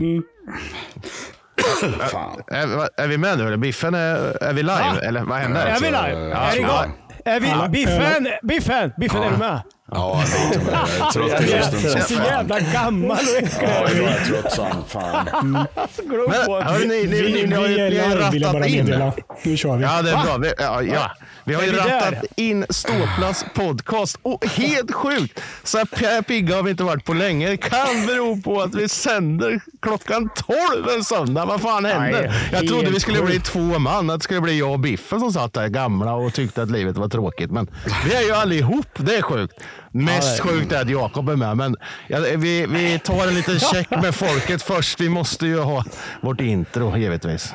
Fan. 2.10 2.42
Är, 2.46 2.88
är 3.00 3.08
vi 3.08 3.18
med 3.18 3.38
nu 3.38 3.46
eller? 3.46 3.56
Biffen, 3.56 3.94
är, 3.94 4.42
är 4.42 4.52
vi 4.52 4.62
live? 4.62 4.72
Va? 4.72 5.00
Eller 5.02 5.24
vad 5.24 5.38
händer? 5.38 5.66
Är 5.66 5.80
vi 5.80 5.86
live? 5.86 6.28
Ja, 6.28 6.36
är 6.36 6.52
det 6.52 6.58
igång? 6.60 6.92
Är 7.24 7.40
vi, 7.40 7.68
biffen, 7.68 8.28
Biffen, 8.42 8.92
Biffen, 8.98 9.22
är 9.22 9.30
du 9.30 9.36
med? 9.36 9.60
Ja, 9.92 10.22
jag 10.52 10.62
med. 10.64 10.78
Jag 10.98 11.12
trött 11.12 11.40
i 11.40 11.54
rösten 11.54 12.02
så 12.02 12.14
jävla 12.14 12.60
gammal 12.60 13.10
och 13.16 13.48
Ja, 13.62 13.88
äcklig. 13.88 14.02
jag 14.04 14.08
är 14.12 14.24
trött 14.24 14.52
som 14.52 14.66
fan. 14.88 15.26
Upp 15.26 16.28
Men, 16.28 16.62
hörni, 16.62 16.86
ni, 16.86 17.06
ni, 17.06 17.32
ni, 17.32 17.46
ni, 17.46 17.54
har 17.54 17.66
ju- 17.66 17.74
Vi 17.76 17.90
ni 17.90 17.98
har 17.98 18.16
rattat 18.16 18.66
in. 18.66 19.12
Nu 19.42 19.56
kör 19.56 19.76
vi. 19.76 19.82
Ja, 19.82 20.02
det 20.02 20.10
är 20.10 20.24
bra. 20.24 20.36
Vi, 20.36 20.52
ja, 20.58 20.82
ja. 20.82 21.10
vi 21.44 21.54
har 21.54 21.62
ju 21.62 21.72
rattat 21.72 22.24
in 22.36 22.66
Ståplats 22.70 23.44
podcast. 23.54 24.18
Och 24.22 24.46
helt 24.46 24.92
sjukt, 24.94 25.40
så 25.64 25.78
här 25.78 26.22
pigga 26.22 26.56
har 26.56 26.62
vi 26.62 26.70
inte 26.70 26.82
varit 26.84 27.04
på 27.04 27.12
länge. 27.14 27.48
Det 27.48 27.56
kan 27.56 28.06
bero 28.06 28.42
på 28.42 28.60
att 28.62 28.74
vi 28.74 28.88
sänder 28.88 29.60
klockan 29.82 30.30
12 30.74 30.88
en 30.96 31.04
söndag. 31.04 31.44
Vad 31.44 31.60
fan 31.60 31.84
händer? 31.84 32.48
Jag 32.52 32.68
trodde 32.68 32.90
vi 32.90 33.00
skulle 33.00 33.22
bli 33.22 33.40
två 33.40 33.60
man. 33.78 34.10
Att 34.10 34.20
det 34.20 34.24
skulle 34.24 34.40
bli 34.40 34.58
jag 34.58 34.72
och 34.72 34.78
Biffen 34.80 35.20
som 35.20 35.32
satt 35.32 35.52
där 35.52 35.68
gamla 35.68 36.12
och 36.14 36.34
tyckte 36.34 36.62
att 36.62 36.70
livet 36.70 36.96
var 36.96 37.08
tråkigt. 37.08 37.50
Men 37.50 37.70
vi 38.04 38.14
är 38.14 38.22
ju 38.22 38.32
allihop. 38.32 38.86
Det 38.96 39.16
är 39.16 39.22
sjukt. 39.22 39.54
Mest 39.92 40.40
sjukt 40.40 40.72
är 40.72 40.80
att 40.80 40.90
Jakob 40.90 41.28
är 41.28 41.36
med. 41.36 41.56
Men 41.56 41.76
ja, 42.08 42.18
vi, 42.36 42.66
vi 42.66 42.98
tar 42.98 43.26
en 43.26 43.34
liten 43.34 43.60
check 43.72 43.90
med 43.90 44.14
folket 44.14 44.62
först. 44.62 45.00
Vi 45.00 45.08
måste 45.08 45.46
ju 45.46 45.58
ha 45.58 45.84
vårt 46.20 46.40
intro 46.40 46.96
givetvis. 46.96 47.52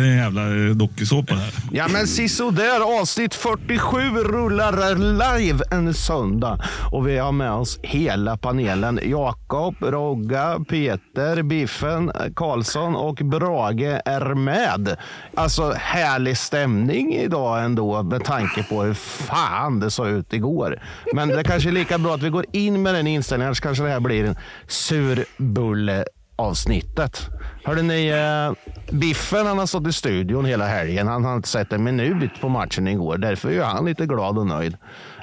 Riktig 0.00 0.02
det 0.02 0.08
är 0.08 0.12
en 0.12 0.48
jävla 0.48 0.68
eh, 0.68 0.76
dokusåpa 0.76 1.34
här. 1.34 1.52
Ja 1.72 1.88
men 1.88 2.06
sisådär. 2.06 3.00
avsnitt 3.00 3.34
47 3.34 3.98
rullar 4.24 4.96
live 5.38 5.64
en 5.70 5.94
söndag. 5.94 6.58
Och 6.92 7.08
vi 7.08 7.18
har 7.18 7.32
med 7.32 7.52
oss 7.52 7.78
hela 7.82 8.36
panelen. 8.36 9.00
Jakob, 9.02 9.74
Rogga, 9.80 10.60
Peter, 10.68 11.42
Biffen, 11.42 12.12
Karlsson 12.36 12.96
och 12.96 13.14
Brage 13.14 14.00
är 14.04 14.34
med. 14.34 14.96
Alltså 15.34 15.72
härlig 15.76 16.36
stämning 16.36 17.14
idag 17.14 17.64
ändå 17.64 18.02
med 18.02 18.24
tanke 18.24 18.62
på 18.62 18.82
hur 18.82 18.94
fan 18.94 19.80
det 19.80 19.90
såg 19.90 20.08
ut 20.08 20.32
igår. 20.32 20.82
Men 21.14 21.28
det 21.28 21.44
kanske 21.44 21.68
är 21.68 21.72
lika 21.72 21.98
bra 21.98 22.14
att 22.14 22.22
vi 22.22 22.30
går 22.30 22.46
in 22.52 22.82
med 22.82 22.94
den 22.94 23.06
inställningen, 23.06 23.48
annars 23.48 23.60
kanske 23.60 23.84
det 23.84 23.90
här 23.90 24.00
blir 24.00 24.24
en 24.24 24.36
surbulle 24.68 26.04
avsnittet. 26.36 27.30
Hörde 27.64 27.82
ni, 27.82 28.06
eh, 28.08 28.72
Biffen 28.92 29.46
han 29.46 29.58
har 29.58 29.66
stått 29.66 29.86
i 29.86 29.92
studion 29.92 30.44
hela 30.44 30.66
helgen. 30.66 31.08
Han 31.08 31.24
har 31.24 31.36
inte 31.36 31.48
sett 31.48 31.72
en 31.72 31.84
minut 31.84 32.40
på 32.40 32.48
matchen 32.48 32.88
igår. 32.88 33.18
Därför 33.18 33.50
är 33.50 33.62
han 33.64 33.84
lite 33.84 34.06
glad 34.06 34.38
och 34.38 34.46
nöjd. 34.46 34.76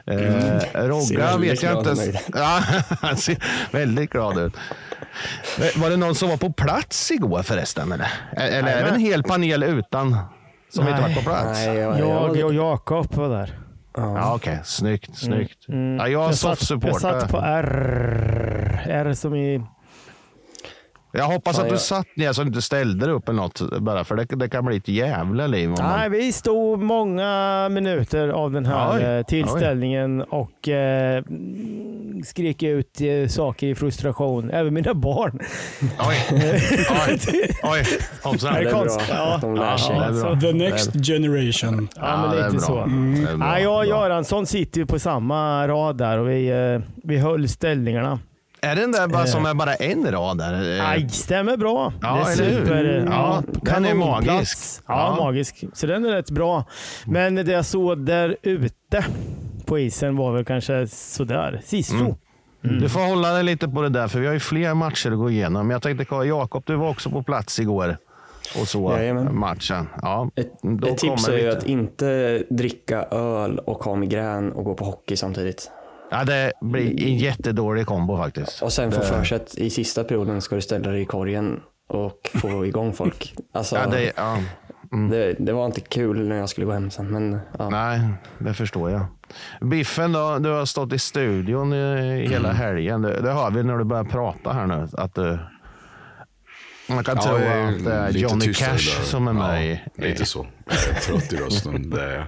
Eh, 0.06 0.16
Rogga 0.74 1.02
Ser 1.02 1.18
väldigt 1.18 1.52
vet 1.52 1.64
jag 1.64 1.80
inte. 1.80 2.20
Ja, 2.34 2.60
han 3.02 3.18
ser 3.18 3.38
väldigt 3.72 4.10
glad 4.10 4.38
ut. 4.38 4.54
Eh, 5.60 5.82
Var 5.82 5.90
det 5.90 5.98
någon 5.98 6.16
som 6.16 6.30
var 6.30 6.38
på 6.38 6.52
plats 6.54 7.12
igår 7.12 7.44
förresten? 7.44 7.92
Eller, 7.92 8.08
eller 8.38 8.70
är 8.78 8.84
det 8.84 8.90
en 8.90 9.00
hel 9.00 9.24
panel 9.24 9.64
utan 9.64 10.18
som 10.70 10.88
inte 10.88 11.02
Nej. 11.02 11.02
varit 11.02 11.16
på 11.16 11.22
plats? 11.32 11.66
Nej, 11.66 11.78
jag, 11.78 12.00
Jag 12.00 12.46
och 12.46 12.54
Jakob 12.54 13.14
var 13.16 13.30
där. 13.30 13.60
Ja, 13.98 14.34
Okej, 14.36 14.60
snyggt. 14.64 15.18
snyggt. 15.18 15.58
Ja, 15.68 15.74
jag 15.76 15.82
är 15.84 16.06
Mm. 16.06 16.12
Jag 16.12 16.36
satt, 16.36 16.70
jag 16.84 17.02
satt 17.02 17.32
på 17.32 17.38
R. 17.38 18.82
R 18.86 19.14
som 19.14 19.36
i... 19.36 19.61
Jag 21.12 21.23
hoppas 21.26 21.56
Fan, 21.56 21.66
att 21.66 21.70
du 21.70 21.76
jag- 21.76 21.82
satt 21.82 22.08
ner 22.16 22.34
så 22.34 22.42
du 22.42 22.48
inte 22.48 22.62
ställde 22.62 23.06
dig 23.06 23.14
upp 23.16 23.30
eller 23.30 23.42
något. 23.42 23.80
Bara 23.80 24.04
för 24.04 24.16
det, 24.16 24.26
det 24.26 24.50
kan 24.50 24.66
bli 24.66 24.78
ett 24.78 24.88
jävla 24.88 25.48
liv. 25.48 25.70
Om 25.70 25.76
man... 25.80 26.00
Nej, 26.00 26.10
vi 26.10 26.34
stod 26.34 26.80
många 26.80 27.68
minuter 27.72 28.30
av 28.30 28.52
den 28.52 28.66
här 28.66 28.98
Oj, 28.98 29.04
eh, 29.04 29.26
tillställningen 29.26 30.22
och 30.22 30.70
eh, 30.70 31.17
mm, 31.17 32.23
skrek 32.26 32.64
ut 32.64 33.02
eh, 33.02 33.28
saker 33.28 33.67
i 33.67 33.76
frustration. 33.76 34.52
Även 34.52 34.73
mina 34.73 34.94
barn. 34.94 35.40
Oj, 35.82 36.17
oj, 36.32 37.50
oj. 37.64 37.84
Hoppsan. 38.23 38.54
Det 38.54 38.60
det 38.60 38.70
är 38.70 38.72
bra 38.72 38.80
konstigt? 38.80 39.10
Ja. 39.10 39.36
att 39.36 39.42
de 39.42 39.56
lär 39.56 39.78
sig. 39.78 39.96
Ja, 39.96 40.02
det 40.02 40.20
är 40.20 40.22
bra. 40.23 40.40
The 40.40 40.54
next 40.54 40.92
generation. 41.08 41.88
Ja, 41.96 42.22
men 42.22 42.32
det 42.38 42.44
är 42.44 42.50
lite 42.50 42.64
så. 42.64 42.76
Det 42.76 43.32
är 43.32 43.38
bra. 43.38 43.48
Ja, 43.48 43.60
jag 43.60 43.78
och. 43.78 43.86
Göransson 43.86 44.46
sitter 44.46 44.80
ju 44.80 44.86
på 44.86 45.00
samma 45.00 45.67
rad 45.67 45.98
där 45.98 46.17
och 46.17 46.30
vi, 46.30 46.48
eh, 46.50 46.82
vi 47.04 47.17
höll 47.17 47.50
ställningarna. 47.50 48.20
Är 48.62 48.76
den 48.76 48.92
där 48.92 49.08
bara 49.08 49.26
som 49.26 49.45
är 49.45 49.54
bara 49.54 49.73
en 49.76 50.12
rad 50.12 50.38
där? 50.38 50.78
Eh, 50.80 50.90
Aj, 50.90 51.10
stämmer 51.10 51.58
bra. 51.58 51.94
Ja, 52.02 52.23
det 52.26 52.32
är 52.32 52.36
super. 52.36 53.06
Ja, 53.12 53.44
den 53.62 53.86
är 53.86 53.94
magisk. 53.94 54.58
Ja, 54.88 55.16
Ja. 55.18 55.23
magisk. 55.26 55.64
Så 55.73 55.88
den 55.88 56.06
är 56.06 56.10
rätt 56.12 56.30
bra. 56.32 56.64
Men 57.06 57.36
det 57.36 57.52
jag 57.52 57.66
såg 57.66 58.06
där 58.06 58.38
ute 58.42 59.06
på 59.66 59.80
isen 59.80 60.16
var 60.17 60.32
väl 60.32 60.46
kanske 60.46 60.88
sådär. 60.88 61.62
Sisso. 61.66 61.96
Mm. 62.64 62.80
Du 62.80 62.90
får 62.90 63.00
hålla 63.00 63.32
dig 63.34 63.44
lite 63.44 63.67
på 63.67 63.82
det 63.82 63.90
där, 63.90 64.08
för 64.08 64.20
vi 64.20 64.26
har 64.28 64.34
ju 64.34 64.40
fler 64.40 64.73
matcher 64.73 65.12
att 65.12 65.17
gå 65.17 65.30
igenom. 65.30 65.70
Jag 65.70 65.82
tänkte, 65.82 66.16
Jakob, 66.26 66.64
du 66.66 66.76
var 66.76 66.90
också 66.90 67.10
på 67.10 67.23
plats 67.23 67.60
igår 67.60 67.98
och 68.62 68.67
så 68.67 68.92
Jajamän. 68.92 69.40
matchen. 69.40 69.88
Ja, 70.02 70.30
Ett, 70.36 70.52
då 70.62 70.88
ett 70.88 70.98
tips 70.98 71.26
kommer 71.26 71.38
är 71.38 71.44
ju 71.44 71.50
att 71.52 71.66
inte 71.66 72.44
dricka 72.50 73.04
öl 73.04 73.60
och 73.60 73.84
ha 73.84 73.96
migrän 73.96 74.52
och 74.52 74.64
gå 74.64 74.73
på 74.73 74.86
hockey 74.86 75.16
samtidigt. 75.16 75.72
Ja, 76.12 76.23
det 76.23 76.52
blir 76.62 77.04
en 77.04 77.18
jättedålig 77.18 77.86
kombo 77.86 78.18
faktiskt. 78.18 78.62
Och 78.62 78.73
sen 78.73 78.92
få 78.92 79.00
Det- 79.00 79.06
för 79.06 79.23
sig 79.23 79.36
att 79.36 79.56
i 79.58 79.70
sista 79.70 80.04
perioden 80.04 80.42
ska 80.42 80.56
du 80.56 80.62
ställa 80.62 80.92
dig 80.92 81.02
i 81.02 81.06
korgen 81.06 81.60
och 81.90 82.30
få 82.34 82.66
igång 82.66 82.94
folk. 82.94 83.34
Alltså, 83.54 83.76
Ja, 83.76 83.88
det, 83.88 84.12
ja. 84.16 84.38
det, 85.12 85.34
det 85.40 85.54
var 85.54 85.66
inte 85.66 85.82
kul 85.82 86.28
när 86.28 86.36
jag 86.38 86.50
skulle 86.50 86.66
gå 86.66 86.72
hem 86.73 86.92
sen. 86.92 87.08
Men, 87.12 87.40
ja. 87.60 87.70
Nej, 87.70 88.02
det 88.40 88.54
förstår 88.54 88.92
jag. 88.92 89.06
Biffen, 89.62 90.12
då, 90.12 90.40
du 90.40 90.50
har 90.50 90.66
stått 90.66 90.94
i 90.94 91.00
studion 91.00 91.73
i, 91.73 92.28
hela 92.30 92.52
helgen. 92.52 93.02
Det, 93.02 93.22
det 93.22 93.32
hör 93.32 93.52
vi 93.52 93.64
när 93.64 93.78
du 93.78 93.84
börjar 93.84 94.04
prata 94.04 94.52
här 94.54 94.67
nu. 94.67 94.88
Att 94.94 95.16
du, 95.16 95.40
man 96.90 97.04
kan 97.04 97.17
tro 97.17 97.34
jag 97.34 97.42
är 97.44 97.67
att 97.67 97.84
det 97.86 97.94
är 97.94 98.10
Johnny 98.10 98.54
Cash 98.54 98.78
som 99.04 99.28
är 99.28 99.34
med 99.34 99.67
i. 99.67 99.82
Ja, 99.96 100.04
lite 100.06 100.26
så. 100.26 100.48
Jag 100.66 100.76
är 100.98 101.00
trött 101.02 101.34
i 101.34 101.36
rösten. 101.36 101.90
Det 101.90 102.04
är... 102.04 102.26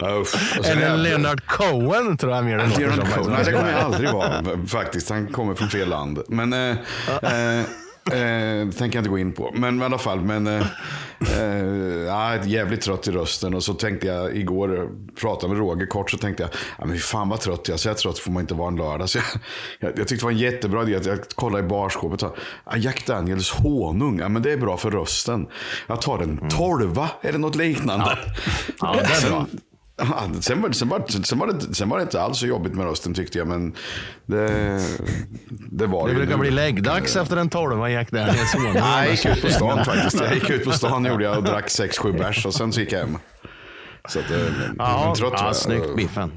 Är 0.00 0.70
Eller 0.70 0.96
Leonard 0.96 1.46
Cohen 1.46 2.16
tror 2.16 2.32
jag 2.32 2.44
mer 2.44 2.56
låter 2.56 2.80
Leonard 2.80 2.98
som. 2.98 3.24
Cohen. 3.24 3.32
Nej, 3.32 3.44
det 3.44 3.52
kommer 3.52 3.72
jag 3.72 3.80
aldrig 3.80 4.10
vara 4.10 4.42
faktiskt. 4.68 5.10
Han 5.10 5.26
kommer 5.26 5.54
från 5.54 5.68
fel 5.68 5.88
land. 5.88 6.22
Men 6.28 6.52
eh, 6.52 6.76
eh, 7.22 7.58
eh, 7.58 8.70
tänker 8.70 8.80
jag 8.80 9.02
inte 9.02 9.08
gå 9.08 9.18
in 9.18 9.32
på. 9.32 9.52
Men 9.54 9.82
i 9.82 9.84
alla 9.84 9.98
fall. 9.98 10.20
Men, 10.20 10.64
eh, 11.20 11.66
ja, 12.06 12.44
jävligt 12.44 12.80
trött 12.80 13.08
i 13.08 13.10
rösten. 13.10 13.54
Och 13.54 13.62
så 13.62 13.74
tänkte 13.74 14.06
jag 14.06 14.36
igår, 14.36 14.88
pratade 15.20 15.52
med 15.52 15.58
Roger 15.58 15.86
kort, 15.86 16.10
så 16.10 16.18
tänkte 16.18 16.42
jag, 16.42 16.50
ja, 16.78 16.86
men 16.86 16.98
fan 16.98 17.28
vad 17.28 17.40
trött 17.40 17.68
jag 17.68 17.74
är. 17.74 17.78
Så 17.78 17.88
jag 17.88 17.98
trött 17.98 18.18
får 18.18 18.30
man 18.30 18.40
inte 18.40 18.54
vara 18.54 18.68
en 18.68 18.76
lördag. 18.76 19.08
Så 19.08 19.18
jag, 19.18 19.24
jag, 19.80 19.98
jag 19.98 20.08
tyckte 20.08 20.14
det 20.14 20.24
var 20.24 20.32
en 20.32 20.38
jättebra 20.38 20.82
idé 20.82 20.96
att 20.96 21.06
jag 21.06 21.28
kollade 21.28 21.64
i 21.64 21.68
barskåpet. 21.68 22.22
Ja, 22.22 22.76
Jack 22.76 23.06
Daniels 23.06 23.50
honung, 23.50 24.18
ja, 24.18 24.28
men 24.28 24.42
det 24.42 24.52
är 24.52 24.56
bra 24.56 24.76
för 24.76 24.90
rösten. 24.90 25.46
Jag 25.86 26.02
tar 26.02 26.18
en 26.18 26.48
tolva 26.48 27.10
eller 27.22 27.38
något 27.38 27.56
liknande. 27.56 28.18
Ja, 28.80 28.92
det 28.92 29.26
är 29.26 29.30
bra. 29.30 29.46
Ja, 29.62 29.69
sen, 30.40 30.62
var, 30.62 30.70
sen, 30.72 30.88
var, 30.88 31.22
sen, 31.24 31.38
var 31.38 31.46
det, 31.46 31.74
sen 31.74 31.88
var 31.88 31.96
det 31.96 32.02
inte 32.02 32.22
alls 32.22 32.38
så 32.38 32.46
jobbigt 32.46 32.74
med 32.74 32.86
rösten 32.86 33.14
tyckte 33.14 33.38
jag. 33.38 33.46
Men 33.48 33.72
det, 34.26 34.46
det 35.70 35.86
var 35.86 36.06
Det 36.06 36.12
ju 36.12 36.18
brukar 36.18 36.34
nu. 36.36 36.40
bli 36.40 36.50
läggdags 36.50 37.16
efter 37.16 37.36
en 37.36 37.48
tolva 37.48 37.90
Jack 37.90 38.10
Daniels 38.10 38.54
honung. 38.56 38.72
Nej, 38.74 39.04
jag 39.06 39.10
gick 39.10 39.26
ut 39.26 39.42
på 39.42 39.48
stan 39.48 39.84
faktiskt. 39.84 40.20
Jag 40.20 40.34
gick 40.34 40.50
ut 40.50 40.64
på 40.64 40.70
stan 40.72 41.04
gjorde 41.04 41.24
jag 41.24 41.36
och 41.36 41.44
drack 41.44 41.66
6-7 41.68 42.18
bärs 42.18 42.46
och 42.46 42.54
sen 42.54 42.72
så 42.72 42.80
gick 42.80 42.92
jag 42.92 42.98
hem. 43.00 43.18
Så 44.08 44.18
att, 44.18 44.30
eh, 44.30 44.38
Ja, 44.78 45.02
men 45.06 45.14
trött 45.14 45.32
ja, 45.36 45.54
snyggt 45.54 45.96
Biffen. 45.96 46.32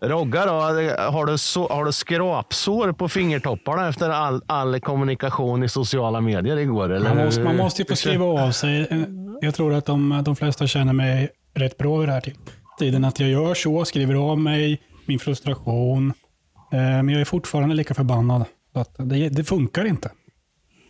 Rogga 0.00 0.46
då, 0.46 0.52
har 0.52 1.26
du, 1.26 1.38
så, 1.38 1.68
har 1.68 1.84
du 1.84 1.92
skrapsår 1.92 2.92
på 2.92 3.08
fingertopparna 3.08 3.88
efter 3.88 4.10
all, 4.10 4.42
all 4.46 4.80
kommunikation 4.80 5.62
i 5.62 5.68
sociala 5.68 6.20
medier 6.20 6.56
igår? 6.56 6.92
Eller? 6.92 7.14
Man 7.14 7.24
måste, 7.24 7.42
man 7.42 7.56
måste 7.56 7.82
ju 7.82 7.88
få 7.88 7.96
skriva 7.96 8.24
av 8.24 8.50
sig. 8.50 9.06
Jag 9.40 9.54
tror 9.54 9.74
att 9.74 9.86
de, 9.86 10.22
de 10.24 10.36
flesta 10.36 10.66
känner 10.66 10.92
mig 10.92 11.28
rätt 11.54 11.78
bra 11.78 11.96
vid 11.98 12.08
det 12.08 12.12
här 12.12 12.20
tiden. 12.78 13.04
Att 13.04 13.20
jag 13.20 13.28
gör 13.30 13.54
så, 13.54 13.84
skriver 13.84 14.14
av 14.14 14.38
mig, 14.38 14.82
min 15.06 15.18
frustration. 15.18 16.12
Eh, 16.72 16.78
men 16.78 17.08
jag 17.08 17.20
är 17.20 17.24
fortfarande 17.24 17.74
lika 17.74 17.94
förbannad. 17.94 18.44
Så 18.72 18.80
att 18.80 18.94
det, 18.98 19.28
det 19.28 19.44
funkar 19.44 19.84
inte. 19.84 20.10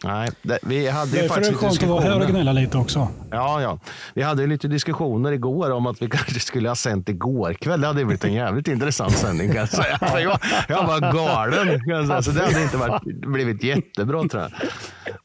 Nej, 0.04 0.28
det, 0.42 0.58
vi 0.62 0.88
hade 0.88 1.10
ju 1.10 1.22
Därför 1.22 1.24
är 1.24 1.28
faktiskt 1.28 1.60
det 1.60 1.66
lite 1.68 1.86
skönt 1.86 1.92
att 1.92 2.00
diskussioner. 2.00 2.26
gnälla 2.26 2.52
lite 2.52 2.78
också. 2.78 3.08
Ja, 3.30 3.62
ja. 3.62 3.78
Vi 4.14 4.22
hade 4.22 4.42
ju 4.42 4.48
lite 4.48 4.68
diskussioner 4.68 5.32
igår 5.32 5.70
om 5.70 5.86
att 5.86 6.02
vi 6.02 6.08
kanske 6.10 6.40
skulle 6.40 6.68
ha 6.68 6.76
sänt 6.76 7.08
igår 7.08 7.54
kväll. 7.54 7.80
Det 7.80 7.86
hade 7.86 8.04
blivit 8.04 8.24
en 8.24 8.32
jävligt 8.32 8.68
intressant 8.68 9.12
sändning 9.12 9.48
kan 9.48 9.56
jag 9.56 9.68
säga. 9.68 9.98
Jag, 10.20 10.38
jag 10.68 10.86
var 10.86 11.00
galen. 11.00 11.80
Kan 11.80 11.88
jag 11.88 12.06
säga. 12.06 12.22
Så 12.22 12.30
det 12.30 12.42
hade 12.44 12.62
inte 12.62 12.76
varit, 12.76 13.02
blivit 13.26 13.62
jättebra 13.64 14.28
tror 14.28 14.42
jag. 14.42 14.52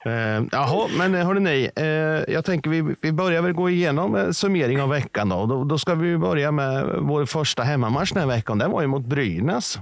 Eh, 0.06 0.44
jaha, 0.52 0.88
men 0.98 1.14
hörni 1.16 1.40
ni, 1.40 1.70
eh, 1.76 2.34
jag 2.34 2.46
tänker 2.46 2.70
vi, 2.70 2.96
vi 3.02 3.12
börjar 3.12 3.42
väl 3.42 3.54
gå 3.54 3.70
igenom 3.70 4.16
eh, 4.16 4.30
summering 4.32 4.82
av 4.82 4.90
veckan. 4.90 5.30
Då. 5.30 5.46
Då, 5.46 5.64
då 5.64 5.78
ska 5.78 5.96
vi 5.96 6.18
börja 6.18 6.52
med 6.52 6.86
vår 7.02 7.26
första 7.26 7.64
hemmamatch 7.64 8.12
den 8.12 8.22
här 8.30 8.36
veckan. 8.36 8.58
Den 8.58 8.72
var 8.72 8.82
ju 8.82 8.88
mot 8.88 9.06
Brynäs 9.06 9.80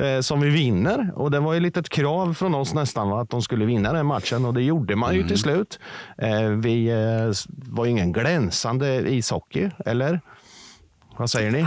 eh, 0.00 0.20
som 0.20 0.40
vi 0.40 0.48
vinner. 0.48 1.12
Och 1.16 1.30
det 1.30 1.40
var 1.40 1.54
ju 1.54 1.60
lite 1.60 1.80
ett 1.80 1.88
krav 1.88 2.34
från 2.34 2.54
oss 2.54 2.74
nästan 2.74 3.10
va? 3.10 3.20
att 3.20 3.30
de 3.30 3.42
skulle 3.42 3.64
vinna 3.64 3.92
den 3.92 4.06
matchen 4.06 4.44
och 4.44 4.54
det 4.54 4.62
gjorde 4.62 4.96
man 4.96 5.14
ju 5.14 5.28
till 5.28 5.38
slut. 5.38 5.78
Eh, 6.18 6.48
vi 6.48 6.88
eh, 6.88 7.32
var 7.72 7.84
ju 7.84 7.90
ingen 7.90 8.12
glänsande 8.12 9.10
ishockey, 9.10 9.70
eller? 9.86 10.20
Vad 11.16 11.30
säger 11.30 11.50
ni? 11.50 11.66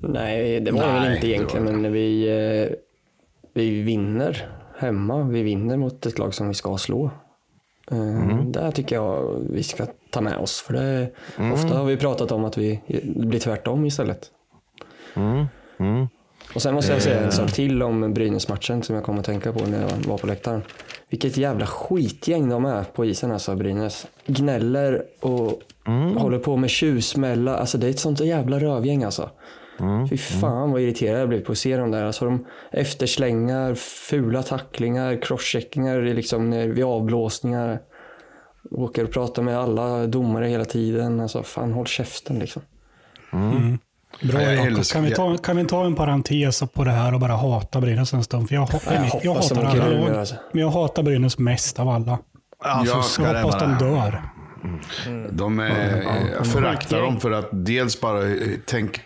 Nej, 0.00 0.60
det 0.60 0.70
var 0.72 0.80
Nej, 0.80 0.92
väl 1.00 1.14
inte 1.14 1.28
egentligen, 1.28 1.66
det. 1.66 1.72
men 1.72 1.92
vi, 1.92 2.28
eh, 2.68 2.76
vi 3.54 3.82
vinner 3.82 4.48
hemma. 4.78 5.22
Vi 5.22 5.42
vinner 5.42 5.76
mot 5.76 6.06
ett 6.06 6.18
lag 6.18 6.34
som 6.34 6.48
vi 6.48 6.54
ska 6.54 6.78
slå. 6.78 7.10
Eh, 7.90 8.44
Det 8.44 8.72
tycker 8.72 8.96
jag 8.96 9.40
vi 9.50 9.62
ska 9.62 9.86
ta 10.10 10.20
med 10.20 10.36
oss. 10.36 10.60
För 10.60 10.74
det, 10.74 11.10
Ofta 11.52 11.78
har 11.78 11.84
vi 11.84 11.96
pratat 11.96 12.32
om 12.32 12.44
att 12.44 12.58
vi 12.58 12.80
det 13.16 13.26
blir 13.26 13.40
tvärtom 13.40 13.84
istället. 13.84 14.30
Och 16.58 16.62
Sen 16.62 16.74
måste 16.74 16.92
jag 16.92 17.02
säga 17.02 17.20
en 17.20 17.32
sak 17.32 17.52
till 17.52 17.82
om 17.82 18.14
Brynäs-matchen 18.14 18.82
som 18.82 18.94
jag 18.94 19.04
kom 19.04 19.18
att 19.18 19.24
tänka 19.24 19.52
på 19.52 19.66
när 19.66 19.80
jag 19.82 19.90
var 20.08 20.18
på 20.18 20.26
läktaren. 20.26 20.62
Vilket 21.10 21.36
jävla 21.36 21.66
skitgäng 21.66 22.48
de 22.48 22.64
är 22.64 22.84
på 22.84 23.04
isen 23.04 23.32
alltså, 23.32 23.56
Brynäs. 23.56 24.06
Gnäller 24.26 25.02
och 25.20 25.60
håller 26.16 26.38
på 26.38 26.56
med 26.56 26.70
tjusmälla. 26.70 27.56
Alltså 27.56 27.78
det 27.78 27.86
är 27.86 27.90
ett 27.90 27.98
sånt 27.98 28.20
jävla 28.20 28.58
rövgäng 28.58 29.04
alltså. 29.04 29.30
Fy 30.10 30.16
fan 30.18 30.70
vad 30.70 30.80
irriterad 30.80 31.20
jag 31.20 31.28
blev 31.28 31.44
på 31.44 31.52
att 31.52 31.58
se 31.58 31.76
dem 31.76 31.90
där. 31.90 32.04
Alltså 32.04 32.24
de 32.24 32.44
efterslängar, 32.70 33.74
fula 34.10 34.42
tacklingar, 34.42 35.22
crosscheckingar 35.22 36.02
liksom 36.02 36.50
när- 36.50 36.68
vid 36.68 36.84
avblåsningar. 36.84 37.78
Åker 38.70 39.04
och 39.04 39.10
pratar 39.10 39.42
med 39.42 39.58
alla 39.58 40.06
domare 40.06 40.46
hela 40.46 40.64
tiden. 40.64 41.20
Alltså 41.20 41.42
fan 41.42 41.72
håll 41.72 41.86
käften 41.86 42.38
liksom. 42.38 42.62
Bra 44.20 44.42
Jag 44.42 44.54
Jakob. 44.54 44.84
Kan 44.84 45.04
vi, 45.04 45.10
ta, 45.10 45.36
kan 45.36 45.56
vi 45.56 45.64
ta 45.64 45.84
en 45.84 45.94
parentes 45.94 46.62
på 46.74 46.84
det 46.84 46.90
här 46.90 47.14
och 47.14 47.20
bara 47.20 47.36
hata 47.36 47.80
Brynäs 47.80 48.12
en 48.12 48.24
stund? 48.24 48.48
För 48.48 48.54
jag, 48.54 48.68
Jag 48.72 49.10
jag, 49.22 49.22
de 49.22 49.28
hatar 49.28 49.64
alla 49.64 49.88
nu, 49.88 49.98
lag, 49.98 50.14
alltså. 50.16 50.34
men 50.52 50.62
jag 50.62 50.70
hatar 50.70 51.02
Brynäs 51.02 51.38
mest 51.38 51.78
av 51.78 51.88
alla. 51.88 52.18
Ja, 52.64 52.84
så 52.86 52.90
Ja, 52.96 53.02
ska 53.02 53.22
Jag 53.22 53.42
hoppas 53.42 53.60
de 53.60 53.78
dör. 53.78 54.22
De 55.30 55.58
är, 55.60 56.02
jag 56.36 56.46
föraktar 56.46 57.00
dem 57.00 57.20
för 57.20 57.30
att 57.30 57.48
dels 57.52 58.00
bara 58.00 58.28
eh, 58.28 58.34
tänk. 58.64 59.00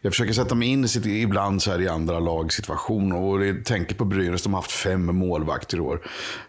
Jag 0.00 0.12
försöker 0.12 0.32
sätta 0.32 0.54
mig 0.54 0.68
in 0.68 0.84
i 0.84 0.88
sitt, 0.88 1.06
ibland 1.06 1.62
så 1.62 1.70
här 1.70 1.80
i 1.80 1.88
andra 1.88 2.18
lagsituationer. 2.18 3.16
Och 3.16 3.38
det, 3.38 3.64
tänker 3.64 3.94
på 3.94 4.04
Brynäs, 4.04 4.42
de 4.42 4.54
har 4.54 4.60
haft 4.60 4.70
fem 4.70 5.16
målvakter 5.16 5.76
i 5.76 5.80
år. 5.80 6.00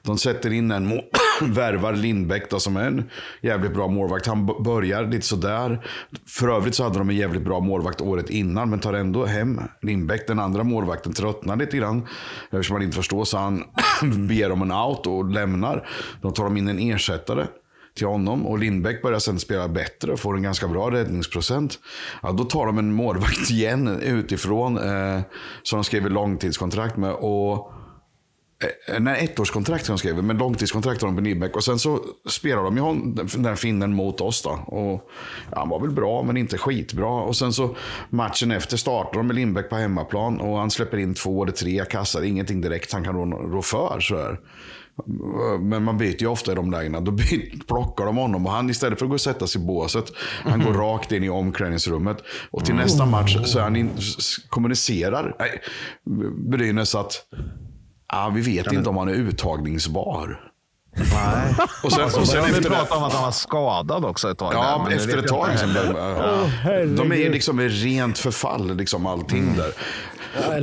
De 0.01 0.17
sätter 0.17 0.53
in 0.53 0.71
en 0.71 0.85
mål, 0.85 1.03
värvar 1.41 1.93
Lindbäck 1.93 2.49
då, 2.49 2.59
som 2.59 2.77
är 2.77 2.87
en 2.87 3.09
jävligt 3.41 3.73
bra 3.73 3.87
målvakt. 3.87 4.27
Han 4.27 4.63
börjar 4.63 5.05
lite 5.05 5.25
sådär. 5.25 5.85
För 6.27 6.47
övrigt 6.47 6.75
så 6.75 6.83
hade 6.83 6.97
de 6.97 7.09
en 7.09 7.15
jävligt 7.15 7.41
bra 7.43 7.59
målvakt 7.59 8.01
året 8.01 8.29
innan. 8.29 8.69
Men 8.69 8.79
tar 8.79 8.93
ändå 8.93 9.25
hem 9.25 9.61
Lindbäck. 9.81 10.27
Den 10.27 10.39
andra 10.39 10.63
målvakten 10.63 11.13
tröttnar 11.13 11.55
lite 11.55 11.77
grann. 11.77 12.07
Eftersom 12.51 12.75
han 12.75 12.83
inte 12.83 12.97
förstår 12.97 13.25
så 13.25 13.37
han 13.37 13.63
ber 14.27 14.51
om 14.51 14.61
en 14.61 14.71
out 14.71 15.07
och 15.07 15.29
lämnar. 15.29 15.87
Då 16.21 16.31
tar 16.31 16.43
de 16.43 16.57
in 16.57 16.67
en 16.67 16.79
ersättare 16.79 17.47
till 17.97 18.07
honom. 18.07 18.47
Och 18.47 18.59
Lindbäck 18.59 19.01
börjar 19.01 19.19
sen 19.19 19.39
spela 19.39 19.67
bättre 19.67 20.11
och 20.11 20.19
får 20.19 20.35
en 20.35 20.43
ganska 20.43 20.67
bra 20.67 20.91
räddningsprocent. 20.91 21.79
Ja, 22.21 22.31
då 22.31 22.43
tar 22.43 22.65
de 22.65 22.77
en 22.77 22.93
målvakt 22.93 23.49
igen 23.51 23.87
utifrån. 23.87 24.77
Eh, 24.77 25.21
som 25.63 25.77
de 25.77 25.83
skriver 25.83 26.09
långtidskontrakt 26.09 26.97
med. 26.97 27.11
Och 27.11 27.73
Nej, 28.99 29.23
ettårskontrakt 29.23 29.87
de 29.87 29.97
skrev, 29.97 30.23
men 30.23 30.37
långtidskontrakt 30.37 31.01
har 31.01 31.07
de 31.07 31.15
på 31.15 31.21
Lindbäck. 31.21 31.55
Och 31.55 31.63
sen 31.63 31.79
så 31.79 31.99
spelar 32.25 32.63
de 32.63 32.77
ju 32.77 32.81
hon, 32.83 33.15
den 33.15 33.43
där 33.43 33.55
finnen 33.55 33.93
mot 33.93 34.21
oss 34.21 34.41
då. 34.41 34.49
Och, 34.49 35.09
ja, 35.51 35.59
han 35.59 35.69
var 35.69 35.79
väl 35.79 35.91
bra, 35.91 36.23
men 36.23 36.37
inte 36.37 36.57
skitbra. 36.57 37.09
Och 37.09 37.35
sen 37.35 37.53
så 37.53 37.75
matchen 38.09 38.51
efter 38.51 38.77
startar 38.77 39.13
de 39.13 39.27
med 39.27 39.35
Lindbäck 39.35 39.69
på 39.69 39.75
hemmaplan. 39.75 40.39
Och 40.39 40.57
han 40.57 40.71
släpper 40.71 40.97
in 40.97 41.13
två 41.13 41.43
eller 41.43 41.53
tre 41.53 41.85
kassar, 41.85 42.21
ingenting 42.21 42.61
direkt 42.61 42.93
han 42.93 43.03
kan 43.03 43.15
rå, 43.15 43.25
rå 43.25 43.61
för. 43.61 43.99
Så 43.99 44.17
här. 44.17 44.39
Men 45.59 45.83
man 45.83 45.97
byter 45.97 46.21
ju 46.21 46.27
ofta 46.27 46.51
i 46.51 46.55
de 46.55 46.71
lägena. 46.71 46.99
Då 47.01 47.17
plockar 47.67 48.05
de 48.05 48.17
honom 48.17 48.45
och 48.45 48.51
han 48.51 48.69
istället 48.69 48.99
för 48.99 49.05
att 49.05 49.09
gå 49.09 49.13
och 49.13 49.21
sätta 49.21 49.47
sig 49.47 49.61
i 49.61 49.65
båset, 49.65 50.05
han 50.43 50.63
går 50.65 50.73
rakt 50.73 51.11
in 51.11 51.23
i 51.23 51.29
omklädningsrummet. 51.29 52.17
Och 52.51 52.65
till 52.65 52.75
nästa 52.75 53.05
match 53.05 53.37
så 53.45 53.59
är 53.59 53.63
han 53.63 53.75
in, 53.75 53.89
kommunicerar 54.49 55.35
nej, 55.39 55.61
Brynäs 56.49 56.95
att 56.95 57.13
ah, 58.07 58.29
vi 58.29 58.41
vet 58.41 58.73
inte 58.73 58.89
om 58.89 58.97
han 58.97 59.07
är 59.09 59.13
uttagningsbar. 59.13 60.51
Nej. 60.95 61.55
Och 61.83 61.91
sen, 61.91 62.03
och 62.03 62.27
sen 62.27 62.45
efter 62.45 62.61
det, 62.61 62.69
prata 62.69 62.95
om 62.95 63.03
att 63.03 63.13
han 63.13 63.23
var 63.23 63.31
skadad 63.31 64.05
också 64.05 64.31
ett 64.31 64.37
tag. 64.37 64.51
där, 64.51 64.57
Ja, 64.57 64.77
men 64.81 64.89
det 64.89 64.95
efter 64.95 65.17
ett 65.17 65.27
tag. 65.27 65.47
Liksom, 65.51 65.69
ja. 65.95 66.45
herregud. 66.63 66.97
de 66.97 67.11
är 67.11 67.15
ju 67.15 67.31
liksom 67.31 67.59
i 67.59 67.67
rent 67.67 68.17
förfall, 68.17 68.77
liksom 68.77 69.05
allting 69.05 69.55
där. 69.57 69.71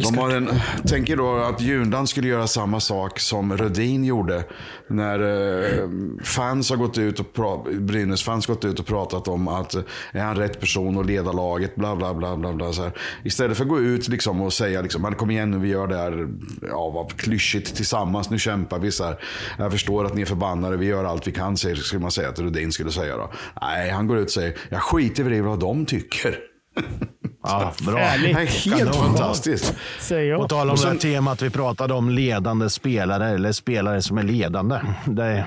De 0.02 0.18
har 0.18 0.30
en, 0.30 0.48
tänker 0.86 1.16
då 1.16 1.36
att 1.36 1.60
Jundan 1.60 2.06
skulle 2.06 2.28
göra 2.28 2.46
samma 2.46 2.80
sak 2.80 3.20
som 3.20 3.56
Rödin 3.56 4.04
gjorde. 4.04 4.44
När 4.88 5.20
eh, 5.20 5.88
fans 6.24 6.70
har 6.70 6.76
gått 6.76 6.98
ut 6.98 7.20
och 7.20 7.26
pra- 7.34 7.80
Brynäs 7.80 8.22
fans 8.22 8.46
gått 8.46 8.64
ut 8.64 8.80
och 8.80 8.86
pratat 8.86 9.28
om 9.28 9.48
att 9.48 9.74
eh, 9.74 9.82
är 10.12 10.20
han 10.24 10.36
rätt 10.36 10.60
person 10.60 10.98
att 11.00 11.06
leda 11.06 11.32
laget, 11.32 11.76
bla 11.76 11.96
bla 11.96 12.14
bla. 12.14 12.36
bla, 12.36 12.52
bla 12.52 12.72
så 12.72 12.82
här. 12.82 12.92
Istället 13.24 13.56
för 13.56 13.64
att 13.64 13.70
gå 13.70 13.80
ut 13.80 14.08
liksom 14.08 14.40
och 14.40 14.52
säga, 14.52 14.82
liksom, 14.82 15.02
"Men 15.02 15.14
kom 15.14 15.30
igen 15.30 15.50
nu, 15.50 15.58
vi 15.58 15.68
gör 15.68 15.86
det 15.86 15.96
här, 15.96 16.28
ja 16.70 16.90
vad 16.90 17.12
klyschigt 17.16 17.76
tillsammans, 17.76 18.30
nu 18.30 18.38
kämpar 18.38 18.78
vi. 18.78 18.90
Så 18.90 19.04
här. 19.04 19.18
Jag 19.58 19.72
förstår 19.72 20.04
att 20.04 20.14
ni 20.14 20.22
är 20.22 20.26
förbannade, 20.26 20.76
vi 20.76 20.86
gör 20.86 21.04
allt 21.04 21.26
vi 21.28 21.32
kan, 21.32 21.56
säger, 21.56 21.76
skulle 21.76 22.02
man 22.02 22.10
säga 22.10 22.28
att 22.28 22.38
Rödin 22.38 22.72
skulle 22.72 22.90
säga 22.90 23.16
då. 23.16 23.30
Nej, 23.62 23.90
han 23.90 24.06
går 24.06 24.18
ut 24.18 24.24
och 24.24 24.30
säger, 24.30 24.56
jag 24.68 24.82
skiter 24.82 25.32
i 25.32 25.40
vad 25.40 25.58
de 25.60 25.86
tycker. 25.86 26.38
Ja, 27.46 27.72
bra. 27.86 27.94
Det 27.94 28.30
är 28.30 28.34
helt 28.34 28.92
Kanon. 28.92 28.92
fantastiskt. 28.92 29.74
Säger 30.00 30.36
På 30.36 30.48
tal 30.48 30.70
om 30.70 30.76
sen- 30.76 30.88
det 30.88 30.92
här 31.08 31.14
temat 31.14 31.42
vi 31.42 31.50
pratade 31.50 31.94
om 31.94 32.08
ledande 32.10 32.70
spelare 32.70 33.28
eller 33.28 33.52
spelare 33.52 34.02
som 34.02 34.18
är 34.18 34.22
ledande. 34.22 34.80
Det 35.06 35.24
är, 35.24 35.46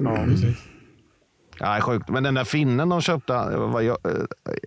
Ja, 0.00 0.16
precis. 0.24 0.56
ja, 1.58 1.66
det 1.70 1.76
är 1.76 1.80
sjukt. 1.80 2.08
Men 2.08 2.22
den 2.22 2.34
där 2.34 2.44
finnen 2.44 2.88
de 2.88 3.00
köpte, 3.00 3.32
jag, 3.82 3.96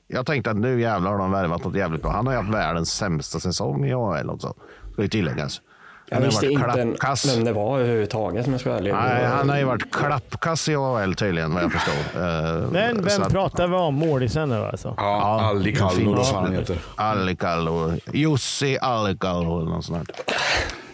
jag 0.08 0.26
tänkte 0.26 0.52
att 0.52 0.58
nu 0.58 0.82
jävlar 0.82 1.12
har 1.12 1.18
de 1.18 1.32
värvat 1.32 1.64
något 1.64 1.76
jävligt 1.76 2.02
bra. 2.02 2.12
Han 2.12 2.28
har 2.28 2.34
ju 2.34 2.40
haft 2.40 2.54
världens 2.54 2.94
sämsta 2.94 3.40
säsong 3.40 3.86
i 3.86 3.94
AHL 3.94 4.30
också. 4.30 4.54
Ska 4.94 5.02
ju 5.02 5.08
tilläggas. 5.08 5.62
Jag 6.14 6.16
Han 6.18 6.24
har 6.24 6.30
visste 6.32 6.46
varit 6.46 6.54
inte 6.78 6.96
klappkass. 6.98 7.38
vem 7.38 7.44
det 7.44 7.54
var 7.54 7.80
överhuvudtaget 7.80 8.46
om 8.46 8.52
jag 8.52 8.62
ska 8.62 8.70
vara 8.70 8.80
ärlig. 8.80 8.94
Nej, 8.94 9.26
han 9.26 9.50
har 9.50 9.58
ju 9.58 9.64
varit 9.64 9.92
klappkass 9.96 10.70
i 10.70 10.76
AHL 10.76 11.16
tydligen 11.16 11.54
vad 11.54 11.64
jag 11.64 11.72
förstår. 11.72 11.94
Eh, 12.22 12.72
Men 12.72 13.04
vem 13.06 13.22
att- 13.24 13.32
pratar 13.32 13.68
vi 13.68 13.76
om? 13.76 13.96
Målisen 13.96 14.50
nu 14.50 14.56
alltså? 14.66 14.94
Ja, 14.98 15.42
Alli 15.42 15.76
Kallo, 15.76 16.16
vad 16.16 16.28
fan 16.28 16.54
heter. 16.56 16.78
Allikalo, 16.96 17.94
Jussi 18.14 18.78
Allikalo 18.82 19.62
eller 19.62 19.70
något 19.72 19.86
sånt 19.86 20.10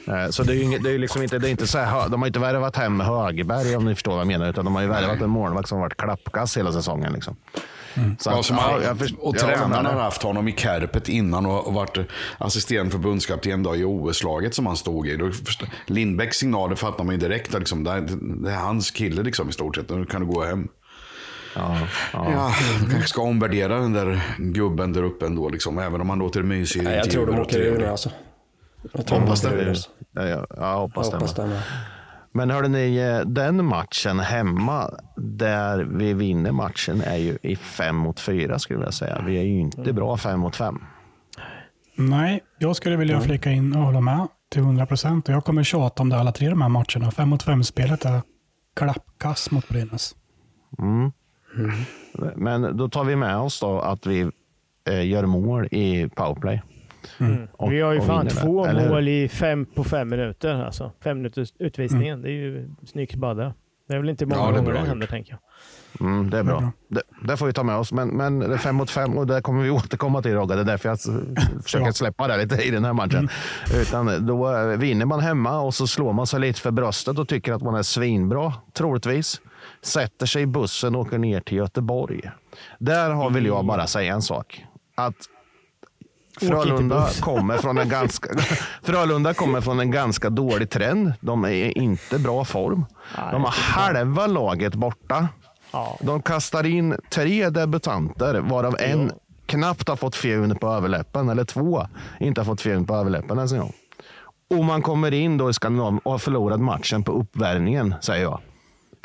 där. 0.06 0.24
Eh, 0.24 0.30
Så 0.30 0.44
det 0.44 0.53
är 0.53 0.56
ju 0.56 0.63
inget, 0.63 0.84
det 0.84 0.91
är 0.91 0.98
liksom 1.00 1.24
inte, 1.24 1.39
det 1.39 1.48
är 1.50 1.51
inte 1.51 1.68
så 1.68 1.77
här, 1.77 2.10
de 2.10 2.22
har 2.22 2.27
inte 2.27 2.39
värvat 2.39 2.75
hem 2.75 3.00
Högerberg 3.00 3.75
om 3.75 3.86
ni 3.86 3.94
förstår 3.96 4.12
vad 4.12 4.20
jag 4.20 4.27
menar. 4.27 4.50
Utan 4.50 4.65
de 4.65 4.75
har 4.75 4.82
ju 4.82 4.88
värvat 4.88 5.22
en 5.22 5.30
målvakt 5.30 5.70
som 5.70 5.77
har 5.77 5.86
varit 5.86 5.98
klappkass 5.98 6.58
hela 6.58 6.72
säsongen. 6.72 7.13
Liksom. 7.13 7.36
Så 8.20 8.30
Ja, 8.30 8.39
att, 8.39 8.50
ja, 8.50 8.56
har, 8.56 8.82
jag 8.82 8.98
och 9.20 9.36
jag 9.36 9.46
tränaren 9.46 9.70
menar 9.70 9.94
har 9.94 10.01
haft 10.01 10.24
honom 10.24 10.48
i 10.48 10.51
Kärpet 10.51 11.10
innan 11.10 11.46
och, 11.46 11.68
och 11.68 11.74
varit 11.74 11.98
assisterande 12.38 12.92
förbundskapten 12.92 13.63
då 13.63 13.75
i 13.75 13.84
OS-laget 13.84 14.56
som 14.56 14.66
han 14.66 14.77
stod 14.77 15.08
i. 15.08 15.16
Då 15.18 15.32
först- 15.32 15.63
Lindbäcks 15.86 16.38
signaler 16.38 16.75
fattar 16.75 17.04
man 17.04 17.16
ju 17.16 17.20
direkt. 17.22 17.54
att 17.54 17.60
Liksom, 17.60 17.84
det, 17.84 17.92
är, 17.92 18.01
det 18.44 18.51
är 18.51 18.56
hans 18.56 18.92
kille 18.92 19.24
liksom, 19.24 19.50
i 19.50 19.54
stort 19.54 19.75
sett. 19.75 19.89
Nu 19.89 20.06
kan 20.06 20.22
du 20.22 20.27
gå 20.27 20.44
hem. 20.44 20.68
Ja, 21.56 21.77
ja. 22.13 22.32
Ja, 22.32 22.54
kanske 22.92 23.08
ska 23.10 23.22
omvärdera 23.22 23.80
den 23.80 23.94
där 23.94 24.22
gubben 24.38 24.94
där 24.94 25.04
uppe 25.04 25.25
ändå. 25.25 25.50
Liksom, 25.50 25.80
även 25.80 26.01
om 26.01 26.10
han 26.10 26.20
låter 26.20 26.44
mysig. 26.44 26.84
Nej, 26.84 26.96
jag 26.96 27.12
tror 27.12 27.25
de 27.27 27.36
och 27.36 27.42
åker 27.42 27.60
ur 27.60 27.77
nu 27.77 27.88
alltså. 27.88 28.12
Jag 28.94 29.20
Hoppas 29.20 29.42
det. 29.42 29.50
ur. 29.50 29.77
Ja, 30.12 30.25
ja, 30.27 30.46
jag 30.50 30.77
hoppas, 30.77 31.08
Jag 31.08 31.13
hoppas 31.13 31.34
det. 31.36 31.62
Men 32.38 32.50
hörde 32.50 32.67
ni, 32.67 32.98
eh, 32.98 33.20
den 33.20 33.65
matchen 33.65 34.20
hemma 34.20 34.89
där 35.15 35.84
vi 35.84 36.13
vinner 36.13 36.51
matchen 36.51 37.01
är 37.01 37.15
ju 37.15 37.38
i 37.41 37.56
fem 37.56 37.96
mot 37.96 38.20
fyra 38.20 38.60
skulle 38.60 38.84
jag 38.84 38.94
säga. 38.94 39.24
Vi 39.25 39.38
är 39.38 39.44
ju 39.44 39.60
inte 39.60 39.94
bra 39.94 40.17
fem 40.17 40.39
mot 40.39 40.56
fem. 40.56 40.79
Nej, 41.96 42.44
jag 42.58 42.75
skulle 42.75 42.96
vilja 42.96 43.22
flika 43.22 43.51
in 43.51 43.75
och 43.75 43.82
hålla 43.82 44.01
med 44.01 44.27
till 44.51 44.62
100 44.62 44.86
procent. 44.86 45.27
Jag 45.27 45.46
kommer 45.46 45.63
tjata 45.63 46.03
om 46.03 46.10
det 46.10 46.17
alla 46.17 46.32
tre 46.32 46.50
de 46.50 46.62
här 46.62 46.70
matcherna. 46.70 47.12
Fem 47.12 47.29
mot 47.29 47.44
fem-spelet 47.44 48.06
är 48.06 48.22
klappkass 48.75 49.51
mot 49.51 49.70
Brynäs. 49.70 50.15
Men 52.36 52.77
då 52.77 52.89
tar 52.89 53.03
vi 53.03 53.15
med 53.15 53.38
oss 53.38 53.60
då 53.60 53.79
att 53.79 54.06
vi 54.06 54.32
eh, 54.89 55.08
gör 55.08 55.25
mål 55.25 55.67
i 55.72 56.10
powerplay. 56.15 56.62
Och- 57.52 57.72
vi 57.72 57.82
har 57.82 57.94
ju 57.94 58.02
fan 58.02 58.28
vinner 58.28 58.42
två 58.42 58.66
eller 58.66 58.90
mål 58.90 59.08
i 59.08 59.30
fem 59.30 59.66
på 59.66 59.84
fem 59.84 60.10
minuter. 60.10 60.64
Alltså. 60.66 60.92
Fem 61.04 61.18
minuters 61.18 61.54
utvisningen. 61.60 62.22
Det 62.22 62.30
är 62.30 62.32
ju 62.34 62.70
snyggt 62.86 63.16
badda. 63.16 63.54
Det 63.88 63.94
är 63.94 63.98
väl 64.00 64.10
inte 64.10 64.26
många 64.26 64.42
Ja, 64.42 64.52
gånger 64.52 64.74
det 64.74 64.80
händer, 64.80 65.08
tänker 65.08 65.32
jag. 65.32 65.40
Mm, 66.08 66.30
det 66.30 66.38
är 66.38 66.44
bra. 66.44 66.72
Det, 66.88 67.02
det 67.28 67.38
får 67.38 67.46
vi 67.46 67.54
ta 67.54 67.64
med 67.64 67.76
oss. 67.76 67.92
Men, 67.92 68.08
men 68.10 68.40
det 68.40 68.54
är 68.54 68.58
fem 68.58 68.76
mot 68.76 68.90
fem 68.90 69.18
och 69.18 69.28
det 69.28 69.42
kommer 69.42 69.64
vi 69.64 69.70
återkomma 69.86 70.22
till 70.22 70.34
Rogga. 70.34 70.56
Det 70.56 70.62
är 70.62 70.66
därför 70.66 70.90
jag 70.90 71.00
försöker 71.64 71.92
släppa 71.92 72.28
det 72.28 72.38
lite 72.38 72.56
i 72.56 72.70
den 72.72 72.86
här 72.86 72.94
matchen. 72.94 73.30
Utan 73.82 74.26
då 74.26 74.54
eh, 74.58 74.66
vinner 74.78 75.06
man 75.06 75.20
hemma 75.20 75.60
och 75.60 75.74
så 75.74 75.88
slår 75.88 76.14
man 76.14 76.28
sig 76.28 76.40
lite 76.40 76.62
för 76.62 76.72
bröstet 76.72 77.20
och 77.20 77.28
tycker 77.28 77.54
att 77.54 77.62
man 77.62 77.76
är 77.76 77.84
svinbra, 77.84 78.54
troligtvis. 78.74 79.42
Sätter 79.82 80.26
sig 80.26 80.42
i 80.42 80.46
bussen 80.46 80.96
och 80.96 81.02
åker 81.02 81.18
ner 81.18 81.40
till 81.40 81.58
Göteborg. 81.58 82.22
Där 82.80 83.10
har, 83.10 83.30
vill 83.30 83.46
jag 83.46 83.66
bara 83.66 83.88
säga 83.88 84.14
en 84.14 84.22
sak. 84.22 84.66
Att 84.96 85.16
Frölunda 86.39 87.10
kommer, 87.22 87.58
från 87.58 87.77
en 87.77 87.89
ganska, 87.89 88.29
Frölunda 88.84 89.34
kommer 89.34 89.62
från 89.62 89.79
en 89.79 89.91
ganska 89.91 90.29
dålig 90.29 90.70
trend. 90.70 91.13
De 91.20 91.46
är 91.46 91.50
i 91.50 91.72
inte 91.72 92.20
bra 92.20 92.46
form. 92.46 92.86
De 93.32 93.44
har 93.44 93.51
halva 93.51 94.27
laget 94.27 94.75
borta. 94.75 95.27
Ja. 95.72 95.98
De 96.01 96.22
kastar 96.22 96.65
in 96.65 96.96
tre 97.10 97.50
debutanter, 97.50 98.39
varav 98.39 98.75
en 98.79 99.12
knappt 99.46 99.88
har 99.89 99.96
fått 99.96 100.15
fjun 100.15 100.56
på 100.56 100.67
överläppen, 100.67 101.29
eller 101.29 101.44
två 101.44 101.88
inte 102.20 102.41
har 102.41 102.46
fått 102.46 102.62
fjun 102.62 102.86
på 102.86 102.96
överläppen 102.96 103.38
ens 103.38 103.51
en 103.51 103.60
gång. 103.60 103.74
Och 104.50 104.65
man 104.65 104.82
kommer 104.82 105.13
in 105.13 105.38
då 105.38 105.50
i 105.50 105.53
Skandinavien 105.53 106.00
och 106.03 106.12
har 106.12 106.20
förlorat 106.20 106.60
matchen 106.60 107.03
på 107.03 107.12
uppvärmningen, 107.12 107.96
säger 108.01 108.24
jag. 108.24 108.39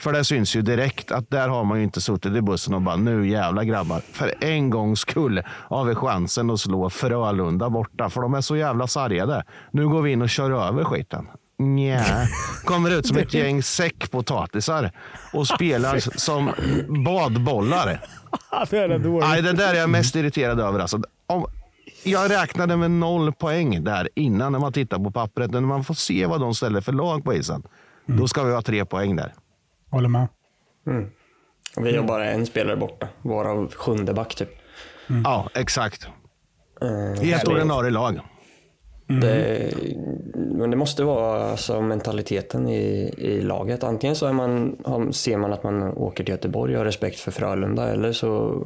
För 0.03 0.13
det 0.13 0.25
syns 0.25 0.57
ju 0.57 0.63
direkt 0.63 1.13
att 1.13 1.31
där 1.31 1.49
har 1.49 1.65
man 1.65 1.79
ju 1.79 1.85
inte 1.85 2.01
suttit 2.01 2.35
i 2.35 2.41
bussen 2.41 2.75
och 2.75 2.83
bara 2.83 2.97
nu 2.97 3.29
jävla 3.29 3.65
grabbar. 3.65 4.01
För 4.13 4.35
en 4.41 4.71
gångs 4.71 5.01
skull 5.01 5.43
har 5.47 5.85
vi 5.85 5.95
chansen 5.95 6.51
att 6.51 6.61
slå 6.61 6.91
Frölunda 6.91 7.71
borta. 7.71 8.11
För 8.11 8.21
de 8.21 8.35
är 8.35 8.41
så 8.41 8.57
jävla 8.57 8.87
sargade. 8.87 9.45
Nu 9.71 9.89
går 9.89 10.03
vi 10.03 10.13
in 10.13 10.23
och 10.23 10.29
kör 10.31 10.51
över 10.51 10.85
skiten. 10.85 11.29
Nja. 11.59 12.05
Kommer 12.65 12.91
ut 12.91 13.07
som 13.07 13.17
ett 13.17 13.35
gäng 13.35 13.63
säckpotatisar 13.63 14.91
och 15.33 15.47
spelar 15.47 16.19
som 16.19 16.51
badbollar. 17.05 18.01
Det 18.99 19.25
är. 19.25 19.29
Nej, 19.29 19.43
det 19.43 19.53
där 19.53 19.75
är 19.75 19.79
jag 19.79 19.91
mest 19.91 20.17
irriterad 20.17 20.61
över. 20.61 20.81
Alltså, 20.81 21.01
om, 21.27 21.47
jag 22.03 22.31
räknade 22.31 22.77
med 22.77 22.91
noll 22.91 23.33
poäng 23.33 23.85
där 23.85 24.09
innan 24.15 24.53
när 24.53 24.59
man 24.59 24.73
tittar 24.73 24.99
på 24.99 25.11
pappret. 25.11 25.51
När 25.51 25.61
man 25.61 25.85
får 25.85 25.95
se 25.95 26.27
vad 26.27 26.41
de 26.41 26.55
ställer 26.55 26.81
för 26.81 26.93
lag 26.93 27.25
på 27.25 27.35
isen. 27.35 27.63
Då 28.07 28.29
ska 28.29 28.43
vi 28.43 28.55
ha 28.55 28.63
tre 28.63 28.85
poäng 28.85 29.17
där. 29.17 29.33
Håller 29.93 30.09
med. 30.09 30.27
Och 31.77 31.87
Vi 31.87 31.97
har 31.97 32.05
bara 32.05 32.25
en 32.31 32.47
spelare 32.47 32.77
borta, 32.77 33.09
varav 33.23 33.73
sjunde 33.75 34.15
back 34.15 34.35
typ. 34.35 34.49
Ja, 35.25 35.49
exakt. 35.55 36.09
Eh, 36.83 37.29
I 37.29 37.33
ett 37.33 37.49
ordinarie 37.49 37.91
lag. 37.91 38.21
Det, 39.21 39.73
men 40.35 40.71
det 40.71 40.77
måste 40.77 41.05
vara 41.05 41.45
alltså, 41.51 41.81
mentaliteten 41.81 42.69
i, 42.69 43.15
i 43.19 43.41
laget. 43.43 43.85
Antingen 43.85 44.17
så 44.17 44.27
är 44.27 44.33
man, 44.33 44.77
ser 45.13 45.37
man 45.37 45.53
att 45.53 45.65
man 45.65 45.83
åker 45.83 46.25
till 46.25 46.33
Göteborg 46.33 46.73
och 46.75 46.79
har 46.79 46.85
respekt 46.85 47.21
för 47.21 47.31
Frölunda 47.31 47.89
eller 47.89 48.13
så... 48.13 48.63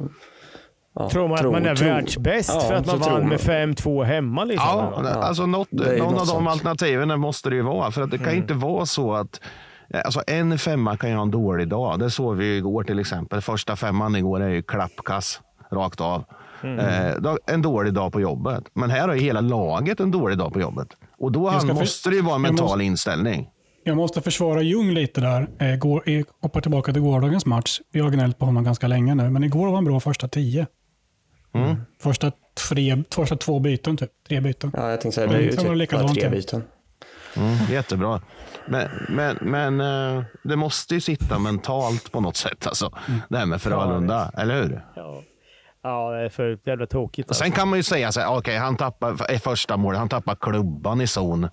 Ja, 0.95 1.09
Tror 1.09 1.27
man 1.27 1.37
tro- 1.37 1.47
att 1.47 1.53
man 1.53 1.65
är 1.65 1.75
tro- 1.75 1.87
världsbäst 1.87 2.51
Ja, 2.53 2.59
för 2.59 2.73
att 2.73 2.85
man 2.85 2.99
vann 2.99 3.13
med 3.29 3.29
man. 3.29 3.37
5-2 3.37 4.03
hemma? 4.03 4.43
Liksom, 4.43 4.67
Ja, 4.69 4.99
eller? 4.99 5.11
alltså 5.11 5.45
något, 5.45 5.71
någon 5.71 5.97
något 5.97 6.03
av 6.11 6.17
de 6.17 6.25
sånt. 6.25 6.47
alternativen 6.49 7.19
måste 7.19 7.49
det 7.49 7.55
ju 7.55 7.61
vara. 7.61 7.91
För 7.91 8.01
att 8.01 8.11
det 8.11 8.17
kan 8.17 8.31
ju 8.31 8.37
inte 8.37 8.53
vara 8.53 8.85
så 8.85 9.13
att 9.13 9.41
Alltså 9.93 10.21
en 10.27 10.57
femma 10.59 10.97
kan 10.97 11.09
ju 11.09 11.15
ha 11.15 11.23
en 11.23 11.31
dålig 11.31 11.67
dag. 11.67 11.99
Det 11.99 12.09
såg 12.09 12.35
vi 12.35 12.45
ju 12.45 12.57
igår 12.57 12.83
till 12.83 12.99
exempel. 12.99 13.41
Första 13.41 13.75
femman 13.75 14.15
igår 14.15 14.39
är 14.41 14.49
ju 14.49 14.61
klappkass 14.63 15.41
rakt 15.71 16.01
av. 16.01 16.23
Eh, 16.63 17.15
då- 17.19 17.37
en 17.47 17.61
dålig 17.61 17.93
dag 17.93 18.11
på 18.13 18.21
jobbet. 18.21 18.63
Men 18.73 18.89
här 18.89 19.07
har 19.07 19.15
ju 19.15 19.21
hela 19.21 19.41
laget 19.41 19.99
en 19.99 20.11
dålig 20.11 20.37
dag 20.37 20.53
på 20.53 20.59
jobbet. 20.59 20.87
Och 21.19 21.31
då 21.31 21.49
han, 21.49 21.67
måste 21.67 22.09
det 22.09 22.15
ju 22.15 22.21
vara 22.21 22.35
en 22.35 22.41
mental 22.41 22.65
måste- 22.67 22.83
inställning. 22.83 23.49
Jag 23.83 23.97
måste 23.97 24.21
försvara 24.21 24.61
Ljung 24.61 24.91
lite 24.91 25.21
där. 25.21 25.47
Eh, 25.59 25.75
går, 25.77 26.09
eh, 26.09 26.25
hoppar 26.41 26.61
tillbaka 26.61 26.93
till 26.93 27.01
gårdagens 27.01 27.45
match. 27.45 27.79
Vi 27.91 27.99
har 27.99 28.09
gnällt 28.09 28.37
på 28.39 28.45
honom 28.45 28.63
ganska 28.63 28.87
länge 28.87 29.15
nu, 29.15 29.29
men 29.29 29.43
igår 29.43 29.67
var 29.67 29.75
han 29.75 29.85
bra 29.85 29.99
första 29.99 30.27
tio. 30.27 30.67
Första, 32.01 32.31
tre, 32.69 33.03
första 33.15 33.35
två 33.35 33.59
byten, 33.59 33.97
typ. 33.97 34.09
Tre 34.27 34.39
byten. 34.41 34.71
Ja, 34.73 34.89
jag 34.89 35.01
tänkte 35.01 35.15
säga, 35.15 35.27
det 35.27 35.33
är 35.35 35.39
ju 35.39 35.43
Mm, 35.43 35.57
sen 35.57 35.67
var 35.67 35.75
det 35.75 35.85
typ 35.85 35.99
bara 35.99 36.07
tre 36.07 36.29
byten. 36.29 36.63
Mm, 37.35 37.55
jättebra. 37.69 38.21
Men, 38.67 38.89
men, 39.09 39.37
men 39.41 39.81
eh, 39.81 40.23
det 40.43 40.55
måste 40.55 40.93
ju 40.93 41.01
sitta 41.01 41.39
mentalt 41.39 42.11
på 42.11 42.21
något 42.21 42.37
sätt. 42.37 42.67
Alltså, 42.67 42.91
Det 43.29 43.37
här 43.37 43.45
med 43.45 43.61
Frölunda, 43.61 44.31
eller 44.37 44.63
hur? 44.63 44.85
Ja. 44.95 45.21
ja, 45.83 46.11
det 46.11 46.25
är 46.25 46.29
för 46.29 46.59
jävla 46.65 46.85
tokigt. 46.85 47.29
Alltså. 47.29 47.43
Sen 47.43 47.51
kan 47.51 47.67
man 47.67 47.79
ju 47.79 47.83
säga 47.83 48.11
så 48.11 48.19
här, 48.19 48.37
okej, 48.37 48.57
han 48.57 48.77
tappar 48.77 49.31
i 49.31 49.39
första 49.39 49.77
målet, 49.77 49.99
han 49.99 50.09
tappar 50.09 50.35
klubban 50.35 51.01
i 51.01 51.07
zon. 51.07 51.47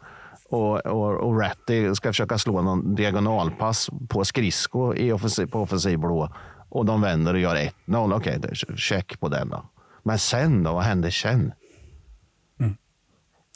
Och, 0.48 0.86
och, 0.86 1.20
och 1.20 1.40
Ratty 1.40 1.94
ska 1.94 2.08
försöka 2.08 2.38
slå 2.38 2.62
någon 2.62 2.94
diagonalpass 2.94 3.90
på 4.08 4.24
skridsko 4.24 4.94
i 4.94 5.12
offensiv, 5.12 5.46
på 5.46 5.60
offensiv 5.60 5.98
blå. 5.98 6.28
Och 6.68 6.84
de 6.84 7.00
vänder 7.00 7.34
och 7.34 7.40
gör 7.40 7.56
1-0. 7.86 8.16
Okej, 8.16 8.40
är 8.42 8.76
check 8.76 9.20
på 9.20 9.28
den 9.28 9.48
då. 9.48 9.64
Men 10.02 10.18
sen 10.18 10.62
då? 10.62 10.72
Vad 10.72 10.82
händer 10.82 11.10
sen? 11.10 11.52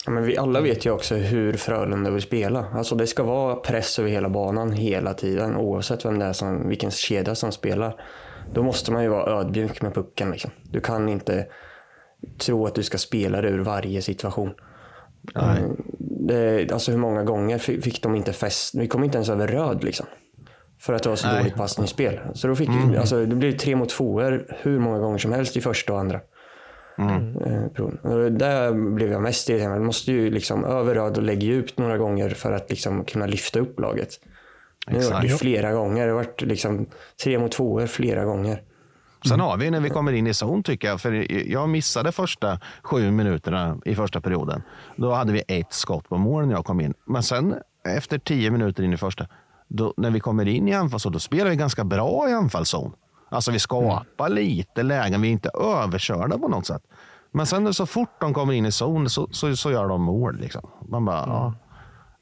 Ja, 0.09 0.13
men 0.13 0.25
vi 0.25 0.37
alla 0.37 0.61
vet 0.61 0.87
ju 0.87 0.91
också 0.91 1.15
hur 1.15 1.53
Frölunda 1.53 2.11
vill 2.11 2.23
spela. 2.23 2.67
Alltså 2.75 2.95
det 2.95 3.07
ska 3.07 3.23
vara 3.23 3.57
press 3.57 3.99
över 3.99 4.11
hela 4.11 4.29
banan 4.29 4.73
hela 4.73 5.15
tiden 5.15 5.57
oavsett 5.57 6.05
vem 6.05 6.19
det 6.19 6.25
är 6.25 6.33
som, 6.33 6.69
vilken 6.69 6.91
kedja 6.91 7.35
som 7.35 7.53
spelar. 7.53 8.01
Då 8.53 8.63
måste 8.63 8.93
man 8.93 9.03
ju 9.03 9.09
vara 9.09 9.41
ödmjuk 9.41 9.83
med 9.83 9.95
pucken. 9.95 10.31
Liksom. 10.31 10.51
Du 10.63 10.81
kan 10.81 11.09
inte 11.09 11.47
tro 12.39 12.67
att 12.67 12.75
du 12.75 12.83
ska 12.83 12.99
spela 12.99 13.41
det 13.41 13.49
ur 13.49 13.59
varje 13.59 14.03
situation. 14.03 14.55
Mm, 15.35 15.77
Det, 16.01 16.73
alltså 16.73 16.91
hur 16.91 16.99
många 16.99 17.25
gånger 17.25 17.59
fick 17.59 18.03
de 18.03 18.15
inte 18.15 18.33
fäst? 18.33 18.75
Vi 18.75 18.89
kom 18.89 19.05
inte 19.05 19.17
ens 19.17 19.29
över 19.29 19.47
röd 19.47 19.85
liksom. 19.85 20.07
För 20.81 20.93
att 20.93 21.03
det 21.03 21.09
var 21.09 21.17
så 21.17 21.29
dåligt 21.29 21.57
passningsspel. 21.57 22.21
Så 22.35 22.49
då 22.49 22.55
fick, 22.55 22.69
alltså, 22.99 23.27
det 23.27 23.37
blev 23.37 23.53
tre 23.53 23.77
mot 23.77 23.89
tvåor 23.89 24.47
hur 24.63 24.79
många 24.79 24.99
gånger 24.99 25.19
som 25.19 25.33
helst 25.33 25.57
i 25.57 25.61
första 25.61 25.93
och 25.93 26.01
andra. 26.01 26.21
Eh, 26.99 27.69
proven. 27.75 27.99
Och 27.99 28.33
Där 28.33 28.73
blev 28.73 29.13
jag 29.13 29.23
mest 29.23 29.49
irriterad. 29.49 29.71
Man 29.71 29.85
måste 29.85 30.13
ju 30.13 30.31
liksom 30.31 30.65
över 30.65 30.95
röd 30.95 31.17
och 31.17 31.23
lägga 31.23 31.53
ut 31.53 31.79
några 31.79 31.99
gånger 31.99 32.31
för 32.31 32.53
att 32.53 32.71
liksom 32.71 33.05
kunna 33.05 33.27
lyfta 33.27 33.61
upp 33.61 33.81
laget. 33.81 34.09
Nu 34.87 34.95
har 34.95 35.01
det 35.01 35.27
Exakt. 35.27 35.41
flera 35.41 35.73
gånger. 35.73 36.07
Det 36.07 36.13
har 36.13 36.17
varit 36.17 36.43
liksom 36.43 36.87
tre 37.25 37.39
mot 37.39 37.53
tvåor 37.53 37.87
flera 37.87 38.25
gånger. 38.25 38.63
Sen 39.29 39.41
har 39.41 39.57
vi 39.57 39.71
när 39.71 39.81
vi 39.81 39.91
kommer 39.91 40.13
in 40.13 40.27
i 40.27 40.35
zon 40.35 40.63
tycker 40.63 40.89
jag. 40.89 41.01
För 41.01 41.33
jag 41.51 41.69
missade 41.69 42.13
första 42.13 42.61
sju 42.83 43.11
minuterna 43.11 43.79
i 43.85 43.95
första 43.95 44.21
perioden. 44.21 44.63
Då 44.97 45.13
hade 45.13 45.33
vi 45.33 45.43
ett 45.49 45.73
skott 45.73 46.09
på 46.09 46.17
mål 46.17 46.47
när 46.47 46.55
jag 46.55 46.65
kom 46.65 46.81
in. 46.81 46.95
Men 47.05 47.23
sen 47.23 47.55
efter 47.89 48.19
tio 48.19 48.51
minuter 48.51 48.83
in 48.83 48.93
i 48.93 48.97
första, 48.97 49.27
då, 49.69 49.95
när 49.97 50.11
vi 50.11 50.21
kommer 50.21 50.49
in 50.49 50.69
i 50.69 50.75
anfallszon, 50.75 51.13
då 51.13 51.19
spelar 51.19 51.51
vi 51.51 51.57
ganska 51.57 51.85
bra 51.85 52.29
i 52.29 52.33
anfallszon. 52.33 52.93
Alltså 53.31 53.51
vi 53.51 53.59
skapar 53.59 54.29
lite 54.29 54.83
lägen, 54.83 55.21
vi 55.21 55.29
är 55.29 55.33
inte 55.33 55.51
överkörda 55.61 56.39
på 56.39 56.49
något 56.49 56.67
sätt. 56.67 56.83
Men 57.33 57.47
sen 57.47 57.75
så 57.75 57.87
fort 57.87 58.21
de 58.21 58.35
kommer 58.35 58.53
in 58.53 58.67
i 58.67 58.73
zon 58.73 59.11
så, 59.11 59.29
så, 59.31 59.57
så 59.57 59.71
gör 59.71 59.89
de 59.89 60.03
mål. 60.03 60.39
Liksom. 60.41 60.71
Man 60.89 61.05
bara, 61.05 61.17
ja. 61.27 61.55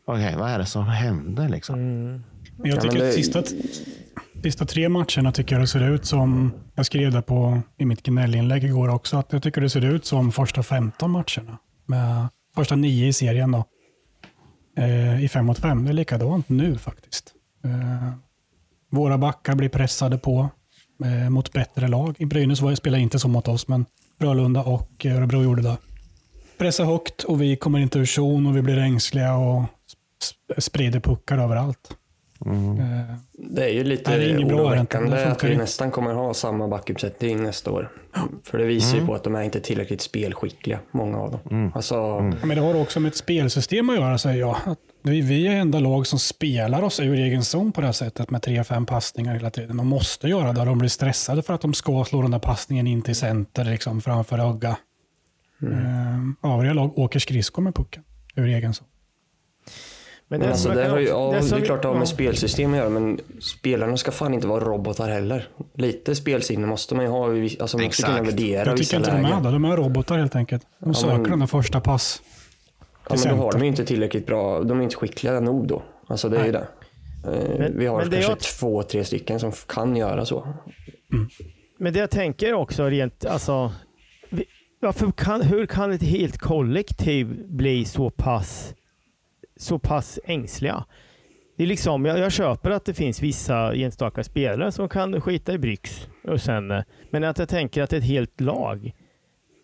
okej, 0.07 0.37
vad 0.39 0.51
är 0.51 0.59
det 0.59 0.67
som 0.67 0.85
händer 0.87 1.49
liksom? 1.49 1.79
Men 1.79 2.23
jag 2.59 2.77
Ja, 2.77 2.81
tycker 2.81 2.95
men 2.95 3.03
det- 3.03 3.09
att 3.09 3.15
sista, 3.15 3.43
sista 4.43 4.65
tre 4.67 4.89
matcherna 4.89 5.33
tycker 5.33 5.55
jag 5.55 5.63
det 5.63 5.67
ser 5.67 5.91
ut 5.91 6.07
som, 6.07 6.53
jag 6.75 6.87
skrev 6.87 7.13
det 7.13 7.23
på, 7.23 7.61
i 7.79 7.85
mitt 7.85 8.03
gnällinlägg 8.03 8.65
igår 8.65 8.89
också, 8.89 9.17
att 9.17 9.33
jag 9.33 9.43
tycker 9.43 9.61
det 9.61 9.71
ser 9.71 9.85
ut 9.85 10.07
som 10.07 10.33
första 10.33 10.63
15 10.63 11.11
matcherna. 11.11 11.59
Med 11.87 12.29
första 12.55 12.77
nio 12.77 13.07
i 13.07 13.13
serien 13.13 13.51
då. 13.53 13.65
Eh, 14.79 15.25
I 15.25 15.29
fem 15.29 15.47
mot 15.47 15.59
fem. 15.59 15.85
Det 15.85 15.91
är 15.91 15.93
likadant 15.93 16.49
nu 16.49 16.79
faktiskt. 16.79 17.33
Eh, 17.65 18.13
våra 18.91 19.19
backar 19.19 19.55
blir 19.55 19.69
pressade 19.69 20.19
på 20.19 20.49
eh, 21.05 21.31
mot 21.31 21.53
bättre 21.53 21.88
lag. 21.88 22.15
I 22.19 22.25
Brynäs 22.26 22.61
var- 22.61 22.75
spelade 22.75 23.03
inte 23.03 23.19
så 23.19 23.29
mot 23.29 23.49
oss, 23.49 23.69
men 23.69 23.87
Frölunda 24.21 24.62
och 24.62 25.07
Örebro 25.07 25.43
gjorde 25.43 25.62
det. 25.62 25.76
Pressa 26.59 26.85
högt 26.85 27.23
och 27.25 27.43
vi 27.43 27.57
kommer 27.57 27.79
inte 27.79 27.99
ur 27.99 28.07
zon 28.07 28.47
och 28.47 28.57
vi 28.57 28.62
blir 28.62 28.79
ängsliga 28.79 29.35
och 29.35 29.65
sprider 30.59 31.00
puckar 31.00 31.38
överallt. 31.38 31.91
Eh, 32.47 33.16
Det 33.33 33.64
är 33.64 33.69
ju 33.69 33.85
lite 33.85 34.11
Nej, 34.11 34.19
det 34.19 34.43
är 34.43 34.47
oroväckande 34.47 35.25
att 35.25 35.45
vi 35.45 35.57
nästan 35.57 35.90
kommer 35.90 36.14
ha 36.14 36.35
samma 36.35 36.69
backuppsättning 36.69 37.43
nästa 37.43 37.71
år. 37.71 37.90
För 38.45 38.59
det 38.59 38.64
visar 38.64 38.99
ju 38.99 39.07
på 39.07 39.14
att 39.14 39.25
de 39.25 39.35
är 39.35 39.43
inte 39.43 39.61
tillräckligt 39.61 40.00
spelskickliga, 40.00 40.78
många 40.90 41.19
av 41.19 41.31
dem. 41.31 41.73
Alltså, 41.75 41.95
Ja, 41.95 42.21
Men 42.47 42.49
det 42.49 42.61
har 42.61 42.81
också 42.81 43.00
med 43.00 43.09
ett 43.09 43.16
spelsystem 43.16 43.90
att 43.90 43.97
göra, 43.97 44.19
säger 44.19 44.40
jag. 44.40 44.57
Att 44.64 44.78
vi, 45.02 45.21
vi 45.21 45.47
är 45.47 45.52
enda 45.52 45.81
lag 45.81 46.07
som 46.07 46.19
spelar 46.19 46.83
oss 46.83 47.00
ur 47.00 47.14
egen 47.14 47.45
zon 47.45 47.73
på 47.73 47.81
det 47.81 47.87
här 47.87 47.93
sättet 47.93 48.31
med 48.31 48.43
tre, 48.43 48.64
fem 48.64 48.87
passningar 48.87 49.35
hela 49.35 49.50
tiden. 49.50 49.76
De 49.76 49.87
måste 49.87 50.28
göra 50.28 50.52
det. 50.52 50.64
De 50.64 50.78
blir 50.78 50.88
stressade 50.88 51.43
för 51.43 51.55
att 51.55 51.61
de 51.61 51.75
ska 51.75 52.05
slå 52.05 52.23
den 52.23 52.31
där 52.31 52.38
passningen 52.38 52.87
in 52.87 53.02
till 53.02 53.14
center 53.16 53.64
liksom, 53.64 54.00
framför 54.00 54.38
öga. 54.38 54.76
Mm. 55.62 56.37
övriga 56.43 56.73
lag 56.73 56.99
åker 56.99 57.19
skridskor 57.19 57.62
med 57.62 57.75
pucken 57.75 58.02
ur 58.35 58.47
egen 58.47 58.75
zon. 58.75 58.87
Men 60.28 60.38
Men 60.40 60.47
det, 60.49 60.52
alltså, 60.52 60.68
som 60.68 60.71
jag 60.73 60.78
det, 60.78 60.83
kan 60.85 60.90
har 60.92 60.99
ju, 60.99 61.06
ja, 61.09 61.33
det 61.35 61.42
som 61.42 61.59
är 61.59 61.64
klart 61.64 61.83
det 61.83 61.88
har 61.88 61.95
ja. 61.95 61.99
med 61.99 62.09
spelsystem 62.09 62.71
att 62.73 62.76
göra, 62.76 62.88
men 62.88 63.21
spelarna 63.40 63.97
ska 63.97 64.11
fan 64.11 64.35
inte 64.35 64.47
vara 64.47 64.64
robotar 64.64 65.09
heller. 65.09 65.49
Lite 65.75 66.14
spelsinne 66.14 66.66
måste 66.66 66.95
man 66.95 67.04
ju 67.04 67.11
ha. 67.11 67.26
Alltså, 67.61 67.76
man 67.78 67.87
måste 67.87 68.02
kunna 68.02 68.23
värdera 68.23 68.68
Jag 68.71 68.76
tycker 68.76 68.97
inte 68.97 69.11
de 69.11 69.16
är 69.16 69.23
lägen. 69.23 69.42
det. 69.42 69.50
De 69.50 69.64
är 69.64 69.76
robotar 69.76 70.18
helt 70.18 70.37
enkelt. 70.37 70.62
De 70.78 70.95
söker 70.95 71.16
men- 71.30 71.38
den 71.38 71.49
första 71.49 71.80
pass. 71.80 72.23
Ja, 73.09 73.16
men 73.25 73.37
då 73.37 73.42
har 73.42 73.52
de 73.52 73.61
ju 73.61 73.66
inte 73.68 73.85
tillräckligt 73.85 74.26
bra, 74.26 74.62
de 74.62 74.78
är 74.78 74.83
inte 74.85 74.97
skickliga 74.97 75.40
nog 75.40 75.66
då. 75.68 75.83
Alltså 76.06 76.28
det 76.28 76.38
är 76.38 76.47
ju 76.47 76.52
det. 76.52 76.66
Eh, 77.25 77.59
Men- 77.59 77.78
vi 77.78 77.87
har 77.87 77.99
men 78.00 78.11
det 78.11 78.16
kanske 78.16 78.33
jag- 78.33 78.40
två, 78.40 78.83
tre 78.83 79.04
stycken 79.04 79.40
som 79.40 79.52
kan 79.66 79.97
göra 79.97 80.25
så. 80.26 80.49
Men 81.78 81.92
det 81.92 81.99
jag 81.99 82.11
tänker 82.11 82.54
också 82.54 82.85
rent, 82.85 83.25
alltså, 83.26 83.73
varför 84.80 85.11
kan, 85.12 85.42
hur 85.42 85.66
kan 85.66 85.92
ett 85.92 86.02
helt 86.02 86.38
kollektiv 86.38 87.47
bli 87.49 87.85
så 87.85 88.11
pass, 88.11 88.75
så 89.57 89.79
pass 89.79 90.19
ängsliga? 90.25 90.85
Det 91.57 91.63
är 91.63 91.67
liksom, 91.67 92.05
jag, 92.05 92.19
jag 92.19 92.33
köper 92.33 92.71
att 92.71 92.85
det 92.85 92.95
finns 92.95 93.23
vissa 93.23 93.75
enstaka 93.75 94.25
spelare 94.25 94.73
som 94.73 94.89
kan 94.89 95.21
skita 95.21 95.53
i 95.53 95.59
Bryx. 95.59 96.09
Och 96.25 96.41
sen, 96.41 96.71
eh, 96.71 96.83
men 97.11 97.25
att 97.25 97.39
jag 97.39 97.49
tänker 97.49 97.83
att 97.83 97.93
ett 97.93 98.05
helt 98.05 98.41
lag, 98.41 98.93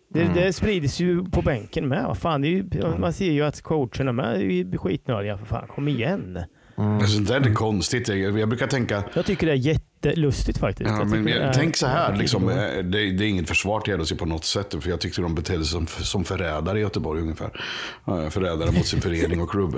det, 0.09 0.21
Mm. 0.21 0.33
det 0.35 0.53
sprids 0.53 0.99
ju 0.99 1.25
på 1.25 1.41
bänken 1.41 1.87
med. 1.87 2.03
Vad 2.07 2.17
fan, 2.17 2.41
det 2.41 2.47
är 2.47 2.51
ju, 2.51 2.65
man 2.99 3.13
ser 3.13 3.31
ju 3.31 3.41
att 3.41 3.61
coacherna 3.61 4.11
med 4.11 4.41
är 4.41 4.77
skitnödiga. 4.77 5.37
För 5.37 5.45
fan, 5.45 5.67
kom 5.67 5.87
igen. 5.87 6.39
Alltså, 6.75 7.19
det 7.19 7.33
är 7.33 7.37
inte 7.37 7.51
konstigt. 7.51 8.07
Jag, 8.07 8.39
jag 8.39 8.49
brukar 8.49 8.67
tänka, 8.67 9.03
Jag 9.13 9.25
tycker 9.25 9.47
det 9.47 9.53
är 9.53 9.55
jättelustigt 9.55 10.57
faktiskt. 10.57 10.89
Ja, 10.89 10.97
Jag 10.99 11.07
men 11.09 11.27
jag, 11.27 11.37
är- 11.37 11.53
tänk 11.53 11.77
så 11.77 11.87
här, 11.87 12.15
liksom, 12.15 12.49
eh, 12.49 12.55
det, 12.55 12.81
det 12.83 13.25
är 13.25 13.27
inget 13.27 13.47
försvar 13.47 13.79
till 13.79 13.93
LHC 13.97 14.11
på 14.17 14.25
något 14.25 14.45
sätt. 14.45 14.75
För 14.83 14.89
jag 14.89 14.99
tyckte 15.01 15.21
de 15.21 15.35
betedde 15.35 15.65
sig 15.65 15.71
som, 15.71 15.87
som 15.87 16.23
förrädare 16.23 16.77
i 16.79 16.81
Göteborg 16.81 17.21
ungefär. 17.21 17.49
Förrädare 18.29 18.71
mot 18.71 18.85
sin 18.85 19.01
förening 19.01 19.41
och 19.41 19.49
klubb. 19.51 19.75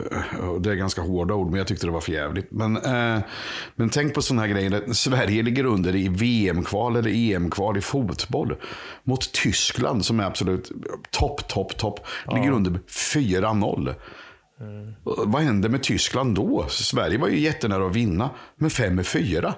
Det 0.59 0.71
är 0.71 0.75
ganska 0.75 1.01
hårda 1.01 1.33
ord, 1.33 1.49
men 1.49 1.57
jag 1.57 1.67
tyckte 1.67 1.85
det 1.87 1.91
var 1.91 2.01
för 2.01 2.11
jävligt. 2.11 2.51
Men, 2.51 2.77
eh, 2.77 3.19
men 3.75 3.89
tänk 3.89 4.13
på 4.13 4.21
sådana 4.21 4.41
här 4.41 4.49
grejer. 4.49 4.93
Sverige 4.93 5.43
ligger 5.43 5.65
under 5.65 5.95
i 5.95 6.07
VM-kval 6.07 6.95
eller 6.95 7.11
EM-kval 7.35 7.77
i 7.77 7.81
fotboll. 7.81 8.55
Mot 9.03 9.31
Tyskland 9.31 10.05
som 10.05 10.19
är 10.19 10.23
absolut 10.23 10.71
topp, 11.11 11.47
topp, 11.47 11.77
topp. 11.77 11.99
Ligger 12.35 12.51
under 12.51 12.79
4-0. 12.89 13.93
Vad 15.03 15.41
hände 15.41 15.69
med 15.69 15.83
Tyskland 15.83 16.35
då? 16.35 16.65
Sverige 16.69 17.17
var 17.17 17.27
ju 17.27 17.39
jättenära 17.39 17.85
att 17.85 17.95
vinna 17.95 18.29
med 18.55 18.71
5-4. 18.71 19.53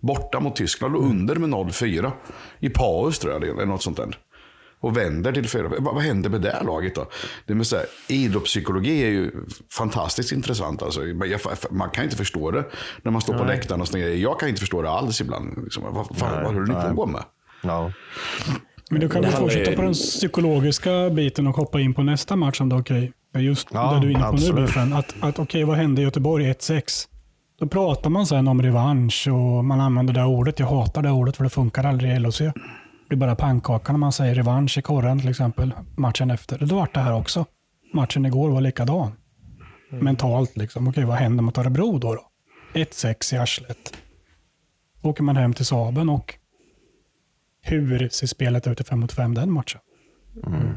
Borta 0.00 0.40
mot 0.40 0.56
Tyskland 0.56 0.96
och 0.96 1.04
under 1.04 1.34
med 1.34 1.50
0-4. 1.50 2.12
I 2.60 2.70
paus 2.70 3.18
tror 3.18 3.32
jag 3.32 3.44
eller 3.44 3.66
något 3.66 3.82
sånt 3.82 3.96
där. 3.96 4.18
Och 4.80 4.96
vänder 4.96 5.32
till 5.32 5.48
4 5.48 5.68
vad, 5.68 5.94
vad 5.94 6.02
händer 6.02 6.30
med 6.30 6.40
det 6.40 6.50
här 6.50 6.64
laget 6.64 6.94
då? 6.94 7.06
Det 7.46 7.54
med 7.54 7.66
så 7.66 7.76
här, 7.76 7.86
idrottspsykologi 8.08 9.02
är 9.02 9.10
ju 9.10 9.30
fantastiskt 9.70 10.32
intressant. 10.32 10.82
Alltså, 10.82 11.06
jag, 11.06 11.40
man 11.70 11.90
kan 11.90 12.04
inte 12.04 12.16
förstå 12.16 12.50
det 12.50 12.64
när 13.02 13.12
man 13.12 13.20
står 13.20 13.38
på 13.38 13.44
läktaren 13.44 13.80
och 13.80 13.88
grejer. 13.88 14.16
Jag 14.16 14.40
kan 14.40 14.48
inte 14.48 14.60
förstå 14.60 14.82
det 14.82 14.90
alls 14.90 15.20
ibland. 15.20 15.64
Liksom, 15.64 15.82
vad 15.90 16.16
fan, 16.16 16.44
vad 16.44 16.54
håller 16.54 16.88
ni 16.88 16.96
på 16.96 17.06
med? 17.06 17.24
Ja. 17.62 17.92
Men 18.90 19.00
du 19.00 19.08
kan 19.08 19.24
handlar 19.24 19.40
fortsätta 19.40 19.72
på 19.72 19.82
den 19.82 19.92
psykologiska 19.92 21.10
biten 21.10 21.46
och 21.46 21.56
hoppa 21.56 21.80
in 21.80 21.94
på 21.94 22.02
nästa 22.02 22.36
match 22.36 22.60
om 22.60 22.68
det 22.68 22.76
är 22.76 22.80
okej. 22.80 23.12
Just 23.34 23.68
Ja, 23.72 23.92
där 23.92 24.00
du 24.00 24.06
är 24.06 24.10
inne 24.10 24.24
på 24.24 24.36
nu 24.36 24.62
Biffen. 24.62 24.92
Att, 24.92 25.14
att 25.20 25.38
okej, 25.38 25.64
vad 25.64 25.76
hände 25.76 26.02
i 26.02 26.04
Göteborg 26.04 26.52
1-6? 26.52 27.08
Då 27.58 27.68
pratar 27.68 28.10
man 28.10 28.26
sen 28.26 28.48
om 28.48 28.62
revansch 28.62 29.28
och 29.28 29.64
man 29.64 29.80
använder 29.80 30.14
det 30.14 30.24
ordet. 30.24 30.58
Jag 30.58 30.66
hatar 30.66 31.02
det 31.02 31.10
ordet 31.10 31.36
för 31.36 31.44
det 31.44 31.50
funkar 31.50 31.84
aldrig 31.84 32.12
i 32.12 32.18
LHC. 32.18 32.38
Det 32.38 32.52
blir 33.08 33.18
bara 33.18 33.36
pannkaka 33.36 33.92
när 33.92 33.98
man 33.98 34.12
säger 34.12 34.34
revansch 34.34 34.78
i 34.78 34.82
korren 34.82 35.20
till 35.20 35.30
exempel. 35.30 35.74
Matchen 35.96 36.30
efter. 36.30 36.58
Det 36.58 36.74
vart 36.74 36.94
det 36.94 37.00
här 37.00 37.14
också. 37.14 37.46
Matchen 37.92 38.26
igår 38.26 38.50
var 38.50 38.60
likadan. 38.60 39.12
Mentalt 39.90 40.56
liksom. 40.56 40.88
Okej, 40.88 41.04
vad 41.04 41.16
händer 41.16 41.42
mot 41.42 41.58
Örebro 41.58 41.98
då? 41.98 42.14
då? 42.14 42.22
1-6 42.74 43.34
i 43.34 43.38
arslet. 43.38 43.94
Åker 45.02 45.22
man 45.22 45.36
hem 45.36 45.52
till 45.52 45.66
Saben 45.66 46.08
och 46.08 46.34
hur 47.62 48.08
ser 48.08 48.26
spelet 48.26 48.66
ut 48.66 48.80
i 48.80 48.84
5 48.84 49.00
mot 49.00 49.12
5 49.12 49.34
den 49.34 49.52
matchen? 49.52 49.80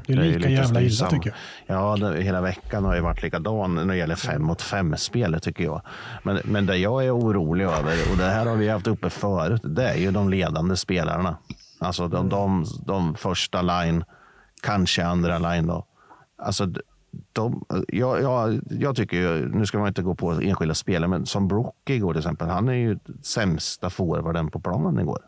Det 0.06 0.14
är 0.14 0.18
lika 0.18 0.38
lite 0.38 0.52
jävla 0.52 0.82
illa 0.82 1.10
tycker 1.10 1.36
jag. 1.66 1.78
Ja, 1.78 1.98
det, 1.98 2.22
hela 2.22 2.42
veckan 2.42 2.86
har 2.86 2.96
ju 2.96 3.02
varit 3.02 3.24
likadan 3.24 3.76
när 3.76 3.86
det 3.86 3.98
gäller 3.98 4.16
fem 4.16 4.44
mot 4.44 4.62
fem-spelet 4.62 5.44
tycker 5.44 5.64
jag. 5.64 5.82
Men, 6.24 6.40
men 6.44 6.66
det 6.66 6.78
jag 6.78 7.06
är 7.06 7.18
orolig 7.18 7.66
över, 7.66 8.12
och 8.12 8.18
det 8.18 8.24
här 8.24 8.46
har 8.46 8.56
vi 8.56 8.70
haft 8.70 8.88
uppe 8.88 9.10
förut, 9.10 9.62
det 9.64 9.90
är 9.90 9.98
ju 9.98 10.12
de 10.12 10.30
ledande 10.30 10.76
spelarna. 10.76 11.38
Alltså 11.80 12.08
de, 12.08 12.30
de, 12.30 12.66
de 12.86 13.16
första 13.16 13.62
line, 13.62 14.04
kanske 14.62 15.06
andra 15.06 15.40
line 15.40 15.68
då. 15.68 15.86
Alltså 16.38 16.68
de, 17.34 17.66
jag, 17.88 18.22
jag, 18.22 18.60
jag 18.70 18.96
tycker 18.96 19.18
ju, 19.18 19.50
nu 19.50 19.66
ska 19.66 19.80
man 19.80 19.88
inte 19.88 20.02
gå 20.02 20.16
på 20.16 20.32
enskilda 20.32 20.74
spelare, 20.74 21.10
men 21.10 21.26
som 21.26 21.48
Brook 21.48 21.90
igår 21.90 22.14
till 22.14 22.20
exempel, 22.20 22.48
han 22.48 22.70
är 22.70 22.74
ju 22.74 23.00
sämsta 23.22 23.90
forwarden 23.90 24.52
på 24.52 24.60
planen 24.60 25.00
igår. 25.00 25.20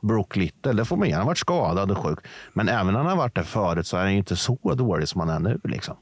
Brook 0.00 0.36
Little, 0.36 0.72
det 0.72 0.84
får 0.84 0.96
man 0.96 1.06
igen. 1.06 1.16
Han 1.16 1.26
har 1.26 1.30
varit 1.30 1.38
skadad 1.38 1.90
och 1.90 1.98
sjuk. 1.98 2.18
Men 2.52 2.68
även 2.68 2.86
när 2.86 3.00
han 3.00 3.06
har 3.06 3.16
varit 3.16 3.34
där 3.34 3.42
förut 3.42 3.86
så 3.86 3.96
är 3.96 4.00
han 4.00 4.12
ju 4.12 4.18
inte 4.18 4.36
så 4.36 4.58
dålig 4.74 5.08
som 5.08 5.20
han 5.20 5.28
är 5.28 5.38
nu. 5.38 5.60
Liksom. 5.64 5.96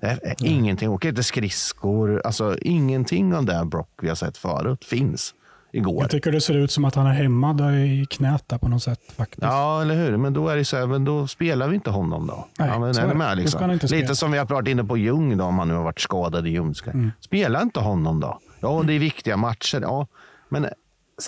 Det 0.00 0.06
är, 0.06 0.18
är 0.22 0.34
Ingenting. 0.44 0.90
Åker 0.90 1.08
inte 1.08 1.22
skridskor. 1.22 2.22
Alltså, 2.24 2.58
ingenting 2.58 3.34
av 3.34 3.44
det 3.44 3.64
Brock 3.64 3.90
vi 4.02 4.08
har 4.08 4.14
sett 4.14 4.36
förut 4.36 4.84
finns 4.84 5.34
igår. 5.72 6.02
Jag 6.02 6.10
tycker 6.10 6.32
det 6.32 6.40
ser 6.40 6.54
ut 6.54 6.70
som 6.70 6.84
att 6.84 6.94
han 6.94 7.06
är 7.06 7.12
hemma 7.12 7.52
där 7.52 7.72
i 7.72 8.06
knät 8.10 8.48
där 8.48 8.58
på 8.58 8.68
något 8.68 8.82
sätt. 8.82 9.00
faktiskt. 9.16 9.42
Ja, 9.42 9.82
eller 9.82 9.94
hur? 9.94 10.16
Men 10.16 10.34
då 10.34 10.48
är 10.48 10.56
det 10.56 10.64
så 10.64 10.76
här, 10.76 10.86
men 10.86 11.04
då 11.04 11.26
spelar 11.26 11.68
vi 11.68 11.74
inte 11.74 11.90
honom 11.90 12.26
då. 12.26 12.46
Nej, 12.58 12.68
ja, 12.68 12.78
men 12.78 12.88
är 12.88 13.08
det. 13.08 13.14
med, 13.14 13.36
liksom? 13.36 13.78
spela. 13.78 14.00
Lite 14.00 14.16
som 14.16 14.32
vi 14.32 14.38
har 14.38 14.46
varit 14.46 14.68
inne 14.68 14.84
på 14.84 14.96
Ljung 14.96 15.36
då, 15.36 15.44
om 15.44 15.58
han 15.58 15.68
nu 15.68 15.74
har 15.74 15.82
varit 15.82 16.00
skadad 16.00 16.46
i 16.46 16.50
Ljungska. 16.50 16.90
Mm. 16.90 17.10
Spela 17.20 17.62
inte 17.62 17.80
honom 17.80 18.20
då. 18.20 18.38
Ja, 18.60 18.82
det 18.86 18.92
är 18.92 18.98
viktiga 18.98 19.36
matcher. 19.36 19.80
Ja, 19.82 20.06
men 20.48 20.66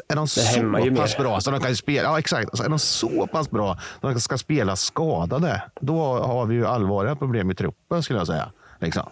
är 0.08 0.16
de 0.16 0.28
så 0.28 0.40
pass 0.96 1.18
mer. 1.18 1.22
bra 1.24 1.40
så 1.40 1.50
de 1.50 1.60
kan 1.60 1.76
spela? 1.76 2.08
Ja, 2.08 2.18
exakt. 2.18 2.50
Alltså, 2.50 2.64
är 2.64 2.68
de 2.68 2.78
så 2.78 3.26
pass 3.26 3.50
bra 3.50 3.72
att 3.72 4.14
de 4.14 4.20
ska 4.20 4.38
spela 4.38 4.76
skadade? 4.76 5.62
Då 5.80 6.18
har 6.18 6.46
vi 6.46 6.54
ju 6.54 6.66
allvarliga 6.66 7.16
problem 7.16 7.50
i 7.50 7.54
truppen 7.54 8.02
skulle 8.02 8.18
jag 8.18 8.26
säga. 8.26 8.52
Liksom. 8.80 9.06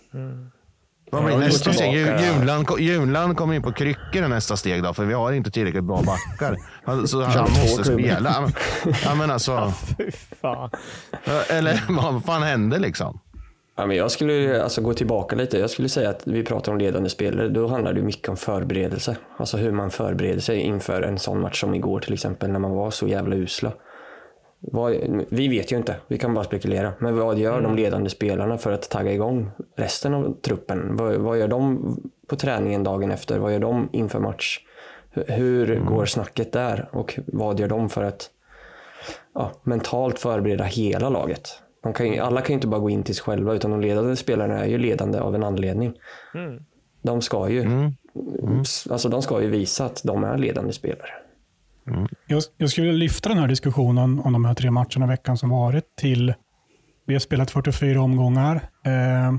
Vad 1.11 1.25
blir 1.25 1.39
nästa 1.39 1.73
steg? 1.73 1.95
Junland, 1.95 2.67
Junland 2.79 3.37
kommer 3.37 3.55
in 3.55 3.63
på 3.63 3.73
kryckor 3.73 4.25
i 4.25 4.29
nästa 4.29 4.57
steg 4.57 4.83
då, 4.83 4.95
för 4.95 5.05
vi 5.05 5.15
har 5.15 5.33
inte 5.33 5.51
tillräckligt 5.51 5.85
bra 5.85 6.03
backar. 6.03 6.57
Så 7.07 7.23
han 7.23 7.51
måste 7.51 7.85
spela. 7.85 8.53
Ja, 9.05 9.15
men- 9.15 9.31
alltså, 9.31 9.73
eller 11.49 11.81
vad 12.03 12.25
fan 12.25 12.43
hände 12.43 12.79
liksom? 12.79 13.21
Ja, 13.77 13.87
men 13.87 13.97
jag 13.97 14.11
skulle 14.11 14.63
alltså, 14.63 14.83
gå 14.83 14.95
tillbaka 14.95 15.37
lite. 15.37 15.59
Jag 15.59 15.71
skulle 15.71 15.89
säga 15.89 16.11
att 16.11 16.27
vi 16.27 16.45
pratar 16.45 16.73
om 16.73 16.79
ledande 16.79 17.09
spelare. 17.09 17.49
Då 17.49 17.67
handlar 17.67 17.93
det 17.93 18.03
mycket 18.03 18.29
om 18.29 18.37
förberedelse. 18.37 19.17
Alltså 19.37 19.57
hur 19.57 19.73
man 19.73 19.91
förbereder 19.91 20.41
sig 20.41 20.61
inför 20.61 21.03
en 21.03 21.19
sån 21.19 21.41
match 21.41 21.61
som 21.61 21.75
igår 21.75 22.01
till 22.01 22.13
exempel 22.13 22.51
när 22.51 22.59
man 22.59 22.71
var 22.71 22.91
så 22.91 23.09
jävla 23.09 23.37
usla. 23.37 23.73
Vad, 24.61 24.97
vi 25.29 25.49
vet 25.49 25.73
ju 25.73 25.77
inte, 25.77 25.97
vi 26.09 26.19
kan 26.19 26.35
bara 26.35 26.45
spekulera. 26.45 26.93
Men 26.99 27.17
vad 27.17 27.39
gör 27.39 27.61
de 27.61 27.77
ledande 27.77 28.11
spelarna 28.11 28.59
för 28.59 28.73
att 28.73 28.91
tagga 28.91 29.13
igång 29.13 29.51
resten 29.77 30.15
av 30.15 30.41
truppen? 30.41 30.97
Vad, 30.97 31.15
vad 31.15 31.39
gör 31.39 31.49
de 31.49 31.97
på 32.27 32.37
träningen 32.37 32.85
dagen 32.85 33.11
efter? 33.11 33.39
Vad 33.39 33.53
gör 33.53 33.61
de 33.61 33.89
inför 33.93 34.21
match? 34.21 34.61
Hur, 35.11 35.25
hur 35.27 35.81
går 35.81 36.07
snacket 36.07 36.53
där? 36.53 36.89
Och 36.93 37.19
vad 37.27 37.61
gör 37.61 37.69
de 37.69 37.89
för 37.89 38.05
att 38.05 38.31
ja, 39.35 39.53
mentalt 39.63 40.19
förbereda 40.19 40.65
hela 40.65 41.09
laget? 41.09 41.64
De 41.85 41.93
kan 41.93 42.07
ju, 42.07 42.19
alla 42.19 42.41
kan 42.41 42.49
ju 42.49 42.55
inte 42.55 42.67
bara 42.67 42.81
gå 42.81 42.91
in 42.91 43.03
till 43.03 43.15
sig 43.15 43.25
själva 43.25 43.55
utan 43.55 43.71
de 43.71 43.81
ledande 43.81 44.17
spelarna 44.17 44.59
är 44.59 44.69
ju 44.69 44.79
ledande 44.79 45.19
av 45.19 45.35
en 45.35 45.45
anledning. 45.45 45.95
De 47.03 47.23
ska 47.23 47.49
ju 47.49 47.91
Alltså 48.91 49.09
de 49.09 49.23
ska 49.23 49.43
ju 49.43 49.49
visa 49.49 49.85
att 49.85 50.03
de 50.05 50.25
är 50.25 50.39
ledande 50.39 50.73
spelare. 50.73 51.11
Jag, 52.27 52.43
jag 52.57 52.71
skulle 52.71 52.87
vilja 52.87 52.99
lyfta 52.99 53.29
den 53.29 53.39
här 53.39 53.49
diskussionen 53.49 54.21
om 54.21 54.33
de 54.33 54.45
här 54.45 54.55
tre 54.55 54.71
matcherna 54.71 55.05
i 55.05 55.09
veckan 55.09 55.39
som 55.39 55.51
varit 55.51 55.97
till... 55.97 56.35
Vi 57.07 57.15
har 57.15 57.21
spelat 57.21 57.51
44 57.51 58.01
omgångar. 58.01 58.57
Eh, 58.85 59.35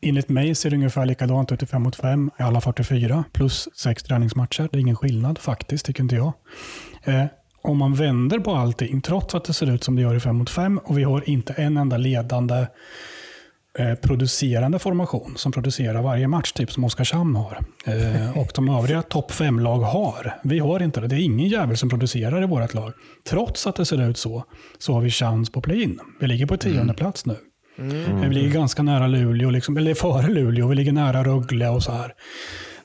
enligt 0.00 0.28
mig 0.28 0.54
ser 0.54 0.70
det 0.70 0.76
ungefär 0.76 1.06
likadant 1.06 1.52
ut 1.52 1.62
i 1.62 1.66
5 1.66 1.82
mot 1.82 1.96
5 1.96 2.30
i 2.38 2.42
alla 2.42 2.60
44 2.60 3.24
plus 3.32 3.68
sex 3.76 4.02
träningsmatcher. 4.02 4.68
Det 4.72 4.78
är 4.78 4.80
ingen 4.80 4.96
skillnad 4.96 5.38
faktiskt, 5.38 5.86
tycker 5.86 6.02
inte 6.02 6.16
jag. 6.16 6.32
Eh, 7.04 7.24
om 7.66 7.78
man 7.78 7.94
vänder 7.94 8.38
på 8.38 8.50
allting, 8.54 9.00
trots 9.00 9.34
att 9.34 9.44
det 9.44 9.52
ser 9.52 9.74
ut 9.74 9.84
som 9.84 9.96
det 9.96 10.02
gör 10.02 10.14
i 10.14 10.20
5 10.20 10.36
mot 10.36 10.50
5 10.50 10.78
och 10.78 10.98
vi 10.98 11.02
har 11.02 11.28
inte 11.30 11.52
en 11.52 11.76
enda 11.76 11.96
ledande 11.96 12.66
eh, 13.78 13.94
producerande 13.94 14.78
formation 14.78 15.34
som 15.36 15.52
producerar 15.52 16.02
varje 16.02 16.28
match, 16.28 16.52
typ 16.52 16.72
som 16.72 16.84
Oskarshamn 16.84 17.36
har. 17.36 17.58
Eh, 17.86 18.38
och 18.38 18.50
de 18.54 18.68
övriga 18.68 19.02
topp 19.02 19.30
5-lag 19.32 19.78
har. 19.78 20.34
Vi 20.44 20.58
har 20.58 20.82
inte 20.82 21.00
det. 21.00 21.06
Det 21.08 21.16
är 21.16 21.20
ingen 21.24 21.48
jävel 21.48 21.76
som 21.76 21.88
producerar 21.88 22.42
i 22.42 22.46
vårt 22.46 22.74
lag. 22.74 22.92
Trots 23.28 23.66
att 23.66 23.76
det 23.76 23.84
ser 23.86 24.08
ut 24.10 24.18
så, 24.18 24.44
så 24.78 24.92
har 24.92 25.00
vi 25.00 25.10
chans 25.10 25.50
på 25.50 25.60
play-in. 25.60 25.98
Vi 26.20 26.26
ligger 26.26 26.46
på 26.46 26.56
tionde 26.56 26.94
plats 26.94 27.26
nu. 27.26 27.36
Eh, 27.78 28.28
Vi 28.28 28.34
ligger 28.34 28.50
ganska 28.50 28.82
nära 28.82 29.06
Luleå, 29.06 29.50
liksom, 29.50 29.76
eller 29.76 29.94
före 29.94 30.28
Luleå. 30.28 30.68
Vi 30.68 30.74
ligger 30.74 30.92
nära 30.92 31.24
Rögle 31.24 31.68
och 31.68 31.82
så 31.82 31.92
här. 31.92 32.12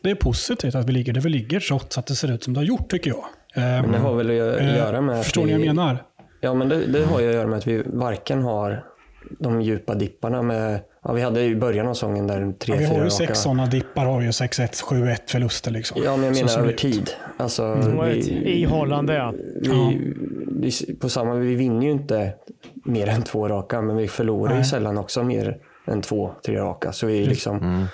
Det 0.04 0.10
är 0.12 0.16
positivt 0.16 0.76
att 0.76 0.90
vi 0.90 0.92
ligger 0.92 1.14
där 1.14 1.22
vi 1.22 1.30
ligger, 1.30 1.60
trots 1.60 1.98
att 1.98 2.08
det 2.08 2.16
ser 2.16 2.32
ut 2.32 2.44
som 2.44 2.54
det 2.54 2.60
har 2.60 2.66
gjort, 2.66 2.90
tycker 2.92 3.10
jag. 3.10 3.26
Men 3.56 3.92
det 3.92 3.98
har 3.98 4.16
väl 4.16 4.28
att 4.54 4.60
eh, 4.60 4.76
göra 4.78 5.02
med 5.02 5.24
Förstår 5.24 5.46
ni 5.46 5.52
vad 5.52 5.62
jag 5.62 5.68
menar? 5.76 6.04
Ja, 6.42 6.54
men 6.54 6.70
det, 6.70 6.86
det 6.86 7.06
har 7.06 7.20
ju 7.20 7.28
att 7.30 7.34
göra 7.36 7.48
med 7.48 7.58
att 7.58 7.68
vi 7.68 7.84
varken 7.86 8.42
har 8.44 8.84
de 9.40 9.62
djupa 9.62 9.96
dipparna 9.96 10.42
med... 10.42 10.80
Ja, 11.04 11.14
vi 11.14 11.22
hade 11.22 11.42
ju 11.42 11.52
i 11.52 11.56
början 11.56 11.88
av 11.88 11.94
säsongen 11.94 12.28
där 12.28 12.54
tre, 12.60 12.74
Ja, 12.74 12.80
vi 12.80 12.86
har 12.86 12.94
ju 12.96 13.00
raka- 13.02 13.10
sex 13.10 13.40
sådana 13.40 13.66
dippar, 13.66 14.06
har 14.06 14.20
vi 14.20 14.26
ju 14.26 14.32
6-1, 14.32 14.84
7-1 14.84 15.16
förluster. 15.26 15.72
Liksom. 15.72 16.02
Ja, 16.04 16.18
men 16.18 16.26
jag 16.36 16.46
menar 16.46 16.60
över 16.60 16.74
tid. 16.74 17.10
Alltså, 17.38 17.76
ett 18.08 18.28
vi, 18.28 18.62
ihållande 18.62 19.14
ja. 19.14 19.34
vi, 19.62 20.14
vi, 20.48 20.96
på 20.96 21.10
samma, 21.10 21.34
vi 21.34 21.56
vinner 21.56 21.86
ju 21.86 21.92
inte 21.92 22.34
mer 22.86 23.08
än 23.08 23.22
två 23.22 23.48
raka, 23.48 23.82
men 23.82 23.98
vi 23.98 24.08
förlorar 24.08 24.52
ju 24.52 24.56
Nej. 24.58 24.66
sällan 24.66 24.98
också 24.98 25.24
mer 25.24 25.58
än 25.88 26.02
två, 26.02 26.32
tre 26.46 26.60
raka. 26.60 26.92
Så 26.92 27.08
vi 27.08 27.26
liksom, 27.26 27.86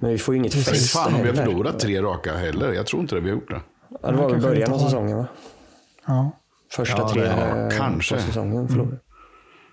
Men 0.00 0.10
vi 0.10 0.18
får 0.18 0.34
ju 0.34 0.38
inget 0.40 0.54
fäste 0.54 0.98
fan 0.98 1.14
om 1.14 1.20
vi 1.22 1.28
har 1.28 1.34
heller. 1.36 1.44
förlorat 1.46 1.78
tre 1.78 2.02
raka 2.02 2.32
heller. 2.36 2.72
Jag 2.72 2.86
tror 2.86 3.02
inte 3.02 3.14
det 3.14 3.20
vi 3.20 3.28
har 3.28 3.36
gjort 3.36 3.50
det. 3.50 3.60
Ja, 4.04 4.10
det 4.10 4.16
var 4.16 4.30
väl 4.30 4.40
början 4.40 4.72
av 4.72 4.78
säsongen 4.78 5.16
va? 5.16 5.26
Ja. 6.06 6.30
Första 6.72 6.98
Ja, 6.98 7.08
tre 7.08 7.22
det- 7.22 7.28
ja, 7.28 7.56
eh, 7.72 7.78
kanske. 7.78 8.14
på 8.14 8.20
säsongen 8.20 8.68
förlorade. 8.68 8.96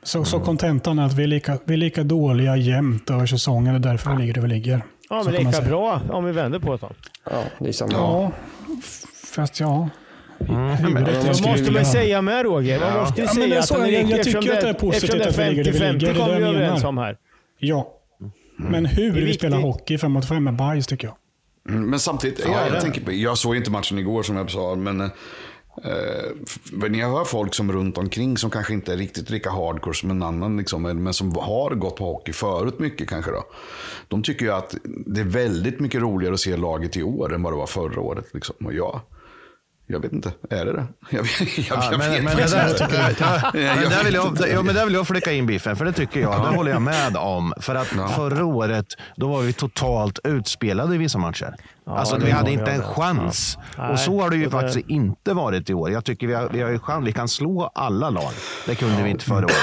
Så, 0.04 0.24
så 0.26 0.40
kontentan 0.40 1.00
är 1.00 1.06
att 1.06 1.14
vi 1.14 1.24
är, 1.24 1.28
lika, 1.28 1.58
vi 1.66 1.74
är 1.74 1.78
lika 1.78 2.04
dåliga 2.04 2.56
jämt 2.56 3.10
över 3.10 3.26
säsongen 3.26 3.76
och 3.76 3.82
därför 3.82 4.12
vi 4.12 4.18
ligger 4.22 4.34
där 4.34 4.42
vi 4.42 4.48
ligger. 4.48 4.82
Ja, 5.10 5.24
men 5.26 5.34
lika 5.34 5.62
bra 5.62 6.02
om 6.10 6.26
vi 6.26 6.32
vänder 6.32 6.60
på 6.60 6.76
det. 6.78 6.88
Ja, 7.32 7.44
det 7.60 7.68
är 7.68 7.72
samma. 7.72 7.92
Ja, 7.94 8.32
fast 9.36 9.60
ja. 9.60 9.90
men- 10.38 10.76
Huvudet 10.76 11.22
det 11.22 11.48
måste 11.48 11.72
man 11.72 11.86
säga 11.86 12.22
med 12.22 12.44
Roger? 12.46 12.80
Man 12.80 12.90
Ja. 12.94 13.00
måste 13.02 13.22
ju 13.22 13.28
Ja, 13.28 13.34
men 13.40 13.50
det 13.50 13.62
säga 13.64 13.80
är 13.80 13.84
att 13.84 13.90
är 13.90 13.92
jag- 13.94 14.10
jag 14.20 14.24
tycker 14.24 14.54
att 14.54 14.62
det 14.62 14.70
är 14.70 14.74
positivt 14.74 15.26
att 15.28 15.40
vi 15.40 15.44
ligger 15.50 15.64
där 15.64 15.72
vi 15.72 15.80
50-50 15.80 15.92
ligger, 16.00 16.14
det 16.14 16.22
är 16.22 16.28
det 16.30 16.36
vi 16.36 16.42
jag 16.42 16.50
överens 16.56 16.74
menar. 16.80 16.90
om 16.90 16.98
här. 16.98 17.18
Ja. 17.60 17.88
Men 18.58 18.86
hur 18.86 19.14
Det 19.14 19.20
är 19.20 19.26
vi 19.26 19.34
spelar 19.34 19.58
hockey 19.58 19.98
fem 19.98 20.12
mot 20.12 20.26
fem 20.28 20.48
är 20.48 20.52
bajs 20.52 20.88
tycker 20.88 21.08
jag. 21.08 21.16
Mm, 21.70 21.90
Men 21.90 22.00
samtidigt, 22.00 22.40
Ja, 22.46 22.52
jag, 22.66 22.76
jag, 22.76 22.82
tänker 22.82 23.02
på, 23.02 23.12
jag 23.12 23.38
såg 23.38 23.56
inte 23.56 23.72
matchen 23.72 24.00
igår 24.00 24.24
som 24.24 24.36
jag 24.36 24.52
sa, 24.52 24.76
men 24.76 25.02
eh, 25.02 25.10
f- 26.48 26.60
när 26.72 27.00
jag 27.00 27.10
hör 27.12 27.24
folk 27.26 27.54
som 27.54 27.72
runt 27.72 27.98
omkring 27.98 28.38
som 28.38 28.50
kanske 28.50 28.74
inte 28.74 28.94
är 28.94 28.98
riktigt 28.98 29.30
lika 29.30 29.50
hardcore 29.52 29.94
som 29.96 30.12
en 30.12 30.24
annan, 30.24 30.58
liksom, 30.58 30.82
men 30.82 31.14
som 31.14 31.36
har 31.36 31.76
gått 31.76 31.96
på 31.96 32.06
hockey 32.06 32.34
förut 32.34 32.80
mycket 32.80 33.10
kanske 33.10 33.32
då. 33.32 33.44
De 34.08 34.24
tycker 34.24 34.46
ju 34.46 34.52
att 34.52 34.76
det 34.84 35.22
är 35.22 35.26
väldigt 35.26 35.80
mycket 35.80 36.02
roligare 36.02 36.34
att 36.34 36.40
se 36.40 36.58
laget 36.58 36.98
i 36.98 37.04
år 37.04 37.34
än 37.34 37.44
vad 37.44 37.54
det 37.54 37.58
var 37.58 37.68
förra 37.68 38.02
året. 38.02 38.26
Liksom. 38.34 38.56
Och 38.66 38.74
jag, 38.74 39.00
jag 39.92 40.00
vet 40.00 40.14
inte, 40.14 40.32
är 40.50 40.66
det 40.66 40.74
det? 40.74 40.86
Jag, 41.10 41.26
jag, 41.40 41.48
jag, 41.58 41.78
Ja, 41.78 41.88
jag 41.92 41.98
men, 42.00 42.12
vet 42.12 42.24
men, 42.24 42.36
det 42.38 42.52
där, 42.52 42.70
inte. 43.10 43.24
ja, 43.24 43.52
men 43.54 43.90
där 43.90 44.04
vill 44.04 44.14
jag, 44.14 44.38
ja, 44.54 44.64
men 44.64 44.76
där 44.76 44.86
vill 44.86 44.94
jag 44.94 45.08
flika 45.08 45.32
in 45.32 45.46
biffen, 45.46 45.76
för 45.76 45.86
det 45.86 45.94
tycker 45.94 46.20
jag. 46.20 46.32
Det 46.52 46.56
håller 46.58 46.72
jag 46.72 46.82
med 46.82 47.18
om. 47.18 47.54
För 47.60 47.76
att 47.76 47.88
förra 47.88 48.46
året, 48.46 48.86
då 49.16 49.28
var 49.28 49.42
vi 49.42 49.54
totalt 49.54 50.20
utspelade 50.24 50.96
i 50.96 50.98
vissa 50.98 51.18
matcher. 51.18 51.56
alltså, 51.86 52.16
det 52.18 52.26
vi 52.26 52.32
hade 52.32 52.52
inte 52.52 52.72
en 52.72 52.84
chans. 52.84 53.58
Och 53.92 54.00
så 54.00 54.22
har 54.22 54.30
det 54.30 54.36
ju 54.36 54.44
det- 54.46 54.50
faktiskt 54.52 54.90
inte 54.90 55.34
varit 55.34 55.70
i 55.70 55.74
år. 55.74 55.92
Jag 55.92 56.06
tycker 56.06 56.28
vi 56.28 56.34
har, 56.34 56.50
vi 56.50 56.62
har 56.62 56.70
ju 56.70 56.80
chans. 56.80 57.08
Vi 57.08 57.14
kan 57.14 57.28
slå 57.28 57.72
alla 57.76 58.10
lag. 58.10 58.32
Det 58.68 58.76
kunde 58.76 59.04
vi 59.04 59.10
inte 59.10 59.26
förra 59.26 59.46
året. 59.46 59.56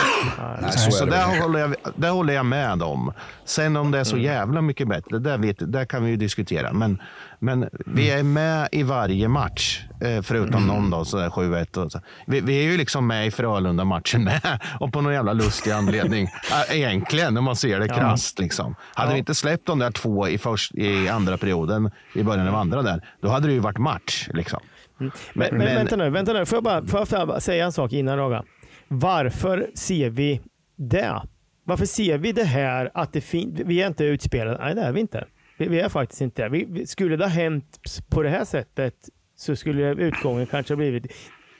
Nej, 0.62 0.72
Så, 0.72 0.90
så 0.90 1.04
där, 1.04 1.40
håller 1.42 1.60
jag, 1.60 1.74
där 1.96 2.10
håller 2.10 2.34
jag 2.34 2.46
med 2.46 2.82
om. 2.82 3.12
Sen 3.44 3.76
om 3.76 3.90
det 3.90 3.98
är 3.98 4.04
så 4.04 4.16
Mm. 4.16 4.24
jävla 4.24 4.60
mycket 4.62 4.88
bättre, 4.88 5.18
där, 5.18 5.38
vet, 5.38 5.56
där 5.72 5.84
kan 5.84 6.04
vi 6.04 6.10
ju 6.10 6.16
diskutera. 6.16 6.72
Men, 6.72 6.98
men 7.38 7.68
vi 7.86 8.10
är 8.10 8.22
med 8.22 8.68
i 8.72 8.82
varje 8.82 9.28
match, 9.28 9.80
eh, 10.00 10.22
förutom 10.22 10.54
Mm. 10.64 10.66
någon 10.66 10.90
då, 10.90 11.04
sådär 11.04 11.30
7-1. 11.30 11.76
Och 11.76 11.92
så. 11.92 12.00
Vi, 12.26 12.40
vi 12.40 12.58
är 12.58 12.62
ju 12.70 12.76
liksom 12.76 13.06
med 13.06 13.26
i 13.26 13.30
Frölunda-matchen 13.30 14.24
med. 14.24 14.40
Och 14.80 14.92
på 14.92 15.00
någon 15.00 15.12
jävla 15.12 15.32
lustig 15.32 15.70
anledning. 15.70 16.28
Egentligen, 16.70 17.36
om 17.36 17.44
man 17.44 17.56
ser 17.56 17.80
det 17.80 17.88
krasst. 17.88 18.38
Liksom. 18.38 18.74
Hade 18.94 19.12
vi 19.12 19.18
inte 19.18 19.34
släppt 19.34 19.66
de 19.66 19.78
där 19.78 19.90
två 19.90 20.28
i, 20.28 20.38
först, 20.38 20.74
i 20.74 21.08
andra 21.08 21.36
perioden, 21.38 21.90
i 22.14 22.22
början 22.22 22.48
av 22.48 22.54
andra 22.54 22.82
där, 22.82 23.08
då 23.22 23.28
hade 23.28 23.46
det 23.46 23.52
ju 23.52 23.60
varit 23.60 23.78
match. 23.78 24.28
Liksom. 24.34 24.60
Men, 24.98 25.10
men, 25.34 25.58
vänta 25.58 25.96
nu, 25.96 26.10
vänta 26.10 26.32
nu. 26.32 26.46
Får 26.46 26.56
jag 26.56 26.64
bara, 26.64 26.86
får 26.86 27.06
jag 27.18 27.28
bara 27.28 27.40
säga 27.40 27.64
en 27.64 27.72
sak 27.72 27.92
innan 27.92 28.16
Raga? 28.16 28.44
Varför 28.88 29.66
ser 29.74 30.10
vi 30.10 30.40
det? 30.76 31.22
Varför 31.64 31.86
ser 31.86 32.18
vi 32.18 32.32
det 32.32 32.44
här 32.44 32.90
att 32.94 33.12
det 33.12 33.20
fin- 33.20 33.62
vi 33.66 33.82
är 33.82 33.86
inte 33.86 34.04
utspelade? 34.04 34.58
Nej, 34.64 34.74
det 34.74 34.80
är 34.80 34.92
vi 34.92 35.00
inte. 35.00 35.24
Vi, 35.58 35.68
vi 35.68 35.80
är 35.80 35.88
faktiskt 35.88 36.20
inte 36.20 36.42
det. 36.42 36.48
Vi, 36.48 36.66
vi, 36.68 36.86
skulle 36.86 37.16
det 37.16 37.24
ha 37.24 37.30
hänt 37.30 37.78
på 38.10 38.22
det 38.22 38.28
här 38.28 38.44
sättet 38.44 38.94
så 39.36 39.56
skulle 39.56 39.94
utgången 39.94 40.46
kanske 40.46 40.72
ha 40.72 40.76
blivit 40.76 41.12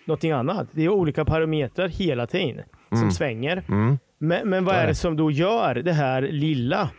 någonting 0.04 0.30
annat. 0.30 0.68
Det 0.72 0.84
är 0.84 0.88
olika 0.88 1.24
parametrar 1.24 1.88
hela 1.88 2.26
tiden 2.26 2.64
som 2.88 3.11
svänger. 3.11 3.64
Men, 4.18 4.48
men 4.48 4.64
vad 4.64 4.74
är 4.74 4.87
det 4.87 4.94
som 4.94 5.16
då 5.16 5.30
gör 5.30 5.74
det 5.74 5.92
här 5.92 6.22
lilla? 6.22 6.90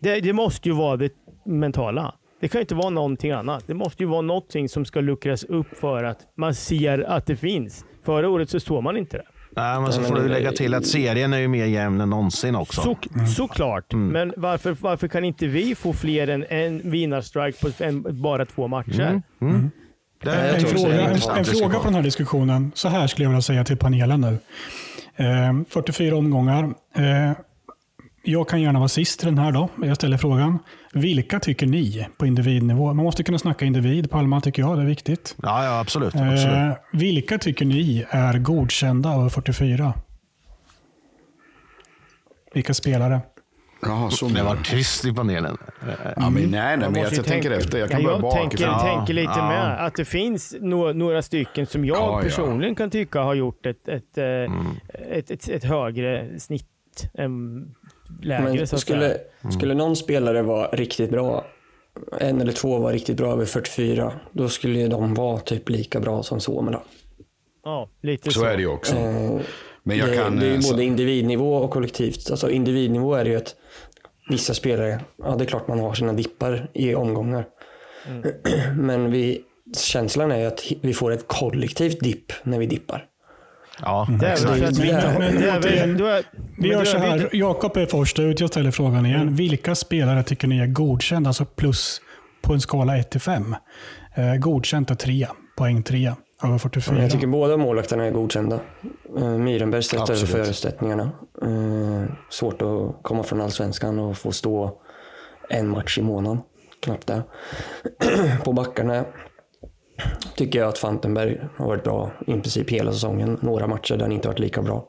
Det, 0.00 0.20
det 0.20 0.32
måste 0.32 0.68
ju 0.68 0.74
vara 0.74 0.96
det 0.96 1.12
mentala. 1.44 2.14
Det 2.40 2.48
kan 2.48 2.58
ju 2.58 2.62
inte 2.62 2.74
vara 2.74 2.90
någonting 2.90 3.30
annat. 3.30 3.66
Det 3.66 3.74
måste 3.74 4.02
ju 4.02 4.08
vara 4.08 4.20
någonting 4.20 4.68
som 4.68 4.84
ska 4.84 5.00
luckras 5.00 5.44
upp 5.44 5.78
för 5.78 6.04
att 6.04 6.18
man 6.36 6.54
ser 6.54 6.98
att 6.98 7.26
det 7.26 7.36
finns. 7.36 7.84
Förra 8.04 8.28
året 8.28 8.50
så 8.50 8.60
såg 8.60 8.82
man 8.82 8.96
inte 8.96 9.16
det. 9.16 9.24
Nej, 9.56 9.80
men 9.80 9.92
så 9.92 10.02
får 10.02 10.14
du 10.14 10.28
lägga 10.28 10.52
till 10.52 10.74
att 10.74 10.86
serien 10.86 11.32
är 11.32 11.38
ju 11.38 11.48
mer 11.48 11.66
jämn 11.66 12.00
än 12.00 12.10
någonsin 12.10 12.54
också. 12.56 12.82
Så, 12.82 12.96
Såklart. 13.36 13.92
Men 13.92 14.32
varför, 14.36 14.76
varför 14.80 15.08
kan 15.08 15.24
inte 15.24 15.46
vi 15.46 15.74
få 15.74 15.92
fler 15.92 16.28
än 16.28 16.44
en 16.48 16.90
vinnarstrike 16.90 17.58
på 17.60 17.84
en, 17.84 18.22
bara 18.22 18.46
två 18.46 18.68
matcher? 18.68 19.22
Det 20.22 20.30
jag 20.30 20.34
är 20.34 20.54
En 20.54 20.60
tror 20.60 20.72
också 20.72 20.76
fråga, 20.76 20.88
det 20.88 21.00
är 21.02 21.04
en, 21.04 21.10
intressant 21.10 21.36
en 21.38 21.42
diskussion. 21.44 21.70
fråga 21.70 21.78
på 21.78 21.84
den 21.84 21.94
här 21.94 22.02
diskussionen. 22.02 22.72
Så 22.74 22.88
här 22.88 23.06
skulle 23.06 23.24
jag 23.24 23.30
vilja 23.30 23.42
säga 23.42 23.64
till 23.64 23.76
panelen 23.76 24.20
nu. 24.20 24.38
Eh, 25.24 25.52
44 25.68 26.16
omgångar. 26.16 26.64
Eh, 26.94 27.32
jag 28.22 28.48
kan 28.48 28.62
gärna 28.62 28.78
vara 28.78 28.88
sist 28.88 29.22
i 29.22 29.26
den 29.26 29.38
här 29.38 29.52
då. 29.52 29.68
Jag 29.82 29.96
ställer 29.96 30.16
frågan. 30.16 30.58
Vilka 30.92 31.40
tycker 31.40 31.66
ni 31.66 32.06
på 32.18 32.26
individnivå? 32.26 32.86
Man 32.94 33.04
måste 33.04 33.22
kunna 33.22 33.38
snacka 33.38 33.64
individ. 33.64 34.10
Palma 34.10 34.40
tycker 34.40 34.62
jag, 34.62 34.76
det 34.78 34.82
är 34.82 34.86
viktigt. 34.86 35.36
Ja, 35.42 35.64
ja 35.64 35.80
absolut. 35.80 36.14
absolut. 36.14 36.44
Eh, 36.46 36.72
vilka 36.92 37.38
tycker 37.38 37.64
ni 37.64 38.06
är 38.10 38.38
godkända 38.38 39.12
över 39.14 39.28
44? 39.28 39.94
Vilka 42.54 42.74
spelare? 42.74 43.20
Jaha, 43.82 44.10
så 44.10 44.28
Det 44.28 44.42
var 44.42 44.56
tyst 44.56 45.04
i 45.04 45.12
panelen. 45.12 45.56
Ja, 46.16 46.30
men 46.30 46.50
nej, 46.50 46.76
nej, 46.76 46.90
men 46.90 46.94
jag, 47.02 47.12
ju 47.12 47.22
tänker 47.22 47.50
efter. 47.50 47.78
Jag 47.78 47.90
kan 47.90 48.00
ja, 48.00 48.06
börja 48.06 48.16
jag 48.16 48.22
bakifrån. 48.22 48.48
tänker, 48.50 48.64
Ja, 48.64 48.96
tänker 48.96 49.14
lite 49.14 49.32
ja. 49.36 49.48
med. 49.48 49.86
Att 49.86 49.94
det 49.94 50.04
finns 50.04 50.56
no, 50.60 50.92
några 50.92 51.22
stycken 51.22 51.66
som 51.66 51.84
jag 51.84 51.96
Ja, 51.96 52.16
ja. 52.16 52.22
personligen 52.22 52.74
kan 52.74 52.90
tycka 52.90 53.20
har 53.20 53.34
gjort 53.34 53.66
ett, 53.66 53.88
ett, 53.88 54.18
eh, 54.18 54.24
Mm. 54.24 54.66
ett, 55.10 55.30
ett, 55.30 55.48
ett 55.48 55.64
högre 55.64 56.40
snitt 56.40 56.66
än 57.14 57.64
lägre. 58.22 58.44
Men 58.44 58.66
så 58.66 58.76
att 58.76 58.82
skulle, 58.82 59.08
säga. 59.08 59.50
skulle 59.50 59.74
någon 59.74 59.96
spelare 59.96 60.42
vara 60.42 60.68
riktigt 60.68 61.10
bra, 61.10 61.46
en 62.20 62.40
eller 62.40 62.52
två 62.52 62.78
var 62.78 62.92
riktigt 62.92 63.16
bra 63.16 63.32
över 63.32 63.44
44, 63.44 64.12
då 64.32 64.48
skulle 64.48 64.78
ju 64.78 64.88
de 64.88 65.14
vara 65.14 65.38
typ 65.38 65.68
lika 65.68 66.00
bra 66.00 66.22
som 66.22 66.40
Suomela. 66.40 66.82
Ja, 67.64 67.88
lite 68.02 68.30
Så 68.30 68.44
är 68.44 68.56
det 68.56 68.62
ju 68.62 68.68
också. 68.68 68.96
Eh, 68.96 69.40
Men 69.82 69.96
jag 69.98 70.08
det, 70.08 70.16
kan... 70.16 70.36
det 70.36 70.46
är 70.46 70.50
eh, 70.50 70.56
ju 70.56 70.62
så- 70.62 70.72
både 70.72 70.84
individnivå 70.84 71.54
och 71.56 71.70
kollektivt. 71.70 72.30
Alltså 72.30 72.50
individnivå 72.50 73.14
är 73.14 73.24
det 73.24 73.30
ju 73.30 73.36
att 73.36 73.54
vissa 74.30 74.54
spelare, 74.54 75.00
ja 75.22 75.36
det 75.36 75.44
är 75.44 75.46
klart 75.46 75.68
man 75.68 75.80
har 75.80 75.94
sina 75.94 76.12
dippar 76.12 76.70
i 76.74 76.94
omgångar. 76.94 77.44
Mm. 78.08 78.22
Men 78.86 79.10
vi, 79.10 79.40
känslan 79.76 80.32
är 80.32 80.38
ju 80.38 80.46
att 80.46 80.64
vi 80.80 80.94
får 80.94 81.10
ett 81.10 81.24
kollektivt 81.28 82.00
dipp 82.00 82.32
när 82.42 82.58
vi 82.58 82.66
dippar. 82.66 83.06
Ja. 83.82 84.06
Men- 84.08 84.18
det 84.18 84.26
är 84.26 86.24
Vi 86.62 86.68
gör 86.68 86.84
så 86.84 86.98
här. 86.98 87.28
Jakob 87.32 87.76
är 87.76 87.86
först 87.86 88.18
ut. 88.18 88.40
Jag 88.40 88.48
ställer 88.50 88.70
frågan 88.70 89.06
igen. 89.06 89.34
Vilka 89.34 89.74
spelare 89.74 90.22
tycker 90.22 90.48
ni 90.48 90.58
är 90.58 90.66
godkända? 90.66 91.28
Alltså 91.28 91.44
plus 91.44 92.00
på 92.42 92.52
en 92.52 92.60
skala 92.60 92.96
1 92.98 93.10
till 93.10 93.20
5. 93.20 93.56
Eh, 94.14 94.34
godkänt 94.34 94.90
är 94.90 94.94
3. 94.94 95.26
Poäng 95.56 95.82
3 95.82 96.12
över 96.44 96.58
44. 96.58 97.02
Jag 97.02 97.10
tycker 97.10 97.26
båda 97.26 97.56
målvakterna 97.56 98.04
är 98.04 98.10
godkända. 98.10 98.60
Uh, 99.18 99.28
Myrenberg 99.28 99.82
sträckte 99.82 100.12
över 100.12 100.26
förutsättningarna. 100.26 101.10
Eh, 101.42 102.04
svårt 102.30 102.62
att 102.62 103.02
komma 103.02 103.22
från 103.22 103.40
allsvenskan 103.40 103.98
och 103.98 104.18
få 104.18 104.32
stå 104.32 104.80
en 105.50 105.68
match 105.68 105.98
i 105.98 106.02
månaden. 106.02 106.40
Knappt 106.82 107.06
det. 107.06 107.22
På 108.44 108.52
backarna 108.52 109.04
tycker 110.36 110.58
jag 110.58 110.68
att 110.68 110.78
Fantenberg 110.78 111.40
har 111.56 111.66
varit 111.66 111.84
bra 111.84 112.10
i 112.26 112.32
princip 112.32 112.70
hela 112.70 112.92
säsongen. 112.92 113.38
Några 113.42 113.66
matcher 113.66 113.94
där 113.94 114.02
han 114.02 114.12
inte 114.12 114.28
varit 114.28 114.38
lika 114.38 114.62
bra. 114.62 114.88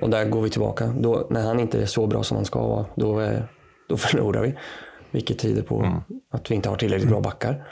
Och 0.00 0.10
där 0.10 0.24
går 0.24 0.42
vi 0.42 0.50
tillbaka. 0.50 0.86
Då, 0.86 1.26
när 1.30 1.46
han 1.46 1.60
inte 1.60 1.82
är 1.82 1.86
så 1.86 2.06
bra 2.06 2.22
som 2.22 2.36
han 2.36 2.44
ska 2.46 2.66
vara, 2.66 2.86
då, 2.94 3.20
eh, 3.20 3.40
då 3.88 3.96
förlorar 3.96 4.42
vi. 4.42 4.54
Vilket 5.10 5.38
tyder 5.38 5.62
på 5.62 6.02
att 6.30 6.50
vi 6.50 6.54
inte 6.54 6.68
har 6.68 6.76
tillräckligt 6.76 7.10
bra 7.10 7.20
backar. 7.20 7.68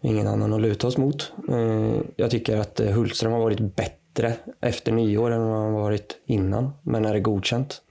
Ingen 0.00 0.26
annan 0.26 0.52
att 0.52 0.60
luta 0.60 0.86
oss 0.86 0.98
mot. 0.98 1.32
Eh, 1.48 2.00
Jag 2.16 2.30
tycker 2.30 2.56
att 2.56 2.80
eh, 2.80 2.90
Hultström 2.90 3.32
har 3.32 3.40
varit 3.40 3.60
bättre 3.60 4.32
efter 4.60 4.92
nyår 4.92 5.30
än 5.30 5.48
vad 5.48 5.58
han 5.58 5.72
varit 5.72 6.16
innan. 6.26 6.70
Men 6.82 7.04
är 7.04 7.14
det 7.14 7.20
godkänt? 7.20 7.82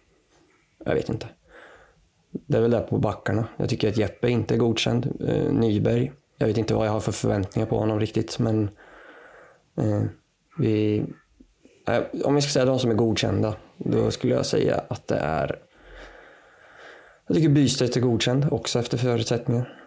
Jag 0.85 0.95
vet 0.95 1.09
inte. 1.09 1.27
Det 2.31 2.57
är 2.57 2.61
väl 2.61 2.71
där 2.71 2.81
på 2.81 2.97
backarna. 2.97 3.47
Jag 3.57 3.69
tycker 3.69 3.89
att 3.89 3.97
Jeppe 3.97 4.29
inte 4.29 4.53
är 4.53 4.57
godkänd. 4.57 5.17
Nyberg, 5.51 6.11
jag 6.37 6.47
vet 6.47 6.57
inte 6.57 6.73
vad 6.73 6.87
jag 6.87 6.91
har 6.91 6.99
för 6.99 7.11
förväntningar 7.11 7.67
på 7.67 7.79
honom 7.79 7.99
riktigt. 7.99 8.39
Men 8.39 8.69
eh, 9.77 10.03
vi, 10.57 11.05
eh, 11.87 12.03
om 12.23 12.35
vi 12.35 12.41
ska 12.41 12.51
säga 12.51 12.65
de 12.65 12.79
som 12.79 12.91
är 12.91 12.95
godkända, 12.95 13.55
då 13.77 14.11
skulle 14.11 14.33
jag 14.33 14.45
säga 14.45 14.81
att 14.87 15.07
det 15.07 15.17
är... 15.17 15.59
Jag 17.27 17.35
tycker 17.35 17.49
Bystedt 17.49 17.97
är 17.97 18.01
godkänd 18.01 18.47
också 18.51 18.79
efter 18.79 18.97
förutsättningar. 18.97 19.83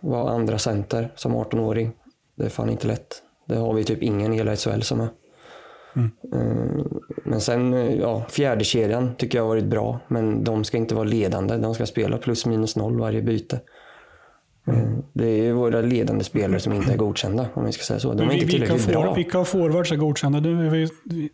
Var 0.00 0.30
andra 0.30 0.58
center 0.58 1.12
som 1.16 1.36
18-åring. 1.36 1.92
Det 2.34 2.44
är 2.44 2.48
fan 2.48 2.70
inte 2.70 2.86
lätt. 2.86 3.22
Det 3.48 3.56
har 3.56 3.74
vi 3.74 3.84
typ 3.84 4.02
ingen 4.02 4.32
i 4.32 4.36
hela 4.36 4.56
SHL 4.56 4.80
som 4.80 5.00
är. 5.00 5.08
Eh, 6.32 6.84
Men 7.24 7.40
sen, 7.40 7.74
eh, 7.74 7.94
ja, 7.94 8.24
fjärde 8.28 8.64
kedjan 8.64 9.16
tycker 9.16 9.38
jag 9.38 9.42
har 9.42 9.48
varit 9.48 9.64
bra. 9.64 10.00
Men 10.08 10.44
de 10.44 10.64
ska 10.64 10.76
inte 10.76 10.94
vara 10.94 11.04
ledande. 11.04 11.56
De 11.56 11.74
ska 11.74 11.86
spela 11.86 12.18
plus 12.18 12.46
minus 12.46 12.76
noll 12.76 13.00
varje 13.00 13.22
byte. 13.22 13.60
Eh, 14.66 14.88
Det 15.12 15.26
är 15.28 15.42
ju 15.42 15.52
våra 15.52 15.80
ledande 15.80 16.24
spelare 16.24 16.60
som 16.60 16.72
inte 16.72 16.92
är 16.92 16.96
godkända, 16.96 17.48
om 17.54 17.64
vi 17.64 17.72
ska 17.72 17.82
säga 17.84 18.00
så. 18.00 18.14
De 18.14 18.28
är 18.28 18.32
inte 18.34 18.46
vilka, 18.46 18.50
tillräckligt 18.66 18.86
bra. 18.86 19.06
for, 19.06 19.14
vilka 19.16 19.44
forwards 19.44 19.92
är 19.92 19.96
godkända? 19.96 20.40
Du, 20.40 20.68
vi, 20.70 20.88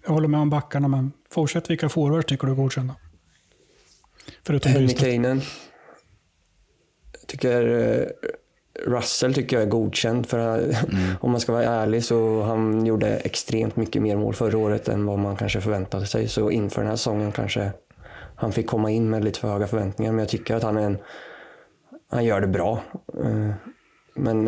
jag 0.06 0.12
håller 0.12 0.28
med 0.28 0.40
om 0.40 0.50
backarna, 0.50 0.88
men 0.88 1.12
fortsätt. 1.30 1.70
Vilka 1.70 1.88
forwards 1.88 2.26
tycker 2.26 2.46
du 2.46 2.52
är 2.52 2.56
godkända? 2.56 2.94
Förutom 4.46 4.72
Henry. 4.72 4.94
Kanen. 4.94 5.40
Jag 7.20 7.26
tycker 7.26 7.68
eh, 8.00 8.06
Russell 8.86 9.34
tycker 9.34 9.56
jag 9.56 9.62
är 9.66 9.70
godkänd. 9.70 10.26
För 10.26 10.38
han- 10.38 10.74
Om 11.20 11.30
man 11.30 11.40
ska 11.40 11.52
vara 11.52 11.64
ärlig 11.64 12.04
så 12.04 12.42
han 12.42 12.86
gjorde 12.86 13.16
extremt 13.16 13.76
mycket 13.76 14.02
mer 14.02 14.16
mål 14.16 14.34
förra 14.34 14.58
året 14.58 14.88
än 14.88 15.06
vad 15.06 15.18
man 15.18 15.36
kanske 15.36 15.60
förväntade 15.60 16.06
sig. 16.06 16.28
Så 16.28 16.50
inför 16.50 16.80
den 16.80 16.88
här 16.88 16.96
säsongen 16.96 17.32
kanske 17.32 17.72
han 18.36 18.52
fick 18.52 18.66
komma 18.66 18.90
in 18.90 19.10
med 19.10 19.24
lite 19.24 19.40
för 19.40 19.48
höga 19.48 19.66
förväntningar. 19.66 20.12
Men 20.12 20.18
jag 20.18 20.28
tycker 20.28 20.54
att 20.56 20.62
han 20.62 20.76
är 20.76 20.82
en, 20.82 20.98
han 22.12 22.24
gör 22.24 22.40
det 22.40 22.46
bra. 22.46 22.82
Eh, 23.24 23.50
Men 24.14 24.44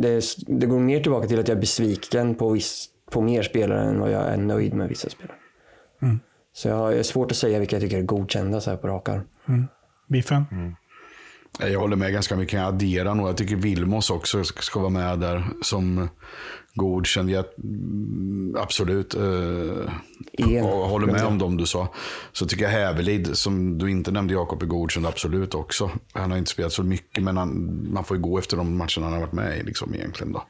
det, 0.00 0.22
det 0.46 0.66
går 0.66 0.78
mer 0.78 1.00
tillbaka 1.00 1.28
till 1.28 1.40
att 1.40 1.48
jag 1.48 1.56
är 1.56 1.60
besviken 1.60 2.34
på, 2.34 2.50
viss, 2.50 2.86
på 3.10 3.20
mer 3.20 3.42
spelare 3.42 3.82
än 3.82 4.00
vad 4.00 4.10
jag 4.10 4.22
är 4.22 4.36
nöjd 4.36 4.74
med 4.74 4.88
vissa 4.88 5.08
spelare. 5.10 5.36
Så 6.52 6.68
jag 6.68 6.76
har 6.76 7.02
svårt 7.02 7.30
att 7.30 7.36
säga 7.36 7.58
vilka 7.58 7.76
jag 7.76 7.82
tycker 7.82 7.98
är 7.98 8.02
godkända 8.02 8.60
så 8.60 8.70
här 8.70 8.76
på 8.76 8.88
rak 8.88 9.08
arm. 9.08 9.22
Biffen. 10.08 10.44
Jag 11.60 11.80
håller 11.80 11.96
med 11.96 12.12
ganska 12.12 12.36
mycket. 12.36 12.52
Jag 12.52 12.68
adderar 12.68 13.14
nog. 13.14 13.28
Jag 13.28 13.36
tycker 13.36 13.56
Vilmos 13.56 14.10
också 14.10 14.44
ska 14.44 14.80
vara 14.80 14.90
med 14.90 15.18
där 15.18 15.44
som 15.62 16.08
godkänd. 16.74 17.30
Jag, 17.30 17.44
mm, 17.64 18.56
absolut. 18.58 19.14
Eh, 19.14 20.64
och 20.64 20.88
håller 20.88 21.06
med 21.06 21.24
om 21.24 21.38
dem 21.38 21.56
du 21.56 21.66
sa. 21.66 21.88
Så 22.32 22.46
tycker 22.46 22.64
jag 22.64 22.70
Hävelid, 22.70 23.36
som 23.36 23.78
du 23.78 23.90
inte 23.90 24.10
nämnde 24.10 24.34
Jakob, 24.34 24.62
är 24.62 24.66
godkänd 24.66 25.06
absolut 25.06 25.54
också. 25.54 25.90
Han 26.12 26.30
har 26.30 26.38
inte 26.38 26.50
spelat 26.50 26.72
så 26.72 26.82
mycket, 26.82 27.24
men 27.24 27.36
han, 27.36 27.80
man 27.92 28.04
får 28.04 28.16
ju 28.16 28.22
gå 28.22 28.38
efter 28.38 28.56
de 28.56 28.76
matcherna 28.76 29.06
han 29.06 29.12
har 29.12 29.20
varit 29.20 29.32
med 29.32 29.58
i 29.58 29.62
liksom, 29.62 29.94
egentligen. 29.94 30.32
Då. 30.32 30.42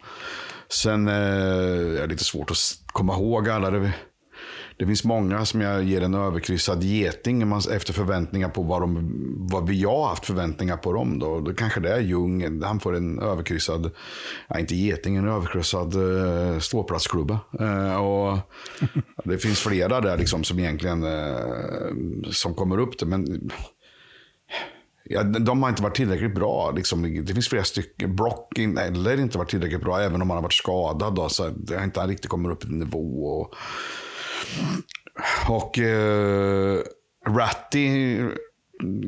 Sen 0.68 1.08
eh, 1.08 1.14
är 1.14 2.00
det 2.00 2.06
lite 2.06 2.24
svårt 2.24 2.50
att 2.50 2.56
komma 2.86 3.14
ihåg 3.14 3.48
alla. 3.48 3.70
Det, 3.70 3.92
det 4.80 4.86
finns 4.86 5.04
många 5.04 5.44
som 5.44 5.60
jag 5.60 5.84
ger 5.84 6.02
en 6.02 6.14
överkryssad 6.14 6.82
geting 6.82 7.52
efter 7.70 7.92
förväntningar 7.92 8.48
på 8.48 8.62
vad, 8.62 8.80
de, 8.80 9.10
vad 9.50 9.68
vi 9.68 9.84
har 9.84 10.08
haft 10.08 10.26
förväntningar 10.26 10.76
på 10.76 10.92
dem. 10.92 11.18
Då, 11.18 11.40
då 11.40 11.54
kanske 11.54 11.80
det 11.80 11.92
är 11.92 12.00
Ljung. 12.00 12.62
Han 12.62 12.80
får 12.80 12.96
en 12.96 13.18
överkryssad, 13.18 13.90
ja, 14.48 14.58
inte 14.58 14.74
geting, 14.74 15.16
en 15.16 15.28
överkryssad 15.28 15.94
eh, 15.94 16.58
ståplatsklubba. 16.58 17.40
Eh, 17.60 17.96
och 17.96 18.38
det 19.24 19.38
finns 19.38 19.60
flera 19.60 20.00
där 20.00 20.18
liksom 20.18 20.44
som 20.44 20.58
egentligen 20.58 21.02
eh, 21.04 22.30
som 22.30 22.54
kommer 22.54 22.78
upp 22.78 22.98
det. 22.98 23.06
Men 23.06 23.50
Ja, 25.04 25.22
de 25.22 25.62
har 25.62 25.68
inte 25.70 25.82
varit 25.82 25.96
tillräckligt 25.96 26.34
bra. 26.34 26.70
Liksom, 26.70 27.24
det 27.24 27.34
finns 27.34 27.48
flera 27.48 27.64
stycken. 27.64 28.16
Brock 28.16 28.58
in- 28.58 28.78
eller 28.78 29.20
inte 29.20 29.38
varit 29.38 29.50
tillräckligt 29.50 29.80
bra, 29.80 30.00
även 30.00 30.22
om 30.22 30.30
han 30.30 30.36
har 30.36 30.42
varit 30.42 30.52
skadad. 30.52 31.14
Då, 31.14 31.28
så 31.28 31.48
det 31.48 31.76
har 31.76 31.84
inte 31.84 32.00
riktigt 32.00 32.30
kommit 32.30 32.52
upp 32.52 32.64
i 32.64 32.68
nivå. 32.68 33.24
Och, 33.26 33.54
och 35.48 35.78
eh, 35.78 36.78
Ratty, 37.28 38.16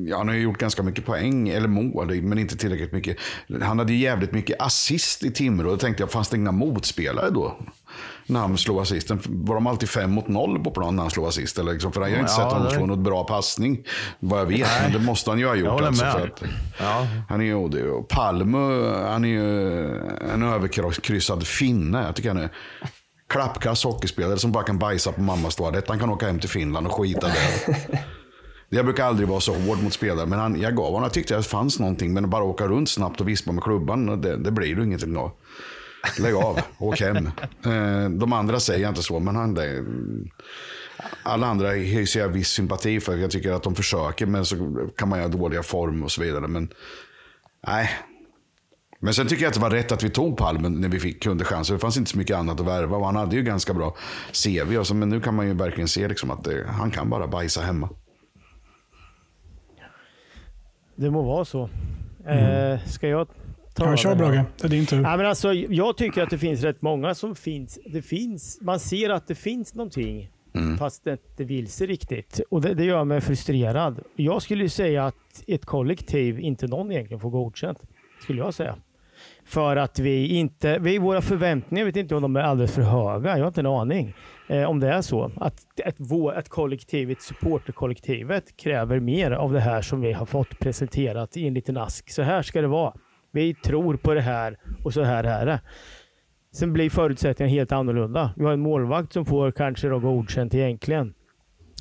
ja, 0.07 0.19
han 0.19 0.29
har 0.29 0.35
ju 0.35 0.41
gjort 0.43 0.59
ganska 0.59 0.83
mycket 0.83 1.07
poäng, 1.07 1.49
eller 1.49 1.69
mål, 1.69 2.23
men 2.23 2.39
inte 2.39 2.57
tillräckligt 2.57 2.93
mycket. 2.93 3.17
Han 3.63 3.79
hade 3.79 3.93
ju 3.93 3.99
jävligt 3.99 4.33
mycket 4.33 4.63
assist 4.63 5.23
i 5.25 5.31
Timrå. 5.31 5.71
Då 5.71 5.77
tänkte 5.77 6.03
jag, 6.03 6.11
fanns 6.11 6.29
det 6.29 6.37
inga 6.37 6.53
motspelare 6.53 7.31
då? 7.31 7.57
När 8.27 8.41
han 8.41 8.59
slog 8.59 8.81
assisten. 8.81 9.21
Var 9.27 9.55
de 9.55 9.67
alltid 9.67 9.89
fem 9.89 10.11
mot 10.11 10.29
noll 10.29 10.59
på 10.65 10.71
plan 10.71 10.97
när 10.97 11.03
han 11.03 11.11
slog 11.11 11.27
assist? 11.27 11.59
Eller 11.59 11.73
liksom, 11.73 11.93
för 11.93 12.01
jag 12.01 12.09
har 12.09 12.17
inte 12.19 12.33
Ja, 12.33 12.37
sett 12.37 12.45
honom 12.53 12.65
det- 12.65 12.75
slå 12.75 12.87
något 12.87 12.99
bra 12.99 13.25
passning, 13.25 13.85
vad 14.21 14.41
jag 14.41 14.47
vet. 14.47 14.69
Men 14.83 14.93
det 14.93 14.99
måste 14.99 15.31
han 15.31 15.39
ju 15.39 15.47
ha 15.47 15.55
gjort. 15.55 15.81
Alltså, 15.81 16.05
för 16.05 16.27
att, 16.27 16.43
Ja. 16.81 17.07
han 17.29 17.41
är 17.41 17.45
ju, 17.45 17.69
ju- 17.79 18.03
Palme, 18.09 18.59
han 19.09 19.25
är 19.25 19.29
ju 19.29 19.85
en 20.35 20.43
överkryssad 20.43 21.47
finne. 21.47 22.03
Jag 22.07 22.17
tycker 22.17 22.29
han 22.29 22.39
är 22.43 22.51
klappkass 23.33 23.85
hockeyspelare 23.85 24.39
som 24.39 24.53
bara 24.53 24.65
kan 24.65 24.79
bajsa 24.79 25.13
på 25.13 25.21
mammas 25.21 25.57
toalett. 25.57 25.89
Han 25.89 25.99
kan 25.99 26.11
åka 26.11 26.27
hem 26.27 26.39
till 26.39 26.49
Finland 26.49 26.87
och 26.87 26.93
skita 26.93 27.27
där. 27.27 27.77
Jag 28.75 28.85
brukar 28.85 29.05
aldrig 29.05 29.29
vara 29.29 29.41
så 29.41 29.55
hård 29.55 29.83
mot 29.83 29.93
spelare, 29.93 30.27
men 30.27 30.39
han, 30.39 30.61
jag 30.61 30.77
gav 30.77 30.87
honom, 30.87 31.03
jag 31.03 31.13
tyckte 31.13 31.37
att 31.37 31.43
det 31.43 31.49
fanns 31.49 31.79
någonting. 31.79 32.13
Men 32.13 32.25
att 32.25 32.31
bara 32.31 32.45
åka 32.45 32.67
runt 32.67 32.91
snabbt 32.91 33.21
och 33.21 33.29
vispa 33.29 33.53
med 33.53 33.65
klubban, 33.65 34.21
det, 34.21 34.37
det 34.37 34.51
blir 34.51 34.67
ju 34.67 34.85
ingenting 34.85 35.17
av. 35.17 35.31
Lägg 36.19 36.35
av, 36.35 36.61
åk 36.79 37.01
hem. 37.01 37.31
Eh, 37.67 38.11
De 38.11 38.33
andra 38.33 38.61
säger 38.61 38.89
inte 38.89 39.03
så, 39.03 39.21
men 39.21 39.37
han, 39.37 39.55
det, 39.55 39.85
alla 41.23 41.47
andra 41.47 41.71
hyser 41.71 42.21
jag 42.21 42.29
viss 42.29 42.49
sympati 42.49 43.01
för. 43.01 43.17
Jag 43.17 43.31
tycker 43.31 43.53
att 43.53 43.63
de 43.63 43.75
försöker, 43.75 44.27
men 44.27 44.45
så 44.47 44.57
kan 44.97 45.09
man 45.09 45.19
göra 45.19 45.29
dåliga 45.29 45.63
form 45.63 46.03
och 46.03 46.13
så 46.13 46.23
vidare. 46.23 46.49
Men 46.49 46.69
nej. 47.67 47.91
Men 49.05 49.15
sen 49.15 49.27
tycker 49.27 49.43
jag 49.43 49.49
att 49.49 49.55
det 49.55 49.61
var 49.61 49.71
rätt 49.71 49.93
att 49.93 50.05
vi 50.05 50.11
tog 50.11 50.37
Palmen 50.37 50.81
när 50.81 50.89
vi 50.89 51.01
fick, 51.01 51.23
kunde 51.23 51.45
chansen. 51.45 51.77
Det 51.77 51.81
fanns 51.81 51.97
inte 51.97 52.11
så 52.11 52.19
mycket 52.19 52.37
annat 52.37 52.61
att 52.61 52.67
värva 52.67 52.97
och 52.97 53.07
han 53.07 53.17
hade 53.17 53.37
ju 53.37 53.43
ganska 53.43 53.75
bra 53.75 53.97
CV. 54.45 54.77
Och 54.79 54.87
så, 54.87 54.95
men 54.95 55.09
nu 55.09 55.21
kan 55.21 55.35
man 55.35 55.47
ju 55.47 55.55
verkligen 55.55 55.89
se 55.89 56.09
liksom 56.09 56.31
att 56.31 56.45
det, 56.45 56.67
han 56.69 56.91
kan 56.91 57.11
bara 57.11 57.27
bajsa 57.27 57.61
hemma. 57.61 57.89
Det 60.97 61.11
må 61.11 61.23
vara 61.23 61.45
så. 61.45 61.69
Eh, 62.27 62.81
ska 62.87 63.09
jag 63.09 63.29
ta 63.75 63.91
Ja, 63.91 63.97
kör? 63.97 64.15
Brage. 64.15 64.45
Det 64.61 64.65
är 64.65 64.69
din 64.69 64.87
tur. 64.87 65.03
Ja, 65.03 65.17
men 65.17 65.27
alltså, 65.27 65.53
jag 65.53 65.97
tycker 65.97 66.23
att 66.23 66.31
det 66.31 66.39
finns 66.39 66.63
rätt 66.63 66.83
många 66.83 67.15
som 67.15 67.35
finns. 67.35 67.79
Det 67.87 68.03
finns 68.03 68.59
man 68.61 68.81
ser 68.81 69.11
att 69.11 69.27
det 69.27 69.35
finns 69.35 69.75
någonting 69.75 70.31
fast 70.79 71.05
det 71.05 71.13
inte 71.13 71.45
vill 71.45 71.69
sig 71.69 71.87
riktigt. 71.87 72.41
Och 72.51 72.61
det, 72.61 72.75
det 72.75 72.85
gör 72.85 73.05
mig 73.05 73.21
frustrerad. 73.21 74.01
Jag 74.17 74.43
skulle 74.43 74.63
ju 74.63 74.69
säga 74.69 75.07
att 75.07 75.45
ett 75.47 75.65
kollektiv 75.67 76.41
inte 76.41 76.67
någon 76.67 76.93
egentligen 76.93 77.21
får 77.21 77.31
godkänt. 77.31 77.79
Skulle 78.23 78.39
jag 78.39 78.55
säga. 78.55 78.77
För 79.45 79.77
att 79.77 79.99
vi 79.99 80.27
inte, 80.27 80.79
vi, 80.79 80.99
våra 80.99 81.21
förväntningar, 81.21 81.81
jag 81.81 81.87
vet 81.87 81.97
inte 81.97 82.15
om 82.15 82.23
de 82.23 82.37
är 82.37 82.41
alldeles 82.41 82.75
för 82.75 82.83
höga. 82.83 83.31
Jag 83.31 83.45
har 83.45 83.49
inte 83.49 83.61
en 83.61 83.67
aning 83.67 84.15
eh, 84.49 84.65
om 84.65 84.81
det 84.81 84.89
är 84.89 85.03
så. 85.03 85.31
Att 85.37 85.67
att, 85.85 85.95
vår, 85.99 86.33
att 86.33 86.49
kollektivet, 86.49 87.23
supporterkollektivet 87.23 88.57
kräver 88.57 89.01
mer 89.01 89.31
av 89.31 89.53
det 89.53 89.61
här 89.61 89.83
som 89.83 90.01
vi 90.01 90.13
har 90.13 90.27
fått 90.27 90.59
presenterat 90.59 91.37
i 91.37 91.47
en 91.47 91.55
liten 91.55 91.77
ask. 91.77 92.11
Så 92.11 92.23
här 92.23 92.43
ska 92.43 92.61
det 92.61 92.69
vara. 92.69 92.95
Vi 93.33 93.55
tror 93.55 93.97
på 93.97 94.15
det 94.15 94.21
här 94.21 94.59
och 94.85 94.95
så 94.95 95.03
här 95.03 95.25
är 95.25 95.47
det. 95.47 95.61
Sen 96.53 96.73
blir 96.73 96.91
förutsättningarna 96.91 97.55
helt 97.55 97.73
annorlunda. 97.73 98.31
Vi 98.37 98.45
har 98.45 98.53
en 98.53 98.61
målvakt 98.61 99.13
som 99.13 99.25
får 99.25 99.51
kanske 99.51 99.89
då 99.89 99.99
godkänt 99.99 100.55
egentligen. 100.55 101.15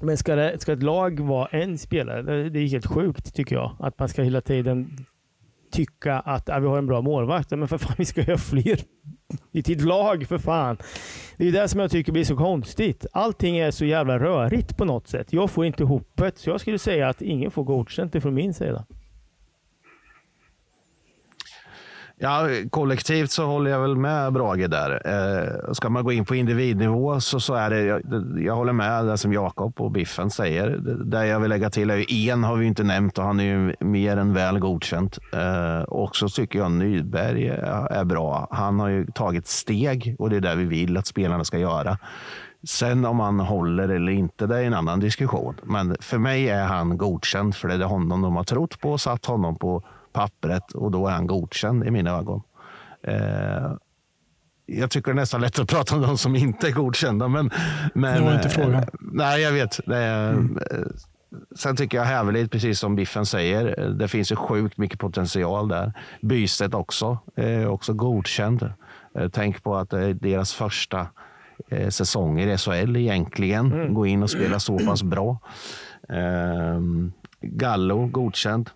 Men 0.01 0.17
ska, 0.17 0.35
det, 0.35 0.61
ska 0.61 0.73
ett 0.73 0.83
lag 0.83 1.19
vara 1.19 1.47
en 1.47 1.77
spelare? 1.77 2.49
Det 2.49 2.59
är 2.59 2.67
helt 2.67 2.85
sjukt 2.85 3.35
tycker 3.35 3.55
jag. 3.55 3.75
Att 3.79 3.99
man 3.99 4.09
ska 4.09 4.21
hela 4.21 4.41
tiden 4.41 4.97
tycka 5.71 6.19
att 6.19 6.47
ja, 6.47 6.59
vi 6.59 6.67
har 6.67 6.77
en 6.77 6.87
bra 6.87 7.01
målvakt. 7.01 7.51
Men 7.51 7.67
för 7.67 7.77
fan, 7.77 7.95
vi 7.97 8.05
ska 8.05 8.21
ju 8.21 8.31
ha 8.31 8.37
fler 8.37 8.79
i 9.51 9.61
ditt 9.61 9.81
lag 9.81 10.27
för 10.27 10.37
fan. 10.37 10.77
Det 11.37 11.47
är 11.47 11.51
det 11.51 11.67
som 11.67 11.79
jag 11.79 11.91
tycker 11.91 12.11
blir 12.11 12.23
så 12.23 12.35
konstigt. 12.35 13.05
Allting 13.13 13.57
är 13.57 13.71
så 13.71 13.85
jävla 13.85 14.19
rörigt 14.19 14.77
på 14.77 14.85
något 14.85 15.07
sätt. 15.07 15.33
Jag 15.33 15.51
får 15.51 15.65
inte 15.65 15.83
ihop 15.83 16.11
det. 16.15 16.37
Så 16.37 16.49
jag 16.49 16.61
skulle 16.61 16.79
säga 16.79 17.09
att 17.09 17.21
ingen 17.21 17.51
får 17.51 17.63
godkänt 17.63 18.15
ifrån 18.15 18.33
min 18.33 18.53
sida. 18.53 18.85
Ja, 22.23 22.47
kollektivt 22.69 23.31
så 23.31 23.45
håller 23.45 23.71
jag 23.71 23.79
väl 23.81 23.95
med 23.95 24.33
Brage 24.33 24.69
där. 24.69 25.01
Eh, 25.05 25.73
ska 25.73 25.89
man 25.89 26.03
gå 26.03 26.11
in 26.11 26.25
på 26.25 26.35
individnivå 26.35 27.19
så, 27.19 27.39
så 27.39 27.53
är 27.53 27.69
det, 27.69 27.81
jag, 27.81 28.01
jag 28.37 28.55
håller 28.55 28.73
med 28.73 29.05
det 29.05 29.17
som 29.17 29.33
Jakob 29.33 29.81
och 29.81 29.91
Biffen 29.91 30.29
säger. 30.29 30.69
Det, 30.69 31.03
det 31.03 31.27
jag 31.27 31.39
vill 31.39 31.49
lägga 31.49 31.69
till 31.69 31.89
är 31.89 31.95
ju 31.95 32.29
en 32.29 32.43
har 32.43 32.55
vi 32.55 32.65
inte 32.65 32.83
nämnt 32.83 33.17
och 33.17 33.23
han 33.23 33.39
är 33.39 33.43
ju 33.43 33.75
mer 33.79 34.17
än 34.17 34.33
väl 34.33 34.59
godkänt. 34.59 35.19
Eh, 35.33 35.81
och 35.81 36.15
så 36.15 36.29
tycker 36.29 36.59
jag 36.59 36.71
Nyberg 36.71 37.47
är, 37.47 37.91
är 37.91 38.03
bra. 38.03 38.47
Han 38.51 38.79
har 38.79 38.87
ju 38.87 39.05
tagit 39.05 39.47
steg 39.47 40.15
och 40.19 40.29
det 40.29 40.35
är 40.35 40.41
det 40.41 40.55
vi 40.55 40.65
vill 40.65 40.97
att 40.97 41.07
spelarna 41.07 41.43
ska 41.43 41.57
göra. 41.57 41.97
Sen 42.63 43.05
om 43.05 43.19
han 43.19 43.39
håller 43.39 43.89
eller 43.89 44.11
inte, 44.11 44.47
det 44.47 44.57
är 44.57 44.63
en 44.63 44.73
annan 44.73 44.99
diskussion. 44.99 45.55
Men 45.63 45.95
för 45.99 46.17
mig 46.17 46.49
är 46.49 46.65
han 46.65 46.97
godkänd 46.97 47.55
för 47.55 47.67
det 47.67 47.73
är 47.73 47.79
honom 47.79 48.21
de 48.21 48.35
har 48.35 48.43
trott 48.43 48.79
på 48.79 48.91
och 48.91 49.01
satt 49.01 49.25
honom 49.25 49.55
på 49.55 49.83
pappret 50.13 50.71
och 50.71 50.91
då 50.91 51.07
är 51.07 51.11
han 51.11 51.27
godkänd 51.27 51.83
i 51.87 51.91
mina 51.91 52.11
ögon. 52.11 52.41
Eh, 53.03 53.71
jag 54.65 54.91
tycker 54.91 55.11
det 55.11 55.15
är 55.15 55.21
nästan 55.21 55.41
lätt 55.41 55.59
att 55.59 55.69
prata 55.69 55.95
om 55.95 56.01
de 56.01 56.17
som 56.17 56.35
inte 56.35 56.67
är 56.67 56.71
godkända. 56.71 57.27
Men, 57.27 57.51
men, 57.93 58.17
Det 58.17 58.25
var 58.25 58.33
inte 58.33 58.47
eh, 58.47 58.53
frågan. 58.53 58.83
nej, 58.99 59.41
jag 59.41 59.51
vet. 59.51 59.79
Är, 59.87 60.33
eh, 60.33 60.37
Sen 61.55 61.75
tycker 61.75 61.97
jag 61.97 62.05
Hävelid, 62.05 62.51
precis 62.51 62.79
som 62.79 62.95
Biffen 62.95 63.25
säger, 63.25 63.79
eh, 63.79 63.89
det 63.89 64.07
finns 64.07 64.31
ju 64.31 64.35
sjukt 64.35 64.77
mycket 64.77 64.99
potential 64.99 65.67
där. 65.67 65.93
Bystedt 66.21 66.73
också, 66.73 67.17
eh, 67.35 67.65
också 67.65 67.93
godkänd. 67.93 68.73
Eh, 69.15 69.29
tänk 69.29 69.63
på 69.63 69.75
att 69.75 69.89
det 69.89 69.99
är 70.05 70.13
deras 70.13 70.53
första 70.53 71.07
eh, 71.69 71.89
säsonger 71.89 72.47
i 72.47 72.57
SHL 72.57 72.95
egentligen. 72.97 73.93
Gå 73.93 74.05
in 74.05 74.23
och 74.23 74.29
spela 74.29 74.59
så 74.59 74.79
pass 74.79 75.03
bra. 75.03 75.37
Eh, 76.09 76.79
Gallo 77.41 78.05
godkänd. 78.07 78.69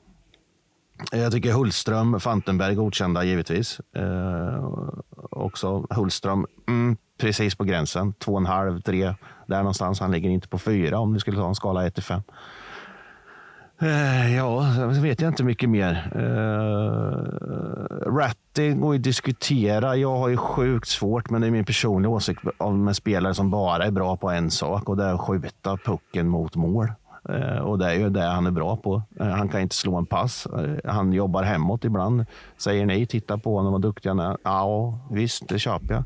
Jag 1.12 1.32
tycker 1.32 1.54
Hultström, 1.54 2.20
Fantenberg 2.20 2.76
godkända 2.76 3.24
givetvis. 3.24 3.80
Eh, 3.96 4.64
också 5.32 5.88
Hultström, 5.90 6.46
mm, 6.68 6.98
precis 7.20 7.56
på 7.56 7.64
gränsen. 7.64 8.14
Två 8.14 8.32
och 8.32 8.40
en 8.40 8.46
halv, 8.46 8.82
tre. 8.82 9.14
Där 9.48 9.58
någonstans. 9.58 10.00
Han 10.00 10.12
ligger 10.12 10.30
inte 10.30 10.48
på 10.48 10.60
fyra 10.60 11.00
om 11.00 11.14
vi 11.14 11.20
skulle 11.20 11.38
ta 11.38 11.48
en 11.48 11.56
skala 11.56 11.88
1 11.88 11.94
till 11.94 12.04
5. 12.04 12.22
Eh, 13.82 14.36
ja, 14.36 14.74
så 14.96 15.02
vet 15.02 15.22
jag 15.22 15.30
inte 15.30 15.44
mycket 15.44 15.70
mer. 15.70 16.12
Eh, 16.16 17.16
Ratty 18.12 18.74
går 18.74 18.94
ju 18.94 19.00
att 19.00 19.04
diskutera. 19.04 19.96
Jag 19.96 20.18
har 20.18 20.28
ju 20.28 20.38
sjukt 20.38 20.88
svårt, 20.88 21.30
men 21.30 21.42
det 21.42 21.48
är 21.48 21.52
min 21.52 21.66
personliga 21.66 22.10
åsikt, 22.10 22.42
med 22.74 22.96
spelare 22.96 23.34
som 23.34 23.50
bara 23.52 23.86
är 23.86 23.92
bra 23.92 24.18
på 24.18 24.30
en 24.30 24.52
sak 24.52 24.90
och 24.90 24.98
det 24.98 25.04
är 25.04 25.14
att 25.14 25.22
skjuta 25.22 25.78
pucken 25.78 26.28
mot 26.28 26.56
mål. 26.56 26.88
Eh, 27.30 27.58
och 27.58 27.80
det 27.80 27.86
är 27.86 27.94
ju 27.94 28.10
det 28.10 28.24
han 28.24 28.46
är 28.46 28.52
bra 28.52 28.76
på. 28.76 29.02
Eh, 29.20 29.28
han 29.28 29.50
kan 29.50 29.62
inte 29.62 29.76
slå 29.76 29.96
en 29.96 30.06
pass. 30.06 30.46
Eh, 30.46 30.92
han 30.92 31.14
jobbar 31.14 31.44
hemåt 31.44 31.84
ibland. 31.84 32.26
Säger 32.58 32.86
nej, 32.86 33.06
titta 33.06 33.38
på 33.38 33.58
honom, 33.58 33.72
vad 33.72 33.82
duktig 33.82 34.10
han 34.10 34.20
är. 34.20 34.38
Ja, 34.44 35.00
visst, 35.12 35.48
det 35.48 35.60
köper 35.60 35.94
jag. 35.94 36.04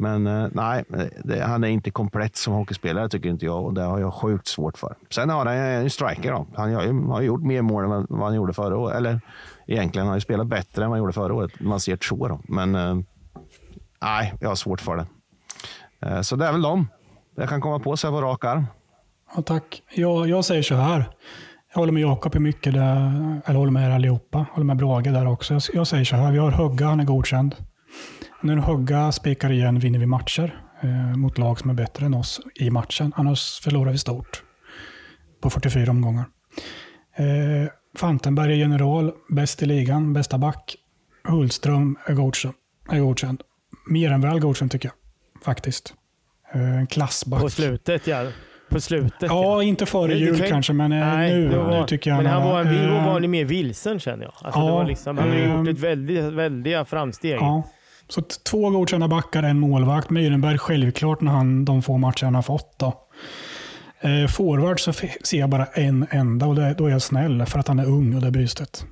Men 0.00 0.50
nej, 0.52 0.84
det, 1.24 1.44
han 1.44 1.64
är 1.64 1.68
inte 1.68 1.90
komplett 1.90 2.36
som 2.36 2.54
hockeyspelare 2.54 3.08
tycker 3.08 3.28
inte 3.28 3.44
jag 3.44 3.64
och 3.64 3.74
det 3.74 3.82
har 3.82 3.98
jag 3.98 4.14
sjukt 4.14 4.46
svårt 4.46 4.78
för. 4.78 4.94
Sen 5.10 5.30
har 5.30 5.46
han 5.46 5.54
en 5.56 5.90
striker. 5.90 6.32
Då. 6.32 6.46
Han 6.56 6.74
har, 6.74 6.82
ju, 6.82 7.02
har 7.02 7.22
gjort 7.22 7.42
mer 7.42 7.62
mål 7.62 7.84
än 7.84 8.06
vad, 8.08 8.20
han 8.20 8.34
gjorde 8.34 8.52
förra 8.52 8.76
året. 8.76 8.96
Eller 8.96 9.20
egentligen 9.66 10.06
har 10.06 10.10
han 10.10 10.16
ju 10.16 10.20
spelat 10.20 10.46
bättre 10.46 10.84
än 10.84 10.90
vad 10.90 10.98
han 10.98 11.02
gjorde 11.02 11.12
förra 11.12 11.34
året. 11.34 11.60
Man 11.60 11.80
ser 11.80 11.98
så. 12.00 12.28
Då. 12.28 12.40
Men 12.44 12.72
nej, 14.02 14.34
jag 14.40 14.48
har 14.48 14.54
svårt 14.54 14.80
för 14.80 14.96
det. 14.96 16.24
Så 16.24 16.36
det 16.36 16.46
är 16.46 16.52
väl 16.52 16.62
dem. 16.62 16.88
Jag 17.34 17.48
kan 17.48 17.60
komma 17.60 17.78
på 17.78 17.96
sig 17.96 18.10
på 18.10 18.20
rak 18.20 18.44
arm. 18.44 18.64
Ja, 19.36 19.42
tack. 19.42 19.82
Jag, 19.94 20.28
jag 20.28 20.44
säger 20.44 20.62
så 20.62 20.74
här. 20.74 21.04
Jag 21.72 21.78
håller 21.78 21.92
med 21.92 22.02
Jakob 22.02 22.36
i 22.36 22.38
mycket, 22.38 22.74
där, 22.74 23.40
eller 23.46 23.58
håller 23.58 23.72
med 23.72 23.90
er 23.90 23.94
allihopa. 23.94 24.38
Jag 24.38 24.54
Håller 24.54 24.64
med 24.64 24.76
Brage 24.76 25.12
där 25.12 25.26
också. 25.26 25.54
Jag, 25.54 25.62
jag 25.72 25.86
säger 25.86 26.04
så 26.04 26.16
här. 26.16 26.32
Vi 26.32 26.38
har 26.38 26.50
Hugga, 26.50 26.86
han 26.86 27.00
är 27.00 27.04
godkänd. 27.04 27.56
När 28.42 28.56
Hugga 28.56 29.12
spikar 29.12 29.52
igen 29.52 29.78
vinner 29.78 29.98
vi 29.98 30.06
matcher 30.06 30.60
eh, 30.80 31.16
mot 31.16 31.38
lag 31.38 31.58
som 31.58 31.70
är 31.70 31.74
bättre 31.74 32.06
än 32.06 32.14
oss 32.14 32.40
i 32.54 32.70
matchen. 32.70 33.12
Annars 33.16 33.60
förlorar 33.60 33.92
vi 33.92 33.98
stort 33.98 34.42
på 35.40 35.50
44 35.50 35.90
omgångar. 35.90 36.24
Eh, 37.16 37.70
Fantenberg 37.96 38.52
är 38.52 38.56
general, 38.56 39.12
bäst 39.28 39.62
i 39.62 39.66
ligan, 39.66 40.12
bästa 40.12 40.38
back. 40.38 40.76
Hultström 41.24 41.98
är 42.06 42.14
godkänd. 42.14 42.54
Är 42.90 43.00
godkänd. 43.00 43.42
Mer 43.86 44.10
än 44.12 44.20
väl 44.20 44.40
godkänd 44.40 44.70
tycker 44.70 44.88
jag, 44.88 44.94
faktiskt. 45.44 45.94
Eh, 46.52 46.86
klassback. 46.86 47.40
På 47.40 47.50
slutet 47.50 48.06
ja. 48.06 48.26
På 48.68 48.80
slutet. 48.80 49.28
Ja, 49.30 49.62
inte 49.62 49.86
före 49.86 50.14
jul 50.14 50.38
kan 50.38 50.48
kanske, 50.48 50.72
men 50.72 50.92
eh, 50.92 50.98
Nej, 50.98 51.34
nu, 51.34 51.48
var, 51.48 51.80
nu 51.80 51.86
tycker 51.86 52.10
jag 52.10 52.16
Men 52.16 52.26
han 52.26 52.44
var, 52.44 52.60
eh, 52.60 53.06
var 53.06 53.20
mer 53.20 53.44
vilsen 53.44 54.00
känner 54.00 54.24
jag. 54.24 54.32
Alltså, 54.42 54.60
ja, 54.60 54.66
det 54.66 54.72
var 54.72 54.84
liksom, 54.84 55.18
han 55.18 55.28
har 55.28 55.36
ehm, 55.36 55.58
gjort 55.58 55.68
ett 55.68 55.78
väldigt, 55.78 56.24
väldiga 56.24 56.84
framsteg. 56.84 57.38
Ja. 57.40 57.62
Så 58.08 58.22
två 58.22 58.70
godkända 58.70 59.08
backar, 59.08 59.42
en 59.42 59.58
målvakt. 59.58 60.10
Myrenberg 60.10 60.58
självklart 60.58 61.20
när 61.20 61.32
han, 61.32 61.64
de 61.64 61.82
få 61.82 61.96
matcher 61.98 62.24
han 62.24 62.34
har 62.34 62.42
fått. 62.42 62.78
Då. 62.78 63.08
Eh, 64.00 64.26
forward 64.26 64.80
så 64.80 64.92
ser 65.24 65.38
jag 65.38 65.50
bara 65.50 65.66
en 65.66 66.06
enda 66.10 66.46
och 66.46 66.54
det, 66.54 66.74
då 66.78 66.86
är 66.86 66.90
jag 66.90 67.02
snäll 67.02 67.46
för 67.46 67.58
att 67.58 67.68
han 67.68 67.78
är 67.78 67.86
ung 67.86 68.14
och 68.14 68.20
det 68.20 68.26
är 68.26 68.30
bytet. 68.30 68.84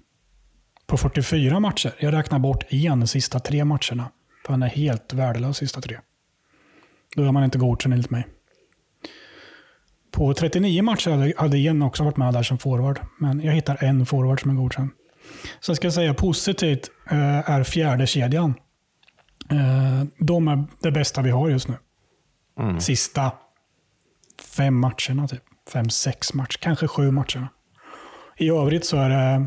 På 0.86 0.96
44 0.96 1.60
matcher, 1.60 1.92
jag 1.98 2.14
räknar 2.14 2.38
bort 2.38 2.64
en 2.68 3.00
de 3.00 3.06
sista 3.06 3.40
tre 3.40 3.64
matcherna. 3.64 4.10
För 4.46 4.52
han 4.52 4.62
är 4.62 4.68
helt 4.68 5.12
värdelös 5.12 5.56
sista 5.56 5.80
tre. 5.80 5.98
Då 7.16 7.24
är 7.24 7.32
man 7.32 7.44
inte 7.44 7.58
godkänd 7.58 7.94
enligt 7.94 8.10
mig. 8.10 8.26
På 10.16 10.34
39 10.34 10.82
matcher 10.82 11.10
hade, 11.10 11.32
hade 11.36 11.58
en 11.58 11.82
också 11.82 12.04
varit 12.04 12.16
med 12.16 12.34
där 12.34 12.42
som 12.42 12.58
forward. 12.58 13.00
Men 13.18 13.40
jag 13.40 13.52
hittar 13.52 13.84
en 13.84 14.06
forward 14.06 14.40
som 14.40 14.50
är 14.50 14.54
godkänd. 14.54 14.90
Sen 15.60 15.76
ska 15.76 15.86
jag 15.86 15.94
säga 15.94 16.14
positivt 16.14 16.90
eh, 17.10 17.50
är 17.50 17.64
fjärde 17.64 18.06
kedjan. 18.06 18.54
Eh, 19.50 20.04
de 20.18 20.48
är 20.48 20.64
det 20.80 20.90
bästa 20.90 21.22
vi 21.22 21.30
har 21.30 21.48
just 21.48 21.68
nu. 21.68 21.76
Sista 22.80 23.32
fem 24.56 24.74
matcherna, 24.74 25.28
typ. 25.28 25.42
Fem, 25.72 25.90
sex 25.90 26.34
matcher, 26.34 26.58
kanske 26.60 26.88
sju 26.88 27.10
matcherna. 27.10 27.48
I 28.36 28.50
övrigt 28.50 28.86
så 28.86 28.96
är 28.96 29.10
det, 29.10 29.46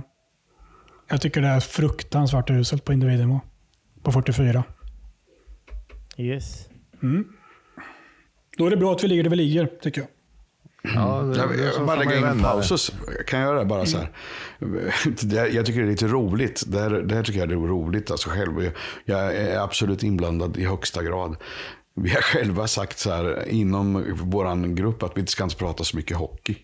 jag 1.10 1.22
tycker 1.22 1.42
det 1.42 1.48
är 1.48 1.60
fruktansvärt 1.60 2.50
uselt 2.50 2.86
på 2.86 2.94
individnivå. 2.94 3.42
På 4.04 4.12
44. 4.12 4.64
Yes. 6.18 6.70
Då 8.58 8.66
är 8.66 8.70
det 8.70 8.78
bra 8.78 8.92
att 8.92 9.04
vi 9.04 9.08
ligger 9.08 9.24
där 9.24 9.30
vi 9.30 9.36
ligger, 9.36 9.66
tycker 9.66 10.02
jag. 10.02 10.10
Ja, 10.84 11.22
det- 11.22 11.38
Jag, 11.38 11.60
jag 11.78 11.86
bara 11.86 11.96
lägga 11.96 12.18
in 12.18 12.24
en 12.24 12.40
paus. 12.42 12.92
Kan 13.28 13.40
jag 13.40 13.48
göra 13.48 13.60
det 13.60 13.66
bara 13.66 13.86
så 13.86 13.98
här? 13.98 14.12
Det, 15.22 15.48
jag 15.50 15.66
tycker 15.66 15.80
det 15.80 15.86
är 15.88 15.92
lite 15.92 16.08
roligt. 16.08 16.64
Det 16.68 16.80
här, 16.80 16.90
det 16.90 17.16
här 17.16 17.24
tycker 17.24 17.40
jag 17.40 17.52
är 17.52 17.56
roligt. 17.56 18.12
Alltså 18.12 18.30
själv. 18.30 18.64
Jag, 18.64 18.74
jag 19.06 19.36
är 19.36 19.60
absolut 19.60 20.04
inblandad 20.04 20.58
i 20.58 20.66
högsta 20.66 21.04
grad. 21.04 21.36
Vi 21.96 22.10
har 22.10 22.22
själva 22.22 22.68
sagt 22.68 23.00
så 23.00 23.10
här 23.12 23.50
inom 23.50 24.06
vår 24.22 24.76
grupp 24.76 25.04
att 25.04 25.12
vi 25.16 25.20
inte 25.20 25.32
ska 25.32 25.44
inte 25.44 25.56
prata 25.56 25.84
så 25.84 25.98
mycket 25.98 26.18
hockey. 26.18 26.58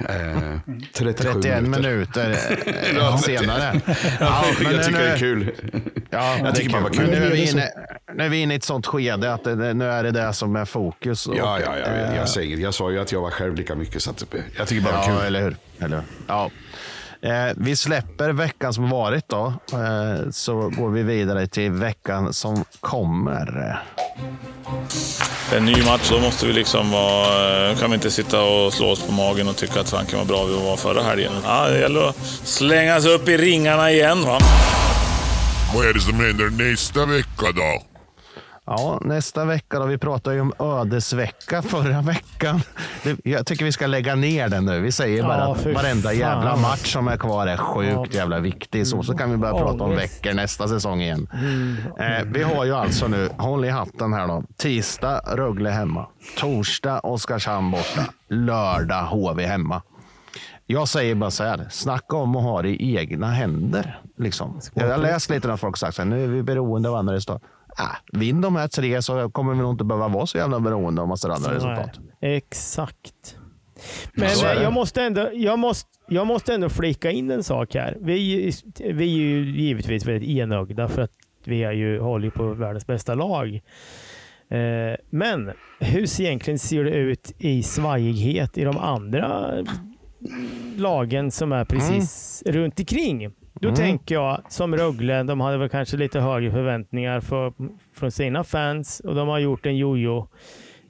Eh, 0.00 0.58
37 0.92 1.40
31 1.42 1.62
minuter. 1.62 1.80
minuter 1.82 2.38
eh, 2.66 2.94
Ja, 2.96 3.18
senare. 3.18 3.80
Ja, 4.20 4.44
men 4.62 4.72
jag 4.72 4.76
nu- 4.76 4.82
tycker 4.84 4.98
det 4.98 5.06
är 5.08 5.12
nu- 5.12 5.18
kul. 5.18 5.52
Ja, 6.10 6.38
Jag 6.44 6.54
tycker 6.54 6.70
bara 6.70 6.82
vad 6.82 6.94
kul. 6.96 7.10
nu 7.10 7.16
är, 7.16 7.30
vi 7.30 7.50
inne, 7.50 7.68
nu 8.14 8.24
är 8.24 8.28
vi 8.28 8.36
inne 8.36 8.54
i 8.54 8.56
ett 8.56 8.64
sånt 8.64 8.86
skede 8.86 9.32
att 9.34 9.44
det, 9.44 9.74
nu 9.74 9.84
är 9.90 10.02
det 10.04 10.10
det 10.10 10.32
som 10.32 10.56
är 10.56 10.64
fokus. 10.64 11.26
Och, 11.26 11.36
Ja, 11.36 11.60
ja, 11.60 11.78
ja, 11.78 11.88
jag, 11.88 12.10
eh, 12.10 12.16
jag, 12.16 12.28
säger, 12.28 12.56
jag 12.56 12.74
sa 12.74 12.90
ju 12.90 13.00
att 13.00 13.12
jag 13.12 13.20
var 13.20 13.30
själv 13.30 13.54
lika 13.54 13.74
mycket. 13.74 14.02
Så 14.02 14.10
att, 14.10 14.24
jag 14.58 14.68
tycker 14.68 14.82
bara 14.84 14.92
det 15.06 15.10
Ja, 15.12 15.16
kul. 15.18 15.26
eller 15.26 15.42
hur? 15.42 15.56
Eller, 15.80 16.02
ja. 16.26 16.50
Eh, 17.24 17.52
vi 17.56 17.76
släpper 17.76 18.32
veckan 18.32 18.74
som 18.74 18.90
varit 18.90 19.28
då, 19.28 19.52
eh, 19.72 20.30
så 20.30 20.68
går 20.68 20.90
vi 20.90 21.02
vidare 21.02 21.46
till 21.46 21.70
veckan 21.70 22.32
som 22.32 22.64
kommer. 22.80 23.78
En 25.56 25.64
ny 25.64 25.84
match, 25.84 26.10
då 26.10 26.20
måste 26.20 26.46
vi 26.46 26.52
liksom 26.52 26.90
vara... 26.90 27.74
kan 27.74 27.90
vi 27.90 27.94
inte 27.94 28.10
sitta 28.10 28.42
och 28.42 28.72
slå 28.72 28.90
oss 28.90 29.06
på 29.06 29.12
magen 29.12 29.48
och 29.48 29.56
tycka 29.56 29.80
att 29.80 29.90
fanken 29.90 30.18
vad 30.18 30.28
bra 30.28 30.44
vi 30.44 30.54
var 30.54 30.76
förra 30.76 31.02
helgen. 31.02 31.32
Ja, 31.44 31.68
det 31.68 31.78
gäller 31.78 32.08
att 32.08 32.16
slänga 32.44 33.00
sig 33.00 33.14
upp 33.14 33.28
i 33.28 33.36
ringarna 33.36 33.90
igen. 33.90 34.22
Va? 34.22 34.38
Vad 35.74 35.86
är 35.86 35.94
det 35.94 36.00
som 36.00 36.14
händer 36.14 36.70
nästa 36.70 37.06
vecka 37.06 37.52
då? 37.54 37.93
Ja, 38.66 38.98
nästa 39.04 39.44
vecka 39.44 39.78
då. 39.78 39.86
Vi 39.86 39.98
pratade 39.98 40.36
ju 40.36 40.42
om 40.42 40.52
ödesvecka 40.58 41.62
förra 41.62 42.02
veckan. 42.02 42.60
Jag 43.24 43.46
tycker 43.46 43.64
vi 43.64 43.72
ska 43.72 43.86
lägga 43.86 44.14
ner 44.14 44.48
den 44.48 44.64
nu. 44.64 44.80
Vi 44.80 44.92
säger 44.92 45.22
bara 45.22 45.38
Ja, 45.38 45.52
att 45.52 45.66
varenda 45.66 46.08
fan. 46.08 46.18
jävla 46.18 46.56
match 46.56 46.92
som 46.92 47.08
är 47.08 47.16
kvar 47.16 47.46
är 47.46 47.56
sjukt 47.56 48.14
jävla 48.14 48.38
viktig. 48.40 48.86
Så, 48.86 49.02
så 49.02 49.16
kan 49.16 49.30
vi 49.30 49.36
börja 49.36 49.54
prata 49.54 49.84
om 49.84 49.90
Ångest. 49.90 50.02
veckor 50.02 50.34
nästa 50.34 50.68
säsong 50.68 51.00
igen. 51.00 51.26
Eh, 51.98 52.24
vi 52.26 52.42
har 52.42 52.64
ju 52.64 52.74
alltså 52.74 53.08
nu, 53.08 53.28
håll 53.38 53.64
i 53.64 53.68
hatten 53.70 54.12
här 54.12 54.26
då. 54.26 54.42
Tisdag 54.56 55.20
Rögle 55.26 55.70
hemma. 55.70 56.06
Torsdag 56.38 57.00
Oskarshamn 57.00 57.70
borta. 57.70 58.04
Lördag 58.28 59.02
HV 59.06 59.46
hemma. 59.46 59.82
Jag 60.66 60.88
säger 60.88 61.14
bara 61.14 61.30
så 61.30 61.44
här, 61.44 61.66
snacka 61.70 62.16
om 62.16 62.36
att 62.36 62.42
ha 62.42 62.62
det 62.62 62.68
i 62.68 62.96
egna 62.96 63.30
händer. 63.30 64.00
Liksom. 64.18 64.60
Jag 64.74 64.88
har 64.88 64.98
läst 64.98 65.30
lite 65.30 65.48
när 65.48 65.56
folk 65.56 65.76
sagt 65.76 65.98
att 65.98 66.06
nu 66.06 66.24
är 66.24 66.28
vi 66.28 66.42
beroende 66.42 66.88
av 66.88 66.94
andra 66.94 67.14
resultat. 67.14 67.42
Äh, 67.78 68.18
vinn 68.18 68.40
de 68.40 68.56
här 68.56 68.68
tre 68.68 69.02
så 69.02 69.30
kommer 69.30 69.52
vi 69.52 69.58
nog 69.58 69.74
inte 69.74 69.84
behöva 69.84 70.08
vara 70.08 70.26
så 70.26 70.38
jävla 70.38 70.60
beroende 70.60 71.02
av 71.02 71.08
massa 71.08 71.32
andra 71.32 71.54
resultat. 71.54 72.00
Exakt. 72.20 73.36
Men 74.12 74.24
är 74.24 74.56
eh, 74.56 74.62
jag 74.62 74.72
måste, 74.72 75.02
ändå, 75.02 75.30
jag, 75.34 75.58
måste, 75.58 75.88
jag 76.08 76.26
måste 76.26 76.54
ändå 76.54 76.68
flika 76.68 77.10
in 77.10 77.30
en 77.30 77.42
sak 77.42 77.74
här. 77.74 77.96
Vi, 78.00 78.52
vi 78.84 79.04
är 79.04 79.18
ju 79.18 79.50
givetvis 79.50 80.06
väldigt 80.06 80.28
enögda 80.28 80.88
för 80.88 81.02
att 81.02 81.10
vi 81.44 81.64
är 81.64 81.72
ju, 81.72 82.00
håller 82.00 82.30
på 82.30 82.54
världens 82.54 82.86
bästa 82.86 83.14
lag. 83.14 83.54
Eh, 84.48 84.96
men 85.10 85.52
hur 85.80 86.06
ser 86.06 86.24
egentligen 86.24 86.58
ser 86.58 86.84
det 86.84 86.90
ut 86.90 87.32
i 87.38 87.62
svajighet 87.62 88.58
i 88.58 88.64
de 88.64 88.78
andra 88.78 89.52
lagen 90.76 91.30
som 91.30 91.52
är 91.52 91.64
precis 91.64 92.42
runt 92.46 92.78
omkring? 92.78 93.32
Då 93.70 93.76
tänker 93.76 94.14
jag 94.14 94.42
som 94.48 94.76
Rögle, 94.76 95.22
de 95.22 95.40
hade 95.40 95.58
väl 95.58 95.68
kanske 95.68 95.96
lite 95.96 96.20
högre 96.20 96.50
förväntningar 96.50 97.20
för, 97.20 97.52
från 97.94 98.10
sina 98.10 98.44
fans 98.44 99.00
och 99.00 99.14
de 99.14 99.28
har 99.28 99.38
gjort 99.38 99.66
en 99.66 99.76
jojo. 99.76 100.28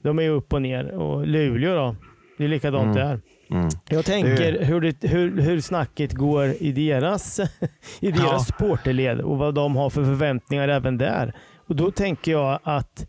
De 0.03 0.19
är 0.19 0.23
ju 0.23 0.29
upp 0.29 0.53
och 0.53 0.63
ner. 0.63 0.91
Och 0.91 1.27
Luleå 1.27 1.75
då? 1.75 1.97
Det 2.39 2.45
är 2.45 2.49
likadant 2.49 2.95
där. 2.95 3.21
Mm. 3.51 3.69
Jag 3.89 4.05
tänker 4.05 4.65
hur, 4.65 4.81
det, 4.81 5.09
hur, 5.09 5.41
hur 5.41 5.61
snacket 5.61 6.13
går 6.13 6.45
i 6.61 6.73
deras, 6.73 7.41
i 8.01 8.11
deras 8.11 8.23
Ja. 8.33 8.39
supporterled 8.39 9.21
och 9.21 9.39
vad 9.39 9.55
de 9.55 9.77
har 9.77 9.91
för 9.91 10.05
förväntningar 10.05 10.69
även 10.69 10.99
där. 10.99 11.33
Och 11.67 11.77
Då 11.77 11.91
tänker 11.91 12.33
jag 12.33 12.59
att 12.63 13.07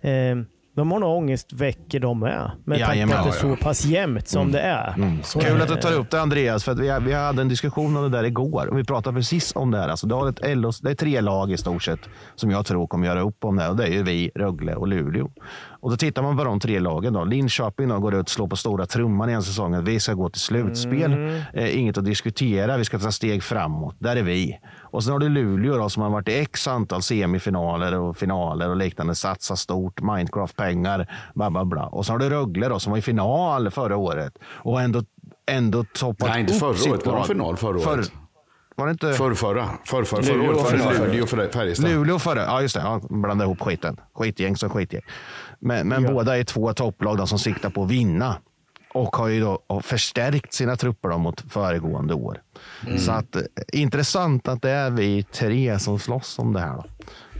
eh, 0.00 0.10
de 0.74 0.92
har 0.92 0.98
nog 0.98 1.16
ångestveckor 1.16 1.98
de 1.98 2.20
med. 2.20 2.50
Med 2.64 2.80
tanke 2.80 3.06
på 3.06 3.12
att 3.14 3.24
det 3.24 3.30
är 3.30 3.32
Ja, 3.42 3.50
ja. 3.50 3.56
så 3.56 3.64
pass 3.64 3.84
jämnt 3.84 4.28
som 4.28 4.52
det 4.52 4.60
är. 4.60 5.18
Så 5.22 5.40
Kul 5.40 5.62
att 5.62 5.68
du 5.68 5.76
tar 5.76 5.92
upp 5.92 6.10
det 6.10 6.20
Andreas, 6.20 6.64
för 6.64 6.74
vi, 6.74 7.06
vi 7.06 7.12
hade 7.12 7.42
en 7.42 7.48
diskussion 7.48 7.96
om 7.96 8.02
det 8.02 8.08
där 8.08 8.24
igår 8.24 8.66
och 8.66 8.78
vi 8.78 8.84
pratade 8.84 9.16
precis 9.16 9.52
om 9.56 9.70
det 9.70 9.78
här. 9.78 9.88
Alltså, 9.88 10.06
det, 10.06 10.14
har 10.14 10.28
ett 10.28 10.56
LO, 10.56 10.70
det 10.82 10.90
är 10.90 10.94
tre 10.94 11.20
lag 11.20 11.52
i 11.52 11.56
stort 11.56 11.82
sett 11.82 12.00
som 12.34 12.50
jag 12.50 12.66
tror 12.66 12.86
kommer 12.86 13.06
göra 13.06 13.20
upp 13.20 13.44
om 13.44 13.56
det 13.56 13.62
här 13.62 13.70
och 13.70 13.76
det 13.76 13.84
är 13.84 13.92
ju 13.92 14.02
vi, 14.02 14.30
Rögle 14.34 14.74
och 14.74 14.88
Luleå. 14.88 15.30
Och 15.80 15.90
då 15.90 15.96
tittar 15.96 16.22
man 16.22 16.36
på 16.36 16.44
de 16.44 16.60
tre 16.60 16.80
lagen. 16.80 17.12
Då. 17.12 17.24
Linköping 17.24 17.88
då, 17.88 17.98
går 17.98 18.14
ut 18.14 18.20
och 18.22 18.30
slår 18.30 18.48
på 18.48 18.56
stora 18.56 18.86
trumman 18.86 19.30
i 19.30 19.32
en 19.32 19.42
säsong 19.42 19.74
att 19.74 19.84
vi 19.84 20.00
ska 20.00 20.14
gå 20.14 20.28
till 20.28 20.40
slutspel. 20.40 21.12
Eh, 21.52 21.78
inget 21.78 21.98
att 21.98 22.04
diskutera, 22.04 22.76
vi 22.76 22.84
ska 22.84 22.98
ta 22.98 23.12
steg 23.12 23.42
framåt. 23.42 23.96
Där 23.98 24.16
är 24.16 24.22
vi. 24.22 24.58
Och 24.94 25.04
sen 25.04 25.12
har 25.12 25.20
du 25.20 25.28
Luleå 25.28 25.76
då, 25.76 25.88
som 25.88 26.02
har 26.02 26.10
varit 26.10 26.28
i 26.28 26.38
x 26.38 26.68
antal 26.68 27.02
semifinaler 27.02 27.98
och 27.98 28.16
finaler 28.16 28.68
och 28.68 28.76
liknande. 28.76 29.14
Satsat 29.14 29.58
stort, 29.58 30.00
Minecraft-pengar, 30.00 31.06
bla 31.34 31.50
bla 31.50 31.64
bla. 31.64 31.86
Och 31.86 32.06
så 32.06 32.12
har 32.12 32.18
du 32.18 32.30
Rögle 32.30 32.68
då, 32.68 32.80
som 32.80 32.90
var 32.90 32.98
i 32.98 33.02
final 33.02 33.70
förra 33.70 33.96
året 33.96 34.38
och 34.44 34.80
ändå, 34.80 35.02
ändå 35.50 35.84
toppat 35.84 36.28
Nej, 36.28 36.40
inte 36.40 36.54
förra 36.54 36.92
året. 36.92 37.06
Var 37.06 37.16
de 37.16 37.24
final 37.24 37.56
förra 37.56 37.78
Förr- 37.78 37.98
året? 37.98 38.12
Var 38.76 38.86
det 38.86 38.92
inte 38.92 39.12
Förr, 39.12 39.34
förra. 39.34 39.68
Förr, 39.84 40.04
förra, 40.04 40.22
förra 40.22 40.36
Luleå 40.36 40.50
året 40.50 40.64
var 40.64 40.72
det 40.72 40.78
förra. 40.78 41.06
Luleå 41.06 41.26
för 41.26 41.48
Färjestad. 41.48 41.90
Luleå 41.90 42.18
förra? 42.18 42.44
Ja, 42.44 42.62
just 42.62 42.74
det. 42.74 42.80
Ja, 42.80 43.00
blanda 43.10 43.44
ihop 43.44 43.60
skiten. 43.60 44.00
Skitgäng 44.14 44.56
som 44.56 44.70
skitgäng. 44.70 45.02
Men, 45.58 45.88
men 45.88 46.02
båda 46.06 46.38
är 46.38 46.44
två 46.44 46.72
topplag 46.72 47.18
då, 47.18 47.26
som 47.26 47.38
siktar 47.38 47.70
på 47.70 47.82
att 47.84 47.90
vinna. 47.90 48.36
Och 48.94 49.16
har 49.16 49.28
ju 49.28 49.40
då 49.40 49.80
förstärkt 49.82 50.52
sina 50.52 50.76
trupper 50.76 51.08
då 51.08 51.18
mot 51.18 51.52
föregående 51.52 52.14
år. 52.14 52.40
Så 52.98 53.12
att, 53.12 53.36
eh, 53.36 53.42
intressant 53.72 54.48
att 54.48 54.62
det 54.62 54.70
är 54.70 54.90
vi 54.90 55.22
tre 55.22 55.78
som 55.78 55.98
slåss 55.98 56.38
om 56.38 56.52
det 56.52 56.60
här, 56.60 56.76
då, 56.76 56.84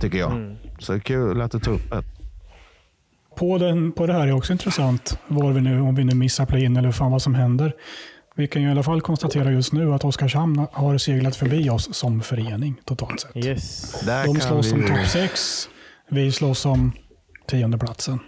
tycker 0.01 0.19
jag. 0.19 0.57
Så 0.79 0.93
det 0.93 0.99
är 0.99 1.01
kul 1.01 1.41
att 1.41 1.53
du 1.53 1.61
tog 1.61 1.75
upp 1.75 1.91
det. 1.91 2.03
På, 3.37 3.59
den, 3.59 3.93
på 3.93 4.07
det 4.07 4.13
här 4.13 4.27
är 4.27 4.33
också 4.33 4.53
intressant, 4.53 5.19
var 5.27 5.53
vi 5.53 5.61
nu, 5.61 5.81
om 5.81 5.95
vi 5.95 6.05
nu 6.05 6.15
missar 6.15 6.47
play-in 6.47 6.77
eller 6.77 6.93
fan 6.93 7.13
vad 7.13 7.23
som 7.23 7.35
händer. 7.35 7.73
Vi 8.35 8.47
kan 8.47 8.63
ju 8.63 8.69
i 8.69 8.71
alla 8.71 8.83
fall 8.83 9.01
konstatera 9.01 9.51
just 9.51 9.73
nu 9.73 9.95
att 9.95 10.05
Oskarshamn 10.05 10.67
har 10.73 10.99
seglat 10.99 11.37
förbi 11.37 11.71
oss 11.71 11.95
som 11.95 12.23
förening 12.23 12.81
totalt 12.85 13.21
sett. 13.21 13.37
Yes. 13.37 14.01
Där 14.07 14.27
De 14.27 14.41
slåss 14.41 14.73
vi 14.73 14.73
om 14.73 14.87
topp 14.87 15.07
sex, 15.07 15.69
vi 16.09 16.33
slåss 16.33 16.67
om 16.67 16.93
tiondeplatsen. 17.47 18.19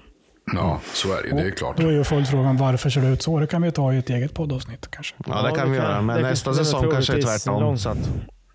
Ja, 0.55 0.81
så 0.93 1.13
är 1.13 1.23
det 1.23 1.29
ju. 1.29 1.35
Det 1.35 1.43
är 1.43 1.51
klart. 1.51 1.77
Då 1.77 1.89
är 1.89 1.93
ju 1.93 2.05
följdfrågan 2.05 2.57
varför 2.57 2.91
ser 2.91 3.01
det 3.01 3.09
ut 3.09 3.23
så? 3.23 3.41
Det 3.41 3.47
kan 3.47 3.63
vi 3.63 3.73
ta 3.73 3.93
i 3.93 3.99
ett 3.99 4.11
eget 4.11 4.35
poddavsnitt 4.35 4.91
kanske. 4.91 5.15
Ja, 5.27 5.43
det 5.43 5.51
kan 5.53 5.71
vi 5.71 5.77
göra. 5.77 6.03
Men 6.03 6.23
nästa 6.23 6.55
säsong 6.55 6.91
kanske 6.91 7.17
är 7.17 7.23
tvärtom. 7.23 7.61
långt. 7.61 7.81
Så 7.81 7.89
att 7.89 7.99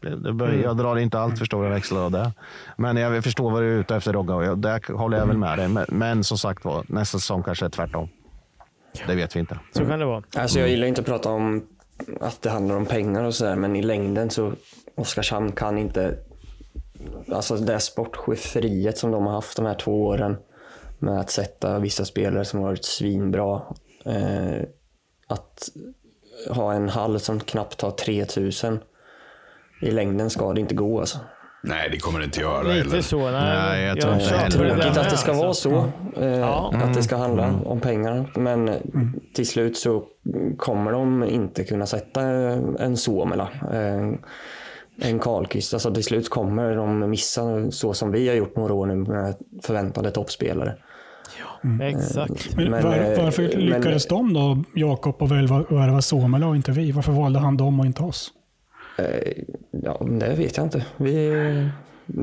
det, 0.02 0.16
det 0.16 0.34
bör, 0.34 0.54
Jag 0.54 0.78
drar 0.78 0.96
inte 0.96 1.20
allt 1.20 1.38
för 1.38 1.46
stora 1.46 1.70
växlar 1.70 2.02
av 2.02 2.12
det. 2.12 2.32
Men 2.78 2.98
jag 2.98 3.24
förstår 3.24 3.52
vad 3.52 3.62
du 3.62 3.76
är 3.76 3.80
ute 3.80 3.96
efter 3.96 4.14
Rogga 4.14 4.36
och 4.36 4.58
där 4.58 4.94
håller 4.94 5.18
jag 5.18 5.26
väl 5.26 5.38
med 5.38 5.58
dig. 5.58 5.86
Men, 5.88 6.24
som 6.24 6.38
sagt 6.38 6.66
var, 6.66 6.84
nästa 6.88 7.20
säsong 7.20 7.44
kanske 7.44 7.66
är 7.66 7.70
tvärtom. 7.70 8.10
Det 9.08 9.16
vet 9.16 9.36
vi 9.36 9.40
inte. 9.40 9.60
Så 9.74 9.86
kan 9.86 10.00
det 10.00 10.06
vara. 10.06 10.24
Alltså 10.36 10.60
jag 10.60 10.70
gillar 10.70 10.88
inte 10.88 11.02
att 11.02 11.08
prata 11.08 11.30
om 11.30 11.64
att 12.22 12.42
det 12.42 12.50
handlar 12.50 12.76
om 12.76 12.86
pengar 12.86 13.24
och 13.24 13.36
sådär, 13.36 13.56
men 13.56 13.76
i 13.76 13.82
längden 13.82 14.30
så 14.30 14.54
Oskarshamn 14.96 15.52
kan 15.52 15.78
inte, 15.78 16.18
alltså 17.34 17.56
det 17.56 17.80
sportcheferiet 17.80 18.98
som 18.98 19.12
de 19.12 19.26
har 19.26 19.34
haft 19.34 19.58
de 19.58 19.66
här 19.66 19.76
två 19.76 20.06
åren 20.06 20.38
med 21.02 21.20
att 21.20 21.30
sätta 21.30 21.80
vissa 21.80 22.06
spelare 22.06 22.46
som 22.46 22.60
har 22.60 22.68
varit 22.68 22.86
svinbra, 22.86 23.62
eh, 24.06 24.62
att 25.28 25.70
ha 26.50 26.74
en 26.74 26.90
hall 26.90 27.20
som 27.20 27.40
knappt 27.40 27.78
tar 27.78 27.92
3000 27.92 28.80
i 29.82 29.92
längden 29.92 30.30
ska 30.30 30.54
det 30.54 30.62
inte 30.62 30.76
gå 30.76 31.00
alltså. 31.00 31.18
Nej, 31.64 31.90
det 31.92 31.98
kommer 31.98 32.20
det 32.20 32.26
inte 32.26 32.40
göra. 32.42 32.62
Lite 32.64 32.90
Eller? 32.90 33.02
så. 33.02 33.32
Nej, 33.32 33.32
Nej, 33.32 33.84
jag 33.84 34.00
tror 34.00 34.14
inte 34.14 34.34
där 34.36 34.50
Tråkigt 34.50 34.98
att 34.98 35.10
det 35.10 35.18
ska 35.18 35.34
vara 35.34 35.54
så. 35.54 35.86
Eh, 36.18 36.26
Ja. 36.40 36.74
Att 36.84 36.94
det 36.94 37.04
ska 37.04 37.16
handla 37.16 37.54
om 37.66 37.80
pengar. 37.80 38.32
Men 38.36 38.72
till 39.36 39.48
slut 39.48 39.78
så 39.78 40.04
kommer 40.58 40.92
de 40.92 41.24
inte 41.24 41.64
kunna 41.64 41.86
sätta 41.86 42.22
en 42.80 42.98
Suomela. 42.98 43.50
eh, 43.74 44.14
En 45.10 45.20
Karlqvist. 45.20 45.74
Alltså 45.74 45.94
till 45.94 46.04
slut 46.04 46.30
kommer 46.30 46.76
de 46.76 47.10
missa 47.10 47.72
så 47.72 47.94
som 47.94 48.12
vi 48.12 48.28
har 48.28 48.36
gjort 48.36 48.56
några 48.56 48.74
år 48.74 48.86
nu 48.86 48.96
med 48.96 49.36
förväntade 49.64 50.12
toppspelare. 50.12 50.76
Exakt. 51.82 52.56
Men, 52.56 52.72
Men, 52.72 52.84
var, 52.84 52.96
eh, 52.98 53.24
varför 53.24 53.42
men- 53.56 53.66
lyckades 53.66 54.08
de 54.08 54.34
då, 54.34 54.64
Jakob, 54.76 55.22
att 55.24 55.32
värva, 55.32 56.02
Suomela 56.02 56.48
och 56.48 56.56
inte 56.56 56.72
vi? 56.72 56.92
Varför 56.92 57.12
valde 57.12 57.40
han 57.40 57.58
dem 57.58 57.80
och 57.80 57.86
inte 57.86 58.02
oss? 58.04 58.32
Eh, 58.98 59.06
Ja, 59.84 60.06
det 60.20 60.34
vet 60.36 60.58
jag 60.58 60.66
inte. 60.66 60.86
Vi, 60.98 61.28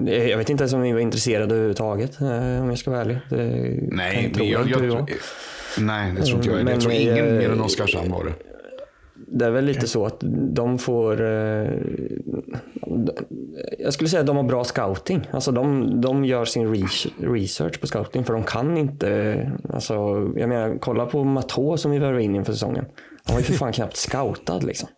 eh, 0.06 0.28
jag 0.28 0.38
vet 0.38 0.50
inte 0.50 0.62
ens 0.62 0.72
om 0.72 0.80
vi 0.82 0.92
var 0.92 1.00
intresserade 1.00 1.54
överhuvudtaget 1.54 2.20
om 2.20 2.68
jag 2.68 2.78
ska 2.78 2.90
vara 2.90 3.00
ärlig. 3.00 3.18
Det 3.30 3.36
Nej, 3.36 4.22
men 4.22 4.32
tror 4.32 4.46
jag, 4.46 4.66
inte 4.66 4.80
vi 4.80 4.86
jag, 4.86 4.94
var. 4.94 5.06
nej, 5.78 6.12
det 6.16 6.22
tror 6.22 6.36
inte 6.36 6.48
jag. 6.50 6.64
Men, 6.64 6.72
Jag 6.72 6.80
tror 6.80 6.92
ingen 6.92 7.36
mer 7.38 7.50
än 7.52 7.60
Oskarshamn 7.60 8.10
var 8.10 8.24
det. 8.24 8.32
Det 9.30 9.44
är 9.46 9.50
väl 9.50 9.64
lite 9.64 9.88
så 9.88 10.06
att 10.06 10.16
de 10.54 10.78
får... 10.78 11.20
Eh, 11.20 11.70
jag 13.78 13.92
skulle 13.92 14.08
säga 14.08 14.20
att 14.20 14.26
de 14.26 14.36
har 14.36 14.42
bra 14.42 14.64
scouting. 14.64 15.28
Alltså 15.30 15.52
de, 15.52 16.00
de 16.00 16.24
gör 16.24 16.44
sin 16.44 16.74
res- 16.74 17.06
research 17.20 17.80
på 17.80 17.86
scouting 17.86 18.24
för 18.24 18.32
de 18.32 18.42
kan 18.42 18.76
inte... 18.76 19.52
Alltså, 19.68 19.94
jag 20.36 20.48
menar, 20.48 20.78
kolla 20.80 21.06
på 21.06 21.24
Matå 21.24 21.76
som 21.76 21.90
vi 21.90 21.98
värvade 21.98 22.22
in 22.22 22.34
inför 22.36 22.52
säsongen. 22.52 22.84
Han 23.24 23.34
var 23.34 23.40
ju 23.40 23.44
för 23.44 23.52
fan 23.54 23.72
knappt 23.72 23.96
scoutad 23.96 24.58
liksom. 24.58 24.88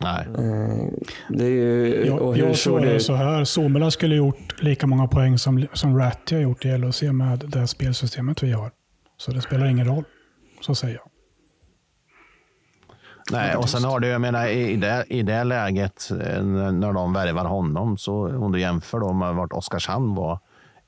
Nej. 0.00 0.26
Eh, 0.38 0.88
det 1.28 1.44
är 1.44 1.48
ju... 1.50 2.10
och 2.12 2.36
Jag, 2.38 2.48
jag 2.48 2.56
såg 2.56 2.82
det 2.82 3.00
så 3.00 3.12
här. 3.14 3.44
Suomela 3.44 3.90
skulle 3.90 4.14
gjort 4.16 4.62
lika 4.62 4.86
många 4.86 5.06
poäng 5.08 5.38
som, 5.38 5.66
som 5.72 5.98
Ratty 5.98 6.34
har 6.34 6.42
gjort 6.42 6.64
i 6.64 6.78
LHC 6.78 7.02
med 7.02 7.38
det 7.48 7.58
här 7.58 7.66
spelsystemet 7.66 8.42
vi 8.42 8.52
har. 8.52 8.70
Så 9.16 9.30
det 9.30 9.40
spelar 9.40 9.66
ingen 9.66 9.86
roll. 9.86 10.04
Så 10.60 10.74
säger 10.74 10.94
jag. 10.94 11.04
Nej, 13.30 13.56
och 13.56 13.68
sen 13.68 13.84
har 13.84 14.00
du, 14.00 14.08
jag 14.08 14.20
menar, 14.20 14.46
i 14.46 14.76
det, 14.76 15.04
i 15.08 15.22
det 15.22 15.44
läget 15.44 16.10
eh, 16.10 16.42
när 16.42 16.92
de 16.92 17.12
värvar 17.12 17.44
honom, 17.44 17.98
så 17.98 18.36
om 18.38 18.52
du 18.52 18.60
jämför 18.60 19.00
då 19.00 19.12
med 19.12 19.34
vart 19.34 19.52
Oskarshamn 19.52 20.14
var 20.14 20.38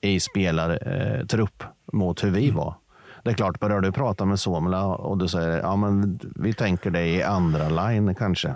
i 0.01 0.21
spelartrupp 0.21 1.21
eh, 1.21 1.27
trupp 1.27 1.63
mot 1.93 2.25
hur 2.25 2.31
vi 2.31 2.51
var. 2.51 2.75
Det 3.23 3.31
är 3.31 3.35
klart, 3.35 3.61
börjar 3.61 3.81
du 3.81 3.93
prata 3.93 4.25
med 4.25 4.41
Suomela 4.41 4.87
och 4.87 5.19
du 5.19 5.29
säger 5.29 5.59
ja, 5.59 5.77
men 5.77 6.21
vi 6.35 6.53
tänker 6.53 6.91
dig 6.91 7.15
i 7.15 7.23
andra 7.23 7.69
line 7.69 8.15
kanske. 8.15 8.55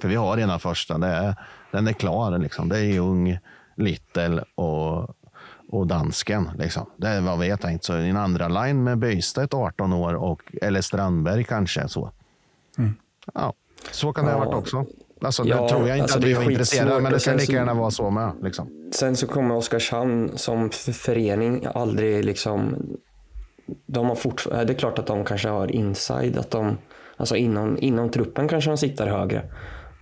För 0.00 0.08
vi 0.08 0.14
har 0.14 0.36
redan 0.36 0.60
första, 0.60 0.98
det 0.98 1.06
är, 1.06 1.34
den 1.70 1.88
är 1.88 1.92
klar. 1.92 2.38
Liksom. 2.38 2.68
Det 2.68 2.78
är 2.78 2.82
Ljung, 2.82 3.38
Little 3.76 4.44
och, 4.54 5.16
och 5.68 5.86
dansken. 5.86 6.50
Liksom. 6.58 6.86
Det 6.96 7.08
är 7.08 7.20
vad 7.20 7.38
vi 7.38 7.50
har 7.50 7.56
tänkt. 7.56 7.84
Så 7.84 7.98
i 7.98 8.08
en 8.08 8.16
andra 8.16 8.48
line 8.48 8.84
med 8.84 8.98
Bystedt 8.98 9.54
18 9.54 9.92
år 9.92 10.14
och, 10.14 10.42
eller 10.62 10.80
Strandberg 10.80 11.44
kanske. 11.44 11.88
så. 11.88 12.10
Ja, 13.34 13.54
så 13.90 14.12
kan 14.12 14.24
det 14.24 14.32
ha 14.32 14.38
Ja. 14.38 14.44
varit 14.44 14.54
också. 14.58 14.86
Alltså, 15.20 15.44
Ja, 15.46 15.62
det 15.62 15.68
tror 15.68 15.88
jag 15.88 15.96
inte 15.96 16.02
alltså, 16.02 16.18
att 16.18 16.24
vi 16.24 16.34
var 16.34 16.50
intresserade 16.50 17.00
men 17.00 17.12
det 17.12 17.24
kan 17.24 17.36
lika 17.36 17.52
gärna 17.52 17.74
vara 17.74 17.90
så 17.90 18.10
med. 18.10 18.32
Liksom. 18.42 18.90
Sen 18.94 19.16
så 19.16 19.26
kommer 19.26 19.54
Oskarshamn 19.56 20.30
som 20.34 20.70
förening 20.70 21.66
aldrig 21.74 22.24
liksom... 22.24 22.76
De 23.86 24.06
har 24.08 24.14
fortfarande, 24.14 24.64
det 24.64 24.72
är 24.72 24.78
klart 24.78 24.98
att 24.98 25.06
de 25.06 25.24
kanske 25.24 25.48
har 25.48 25.72
inside, 25.72 26.38
att 26.38 26.50
de, 26.50 26.78
alltså 27.16 27.36
inom, 27.36 27.78
inom 27.80 28.10
truppen 28.10 28.48
kanske 28.48 28.70
de 28.70 28.76
sitter 28.76 29.06
högre. 29.06 29.42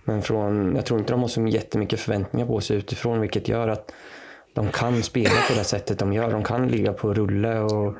Men 0.05 0.21
från, 0.21 0.75
jag 0.75 0.85
tror 0.85 0.99
inte 0.99 1.13
de 1.13 1.21
har 1.21 1.27
så 1.27 1.47
jättemycket 1.47 1.99
förväntningar 1.99 2.47
på 2.47 2.61
sig 2.61 2.77
utifrån, 2.77 3.21
vilket 3.21 3.47
gör 3.47 3.67
att 3.67 3.91
de 4.53 4.69
kan 4.69 5.03
spela 5.03 5.35
på 5.49 5.53
det 5.57 5.63
sättet 5.63 5.99
de 5.99 6.13
gör. 6.13 6.31
De 6.31 6.43
kan 6.43 6.67
ligga 6.67 6.93
på 6.93 7.13
rulle 7.13 7.59
och 7.59 7.95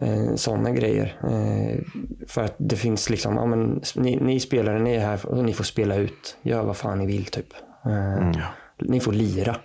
eh, 0.00 0.34
sådana 0.34 0.70
grejer. 0.70 1.16
Eh, 1.24 1.80
för 2.26 2.44
att 2.44 2.54
det 2.58 2.76
finns 2.76 3.10
liksom, 3.10 3.36
ja, 3.36 3.46
men, 3.46 3.82
ni, 3.96 4.16
ni 4.16 4.40
spelare, 4.40 4.78
ni 4.78 4.94
är 4.94 5.00
här 5.00 5.26
och 5.26 5.44
ni 5.44 5.52
får 5.52 5.64
spela 5.64 5.94
ut. 5.96 6.36
Gör 6.42 6.62
vad 6.64 6.76
fan 6.76 6.98
ni 6.98 7.06
vill 7.06 7.24
typ. 7.24 7.46
Eh, 7.86 8.30
Ni 8.78 9.00
får 9.00 9.12
lira. 9.12 9.56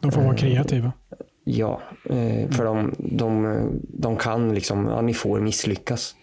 De 0.00 0.12
får 0.12 0.22
vara 0.22 0.36
kreativa. 0.36 0.92
Ja, 1.44 1.82
eh, 2.04 2.50
för 2.50 2.64
de, 2.64 2.94
de, 2.98 3.70
de 3.82 4.16
kan 4.16 4.54
liksom, 4.54 4.86
ja, 4.86 5.00
ni 5.00 5.14
får 5.14 5.40
misslyckas. 5.40 6.14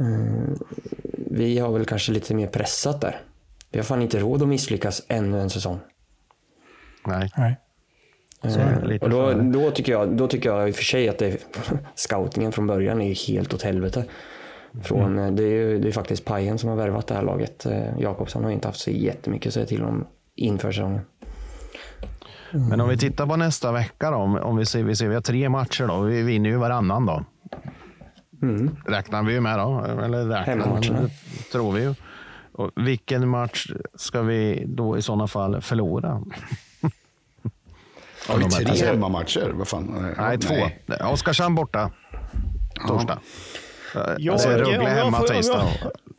Eh, 0.00 0.54
vi 1.30 1.58
har 1.58 1.72
väl 1.72 1.84
kanske 1.84 2.12
lite 2.12 2.34
mer 2.34 2.46
pressat 2.46 3.00
där. 3.00 3.20
Vi 3.70 3.78
har 3.78 3.84
fan 3.84 4.02
inte 4.02 4.18
råd 4.20 4.42
att 4.42 4.48
misslyckas 4.48 5.02
ännu 5.08 5.40
en 5.40 5.50
säsong. 5.50 5.78
Nej. 7.06 7.30
Nej. 7.36 7.56
Lite 8.82 9.04
Och 9.04 9.10
då, 9.10 9.32
då, 9.32 9.70
tycker 9.70 9.92
jag, 9.92 10.16
då 10.16 10.28
tycker 10.28 10.48
jag 10.48 10.68
i 10.68 10.72
och 10.72 10.76
för 10.76 10.84
sig 10.84 11.08
att 11.08 11.18
det, 11.18 11.36
scoutingen 11.94 12.52
från 12.52 12.66
början 12.66 13.00
är 13.00 13.08
ju 13.08 13.14
helt 13.14 13.54
åt 13.54 13.62
helvete. 13.62 14.04
Från, 14.82 15.18
eh, 15.18 15.32
det, 15.32 15.42
är 15.42 15.48
ju, 15.48 15.78
det 15.78 15.88
är 15.88 15.92
faktiskt 15.92 16.24
Pajen 16.24 16.58
som 16.58 16.68
har 16.68 16.76
värvat 16.76 17.06
det 17.06 17.14
här 17.14 17.22
laget. 17.22 17.66
Eh, 17.66 17.98
Jakobsson 17.98 18.44
har 18.44 18.50
inte 18.50 18.68
haft 18.68 18.80
så 18.80 18.90
jättemycket 18.90 19.46
att 19.46 19.54
säga 19.54 19.66
till 19.66 19.82
om 19.82 20.06
inför 20.36 20.72
säsongen. 20.72 21.00
Men 22.50 22.80
om 22.80 22.88
vi 22.88 22.96
tittar 22.96 23.26
på 23.26 23.36
nästa 23.36 23.72
vecka 23.72 24.10
då. 24.10 24.16
Om, 24.16 24.36
om 24.36 24.56
vi, 24.56 24.66
ser, 24.66 24.82
vi 24.82 24.96
ser 24.96 25.08
vi 25.08 25.14
har 25.14 25.22
tre 25.22 25.48
matcher 25.48 25.86
då. 25.86 26.00
Vi 26.00 26.22
vinner 26.22 26.50
ju 26.50 26.56
varannan 26.56 27.06
då. 27.06 27.24
Räknar 28.86 29.22
vi 29.22 29.32
ju 29.32 29.40
med 29.40 29.58
då? 29.58 29.84
Eller 30.04 30.24
räknar 30.24 31.10
tror 31.52 31.72
vi 31.72 31.82
ju. 31.82 31.94
Och 32.52 32.70
vilken 32.76 33.28
match 33.28 33.70
ska 33.94 34.22
vi 34.22 34.64
då 34.66 34.98
i 34.98 35.02
sådana 35.02 35.26
fall 35.26 35.60
förlora? 35.60 36.22
Har 38.28 38.38
vi 38.38 38.44
tre 38.44 38.64
alltså- 38.70 38.86
hemmamatcher? 38.86 39.52
Vad 39.54 39.68
fan? 39.68 40.14
Nej, 40.18 40.38
två. 40.38 40.54
Oskarshamn 41.12 41.54
borta. 41.54 41.90
Torsdag. 42.88 43.18
Jag, 44.18 44.32
alltså, 44.32 44.48
Rögle 44.48 44.88
hemma 44.88 45.20
tisdag. 45.20 45.64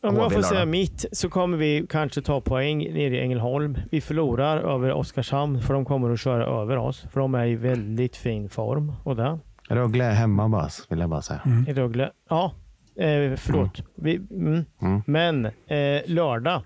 Om 0.03 0.16
jag 0.16 0.32
får 0.32 0.41
säga 0.41 0.66
mitt 0.66 1.06
så 1.12 1.30
kommer 1.30 1.58
vi 1.58 1.86
kanske 1.89 2.22
ta 2.22 2.41
poäng 2.41 2.78
nere 2.78 3.16
i 3.16 3.22
Ängelholm. 3.22 3.78
Vi 3.91 4.01
förlorar 4.01 4.58
över 4.58 4.93
Oskarshamn 4.93 5.62
för 5.62 5.74
de 5.74 5.86
kommer 5.86 6.10
att 6.12 6.20
köra 6.20 6.62
över 6.62 6.78
oss. 6.78 7.06
För 7.14 7.20
de 7.20 7.36
är 7.36 7.45
i 7.45 7.56
väldigt 7.56 8.16
fin 8.16 8.49
form. 8.49 8.93
Och 9.03 9.16
där, 9.16 9.39
Rögle 9.70 10.06
är 10.06 10.12
hemma 10.12 10.49
bara, 10.49 10.70
vill 10.89 10.99
jag 10.99 11.10
bara 11.10 11.22
säga. 11.22 11.41
i 11.68 11.74
Rögle. 11.74 12.12
Ja, 12.30 12.53
eh, 12.99 13.36
förlåt. 13.38 13.82
Vi, 13.95 14.16
mm. 14.16 14.66
Mm. 14.82 15.01
Men 15.08 15.45
eh, 15.45 16.01
lördag. 16.06 16.62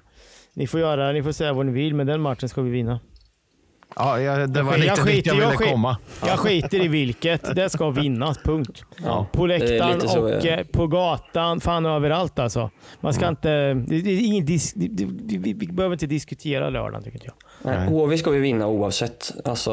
Ni 0.53 0.67
får, 0.67 0.79
göra, 0.79 1.11
ni 1.11 1.23
får 1.23 1.31
säga 1.31 1.53
vad 1.53 1.65
ni 1.65 1.71
vill, 1.71 1.95
men 1.95 2.07
den 2.07 2.21
matchen 2.21 2.49
ska 2.49 2.61
vi 2.61 2.69
vinna. 2.71 2.99
Ja, 3.95 4.21
jag, 4.21 4.49
det 4.53 4.61
var 4.63 4.71
Jag 4.71 4.79
lite 4.79 4.93
dit 4.95 5.05
skiter- 5.05 5.27
jag 5.29 5.35
ville 5.35 5.45
jag 5.47 5.57
skiter- 5.57 5.71
komma. 5.71 5.97
Jag 6.27 6.39
skiter 6.39 6.83
i 6.85 6.87
vilket. 6.87 7.55
Det 7.55 7.69
ska 7.69 7.89
vinnas, 7.89 8.37
punkt. 8.43 8.83
Ja, 9.03 9.27
På 9.31 9.45
läktaren 9.45 10.01
så, 10.01 10.19
och 10.21 10.29
ja. 10.29 10.35
eh, 10.49 10.65
på 10.65 10.87
gatan. 10.87 11.59
Fan 11.61 11.85
överallt 11.85 12.39
alltså. 12.39 12.69
Man 12.99 13.13
ska 13.13 13.27
inte... 13.27 13.49
Det, 13.73 14.01
det 14.01 14.13
ingen 14.13 14.45
dis, 14.45 14.73
det, 14.73 15.05
vi, 15.05 15.37
vi, 15.37 15.53
vi 15.53 15.67
behöver 15.67 15.95
inte 15.95 16.05
diskutera 16.07 16.69
lördagen 16.69 17.03
tycker 17.03 17.21
jag. 17.25 17.33
Nej, 17.61 17.87
HV 17.89 18.17
ska 18.17 18.31
vi 18.31 18.39
vinna 18.39 18.67
oavsett. 18.67 19.31
Alltså, 19.45 19.71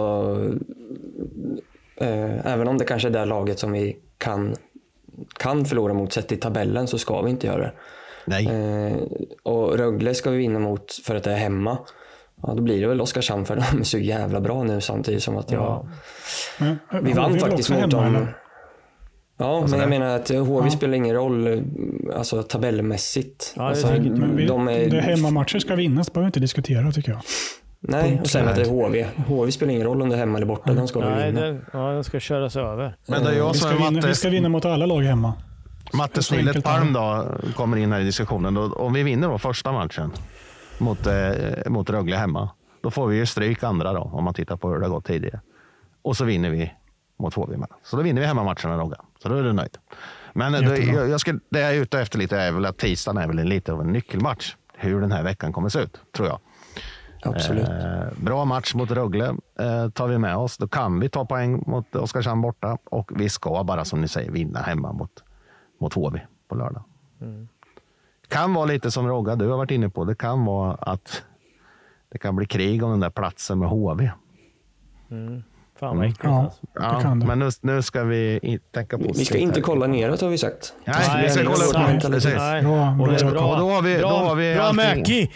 eh, 2.00 2.46
även 2.52 2.68
om 2.68 2.78
det 2.78 2.84
kanske 2.84 3.08
är 3.08 3.12
det 3.12 3.24
laget 3.24 3.58
som 3.58 3.72
vi 3.72 3.96
kan 4.18 4.54
kan 5.38 5.64
förlora 5.64 5.94
mot. 5.94 6.12
Sett 6.12 6.32
i 6.32 6.36
tabellen 6.36 6.86
så 6.86 6.98
ska 6.98 7.22
vi 7.22 7.30
inte 7.30 7.46
göra 7.46 7.58
det. 7.58 7.72
Nej. 8.24 8.46
Eh, 8.46 8.96
och 9.42 9.78
Rögle 9.78 10.14
ska 10.14 10.30
vi 10.30 10.36
vinna 10.38 10.58
mot 10.58 10.92
för 11.04 11.14
att 11.14 11.22
det 11.24 11.32
är 11.32 11.36
hemma. 11.36 11.78
Ja, 12.42 12.54
då 12.54 12.62
blir 12.62 12.80
det 12.80 12.86
väl 12.86 13.00
Oskarshamn 13.00 13.44
för 13.46 13.56
de 13.72 13.80
är 13.80 13.84
så 13.84 13.98
jävla 13.98 14.40
bra 14.40 14.62
nu 14.62 14.80
samtidigt 14.80 15.22
som 15.22 15.36
att 15.36 15.50
jag... 15.50 15.88
Men, 16.58 16.78
eh, 16.92 17.00
Vi 17.02 17.12
vann 17.12 17.38
faktiskt 17.38 17.70
mot 17.70 17.78
hemma, 17.78 17.90
dem. 18.02 18.16
eller? 18.16 18.36
Ja, 19.38 19.66
men 19.70 19.80
jag 19.80 19.88
menar 19.88 20.06
att 20.16 20.28
HV 20.28 20.64
Ja. 20.66 20.70
spelar 20.70 20.94
ingen 20.94 21.14
roll 21.14 21.46
eh, 21.46 21.58
alltså, 22.18 22.42
tabellmässigt. 22.42 23.52
Ja, 23.56 23.62
det 23.62 23.68
alltså, 23.68 23.86
Men 23.86 24.36
vi, 24.36 24.46
de 24.46 24.68
är, 24.68 24.90
det 24.90 25.00
hemmamatcher 25.00 25.58
ska 25.58 25.74
vinnas, 25.74 26.12
behöver 26.12 26.24
vi 26.26 26.28
inte 26.28 26.40
diskutera 26.40 26.92
tycker 26.92 27.12
jag. 27.12 27.20
nej, 27.80 28.20
och 28.20 28.26
sen 28.26 28.48
att 28.48 28.56
det 28.56 28.62
är 28.62 28.66
HV. 28.70 29.06
HV 29.26 29.50
spelar 29.52 29.72
ingen 29.72 29.86
roll 29.86 30.02
om 30.02 30.08
det 30.08 30.14
är 30.14 30.18
hemma 30.18 30.36
eller 30.38 30.46
borta. 30.46 30.72
De 30.74 30.88
ska 30.88 31.00
Nej, 31.00 31.26
vinna. 31.32 31.46
den, 31.46 31.64
ja, 31.72 31.78
den 31.90 32.04
ska 32.04 32.20
köras 32.20 32.56
över. 32.56 32.96
Men 33.06 33.24
det 33.24 33.30
är 33.30 33.34
jag 33.36 33.52
Vi 33.52 33.58
ska, 33.58 33.68
vinna, 33.70 33.90
vi 33.90 33.96
Mattes, 33.96 34.18
ska 34.18 34.28
vinna 34.28 34.48
mot 34.48 34.64
alla 34.64 34.86
lag 34.86 35.00
hemma. 35.02 35.32
Matte 35.92 36.22
Snillet 36.22 36.64
Palm 36.64 36.92
det. 36.92 36.98
då, 36.98 37.26
kommer 37.56 37.76
in 37.76 37.92
här 37.92 38.00
i 38.00 38.04
diskussionen. 38.04 38.56
Om 38.56 38.92
vi 38.92 39.02
vinner 39.02 39.28
då 39.28 39.38
första 39.38 39.72
matchen 39.72 40.12
mot, 40.78 41.06
eh, 41.06 41.14
mot 41.66 41.90
Rögle 41.90 42.16
hemma, 42.16 42.50
då 42.80 42.90
får 42.90 43.06
vi 43.06 43.16
ju 43.16 43.26
stryk 43.26 43.62
andra 43.62 43.92
då, 43.92 44.00
om 44.00 44.24
man 44.24 44.34
tittar 44.34 44.56
på 44.56 44.68
hur 44.68 44.78
det 44.78 44.84
har 44.84 44.90
gått 44.90 45.04
tidigare. 45.04 45.40
Och 46.02 46.16
så 46.16 46.24
vinner 46.24 46.50
vi 46.50 46.72
mot 47.16 47.34
HV. 47.34 47.56
med. 47.56 47.68
Så 47.82 47.96
då 47.96 48.02
vinner 48.02 48.20
vi 48.20 48.26
hemmamatcherna 48.26 48.78
Rogga. 48.78 48.96
Så 49.22 49.28
då 49.28 49.34
är 49.34 49.42
du 49.42 49.52
nöjd. 49.52 49.78
Men 50.32 50.54
eh, 50.54 50.60
det, 50.60 50.78
jag, 50.78 51.08
jag 51.08 51.20
ska, 51.20 51.32
det 51.48 51.60
jag 51.60 51.76
är 51.76 51.80
ute 51.80 52.00
efter 52.00 52.18
lite 52.18 52.38
är 52.40 52.52
väl 52.52 52.66
att 52.66 52.78
tisdagen 52.78 53.22
är 53.22 53.26
väl 53.26 53.38
en 53.38 53.48
lite 53.48 53.72
av 53.72 53.80
en 53.80 53.92
nyckelmatch. 53.92 54.56
Hur 54.74 55.00
den 55.00 55.12
här 55.12 55.22
veckan 55.22 55.52
kommer 55.52 55.68
se 55.68 55.78
ut, 55.78 56.00
tror 56.16 56.28
jag. 56.28 56.38
Absolut. 57.22 57.68
Eh, 57.68 58.24
bra 58.24 58.44
match 58.44 58.74
mot 58.74 58.90
Rögle 58.90 59.36
eh, 59.58 59.90
tar 59.90 60.06
vi 60.08 60.18
med 60.18 60.36
oss. 60.36 60.56
Då 60.58 60.68
kan 60.68 61.00
vi 61.00 61.08
ta 61.08 61.24
poäng 61.24 61.64
mot 61.66 61.96
Oskarshamn 61.96 62.42
borta 62.42 62.78
och 62.84 63.10
vi 63.14 63.28
ska 63.28 63.64
bara 63.64 63.84
som 63.84 64.00
ni 64.00 64.08
säger 64.08 64.30
vinna 64.30 64.60
hemma 64.60 64.92
mot, 64.92 65.24
mot 65.80 65.94
HV 65.94 66.20
på 66.48 66.54
lördag. 66.54 66.84
Kan 68.28 68.54
vara 68.54 68.64
lite 68.64 68.90
som 68.90 69.08
Rogga, 69.08 69.36
du 69.36 69.48
har 69.48 69.56
varit 69.56 69.70
inne 69.70 69.88
på. 69.90 70.04
Det 70.04 70.14
kan 70.14 70.44
vara 70.44 70.74
att 70.74 71.22
det 72.12 72.18
kan 72.18 72.36
bli 72.36 72.46
krig 72.46 72.82
om 72.84 72.90
den 72.90 73.00
där 73.00 73.10
platsen 73.10 73.58
med 73.58 73.68
HV. 73.68 74.10
Fan 75.80 75.96
vad 75.96 76.06
äckligt 76.06 76.24
Ja, 76.24 76.52
alltså. 76.74 77.00
kan 77.08 77.20
det. 77.20 77.26
men 77.26 77.38
nu, 77.38 77.48
nu 77.60 77.82
ska 77.82 78.04
vi 78.04 78.58
tänka 78.74 78.98
på 78.98 79.04
Vi 79.16 79.24
ska 79.24 79.38
inte 79.38 79.60
kolla 79.60 79.86
neråt 79.86 80.20
har 80.20 80.28
vi 80.28 80.38
sagt. 80.38 80.74
Nej, 80.84 80.96
Nej, 81.08 81.22
vi 81.22 81.30
ska 81.30 81.42
kolla 81.44 81.56
sant. 81.56 82.04
upp. 82.04 82.10
Precis. 82.12 82.34
Nej. 82.36 82.58
Och 82.66 82.72
bra. 82.72 82.90
Och 82.90 83.30
bra. 83.32 83.56
då 83.58 83.68
har 83.70 83.82
vi- 83.82 83.98
bra, 83.98 84.10
då 84.10 84.16
har 84.16 84.34
vi 84.34 84.54
bra 84.54 84.62
allting. 84.64 84.98
Mäki! 84.98 85.30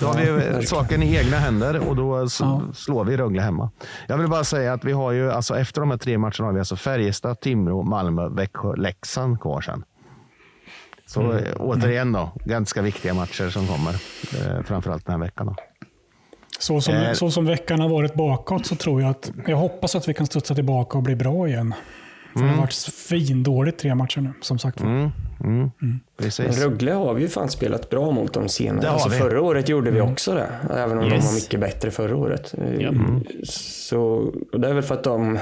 Då 0.00 0.06
har 0.06 0.14
vi 0.58 0.66
saken 0.66 1.02
i 1.02 1.16
egna 1.16 1.36
händer 1.36 1.88
och 1.88 1.96
då 1.96 2.26
Ja. 2.40 2.60
slår 2.74 3.04
vi 3.04 3.16
Rögle 3.16 3.42
hemma. 3.42 3.70
Jag 4.08 4.18
vill 4.18 4.28
bara 4.28 4.44
säga 4.44 4.72
att 4.72 4.84
vi 4.84 4.92
har 4.92 5.12
ju, 5.12 5.32
alltså 5.32 5.58
efter 5.58 5.80
de 5.80 5.90
här 5.90 5.98
tre 5.98 6.18
matcherna 6.18 6.44
har 6.44 6.52
vi 6.52 6.58
alltså 6.58 6.76
Färjestad, 6.76 7.40
Timrå, 7.40 7.82
Malmö, 7.82 8.28
Växjö, 8.28 8.76
Leksand 8.76 9.40
kvar 9.40 9.60
sen. 9.60 9.84
Så 11.06 11.20
Mm. 11.22 11.36
eh, 11.44 11.52
återigen 11.56 12.12
då, 12.12 12.30
ganska 12.44 12.82
viktiga 12.82 13.14
matcher 13.14 13.48
som 13.50 13.66
kommer. 13.66 13.92
Eh, 13.92 14.62
framförallt 14.64 15.06
den 15.06 15.12
här 15.12 15.20
veckan. 15.26 15.46
Då. 15.46 15.54
Så 16.58 16.80
som, 16.80 16.94
Eh. 16.94 17.12
så 17.12 17.30
som 17.30 17.46
veckan 17.46 17.80
har 17.80 17.88
varit 17.88 18.14
bakåt 18.14 18.66
så 18.66 18.76
tror 18.76 19.02
jag 19.02 19.10
att, 19.10 19.32
jag 19.46 19.56
hoppas 19.56 19.94
att 19.94 20.08
vi 20.08 20.14
kan 20.14 20.26
studsa 20.26 20.54
tillbaka 20.54 20.98
och 20.98 21.04
bli 21.04 21.16
bra 21.16 21.48
igen. 21.48 21.74
För 22.36 22.42
Det 22.44 22.50
har 22.50 22.56
varit 22.56 22.72
svindåligt 22.72 23.78
tre 23.78 23.94
matcher 23.94 24.20
nu, 24.20 24.32
som 24.40 24.58
sagt. 24.58 24.80
Mm, 24.80 25.10
mm, 25.44 25.70
Men 25.78 26.00
Precis. 26.18 26.62
Rögle 26.64 26.92
har 26.92 27.14
vi 27.14 27.22
ju 27.22 27.28
fan 27.28 27.48
spelat 27.50 27.90
bra 27.90 28.10
mot 28.10 28.32
dem 28.32 28.48
senare. 28.48 28.90
Alltså, 28.90 29.10
förra 29.10 29.40
året 29.42 29.68
gjorde 29.68 29.90
vi 29.90 30.00
också 30.00 30.34
det, 30.34 30.48
även 30.70 30.98
om 30.98 31.04
de 31.08 31.14
Yes. 31.14 31.26
var 31.26 31.34
mycket 31.34 31.60
bättre 31.60 31.90
förra 31.90 32.16
året. 32.16 32.54
Ja. 32.78 32.92
Så, 33.48 34.00
och 34.52 34.60
det 34.60 34.68
är 34.68 34.74
väl 34.74 34.82
för 34.82 34.94
att 34.94 35.04
de 35.04 35.38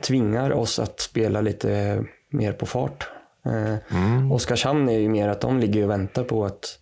tvingar 0.00 0.50
oss 0.52 0.78
att 0.78 1.00
spela 1.00 1.40
lite 1.40 2.02
mer 2.30 2.52
på 2.52 2.66
fart. 2.66 3.08
Eh, 3.46 3.96
Mm. 3.96 4.32
Oskarshamn 4.32 4.88
är 4.88 4.98
ju 4.98 5.08
mer 5.08 5.28
att 5.28 5.40
de 5.40 5.58
ligger 5.58 5.84
och 5.84 5.90
väntar 5.90 6.24
på 6.24 6.44
att 6.44 6.78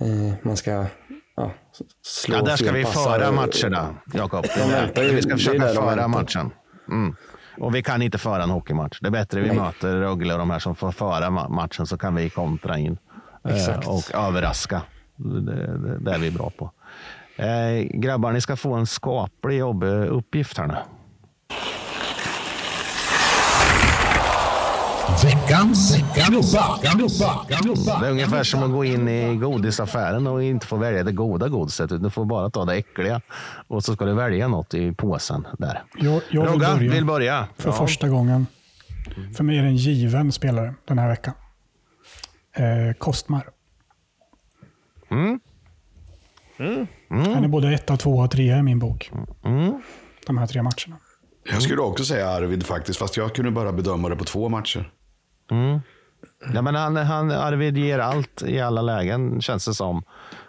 eh, 0.00 0.34
man 0.42 0.56
ska 0.56 0.86
ja, 1.36 1.50
slå 2.02 2.36
Ja, 2.36 2.42
där 2.42 2.56
ska 2.56 2.72
vi 2.72 2.84
föra 2.84 3.28
och- 3.28 3.34
matcherna, 3.34 3.94
Jakob. 4.14 4.44
De 4.94 5.02
Vi 5.14 5.22
ska 5.22 5.32
försöka 5.32 5.68
föra 5.68 6.08
matchen. 6.08 6.50
Mm. 6.88 7.16
Och 7.58 7.74
vi 7.74 7.82
kan 7.82 8.02
inte 8.02 8.18
föra 8.18 8.42
en 8.42 8.50
hockeymatch. 8.50 8.98
Det 9.00 9.06
är 9.06 9.10
bättre 9.10 9.40
vi 9.40 9.48
Nej. 9.48 9.56
möter 9.56 9.96
Rögle 9.96 10.32
och 10.32 10.38
de 10.38 10.50
här 10.50 10.58
som 10.58 10.74
får 10.76 10.92
föra 10.92 11.26
ma- 11.30 11.48
matchen 11.48 11.86
så 11.86 11.98
kan 11.98 12.14
vi 12.14 12.30
kontra 12.30 12.78
in 12.78 12.98
eh, 13.48 13.56
Exakt. 13.56 13.88
och 13.88 14.14
överraska. 14.14 14.82
Det, 15.16 15.40
det, 15.40 15.98
det 15.98 16.14
är 16.14 16.18
vi 16.18 16.30
bra 16.30 16.50
på. 16.58 16.70
Eh, 17.36 17.82
grabbar, 18.00 18.32
ni 18.32 18.40
ska 18.40 18.56
få 18.56 18.74
en 18.74 18.86
skaplig 18.86 19.58
jobbuppgift 19.58 20.58
här 20.58 20.66
nu. 20.66 20.74
Veckans 25.20 25.96
klubba. 26.14 28.00
Det 28.00 28.06
är 28.06 28.10
ungefär 28.10 28.42
som 28.42 28.62
att 28.62 28.70
gå 28.70 28.84
in 28.84 29.08
i 29.08 29.36
godisaffären 29.36 30.26
och 30.26 30.42
inte 30.42 30.66
få 30.66 30.76
välja 30.76 31.04
det 31.04 31.12
goda 31.12 31.48
godiset. 31.48 31.84
utan 31.92 32.02
Du 32.02 32.10
får 32.10 32.24
bara 32.24 32.50
ta 32.50 32.64
det 32.64 32.74
äckliga 32.74 33.20
och 33.68 33.84
så 33.84 33.94
ska 33.94 34.04
du 34.04 34.14
välja 34.14 34.48
något 34.48 34.74
i 34.74 34.92
påsen 34.92 35.46
där. 35.58 35.82
Jag, 35.96 36.22
jag 36.30 36.50
vill 36.50 36.60
börja 36.60 36.74
vill 36.90 37.04
börja. 37.04 37.48
för 37.58 37.68
Ja. 37.70 37.72
första 37.76 38.08
gången. 38.08 38.46
För 39.36 39.44
mig 39.44 39.58
är 39.58 39.62
det 39.62 39.68
en 39.68 39.76
given 39.76 40.32
spelare 40.32 40.74
den 40.84 40.98
här 40.98 41.08
veckan. 41.08 41.34
Eh, 42.56 42.94
Kostmar. 42.98 43.48
Mm. 45.10 45.40
Han 47.08 47.44
är 47.44 47.48
både 47.48 47.74
etta, 47.74 47.96
tvåa 47.96 48.24
och 48.24 48.30
trea 48.30 48.58
i 48.58 48.62
min 48.62 48.78
bok. 48.78 49.10
Mm. 49.44 49.82
De 50.26 50.38
här 50.38 50.46
tre 50.46 50.62
matcherna. 50.62 50.96
Jag 51.52 51.62
skulle 51.62 51.80
också 51.82 52.04
säga 52.04 52.28
Arvid 52.28 52.66
faktiskt, 52.66 52.98
fast 52.98 53.16
jag 53.16 53.34
kunde 53.34 53.50
bara 53.50 53.72
bedöma 53.72 54.08
det 54.08 54.16
på 54.16 54.24
två 54.24 54.48
matcher. 54.48 54.92
Ja, 56.54 56.62
men 56.62 56.74
han, 56.74 56.96
han, 56.96 57.30
Arvid 57.30 57.78
ger 57.78 57.98
allt 57.98 58.42
i 58.46 58.60
alla 58.60 58.82
lägen, 58.82 59.40
känns 59.40 59.64
det 59.66 59.74
som. 59.74 60.02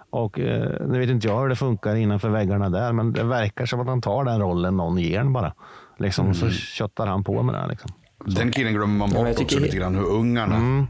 Och 0.09 0.39
eh, 0.39 0.87
Nu 0.87 0.99
vet 0.99 1.09
inte 1.09 1.27
jag 1.27 1.41
hur 1.41 1.49
det 1.49 1.55
funkar 1.55 1.95
innanför 1.95 2.29
väggarna 2.29 2.69
där, 2.69 2.91
men 2.93 3.13
det 3.13 3.23
verkar 3.23 3.65
som 3.65 3.79
att 3.79 3.87
han 3.87 4.01
tar 4.01 4.23
den 4.23 4.39
rollen 4.41 4.77
någon 4.77 4.97
ger 4.97 5.19
en 5.19 5.33
bara. 5.33 5.53
Liksom, 5.97 6.33
Så 6.33 6.49
köttar 6.49 7.07
han 7.07 7.23
på 7.23 7.43
med 7.43 7.55
det. 7.55 7.59
här, 7.59 7.67
Liksom. 7.67 7.91
Den 8.25 8.51
killen 8.51 8.73
glömmer 8.73 8.97
man 8.97 9.09
Ja, 9.11 9.17
bort 9.23 9.27
tycker- 9.27 9.43
också 9.43 9.59
lite 9.59 9.77
grann, 9.77 9.95
hur 9.95 10.05
ung 10.05 10.37
han 10.37 10.51
är. 10.51 10.57
Mm. 10.57 10.87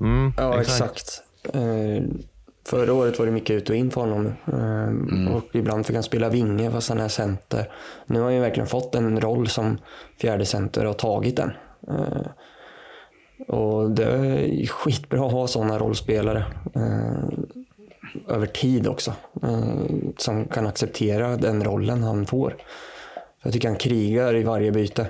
Mm, 0.00 0.32
Ja, 0.36 0.60
exakt. 0.60 1.22
Eh, 1.52 2.02
förra 2.68 2.92
året 2.92 3.18
var 3.18 3.26
det 3.26 3.32
mycket 3.32 3.50
ut 3.56 3.70
och 3.70 3.76
in 3.76 3.90
för 3.90 4.00
honom. 4.00 4.26
Eh, 4.26 5.34
Och 5.36 5.44
ibland 5.52 5.86
fick 5.86 5.96
han 5.96 6.02
spela 6.02 6.28
vinge 6.28 6.70
fast 6.70 6.88
han 6.88 7.00
är 7.00 7.08
center. 7.08 7.68
Nu 8.06 8.18
har 8.18 8.24
han 8.24 8.34
ju 8.34 8.40
verkligen 8.40 8.66
fått 8.66 8.94
en 8.94 9.20
roll 9.20 9.48
som 9.48 9.78
fjärde 10.20 10.44
center 10.46 10.86
och 10.86 10.98
tagit 10.98 11.36
den. 11.36 11.50
Eh, 11.88 12.26
och 13.48 13.90
det 13.90 14.04
är 14.04 14.66
skitbra 14.66 15.26
att 15.26 15.32
ha 15.32 15.46
sådana 15.46 15.78
rollspelare. 15.78 16.44
Eh, 16.74 17.28
över 18.28 18.46
tid 18.46 18.86
också. 18.88 19.12
Eh, 19.42 19.84
som 20.16 20.44
kan 20.44 20.66
acceptera 20.66 21.36
den 21.36 21.64
rollen 21.64 22.02
han 22.02 22.26
får. 22.26 22.56
Jag 23.42 23.52
tycker 23.52 23.68
han 23.68 23.78
krigar 23.78 24.36
i 24.36 24.42
varje 24.42 24.72
byte. 24.72 25.06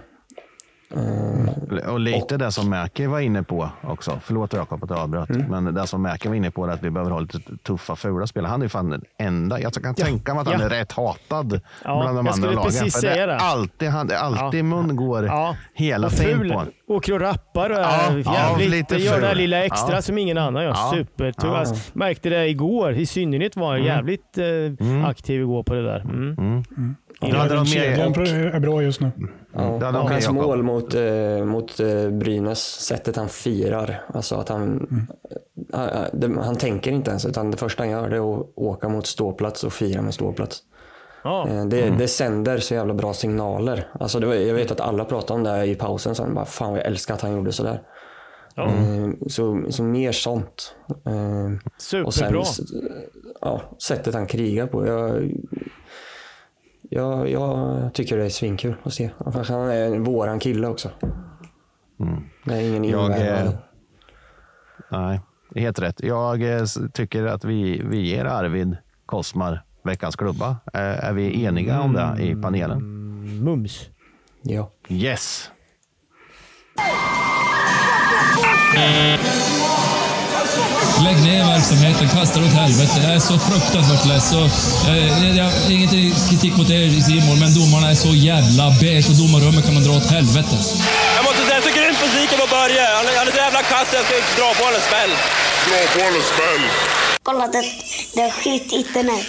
Eh, 0.90 1.88
Och 1.92 2.00
lite 2.00 2.36
det 2.36 2.52
som 2.52 2.70
Mäki 2.70 3.06
var 3.06 3.20
inne 3.20 3.42
på 3.42 3.68
också. 3.82 4.20
Förlåt 4.24 4.52
Jakob 4.52 4.84
att 4.84 4.90
jag 4.90 4.98
avbröt. 4.98 5.28
Men 5.28 5.74
det 5.74 5.86
som 5.86 6.02
Mäki 6.02 6.28
var 6.28 6.34
inne 6.34 6.50
på 6.50 6.64
är 6.64 6.68
att 6.68 6.82
vi 6.82 6.90
behöver 6.90 7.10
ha 7.10 7.20
lite 7.20 7.38
tuffa, 7.62 7.96
fula 7.96 8.26
spelare. 8.26 8.50
Han 8.50 8.60
är 8.60 8.64
ju 8.64 8.68
fan 8.68 8.90
den 8.90 9.02
enda. 9.18 9.60
Jag 9.60 9.72
kan 9.72 9.94
tänka 9.94 10.34
mig 10.34 10.40
att 10.40 10.46
han 10.48 10.60
ja. 10.60 10.66
är 10.66 10.70
rätt 10.70 10.92
hatad 10.92 11.60
Ja, 11.84 12.00
bland 12.02 12.18
de 12.18 12.28
andra 12.28 12.50
lagen. 12.50 12.64
precis 12.64 12.94
För 13.00 13.02
det. 13.02 13.14
det. 13.26 13.32
är 13.32 13.36
Alltid, 13.36 13.88
han, 13.88 14.06
det 14.06 14.14
är 14.14 14.18
alltid 14.18 14.60
Ja. 14.60 14.64
mun 14.64 14.96
går 14.96 15.24
Ja. 15.26 15.56
hela 15.74 16.06
och 16.06 16.12
tiden 16.12 16.48
på 16.48 16.54
honom. 16.54 16.72
Åker 16.88 17.12
och 17.12 17.20
rappar 17.20 17.70
och 17.70 17.76
Ja, 17.76 17.80
är 18.10 18.22
ja, 18.24 18.34
jävligt. 18.34 18.70
lite 18.70 18.96
gör 18.96 19.20
det 19.20 19.26
här 19.26 19.32
ful. 19.32 19.38
lilla 19.38 19.64
extra 19.64 19.94
Ja. 19.94 20.02
som 20.02 20.18
ingen 20.18 20.38
annan 20.38 20.62
gör. 20.62 20.70
Ja. 20.70 20.90
Supertur. 20.94 21.48
Ja. 21.48 21.56
Alltså, 21.56 21.74
märkte 21.98 22.28
det 22.28 22.48
igår. 22.48 22.92
I 22.92 23.06
synnerhet 23.06 23.56
var 23.56 23.70
han 23.70 23.82
jävligt 23.82 24.38
eh, 24.38 25.06
aktiv 25.08 25.40
igår 25.40 25.62
på 25.62 25.74
det 25.74 25.82
där. 25.82 26.04
Mm. 27.22 27.34
Då 27.34 27.38
hade 27.40 27.54
de 27.54 27.60
är 27.60 28.60
bra 28.60 28.82
just 28.82 29.00
nu. 29.00 29.10
Ja, 29.52 29.78
med, 29.78 29.94
hans 29.94 30.24
Jakob. 30.24 30.36
mål 30.36 30.62
mot, 30.62 30.94
eh, 30.94 31.44
mot 31.44 31.80
eh, 31.80 32.10
Brynäs, 32.10 32.60
sättet 32.80 33.16
han 33.16 33.28
firar. 33.28 34.02
Alltså 34.14 34.36
att 34.36 34.48
han, 34.48 34.88
eh, 35.74 35.82
eh, 35.84 36.04
det, 36.12 36.42
han 36.42 36.56
tänker 36.56 36.90
inte 36.90 37.10
ens, 37.10 37.26
utan 37.26 37.50
det 37.50 37.56
första 37.56 37.82
han 37.82 37.90
gör 37.90 38.08
det 38.08 38.16
är 38.16 38.34
att 38.40 38.46
åka 38.54 38.88
mot 38.88 39.06
ståplats 39.06 39.64
och 39.64 39.72
fira 39.72 40.02
med 40.02 40.14
ståplats. 40.14 40.62
Ja. 41.24 41.48
Eh, 41.48 41.64
det, 41.64 41.90
det 41.90 42.08
sänder 42.08 42.58
så 42.58 42.74
jävla 42.74 42.94
bra 42.94 43.14
signaler. 43.14 43.88
Alltså 44.00 44.20
det 44.20 44.26
var, 44.26 44.34
jag 44.34 44.54
vet 44.54 44.70
att 44.70 44.80
alla 44.80 45.04
pratade 45.04 45.38
om 45.38 45.44
det 45.44 45.50
här 45.50 45.64
i 45.64 45.74
pausen 45.74 46.14
sen. 46.14 46.34
Bara, 46.34 46.44
Fan 46.44 46.70
vad 46.70 46.78
jag 46.78 46.86
älskar 46.86 47.14
att 47.14 47.20
han 47.20 47.32
gjorde 47.32 47.52
sådär. 47.52 47.82
Eh, 48.56 49.10
så, 49.26 49.64
så 49.68 49.82
mer 49.82 50.12
sånt. 50.12 50.74
Eh, 51.06 52.04
och 52.04 52.14
sen 52.14 52.32
Superbra. 52.32 52.44
ja, 53.40 53.60
sättet 53.78 54.14
han 54.14 54.26
krigar 54.26 54.66
på. 54.66 54.86
Jag, 54.86 55.32
jag, 56.94 57.30
jag 57.30 57.94
tycker 57.94 58.16
det 58.16 58.24
är 58.24 58.28
svinkul 58.28 58.74
att 58.82 58.94
se. 58.94 59.10
För 59.32 59.44
Han 59.44 59.70
är 59.70 59.98
våran 59.98 60.38
kille 60.38 60.66
också. 60.66 60.90
Det 62.44 62.54
är 62.54 62.60
ingen 62.60 62.84
Jag, 62.84 63.10
eh, 63.20 63.50
nej, 64.90 65.20
helt 65.54 65.78
rätt. 65.78 66.00
Jag 66.00 66.42
eh, 66.42 66.64
tycker 66.92 67.24
att 67.24 67.44
vi, 67.44 67.82
vi 67.84 68.00
ger 68.00 68.24
Arvid 68.24 68.76
Kosmar 69.06 69.64
veckans 69.84 70.16
klubba. 70.16 70.48
Eh, 70.50 71.04
är 71.04 71.12
vi 71.12 71.44
eniga 71.44 71.80
om 71.80 71.92
det 71.92 72.22
i 72.22 72.34
panelen? 72.34 72.78
Mums. 73.44 73.88
Ja. 74.42 74.70
Yes. 74.88 75.50
Lägg 81.02 81.18
ner 81.22 81.44
verksamheten, 81.54 82.08
kasta 82.08 82.40
åt 82.40 82.52
helvete. 82.62 83.00
Jag 83.02 83.14
är 83.14 83.18
så 83.18 83.38
fruktansvärt 83.38 84.04
less. 84.06 84.32
Och, 84.32 84.48
eh, 84.88 85.36
jag, 85.36 85.50
inget 85.74 85.90
kritik 86.30 86.56
mot 86.56 86.70
er 86.70 86.82
i 86.98 87.02
Simon, 87.02 87.38
men 87.42 87.54
domarna 87.54 87.90
är 87.90 87.94
så 87.94 88.12
jävla 88.30 88.64
beige 88.80 89.08
och 89.10 89.16
domarrummet 89.22 89.64
kan 89.64 89.74
man 89.74 89.84
dra 89.84 89.92
åt 90.00 90.10
helvete. 90.16 90.56
Jag 91.16 91.24
måste 91.24 91.40
säga, 91.46 91.54
jag 91.54 91.64
är 91.64 91.68
så 91.68 91.74
grymt 91.78 92.00
besviken 92.04 92.38
på 92.42 92.46
Börje. 92.56 92.84
Han 92.98 93.06
är, 93.08 93.16
han 93.20 93.26
är 93.28 93.32
så 93.32 93.42
jävla 93.46 93.62
kass, 93.62 93.88
jag 93.96 94.04
ska 94.06 94.14
dra 94.40 94.48
på 94.58 94.62
honom 94.64 94.80
en 94.80 94.86
smäll. 94.88 95.12
Dra 95.68 95.78
på 95.94 95.98
honom 96.04 96.20
en 96.20 96.26
smäll. 96.32 96.64
Kolla, 97.22 97.44
det, 97.54 97.62
det 98.14 98.22
är 98.28 98.30
skit 98.30 98.72
internet. 98.72 99.26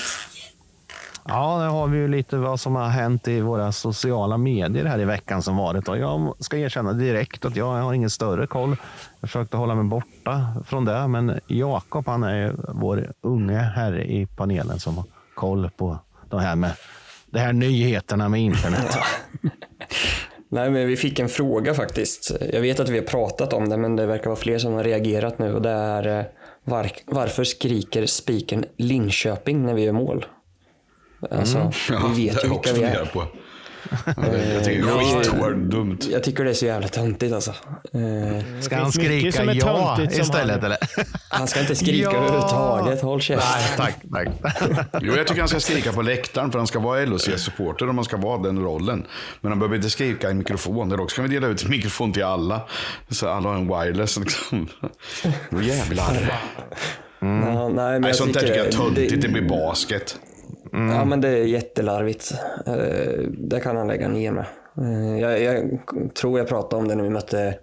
Ja, 1.27 1.57
där 1.59 1.67
har 1.67 1.87
vi 1.87 1.97
ju 1.97 2.07
lite 2.07 2.37
vad 2.37 2.59
som 2.59 2.75
har 2.75 2.87
hänt 2.87 3.27
i 3.27 3.41
våra 3.41 3.71
sociala 3.71 4.37
medier 4.37 4.85
här 4.85 4.99
i 4.99 5.05
veckan 5.05 5.41
som 5.41 5.57
varit. 5.57 5.89
Och 5.89 5.97
jag 5.97 6.33
ska 6.39 6.57
erkänna 6.57 6.93
direkt 6.93 7.45
att 7.45 7.55
jag 7.55 7.65
har 7.65 7.93
ingen 7.93 8.09
större 8.09 8.47
koll. 8.47 8.75
Jag 9.19 9.29
försökte 9.29 9.57
hålla 9.57 9.75
mig 9.75 9.83
borta 9.83 10.47
från 10.67 10.85
det, 10.85 11.07
men 11.07 11.39
Jakob 11.47 12.07
han 12.07 12.23
är 12.23 12.35
ju 12.35 12.53
vår 12.67 13.11
unge 13.21 13.57
herre 13.57 14.05
i 14.05 14.25
panelen 14.25 14.79
som 14.79 14.97
har 14.97 15.05
koll 15.35 15.69
på 15.77 15.99
de 16.29 16.39
här 16.39 16.55
med 16.55 16.71
de 17.25 17.39
här 17.39 17.53
nyheterna 17.53 18.29
med 18.29 18.41
internet. 18.41 18.97
Nej, 20.49 20.71
men 20.71 20.87
vi 20.87 20.97
fick 20.97 21.19
en 21.19 21.29
fråga 21.29 21.73
faktiskt. 21.73 22.31
Jag 22.53 22.61
vet 22.61 22.79
att 22.79 22.89
vi 22.89 22.97
har 22.97 23.05
pratat 23.05 23.53
om 23.53 23.69
det, 23.69 23.77
men 23.77 23.95
det 23.95 24.05
verkar 24.05 24.25
vara 24.25 24.35
fler 24.35 24.57
som 24.57 24.73
har 24.73 24.83
reagerat 24.83 25.39
nu. 25.39 25.53
Och 25.53 25.61
det 25.61 25.69
är 25.69 26.19
eh, 26.19 26.25
var, 26.63 26.91
varför 27.05 27.43
skriker 27.43 28.05
spiken 28.05 28.65
Linköping 28.77 29.65
när 29.65 29.73
vi 29.73 29.83
gör 29.83 29.91
mål? 29.91 30.25
Alltså, 31.31 31.57
Mm. 31.57 31.71
Ja, 31.89 32.07
vi 32.15 32.27
vet 32.27 32.41
det 32.41 32.47
ju 32.47 32.53
vilka 32.53 32.73
vi 32.73 32.83
är. 32.83 33.05
på. 33.05 33.27
Jag 34.53 34.63
tycker 34.63 34.83
det 34.85 34.89
är 34.89 35.53
skitdumt. 35.53 36.07
Jag 36.11 36.23
tycker 36.23 36.43
det 36.43 36.49
är 36.49 36.53
så 36.53 36.65
jävla 36.65 36.87
töntigt 36.87 37.33
alltså. 37.33 37.51
Eh, 37.93 38.61
Ska 38.61 38.75
han 38.77 38.91
skrika 38.91 39.43
ja 39.53 39.97
istället 40.11 40.63
eller? 40.63 40.77
Han 41.29 41.47
ska 41.47 41.59
inte 41.59 41.75
skrika 41.75 42.03
Ja. 42.11 42.17
överhuvudtaget. 42.17 43.01
Håll 43.01 43.21
käften. 43.21 43.49
Nej, 43.77 43.93
tack, 44.11 44.27
tack. 44.41 44.87
Jo, 45.01 45.13
jag 45.15 45.27
tycker 45.27 45.39
han 45.41 45.47
ska 45.49 45.59
skrika 45.59 45.93
på 45.93 46.01
läktaren 46.01 46.51
för 46.51 46.59
han 46.59 46.67
ska 46.67 46.79
vara 46.79 47.05
LHC-supporter 47.05 47.89
om 47.89 47.95
man 47.95 48.05
ska 48.05 48.17
vara 48.17 48.37
den 48.41 48.59
rollen. 48.59 49.05
Men 49.41 49.51
han 49.51 49.59
behöver 49.59 49.75
inte 49.75 49.89
skrika 49.89 50.27
i 50.27 50.31
en 50.31 50.37
mikrofon. 50.37 50.91
Eller 50.91 51.03
också 51.03 51.15
kan 51.15 51.29
vi 51.29 51.35
dela 51.35 51.47
ut 51.47 51.63
en 51.63 51.69
mikrofon 51.69 52.13
till 52.13 52.23
alla. 52.23 52.61
Så 53.09 53.29
alla 53.29 53.49
har 53.49 53.55
en 53.55 53.67
wireless 53.67 54.17
liksom. 54.19 54.67
Jävlar. 55.61 56.41
Ja, 57.19 57.27
nej, 57.27 57.69
men 57.75 58.01
Nej, 58.01 58.09
jag 58.09 58.15
sånt 58.15 58.33
där 58.33 58.41
tycker 58.41 58.55
jag 58.55 58.65
är 58.67 58.71
det- 58.71 58.77
töntigt. 58.77 59.21
Det 59.21 59.27
blir 59.27 59.41
basket. 59.49 60.19
Ja, 60.75 61.05
men 61.05 61.21
det 61.21 61.27
är 61.29 61.43
jättelarvigt. 61.45 62.33
Eh, 62.65 62.75
det 63.37 63.59
kan 63.59 63.77
han 63.77 63.87
lägga 63.87 64.07
ner 64.07 64.31
med. 64.31 64.45
Eh, 64.77 65.19
jag, 65.21 65.41
jag 65.41 65.79
tror 66.15 66.39
jag 66.39 66.47
pratade 66.47 66.81
om 66.81 66.87
det 66.87 66.95
när 66.95 67.03
vi 67.03 67.09
mötte 67.09 67.57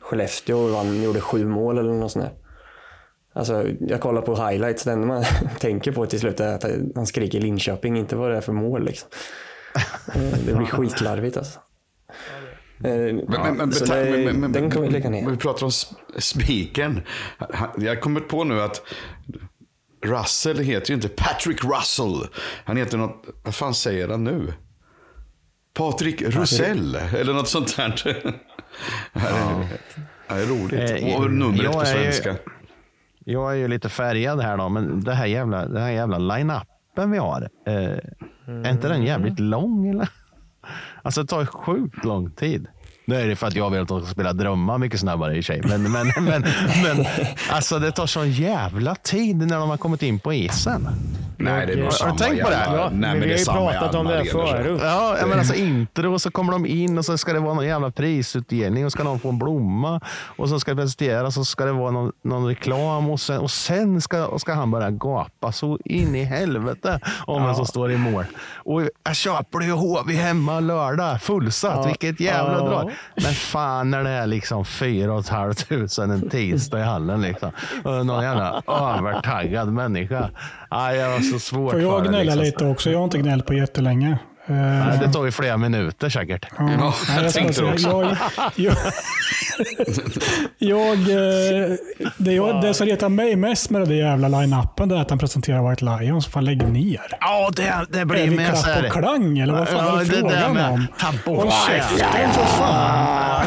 Skellefteå 0.00 0.58
och 0.58 0.70
vann, 0.70 1.02
gjorde 1.02 1.20
sju 1.20 1.44
mål 1.44 1.78
eller 1.78 1.92
något 1.92 2.12
sånt 2.12 2.24
där. 2.24 2.32
Alltså, 3.32 3.64
jag 3.80 4.00
kollar 4.00 4.22
på 4.22 4.34
highlights, 4.34 4.84
det 4.84 4.92
enda 4.92 5.06
man 5.06 5.24
tänker 5.60 5.92
på 5.92 6.06
till 6.06 6.20
slut 6.20 6.40
är 6.40 6.54
att 6.54 6.64
han 6.94 7.06
skriker 7.06 7.40
Linköping, 7.40 7.96
inte 7.98 8.16
vad 8.16 8.30
det 8.30 8.36
är 8.36 8.40
för 8.40 8.52
mål. 8.52 8.84
Liksom. 8.84 9.08
Eh, 10.14 10.38
Det 10.46 10.54
blir 10.54 10.66
skitlarvigt 10.66 11.36
alltså. 11.36 11.60
Men, 12.80 13.16
men, 13.16 13.56
men, 13.56 13.70
det, 13.70 14.32
men, 14.32 14.52
den 14.52 14.70
kan 14.70 14.82
vi 14.82 14.88
lägga 14.90 15.10
ner. 15.10 15.30
Vi 15.30 15.36
pratar 15.36 15.64
om 15.64 15.70
sp- 15.70 15.94
spiken. 16.18 17.00
Han- 17.38 17.68
Jag 17.78 17.94
har 17.94 18.00
kommit 18.00 18.28
på 18.28 18.44
nu 18.44 18.60
att 18.60 18.82
Russell 20.02 20.58
heter 20.58 20.88
ju 20.90 20.94
inte 20.94 21.08
Patrick 21.08 21.64
Russell. 21.64 22.26
Han 22.64 22.76
heter 22.76 22.98
något, 22.98 23.24
vad 23.44 23.54
fan 23.54 23.74
säger 23.74 24.08
han 24.08 24.24
nu? 24.24 24.52
Patrik 25.74 26.22
Russell 26.22 26.94
eller 26.94 27.32
något 27.32 27.48
sånt 27.48 27.76
där. 27.76 28.02
Det 29.12 29.20
här 29.20 29.30
är, 29.30 29.58
det 30.28 30.34
här 30.34 30.40
är 30.40 30.46
roligt. 30.46 31.02
Eh, 31.12 31.16
Och 31.20 31.30
numret 31.30 31.62
jag 31.62 31.72
på 31.72 31.80
ju- 31.80 31.86
svenska. 31.86 32.36
Jag 33.24 33.50
är 33.52 33.54
ju 33.56 33.68
lite 33.68 33.88
färgad 33.88 34.40
här 34.40 34.56
då, 34.56 34.68
men 34.68 35.04
det 35.04 35.14
här 35.14 35.26
jävla, 35.26 35.66
det 35.66 35.80
här 35.80 35.90
jävla 35.90 36.18
line-upen 36.18 37.10
vi 37.12 37.18
har. 37.18 37.48
Eh, 37.66 37.74
Är 38.46 38.70
inte 38.70 38.88
den 38.88 39.02
jävligt 39.02 39.38
lång 39.40 39.88
eller? 39.88 40.08
Alltså 41.02 41.22
det 41.22 41.28
tar 41.28 41.46
sjukt 41.46 42.04
lång 42.04 42.30
tid. 42.30 42.66
Nu 43.08 43.14
är 43.20 43.26
det 43.28 43.36
för 43.36 43.46
att 43.46 43.54
jag 43.56 43.70
vill 43.70 43.82
att 43.82 43.88
de 43.88 44.02
ska 44.02 44.10
spela 44.12 44.32
drömmar 44.32 44.78
mycket 44.78 45.00
snabbare 45.00 45.36
i 45.36 45.42
sig. 45.42 45.62
Men, 45.64 45.92
men, 45.92 46.06
men, 46.24 46.44
men 46.82 47.06
alltså 47.50 47.78
det 47.78 47.90
tar 47.92 48.06
sån 48.06 48.30
jävla 48.30 48.94
tid 48.94 49.36
när 49.36 49.58
de 49.58 49.70
har 49.70 49.76
kommit 49.76 50.02
in 50.02 50.18
på 50.20 50.32
isen. 50.32 50.88
Nej, 51.40 51.66
det 51.66 51.72
är 51.72 51.76
nog 51.76 51.84
Har 51.84 51.90
samma 51.92 52.12
du 52.12 52.18
tänkt 52.18 52.44
på 52.44 52.50
det? 52.50 52.56
jävla- 52.56 52.76
Ja, 52.78 52.88
Nej, 52.90 52.90
men 52.90 53.18
men 53.18 53.20
vi 53.28 53.34
det 53.44 53.50
har 53.50 53.72
ju 53.72 53.78
pratat 53.78 53.94
om 53.94 54.06
det 54.06 54.24
så. 54.30 54.46
förut. 54.46 54.80
Ja, 54.84 55.16
menar 55.22 55.38
alltså 55.38 55.54
intro 55.54 56.12
och 56.12 56.20
så 56.22 56.30
kommer 56.30 56.52
de 56.52 56.66
in 56.66 56.98
och 56.98 57.04
så 57.04 57.18
ska 57.18 57.32
det 57.32 57.40
vara 57.40 57.54
någon 57.54 57.66
jävla 57.66 57.90
prisutdelning 57.90 58.86
och 58.86 58.92
ska 58.92 59.04
någon 59.04 59.20
få 59.20 59.28
en 59.28 59.38
blomma 59.38 60.00
och 60.36 60.48
så 60.48 60.60
ska 60.60 60.70
det 60.74 60.82
presenteras 60.82 61.26
och 61.36 61.46
så 61.46 61.50
ska 61.50 61.64
det 61.64 61.72
vara 61.72 61.90
någon, 61.90 62.12
någon 62.24 62.46
reklam 62.46 63.10
och 63.10 63.20
sen, 63.20 63.38
och 63.38 63.50
sen 63.50 64.00
ska, 64.00 64.38
ska 64.38 64.54
han 64.54 64.70
börja 64.70 64.90
gapa 64.90 65.52
så 65.52 65.78
in 65.84 66.14
i 66.14 66.24
helvete 66.24 67.00
om 67.26 67.42
vem 67.44 67.54
som 67.54 67.66
står 67.66 67.92
i 67.92 67.96
mål. 67.96 68.24
Och 68.54 68.82
jag 69.04 69.16
köper 69.16 69.58
det 69.58 69.64
ju 69.64 69.72
HV 69.72 70.14
hemma 70.14 70.60
lördag, 70.60 71.22
fullsatt, 71.22 71.72
Ja. 71.76 71.82
vilket 71.86 72.20
jävla 72.20 72.52
Ja. 72.58 72.68
drag. 72.68 72.92
Men 73.14 73.32
fan 73.32 73.90
när 73.90 74.04
det 74.04 74.10
är 74.10 74.26
liksom 74.26 74.64
fyra 74.64 75.12
och 75.12 75.20
ett 75.20 75.28
halvt 75.28 75.68
tusen 75.68 76.10
en 76.10 76.30
tisdag 76.30 76.80
i 76.80 76.82
hallen 76.82 77.22
liksom. 77.22 77.50
Och 77.84 78.06
någon 78.06 78.22
jävla 78.22 78.62
övertaggad 78.66 79.72
människa. 79.72 80.30
Ja, 80.70 80.94
jag 80.94 81.10
har 81.10 81.20
så 81.20 81.38
svårt 81.38 81.72
Får 81.72 81.78
för 81.78 81.86
jag 81.86 82.02
det, 82.02 82.08
gnälla 82.08 82.34
liksom. 82.34 82.44
lite 82.44 82.64
också? 82.66 82.90
Jag 82.90 82.98
har 82.98 83.04
inte 83.04 83.18
gnällt 83.18 83.46
på 83.46 83.54
jättelänge. 83.54 84.18
Eh, 84.48 84.54
Nej, 84.54 84.98
det 84.98 85.12
tar 85.12 85.24
ju 85.24 85.30
flera 85.30 85.56
minuter 85.56 86.08
säkert. 86.08 86.46
Ja, 86.58 86.64
Nej, 86.64 86.78
jag 87.22 87.30
ska 87.30 87.40
tänkte 87.40 87.62
det 87.62 87.72
också. 87.72 88.16
Jag, 88.56 88.76
jag, 88.76 88.76
jag, 90.58 90.98
eh, 90.98 91.76
det, 92.16 92.32
jag, 92.32 92.62
det 92.62 92.74
som 92.74 92.86
retar 92.86 93.08
mig 93.08 93.36
mest 93.36 93.70
med 93.70 93.80
den 93.80 93.88
där 93.88 93.96
jävla 93.96 94.28
line-upen 94.28 94.92
är 94.96 95.00
att 95.00 95.10
han 95.10 95.18
presenterar 95.18 95.70
White 95.70 95.84
Lions. 95.84 96.26
Fan, 96.26 96.44
lägg 96.44 96.68
ner. 96.72 97.00
Ja, 97.20 97.50
det, 97.56 97.86
det 97.90 98.00
Är 98.00 98.04
blir 98.04 98.28
vi 98.28 98.36
mer 98.36 98.52
så 98.52 98.62
klapp 98.64 98.76
här. 98.76 98.86
och 98.86 98.92
klang 98.92 99.38
eller 99.38 99.54
vad 99.54 99.68
fan 99.68 99.76
Ja, 99.86 100.00
är 100.00 100.04
det 100.04 100.10
frågan 100.16 100.54
med 100.54 100.70
om? 100.70 100.86
ta 101.00 101.12
bort 101.24 101.42
Håll 101.42 101.52
käften 101.68 102.30
för 102.32 102.44
fan. 102.44 103.46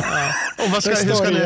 Och 0.58 0.70
vad 0.72 0.84
ska, 0.84 0.92
Det 0.94 1.04
hur 1.04 1.14
ska 1.14 1.30
ni, 1.30 1.40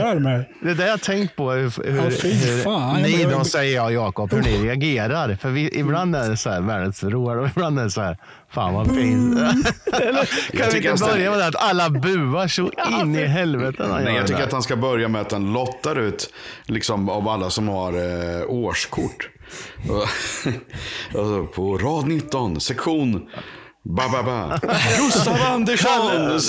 det 0.62 0.72
är 0.72 0.76
det 0.76 0.88
jag 0.88 1.02
tänkt 1.02 1.36
på. 1.36 1.52
Hur, 1.52 1.84
hur, 1.92 2.02
hur 2.02 2.64
fan. 2.64 3.02
ni 3.02 3.22
Jag- 3.22 3.32
då 3.32 3.44
säger 3.44 3.76
jag 3.76 3.86
och 3.86 3.94
Jakob, 3.94 4.34
hur 4.34 4.42
ni 4.42 4.58
reagerar. 4.68 5.36
För 5.42 5.50
vi, 5.50 5.80
ibland 5.80 6.16
är 6.16 6.30
det 6.30 6.38
så 6.38 6.50
här 6.50 6.62
världens 6.62 7.04
roar 7.04 7.36
och 7.38 7.48
ibland 7.48 7.80
är 7.80 7.84
det 7.84 7.92
så 7.92 8.02
här, 8.02 8.18
fan 8.52 8.74
vad 8.74 8.88
fint. 8.88 9.40
Eller, 9.94 10.58
kan 10.58 10.70
vi 10.74 10.90
inte 10.90 11.04
börja 11.06 11.30
med 11.30 11.40
det 11.40 11.48
att 11.48 11.56
alla 11.56 11.90
buar 11.90 12.48
så 12.48 12.72
in 13.02 13.16
i 13.16 13.26
helvete 13.26 13.86
Nej, 14.04 14.16
jag 14.16 14.28
tycker 14.28 14.44
att 14.44 14.52
han 14.52 14.64
ska 14.64 14.76
börja 14.76 15.08
med 15.08 15.22
att 15.22 15.32
han 15.32 15.54
lottar 15.54 15.96
ut 16.00 16.34
liksom, 16.66 17.10
av 17.10 17.28
alla 17.30 17.50
som 17.50 17.68
har 17.68 17.94
eh, 17.94 18.46
årskort. 18.50 19.30
Alltså, 21.18 21.46
på 21.56 21.78
rad 21.78 22.08
19, 22.08 22.60
sektion 22.60 23.30
ba, 23.84 24.10
ba, 24.10 24.24
ba. 24.24 24.60
Gustav 24.98 25.38
Andersson! 25.42 26.40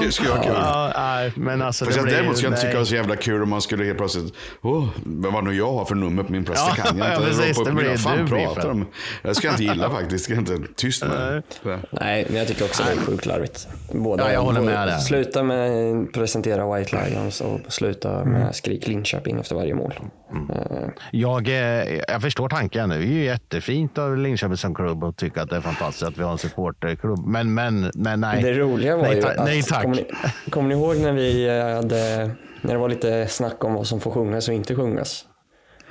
Det 0.00 0.12
skulle 0.12 0.30
vara 0.30 0.42
kul. 0.42 0.52
Ja, 0.54 0.92
nej, 0.96 1.32
men 1.36 1.62
alltså 1.62 1.84
Fast 1.84 1.94
det 1.96 1.98
jag 2.00 2.04
blir, 2.04 2.14
däremot 2.14 2.36
skulle 2.36 2.46
jag 2.48 2.52
inte 2.52 2.60
tycka 2.62 2.72
det 2.72 2.78
var 2.78 2.84
så 2.84 2.94
jävla 2.94 3.16
kul 3.16 3.42
om 3.42 3.48
man 3.48 3.60
skulle 3.62 3.84
helt 3.84 3.98
plötsligt, 3.98 4.34
oh, 4.62 4.88
vad 5.04 5.44
nu 5.44 5.54
jag 5.54 5.72
har 5.72 5.84
för 5.84 5.94
nummer 5.94 6.22
på 6.22 6.32
min 6.32 6.44
plats, 6.44 6.64
det 6.64 6.72
Ja, 6.78 6.84
kan 6.84 6.98
jag 6.98 7.08
ja, 7.10 7.14
inte. 7.14 7.26
precis, 7.26 7.56
Vad 7.58 7.66
det 7.66 7.72
blir 7.72 7.96
fan 7.96 8.18
du, 8.18 8.26
pratar 8.26 8.54
Biffen. 8.54 8.70
om? 8.70 8.86
Det 9.22 9.34
ska 9.34 9.46
jag 9.46 9.52
inte 9.54 9.64
gilla 9.64 9.90
faktiskt, 10.00 10.24
ska 10.24 10.32
jag 10.34 10.40
inte 10.42 10.58
tyst 10.76 11.02
med. 11.06 11.42
Nej, 11.90 12.26
men 12.28 12.36
jag 12.38 12.48
tycker 12.48 12.64
också 12.64 12.82
det 12.82 12.92
är 12.92 12.96
sjukt 13.04 13.26
larvigt. 13.26 13.68
Båda, 13.92 14.24
Ja, 14.26 14.32
jag 14.32 14.40
håller 14.42 14.60
med 14.60 14.88
där. 14.88 14.98
Sluta 14.98 15.42
med 15.42 15.96
att 16.02 16.12
presentera 16.12 16.76
White 16.76 16.96
Lions 17.10 17.40
och 17.40 17.60
sluta 17.68 18.20
Mm. 18.20 18.32
med 18.32 18.54
skrik 18.54 18.86
Linköping 18.86 19.40
efter 19.40 19.54
varje 19.54 19.74
mål. 19.74 19.94
Eh, 20.32 20.88
Jag, 21.12 21.48
eh, 21.48 22.00
jag 22.08 22.22
förstår 22.22 22.48
tanken. 22.48 22.88
Det 22.88 22.94
är 22.96 23.00
ju 23.00 23.24
jättefint 23.24 23.98
av 23.98 24.16
Linköping 24.16 24.56
som 24.56 24.74
klubb 24.74 25.04
att 25.04 25.16
tycka 25.16 25.42
att 25.42 25.50
det 25.50 25.56
är 25.56 25.60
fantastiskt 25.60 26.02
att 26.02 26.18
vi 26.18 26.22
har 26.22 26.32
en 26.32 26.38
supporterklubb. 26.38 27.26
Men, 27.26 27.54
men, 27.54 27.90
men 27.94 28.20
nej. 28.20 28.42
Det 28.42 28.52
roliga 28.52 28.96
var 28.96 29.02
nej, 29.02 29.16
ju 29.16 29.22
ta- 29.22 29.28
att, 29.28 29.44
nej 29.44 29.62
tack. 29.62 29.82
Kommer 29.82 29.96
ni, 29.96 30.06
kommer 30.50 30.68
ni 30.68 30.74
ihåg 30.74 30.96
när 30.96 31.12
vi 31.12 31.48
eh, 31.48 31.74
hade, 31.74 32.30
när 32.62 32.72
det 32.72 32.78
var 32.78 32.88
lite 32.88 33.26
snack 33.26 33.64
om 33.64 33.74
vad 33.74 33.86
som 33.86 34.00
får 34.00 34.10
sjungas 34.10 34.48
och 34.48 34.54
inte 34.54 34.74
sjungas? 34.74 35.24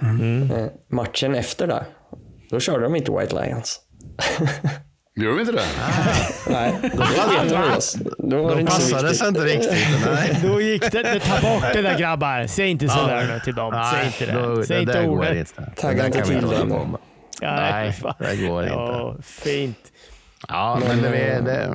Mm. 0.02 0.52
Eh, 0.52 0.68
matchen 0.92 1.36
efter 1.36 1.68
det, 1.68 1.86
då 2.50 2.60
körde 2.60 2.84
de 2.84 2.96
inte 2.96 3.12
White 3.12 3.36
Lions. 3.46 3.80
Gör 5.18 5.30
de 5.32 5.40
inte 5.40 5.52
det? 5.52 5.62
Nej, 6.50 6.74
då 6.82 7.04
sket 7.04 7.50
de 7.50 7.56
i 7.74 7.78
oss. 7.78 7.98
Då 8.18 8.44
var 8.44 8.50
det 8.50 8.56
Då 8.56 8.60
inte 8.60 8.72
så 8.72 8.96
viktigt. 8.98 9.18
sig 9.18 9.28
inte 9.28 9.42
riktigt. 9.42 10.06
Nej. 10.06 10.40
Då 10.44 10.62
gick 10.62 10.92
det, 10.92 11.04
det 11.04 11.20
ta 11.20 11.42
bort 11.42 11.64
det 11.74 11.82
där 11.82 11.98
grabbar. 12.00 12.48
Säg 12.48 12.70
inte 12.70 12.88
sådär 12.90 13.28
nu 13.34 13.40
till 13.40 13.56
dem. 13.56 13.90
Säg 13.94 14.06
inte 14.06 14.26
det. 14.26 14.46
då- 14.46 14.64
Säg 14.64 14.76
det 14.76 14.82
inte 14.82 15.08
ordet. 15.08 15.38
inte. 15.38 15.72
Tagga 15.82 16.06
inte 16.06 16.18
kan 16.20 16.28
vi 16.30 16.36
till. 16.36 16.48
Ja, 17.42 17.56
Nej, 17.56 17.96
det 18.20 18.48
går 18.48 18.64
inte. 18.64 18.76
Ja, 18.76 19.16
fint. 19.24 19.78
Ja, 20.48 20.80
men 20.88 21.02
det, 21.02 21.10
det, 21.10 21.42
det, 21.46 21.72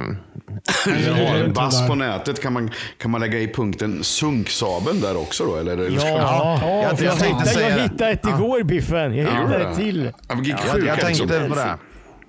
Vi 0.86 1.24
har 1.26 1.36
en 1.36 1.52
bass 1.52 1.88
på 1.88 1.94
nätet. 1.94 2.42
Kan 2.42 2.52
man, 2.52 2.70
kan 2.98 3.10
man 3.10 3.20
lägga 3.20 3.38
i 3.38 3.48
punkten 3.52 4.04
sunksabeln 4.04 5.00
där 5.00 5.16
också 5.16 5.44
då? 5.44 5.56
Eller, 5.56 5.72
eller 5.72 5.98
ska- 5.98 6.08
Ja, 6.08 6.58
jag- 6.62 6.82
jag, 6.82 6.92
jag 7.00 7.14
hittade, 7.14 8.02
jag 8.04 8.10
ett 8.12 8.26
igår 8.26 8.62
Biffen. 8.62 9.16
Jag 9.16 9.24
hittade 9.24 9.64
ett 9.70 9.76
till. 9.76 10.10
Ja, 10.28 10.34
jag, 10.68 10.78
jag 10.86 10.98
är 10.98 11.02
tänkte 11.02 11.40
på 11.48 11.54
det. 11.54 11.76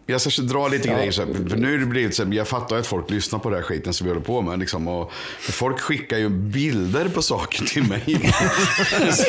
Jag 0.05 0.21
ska 0.21 0.41
dra 0.41 0.67
lite 0.67 0.87
Ja. 0.87 0.95
grejer. 0.97 1.11
Så 1.11 1.25
här, 1.25 1.33
för 1.49 1.57
nu 1.57 1.73
är 1.73 1.77
det 1.77 1.85
blivit 1.85 2.15
så 2.15 2.25
här, 2.25 2.33
jag 2.33 2.47
fattar 2.47 2.77
att 2.77 2.87
folk 2.87 3.09
lyssnar 3.09 3.39
på 3.39 3.49
den 3.49 3.57
här 3.59 3.63
skiten 3.63 3.93
som 3.93 4.05
vi 4.07 4.11
håller 4.13 4.25
på 4.25 4.41
med. 4.41 4.59
Liksom, 4.59 4.87
och 4.87 5.11
folk 5.39 5.79
skickar 5.79 6.17
ju 6.17 6.29
bilder 6.29 7.07
på 7.09 7.21
saker 7.21 7.65
till 7.65 7.83
mig. 7.83 8.03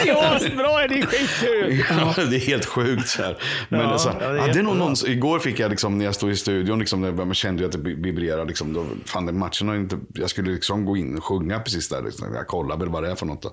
Ja, 0.07 0.39
bra, 0.57 0.87
det 0.89 0.99
är 0.99 1.07
skitkul. 1.07 1.85
Ja, 1.91 2.15
det 2.31 2.37
är 2.37 2.41
helt 2.41 2.65
sjukt. 2.67 3.09
Så 3.09 3.23
här. 3.23 3.39
Men 3.69 3.81
Ja, 3.81 3.99
så, 3.99 4.09
ja, 4.21 4.29
det 4.29 4.39
är 4.39 4.47
ja, 4.47 4.53
det 4.53 4.59
är 4.59 4.63
nog 4.63 4.75
jättebra. 4.75 4.75
någon, 4.75 4.95
igår 5.07 5.39
fick 5.39 5.59
jag, 5.59 5.71
liksom, 5.71 5.99
när 5.99 6.05
jag 6.05 6.15
stod 6.15 6.31
i 6.31 6.37
studion, 6.37 6.79
liksom, 6.79 7.01
när 7.01 7.13
jag 7.27 7.37
kände 7.37 7.67
att 7.67 7.73
det 7.73 7.79
vibrerade. 7.79 8.45
Liksom, 8.45 8.73
då, 8.73 8.87
fan, 9.05 9.27
den 9.27 9.39
matchen 9.39 9.69
har 9.69 9.75
inte, 9.77 9.99
jag 10.15 10.31
skulle 10.31 10.51
liksom 10.51 10.85
gå 10.85 10.97
in 10.97 11.17
och 11.19 11.25
sjunga 11.25 11.59
precis 11.61 11.89
där. 11.89 12.03
Liksom. 12.03 12.35
Jag 12.35 12.47
kollade 12.47 12.81
väl 12.81 12.89
vad 12.89 13.03
det 13.03 13.11
är 13.11 13.15
för 13.15 13.27
något. 13.27 13.43
Då. 13.43 13.49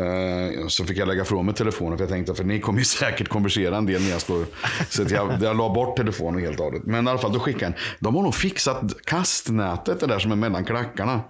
Eh, 0.00 0.66
så 0.68 0.84
fick 0.84 0.98
jag 0.98 1.08
lägga 1.08 1.22
ifrån 1.22 1.46
mig 1.46 1.54
telefonen, 1.54 1.98
för 1.98 2.04
jag 2.04 2.10
tänkte 2.10 2.34
för 2.34 2.44
ni 2.44 2.60
kommer 2.60 2.78
ju 2.78 2.84
säkert 2.84 3.28
konversera 3.28 3.76
en 3.76 3.86
del 3.86 4.02
när 4.02 4.10
jag 4.10 4.20
står. 4.20 4.44
Så 4.88 5.02
jag, 5.10 5.38
jag 5.42 5.56
la 5.56 5.68
bort 5.74 5.96
telefonen 5.96 6.39
helt 6.40 6.58
och 6.60 6.64
hållet. 6.64 6.82
Men 6.84 7.06
i 7.06 7.10
alla 7.10 7.18
fall, 7.18 7.32
då 7.32 7.38
skickade 7.40 7.66
en. 7.66 7.74
De 7.98 8.14
har 8.16 8.22
nog 8.22 8.34
fixat 8.34 8.82
kastnätet, 9.04 10.00
det 10.00 10.06
där 10.06 10.18
som 10.18 10.32
är 10.32 10.36
mellan 10.36 10.64
klackarna. 10.64 11.20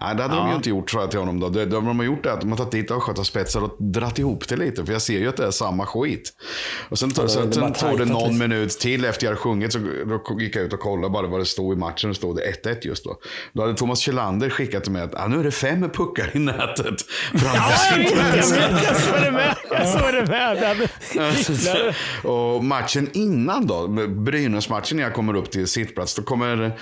Nej, 0.00 0.16
det 0.16 0.22
hade 0.22 0.34
de 0.34 0.40
Ja. 0.46 0.50
ju 0.50 0.56
inte 0.56 0.68
gjort, 0.68 0.90
tror 0.90 1.02
jag 1.02 1.10
till 1.10 1.20
honom. 1.20 1.40
Då. 1.40 1.48
Det, 1.48 1.66
de 1.66 1.98
har 1.98 2.04
gjort 2.04 2.22
det 2.22 2.32
att 2.32 2.40
de 2.40 2.50
har 2.50 2.56
tagit 2.58 2.70
dit 2.72 2.90
östgötaspetsar 2.90 3.60
och 3.64 3.76
dratt 3.78 4.18
ihop 4.18 4.48
det 4.48 4.56
lite. 4.56 4.86
För 4.86 4.92
jag 4.92 5.02
ser 5.02 5.18
ju 5.18 5.28
att 5.28 5.36
det 5.36 5.46
är 5.46 5.50
samma 5.50 5.86
skit. 5.86 6.32
Och 6.88 6.98
sen, 6.98 7.12
Ja, 7.16 7.22
det- 7.22 7.28
sen, 7.28 7.46
det 7.46 7.52
sen 7.54 7.72
tog 7.72 7.98
det 7.98 8.04
någon 8.04 8.32
lite. 8.32 8.48
minut 8.48 8.70
till 8.70 9.04
efter 9.04 9.24
jag 9.26 9.30
hade 9.30 9.40
sjungit. 9.40 9.72
Så 9.72 9.78
då 10.06 10.40
gick 10.40 10.56
jag 10.56 10.64
ut 10.64 10.72
och 10.72 10.80
kollade 10.80 11.10
bara 11.12 11.26
vad 11.26 11.40
det 11.40 11.44
stod 11.46 11.72
i 11.76 11.76
matchen. 11.76 12.08
Det 12.10 12.14
stod 12.14 12.36
det 12.36 12.42
1-1 12.64 12.78
just 12.86 13.04
då. 13.04 13.16
Då 13.52 13.62
hade 13.62 13.74
Thomas 13.74 13.98
Kjellander 14.00 14.50
skickat 14.50 14.82
till 14.82 14.92
mig 14.92 15.02
att 15.02 15.14
ah, 15.14 15.26
nu 15.26 15.40
är 15.40 15.44
det 15.44 15.50
fem 15.50 15.90
puckar 15.90 16.30
i 16.36 16.38
nätet. 16.38 16.94
Ja, 17.32 17.70
jag 17.90 17.98
vet, 17.98 18.10
jag 18.10 18.70
vet, 18.70 18.84
jag 18.84 18.96
såg 18.96 19.14
det 19.24 19.30
med. 19.32 19.56
Jag 19.70 19.88
såg 19.88 20.14
det 20.14 20.26
med. 20.26 20.88
Det 21.64 22.28
och 22.28 22.64
matchen 22.64 23.08
innan 23.12 23.66
då, 23.66 23.88
Brynäs-matchen 24.60 24.96
när 24.96 25.04
jag 25.04 25.14
kommer 25.14 25.36
upp 25.36 25.50
till 25.50 25.66
sittplats, 25.68 26.14
då 26.14 26.22
kommer 26.22 26.78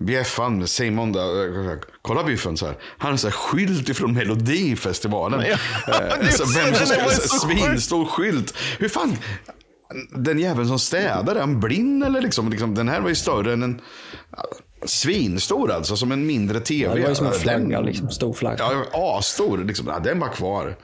Bjeffan, 0.00 0.66
Simon, 0.66 1.12
då, 1.12 1.18
eh, 1.20 1.78
kolla 2.02 2.24
Biffen 2.24 2.56
så 2.56 2.66
här. 2.66 2.76
Han 2.98 3.10
har 3.10 3.16
så 3.18 3.26
här 3.26 3.32
skylt 3.32 3.88
ifrån 3.88 4.14
Melodifestivalen. 4.14 5.40
Ja, 5.40 5.56
Eh, 5.86 6.28
så 6.28 6.44
vem 6.44 6.74
som 6.74 6.86
så 6.86 7.38
svinstor 7.38 8.04
skylt. 8.04 8.54
Hur 8.78 8.88
fan, 8.88 9.16
den 10.16 10.38
jäveln 10.38 10.68
som 10.68 10.78
städar, 10.78 11.36
är 11.36 11.40
han 11.40 11.60
blind 11.60 12.04
eller 12.04 12.20
liksom, 12.20 12.50
liksom? 12.50 12.74
Den 12.74 12.88
här 12.88 13.00
var 13.00 13.08
ju 13.08 13.14
större 13.14 13.52
än 13.52 13.62
en, 13.62 13.80
svinstor 14.86 15.72
alltså, 15.72 15.96
som 15.96 16.12
en 16.12 16.26
mindre 16.26 16.60
tv. 16.60 16.84
Ja, 16.84 16.94
det 16.94 17.02
var 17.02 17.08
ju 17.08 17.14
som 17.14 17.26
en 17.26 17.32
Ja, 17.32 17.38
flagga, 17.38 17.80
liksom. 17.80 18.10
Stor 18.10 18.32
flagga. 18.32 18.70
Ja, 18.92 19.18
asstor. 19.18 19.58
Liksom. 19.64 19.86
Ja, 19.86 19.98
den 19.98 20.20
var 20.20 20.28
kvar. 20.28 20.76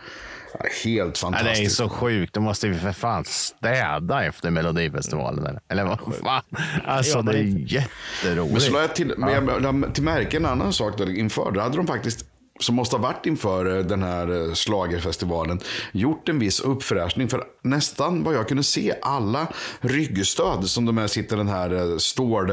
Ja, 0.58 0.66
helt 0.84 1.22
Ja, 1.22 1.26
fantastiskt. 1.26 1.60
det 1.60 1.64
är 1.64 1.68
så 1.68 1.88
sjukt. 1.88 2.34
De 2.34 2.44
måste 2.44 2.66
ju 2.66 2.74
för 2.74 2.92
fan 2.92 3.24
städa 3.24 4.24
efter 4.24 4.50
Melodifestivalen. 4.50 5.46
Eller, 5.46 5.60
eller 5.68 5.84
vad 5.84 5.98
fan. 6.22 6.42
Alltså, 6.84 7.22
det 7.22 7.38
är 7.38 7.72
jätteroligt. 7.72 8.52
Men 8.52 8.60
så 8.60 8.72
jag 8.72 8.94
till, 8.94 9.14
jag 9.18 9.94
till 9.94 10.02
märke 10.04 10.36
en 10.36 10.46
annan 10.46 10.72
sak 10.72 10.98
där 10.98 11.18
inför. 11.18 11.50
Då 11.50 11.60
hade 11.60 11.76
de 11.76 11.86
faktiskt, 11.86 12.24
som 12.60 12.74
måste 12.74 12.96
ha 12.96 13.02
varit 13.02 13.26
inför 13.26 13.76
eh, 13.78 13.84
den 13.84 14.02
här 14.02 14.48
eh, 14.48 14.54
schlagerfestivalen, 14.54 15.60
gjort 15.92 16.28
en 16.28 16.38
viss 16.38 16.60
uppfräschning. 16.60 17.28
För 17.28 17.44
nästan 17.62 18.24
vad 18.24 18.34
jag 18.34 18.48
kunde 18.48 18.62
se, 18.62 18.94
alla 19.02 19.46
ryggstöd 19.80 20.64
som 20.68 20.86
de 20.86 20.98
här 20.98 21.06
sitter 21.06 21.36
den 21.36 21.48
här 21.48 21.74
eh, 21.92 21.96
stål... 21.96 22.50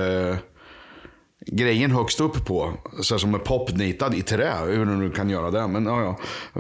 grejen 1.45 1.91
högst 1.91 2.19
upp 2.21 2.45
på, 2.45 2.73
så 3.01 3.13
här 3.13 3.19
som 3.19 3.33
är 3.33 3.39
popnitad 3.39 4.15
i 4.15 4.21
trä, 4.21 4.53
hur 4.65 4.85
du 4.85 4.91
nu 4.95 5.09
kan 5.09 5.29
göra 5.29 5.51
det. 5.51 5.67
Men 5.67 5.85
ja, 5.85 6.01
ja. 6.01 6.17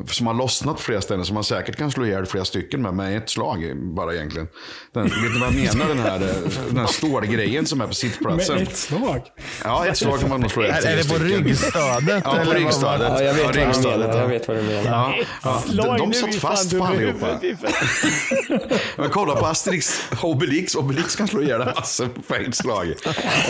Som 0.07 0.27
har 0.27 0.33
lossnat 0.33 0.79
flera 0.79 1.01
ställen, 1.01 1.25
som 1.25 1.33
man 1.33 1.43
säkert 1.43 1.75
kan 1.75 1.91
slå 1.91 2.05
ihjäl 2.05 2.25
flera 2.25 2.45
stycken 2.45 2.81
med, 2.81 2.93
med 2.93 3.17
ett 3.17 3.29
slag 3.29 3.71
bara 3.95 4.13
egentligen. 4.15 4.47
Den, 4.93 5.03
vet 5.03 5.13
ni 5.33 5.39
vad 5.39 5.53
jag 5.53 5.75
menar? 5.75 5.87
Den 5.87 5.99
här, 5.99 6.21
eh, 6.21 6.51
den 6.67 6.77
här 6.77 6.87
stålgrejen 6.87 7.65
som 7.65 7.81
är 7.81 7.85
på 7.85 7.87
Med 7.87 7.95
sittplatsen. 7.95 8.57
ett 8.57 8.77
slag. 8.77 9.21
Ja, 9.63 9.85
ett 9.85 9.97
slag 9.97 10.19
kan 10.19 10.29
man 10.29 10.41
nog 10.41 10.51
slå 10.51 10.63
ihjäl 10.63 10.85
Är- 10.85 10.95
det 10.97 11.09
på 11.09 11.15
ryggstödet, 11.23 12.23
Ja, 12.25 12.35
på 12.45 12.51
ryggstödet. 12.51 13.11
Ja, 13.15 13.23
jag 13.23 13.33
vet 13.33 13.55
ryggstödet, 13.55 14.09
ja. 14.15 14.21
Jag 14.21 14.27
vet 14.27 14.47
vad 14.47 14.57
du 14.57 14.61
menar. 14.63 14.83
Ja, 14.91 15.13
ja. 15.43 15.63
Slag 15.67 15.85
De, 15.87 15.97
de 15.97 16.07
nu, 16.07 16.13
satt 16.13 16.35
fast 16.35 16.77
på 16.77 16.83
allihopa. 16.85 17.27
Men 18.97 19.09
kolla 19.09 19.35
på 19.35 19.45
Asterix 19.45 20.01
Obelix. 20.21 20.75
Obelix 20.75 21.15
kan 21.15 21.27
slå 21.27 21.41
ihjäl 21.41 21.65
massor 21.75 22.07
på 22.27 22.35
ett 22.35 22.55
slag. 22.55 22.93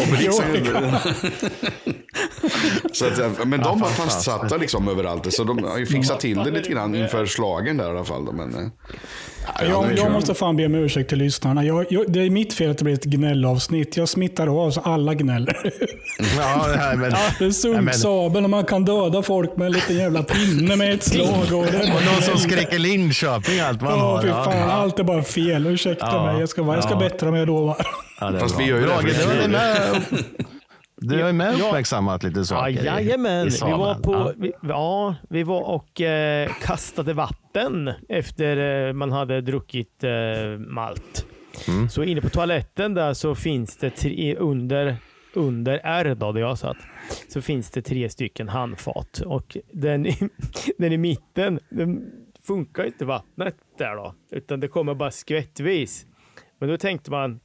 Obelix 0.08 0.36
så 2.94 3.06
att, 3.06 3.48
men 3.48 3.60
de 3.62 3.80
var 3.80 3.90
fastsatta 3.90 4.58
liksom 4.58 4.88
överallt. 4.88 5.34
Så 5.34 5.44
de 5.44 5.64
har 5.64 5.78
ju 5.78 5.86
fixat 5.86 6.20
till 6.20 6.38
det 6.38 6.52
lite 6.52 6.70
grann 6.70 6.96
inför 6.96 7.26
slagen 7.26 7.78
där 7.78 7.86
i 7.86 7.90
alla 7.90 8.04
fall. 8.06 8.26
då, 8.26 8.32
Men, 8.32 8.56
eh, 8.56 8.62
ja, 9.60 9.66
Jag, 9.66 9.98
jag 9.98 10.12
måste 10.12 10.34
fan 10.34 10.56
be 10.58 10.66
om 10.66 10.76
ursäkt 10.76 11.10
till 11.10 11.18
lyssnarna. 11.18 11.64
Jag, 11.66 11.86
jag, 11.90 12.12
det 12.12 12.20
är 12.20 12.30
mitt 12.30 12.54
fel 12.54 12.72
att 12.72 12.78
det 12.78 12.84
blir 12.84 12.94
ett 12.94 13.04
gnällavsnitt. 13.04 13.98
Jag 13.98 14.10
smittar 14.10 14.66
av 14.66 14.72
så 14.72 14.82
alla 14.82 15.14
gnäller. 15.14 15.74
Ja, 16.38 16.68
det 16.68 16.74
är 16.74 16.96
Nej, 16.98 17.12
men- 17.42 17.54
sunksabel 17.54 18.44
och 18.44 18.50
man 18.50 18.66
kan 18.66 18.86
döda 18.86 19.22
folk 19.24 19.58
med 19.58 19.66
en 19.66 19.72
liten 19.72 19.96
jävla 19.98 20.24
pinne 20.24 20.76
med 20.76 20.94
ett 20.94 21.04
slag. 21.04 21.30
Och 21.52 21.58
och 21.60 22.04
någon 22.06 22.22
som 22.22 22.38
skriker 22.38 22.80
Linköping 22.80 23.60
allt 23.60 23.82
man 23.82 23.92
Ja, 23.92 24.06
har. 24.06 24.22
fy 24.22 24.28
Ja. 24.28 24.44
fan. 24.44 24.70
Allt 24.70 25.00
är 25.00 25.04
bara 25.04 25.24
fel. 25.24 25.68
Ursäkta 25.68 26.06
Ja. 26.12 26.26
mig. 26.26 26.40
Jag 26.40 26.50
ska, 26.50 26.62
jag 26.62 26.84
ska 26.84 26.94
Ja. 26.94 27.00
bättra 27.00 27.32
mig, 27.32 27.40
jag 27.40 27.48
lovar. 27.48 27.88
Ja, 28.20 28.32
Fast 28.40 28.56
bra. 28.58 28.66
vi 28.66 28.70
gör 28.72 28.80
ju 28.80 28.86
det 28.86 30.02
du 30.98 31.22
har 31.22 31.28
ju 31.28 31.34
med, 31.34 31.56
Ja. 31.60 31.66
uppmärksammat 31.68 32.24
lite 32.24 32.40
Ja, 32.40 32.44
saker. 32.44 32.70
i- 32.82 32.86
jajamän. 32.86 33.48
i 33.48 33.50
Vi 33.50 33.72
var, 33.72 33.96
på, 33.96 34.14
Ja. 34.14 34.34
vi, 34.38 34.52
ja, 34.62 35.16
vi 35.30 35.44
var 35.44 35.62
och 35.62 36.02
eh, 36.02 36.52
kastade 36.62 37.14
vatten 37.14 37.92
efter 38.10 38.88
eh, 38.88 38.94
man 38.94 39.12
hade 39.12 39.42
druckit 39.42 40.04
eh, 40.04 40.60
malt. 40.60 41.26
Mm. 41.68 41.90
Så 41.90 42.04
inne 42.04 42.22
på 42.22 42.30
toaletten 42.30 42.94
där 42.94 43.14
så 43.14 43.36
finns 43.36 43.78
det 43.78 43.90
tre, 43.90 44.36
under, 44.36 44.96
under 45.34 45.80
R 45.84 46.16
då, 46.20 46.32
där 46.32 46.42
jag 46.42 46.58
satt, 46.58 46.78
så 47.30 47.42
finns 47.42 47.72
det 47.72 47.82
tre 47.82 48.10
stycken 48.10 48.50
handfat. 48.50 49.22
Och 49.26 49.58
den 49.72 50.06
i, 50.06 50.18
den 50.78 50.94
i 50.94 50.98
mitten, 50.98 51.60
den 51.70 52.12
funkar 52.48 52.84
inte 52.86 53.06
vattnet 53.06 53.56
där 53.78 53.96
då, 53.96 54.16
utan 54.32 54.60
det 54.60 54.68
kommer 54.68 54.94
bara 54.96 55.12
skvättvis. 55.12 56.06
Men 56.60 56.70
då 56.70 56.78
tänkte 56.78 57.12
man, 57.12 57.40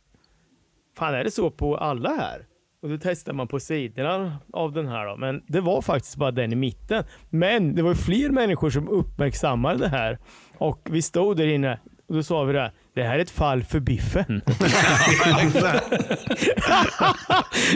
fan 0.99 1.15
är 1.15 1.25
det 1.25 1.31
så 1.31 1.51
på 1.51 1.77
alla 1.77 2.11
här? 2.11 2.47
Och 2.83 2.89
då 2.89 2.99
testar 3.03 3.33
man 3.33 3.49
på 3.49 3.61
sidorna 3.61 4.39
av 4.53 4.73
den 4.73 4.89
här 4.89 5.07
då. 5.07 5.17
Men 5.17 5.43
det 5.47 5.61
var 5.61 5.83
faktiskt 5.83 6.17
bara 6.17 6.31
den 6.31 6.53
i 6.53 6.57
mitten. 6.57 7.05
Men 7.31 7.75
det 7.75 7.83
var 7.83 7.95
fler 7.95 8.31
människor 8.31 8.71
som 8.71 8.89
uppmärksammade 8.89 9.79
det 9.79 9.89
här. 9.89 10.19
Och 10.59 10.89
vi 10.91 11.03
stod 11.03 11.37
där 11.37 11.47
inne 11.47 11.79
och 12.09 12.15
då 12.15 12.23
sa 12.23 12.45
vi 12.45 12.53
det. 12.53 12.73
Det 12.95 13.03
här 13.03 13.19
är 13.19 13.23
ett 13.23 13.31
fall 13.31 13.63
för 13.65 13.81
biffen. 13.81 14.41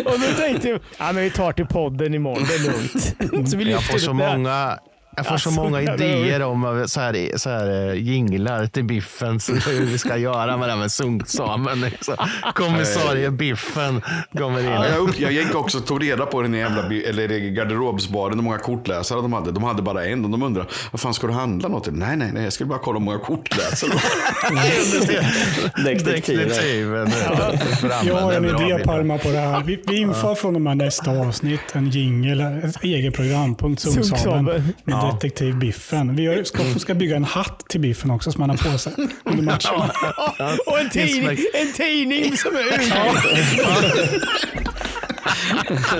och 0.04 0.20
då 0.20 0.26
tänkte 0.38 0.72
vi, 0.72 0.78
ja 0.98 1.12
men 1.12 1.22
vi 1.22 1.30
tar 1.30 1.52
till 1.52 1.66
podden 1.66 2.14
imorgon, 2.14 2.44
det 2.48 2.54
är 2.54 2.72
lugnt. 2.72 3.50
Så 3.50 3.56
vi 3.56 3.70
Jag 3.70 3.84
får 3.84 3.98
så 3.98 4.12
där. 4.12 4.36
många, 4.36 4.78
jag 5.16 5.26
får 5.26 5.32
Alltså, 5.32 5.50
så 5.50 5.54
många 5.62 5.80
idéer 5.82 6.42
om 6.42 6.62
vad- 6.62 6.90
så 6.90 7.00
här, 7.00 7.36
så 7.38 7.50
här, 7.50 7.88
eh, 7.88 7.94
jinglar 8.02 8.66
till 8.66 8.84
Biffen, 8.84 9.40
så 9.40 9.52
hur 9.54 9.86
vi 9.86 9.98
ska 9.98 10.16
göra 10.16 10.56
med 10.56 10.68
det 10.68 10.72
här 10.72 10.80
med 10.80 10.92
sunksamen. 10.92 11.80
Liksom. 11.80 12.14
Kommissarie 12.54 13.30
Biffen 13.30 14.02
kommer 14.38 14.58
in. 14.60 14.64
Ja, 14.66 14.86
jag, 14.88 14.98
upp, 14.98 15.20
jag 15.20 15.32
gick 15.32 15.54
också 15.54 15.78
och 15.78 15.86
tog 15.86 16.02
reda 16.02 16.26
på 16.26 16.42
den 16.42 16.54
jävla 16.54 16.82
eller 16.84 17.28
garderobsbaren 17.54 18.34
hur 18.38 18.42
många 18.44 18.58
kortläsare 18.58 19.22
de 19.22 19.32
hade. 19.32 19.52
De 19.52 19.62
hade 19.64 19.82
bara 19.82 20.06
en 20.06 20.24
och 20.24 20.30
de 20.30 20.42
undrade, 20.42 20.68
vad 20.92 21.00
fan 21.00 21.14
ska 21.14 21.26
du 21.26 21.32
handla 21.32 21.68
något? 21.68 21.88
Nej, 21.92 22.16
nej, 22.16 22.30
nej, 22.32 22.44
jag 22.44 22.52
skulle 22.52 22.68
bara 22.68 22.78
kolla 22.78 22.98
hur 22.98 23.04
många 23.04 23.18
kortläsare. 23.18 23.90
Detektiven. 25.84 26.50
Jag 28.04 28.14
har 28.16 28.32
en 28.32 28.44
idé. 28.44 28.84
Palma 28.84 29.18
på 29.18 29.28
det 29.30 29.38
här. 29.38 29.62
Vi, 29.62 29.82
vi 29.86 29.96
inför 29.96 30.34
från 30.34 30.54
och 30.56 30.62
med 30.62 30.76
nästa 30.76 31.10
avsnitt 31.10 31.60
en 31.72 31.90
jingel, 31.90 32.40
ett 32.40 32.82
egen 32.84 33.12
programpunkt, 33.12 33.82
Sunksabeln, 33.82 34.46
Sunksabeln. 34.46 34.74
Detektiv 35.14 35.54
Biffen. 35.58 36.16
Vi 36.16 36.22
gör- 36.22 36.44
ska, 36.44 36.64
ska 36.78 36.94
bygga 36.94 37.16
en 37.16 37.24
hatt 37.24 37.64
till 37.68 37.80
Biffen 37.80 38.10
också 38.10 38.32
som 38.32 38.40
han 38.40 38.50
har 38.50 38.72
på 38.72 38.78
sig 38.78 38.92
under 39.24 39.42
matchen. 39.42 39.70
Och 40.66 40.78
en 40.80 40.90
tidning, 40.90 41.38
en 41.54 41.72
tidning 41.72 42.36
som 42.36 42.56
är 42.56 42.60
ur. 42.60 42.90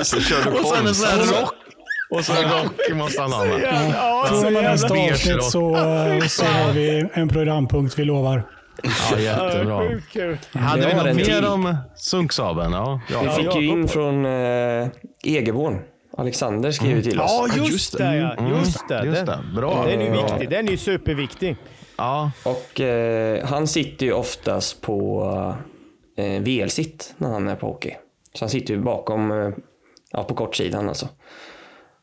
Så 0.04 0.20
kör 0.20 0.44
du 0.44 0.50
Och 0.59 0.66
sen 0.66 0.86
en 0.86 0.94
sån 0.94 1.09
här 1.09 1.40
rock. 1.40 1.52
Och 2.11 2.24
så 2.24 2.32
rock 2.32 2.90
måste 2.94 3.22
han 3.22 3.32
ha 3.32 3.44
med. 3.44 3.61
Ja, 3.94 4.24
Från 4.28 4.40
så 4.40 4.46
och 4.46 4.52
med 4.52 4.62
nästa 4.62 4.94
avsnitt 4.94 5.44
så, 5.44 5.50
så 6.28 6.44
har 6.44 6.72
vi 6.72 7.09
en 7.12 7.28
programpunkt 7.28 7.98
vi 7.98 8.04
lovar. 8.04 8.42
Ja, 9.12 9.18
jättebra. 9.18 9.80
Hade 10.52 10.86
vi 10.86 10.94
något 10.94 11.16
mer 11.16 11.46
om 11.48 11.76
sunksabeln? 11.96 12.72
Ja. 12.72 13.00
Vi 13.24 13.30
fick 13.30 13.54
ju 13.54 13.66
in 13.66 13.88
från 13.88 14.24
eh. 14.26 14.88
Alexander 16.16 16.70
skrev 16.70 16.96
ju 16.96 17.02
till 17.02 17.20
oss. 17.20 17.50
Ja, 17.56 17.66
just, 17.66 17.98
det. 17.98 18.16
Ja. 18.16 18.48
Just 18.58 18.88
det. 18.88 19.04
Just 19.04 19.26
det. 19.26 19.38
Bra. 19.56 19.84
Den 19.86 20.00
är 20.00 20.04
ju 20.04 20.22
viktig. 20.22 20.50
Den 20.50 20.66
är 20.66 20.70
ju 20.70 20.76
superviktig. 20.76 21.56
Ja. 21.96 22.30
Och 22.44 22.80
eh, 22.80 23.44
han 23.44 23.66
sitter 23.66 24.06
ju 24.06 24.12
oftast 24.12 24.80
på 24.80 25.54
eh, 26.16 26.42
VL-sitt 26.42 27.14
när 27.18 27.28
han 27.28 27.48
är 27.48 27.56
på 27.56 27.66
hockey. 27.66 27.94
Så 28.32 28.44
han 28.44 28.50
sitter 28.50 28.74
ju 28.74 28.80
bakom, 28.80 29.30
eh, 29.32 29.50
ja 30.12 30.24
på 30.24 30.34
kortsidan 30.34 30.88
alltså. 30.88 31.08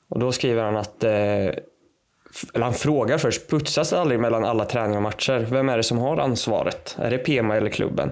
Och 0.10 0.20
då 0.20 0.32
skriver 0.32 0.64
han 0.64 0.78
att, 0.78 1.04
eh, 1.04 1.12
eller 1.12 2.64
han 2.64 2.74
frågar 2.74 3.18
först, 3.18 3.50
putsas 3.50 3.90
det 3.90 4.00
aldrig 4.00 4.20
mellan 4.20 4.46
alla 4.46 4.66
träningar 4.66 4.98
och 4.98 5.04
matcher? 5.04 5.48
Vem 5.50 5.70
är 5.70 5.78
det 5.78 5.84
som 5.84 5.98
har 5.98 6.18
ansvaret? 6.18 6.98
Är 7.00 7.12
det 7.12 7.18
PMA 7.18 7.56
eller 7.58 7.70
klubben? 7.70 8.10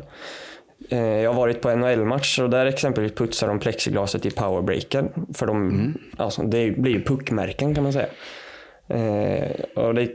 Eh, 0.92 1.22
Jag 1.22 1.30
har 1.30 1.38
varit 1.38 1.62
på 1.62 1.76
NHL-match 1.76 2.40
och 2.40 2.50
där 2.50 2.66
exempelvis 2.66 3.14
putsar 3.14 3.48
de 3.48 3.60
plexiglaset 3.60 4.26
i 4.26 4.32
powerbreaken. 4.32 5.28
För 5.34 5.46
de, 5.48 5.94
alltså, 6.18 6.42
det 6.42 6.72
blir 6.72 6.92
ju 6.92 7.04
puckmärken 7.04 7.76
kan 7.76 7.84
man 7.84 7.94
säga. 7.94 8.08
Eh, 8.88 9.52
och 9.76 9.96
det 9.96 10.12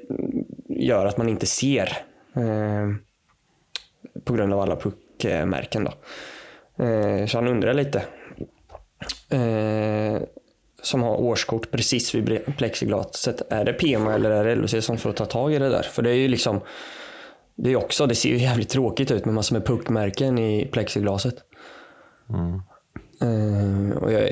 gör 0.69 1.07
att 1.07 1.17
man 1.17 1.29
inte 1.29 1.47
ser 1.47 1.89
eh, 2.37 2.89
på 4.25 4.33
grund 4.33 4.53
av 4.53 4.61
alla 4.61 4.77
puckmärken. 4.77 5.85
Då. 5.85 5.93
Så 7.27 7.39
han 7.39 7.49
undrar 7.49 7.75
lite. 7.75 8.03
Som 10.83 11.03
har 11.03 11.17
årskort 11.17 11.71
precis 11.71 12.15
vid 12.15 12.57
plexiglaset. 12.57 13.53
Är 13.53 13.65
det 13.65 13.73
PMA 13.73 14.15
eller 14.15 14.31
är 14.31 14.45
det 14.45 14.55
LHC 14.55 14.85
som 14.85 14.99
får 14.99 15.13
ta 15.13 15.25
tag 15.25 15.55
i 15.55 15.59
det 15.59 15.69
där? 15.69 15.83
För 15.83 16.03
det 16.03 16.11
är 16.11 16.15
ju 16.15 16.29
liksom 16.29 16.61
det 17.57 17.71
är 17.73 17.77
också, 17.77 18.07
det 18.07 18.15
ser 18.15 18.29
ju 18.29 18.37
jävligt 18.39 18.69
tråkigt 18.69 19.11
ut 19.11 19.25
med 19.25 19.35
massor 19.35 19.57
med 19.57 19.67
puckmärken 19.67 20.39
i 20.39 20.67
plexiglaset. 20.73 21.35
Eh, 23.21 23.97
och 23.99 24.13
jag, 24.13 24.31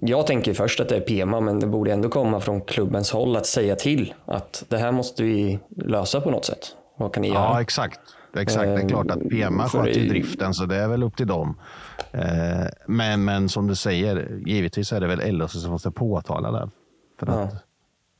jag 0.00 0.26
tänker 0.26 0.54
först 0.54 0.80
att 0.80 0.88
det 0.88 0.96
är 0.96 1.00
PMA, 1.00 1.40
men 1.40 1.60
det 1.60 1.66
borde 1.66 1.92
ändå 1.92 2.08
komma 2.08 2.40
från 2.40 2.60
klubbens 2.60 3.10
håll 3.10 3.36
att 3.36 3.46
säga 3.46 3.76
till 3.76 4.14
att 4.24 4.64
det 4.68 4.78
här 4.78 4.92
måste 4.92 5.22
vi 5.22 5.58
lösa 5.76 6.20
på 6.20 6.30
något 6.30 6.44
sätt. 6.44 6.76
Vad 6.96 7.14
kan 7.14 7.20
ni 7.22 7.28
Ja, 7.28 7.34
göra? 7.34 7.60
exakt. 7.60 8.00
Exakt, 8.36 8.66
det 8.66 8.82
är 8.82 8.88
klart 8.88 9.10
att 9.10 9.28
PMA 9.28 9.68
för 9.68 9.78
sköter 9.78 10.00
ju 10.00 10.08
driften, 10.08 10.54
så 10.54 10.64
det 10.66 10.76
är 10.76 10.88
väl 10.88 11.02
upp 11.02 11.16
till 11.16 11.26
dem. 11.26 11.60
Eh, 12.12 12.66
Men, 12.86 13.24
men 13.24 13.48
som 13.48 13.66
du 13.66 13.74
säger, 13.74 14.40
givetvis 14.46 14.92
är 14.92 15.00
det 15.00 15.06
väl 15.06 15.34
LHC 15.38 15.52
som 15.62 15.70
måste 15.70 15.90
påtala 15.90 16.50
det. 16.50 16.70
För 17.20 17.26
att 17.26 17.54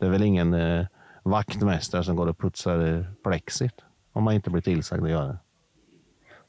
det 0.01 0.07
är 0.07 0.11
väl 0.11 0.23
ingen 0.23 0.55
eh, 0.55 0.87
vaktmästare 1.23 2.05
som 2.05 2.17
går 2.17 2.27
och 2.27 2.39
putsar 2.39 2.97
eh, 2.97 3.05
plexit 3.25 3.73
om 4.13 4.25
man 4.25 4.35
inte 4.35 4.51
blir 4.51 4.63
tillsagd 4.63 5.05
att 5.05 5.11
göra 5.11 5.27
det. 5.27 5.39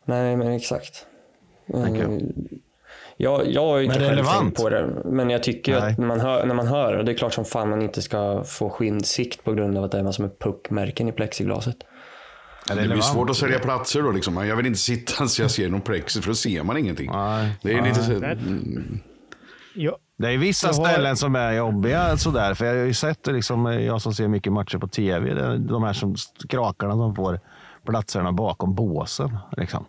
Nej, 0.05 0.36
men 0.36 0.47
exakt. 0.47 1.05
Jag. 1.66 1.97
Eh, 1.97 2.07
Jag, 3.22 3.51
jag 3.51 3.62
har 3.62 3.82
inte 3.82 3.95
själv 3.95 4.10
relevant. 4.10 4.39
tänkt 4.39 4.57
på 4.62 4.70
det, 4.70 5.01
men 5.05 5.30
jag 5.30 5.43
tycker 5.43 5.80
Nej. 5.80 5.91
att 5.91 5.97
när 5.97 6.07
man, 6.07 6.20
hör, 6.20 6.45
när 6.45 6.55
man 6.55 6.68
hör, 6.68 6.93
och 6.97 7.05
det 7.05 7.12
är 7.12 7.18
klart 7.18 7.34
som 7.34 7.45
fan 7.45 7.70
man 7.70 7.82
inte 7.82 8.01
ska 8.01 8.43
få 8.43 8.70
skinnsikt 8.70 9.43
på 9.43 9.53
grund 9.53 9.78
av 9.78 9.84
att 9.84 9.91
det 9.91 9.99
är 9.99 10.03
massor 10.03 10.24
med 10.24 10.39
puckmärken 10.39 11.07
i 11.07 11.12
plexiglaset. 11.12 11.76
Det 12.68 12.76
blir 12.88 13.01
svårt 13.01 13.30
att 13.30 13.38
sälja 13.38 13.60
platser 13.60 14.01
då. 14.01 14.12
Liksom. 14.12 14.47
Jag 14.47 14.55
vill 14.55 14.66
inte 14.66 14.80
sitta 14.80 15.28
så 15.28 15.41
jag 15.41 15.51
ser 15.51 15.70
någon 15.70 15.82
plexi 15.82 16.22
för 16.22 16.30
då 16.30 16.36
ser 16.36 16.64
man 16.64 16.78
ingenting. 16.78 17.12
Det 17.62 17.74
är 17.74 17.82
lite 17.84 18.03
så... 18.03 18.12
Mm. 18.12 18.99
Det 20.20 20.34
är 20.34 20.38
vissa 20.38 20.67
har- 20.67 20.74
ställen 20.74 21.15
som 21.17 21.36
är 21.36 21.51
jobbiga 21.51 22.17
sådär. 22.17 22.53
För 22.53 22.65
jag 22.65 22.74
har 22.74 22.86
ju 22.86 22.93
sett 22.93 23.28
liksom, 23.28 23.65
jag 23.65 24.01
som 24.01 24.13
ser 24.13 24.28
mycket 24.28 24.53
matcher 24.53 24.78
på 24.78 24.88
tv, 24.88 25.34
det 25.34 25.45
är 25.45 25.57
de 25.57 25.84
här 25.84 25.93
som 25.93 26.15
skrakarna 26.17 26.93
som 26.93 27.15
får 27.15 27.39
platserna 27.86 28.32
bakom 28.32 28.76
båsen. 28.76 29.38
Liksom. 29.57 29.86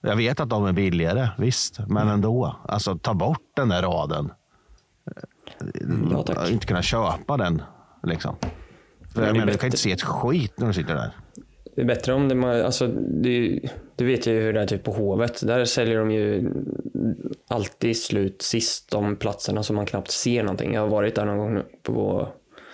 Jag 0.00 0.16
vet 0.16 0.40
att 0.40 0.48
de 0.50 0.66
är 0.66 0.72
billigare, 0.72 1.28
visst, 1.38 1.78
men 1.78 1.96
Mm. 2.02 2.08
ändå. 2.14 2.56
Alltså 2.68 2.98
ta 2.98 3.14
bort 3.14 3.42
den 3.56 3.68
där 3.68 3.82
raden. 3.82 4.30
Ja, 6.10 6.48
inte 6.48 6.66
kunna 6.66 6.82
köpa 6.82 7.36
den. 7.36 7.62
Liksom. 8.02 8.36
För 9.14 9.20
jag 9.20 9.28
är 9.28 9.32
menar, 9.32 9.46
du 9.46 9.58
kan 9.58 9.66
inte 9.66 9.76
se 9.78 9.92
ett 9.92 10.02
skit 10.02 10.52
när 10.56 10.66
du 10.66 10.72
sitter 10.72 10.94
där. 10.94 11.10
Det 11.76 11.82
är 11.82 11.86
bättre 11.86 12.12
om 12.14 12.28
det, 12.28 12.66
alltså, 12.66 12.86
det, 13.22 13.60
du 13.98 14.04
vet 14.04 14.26
ju 14.26 14.40
hur 14.40 14.52
det 14.52 14.60
är 14.60 14.66
typ 14.66 14.84
på 14.84 14.92
Hovet. 14.92 15.46
Där 15.46 15.64
säljer 15.64 15.98
de 15.98 16.10
ju 16.10 16.50
alltid 17.48 17.96
slut 17.96 18.42
sist 18.42 18.90
de 18.90 19.16
platserna 19.16 19.62
så 19.62 19.72
man 19.72 19.86
knappt 19.86 20.10
ser 20.10 20.42
någonting. 20.42 20.74
Jag 20.74 20.80
har 20.80 20.88
varit 20.88 21.14
där 21.14 21.24
någon 21.24 21.38
gång 21.38 21.62
på, 21.82 22.28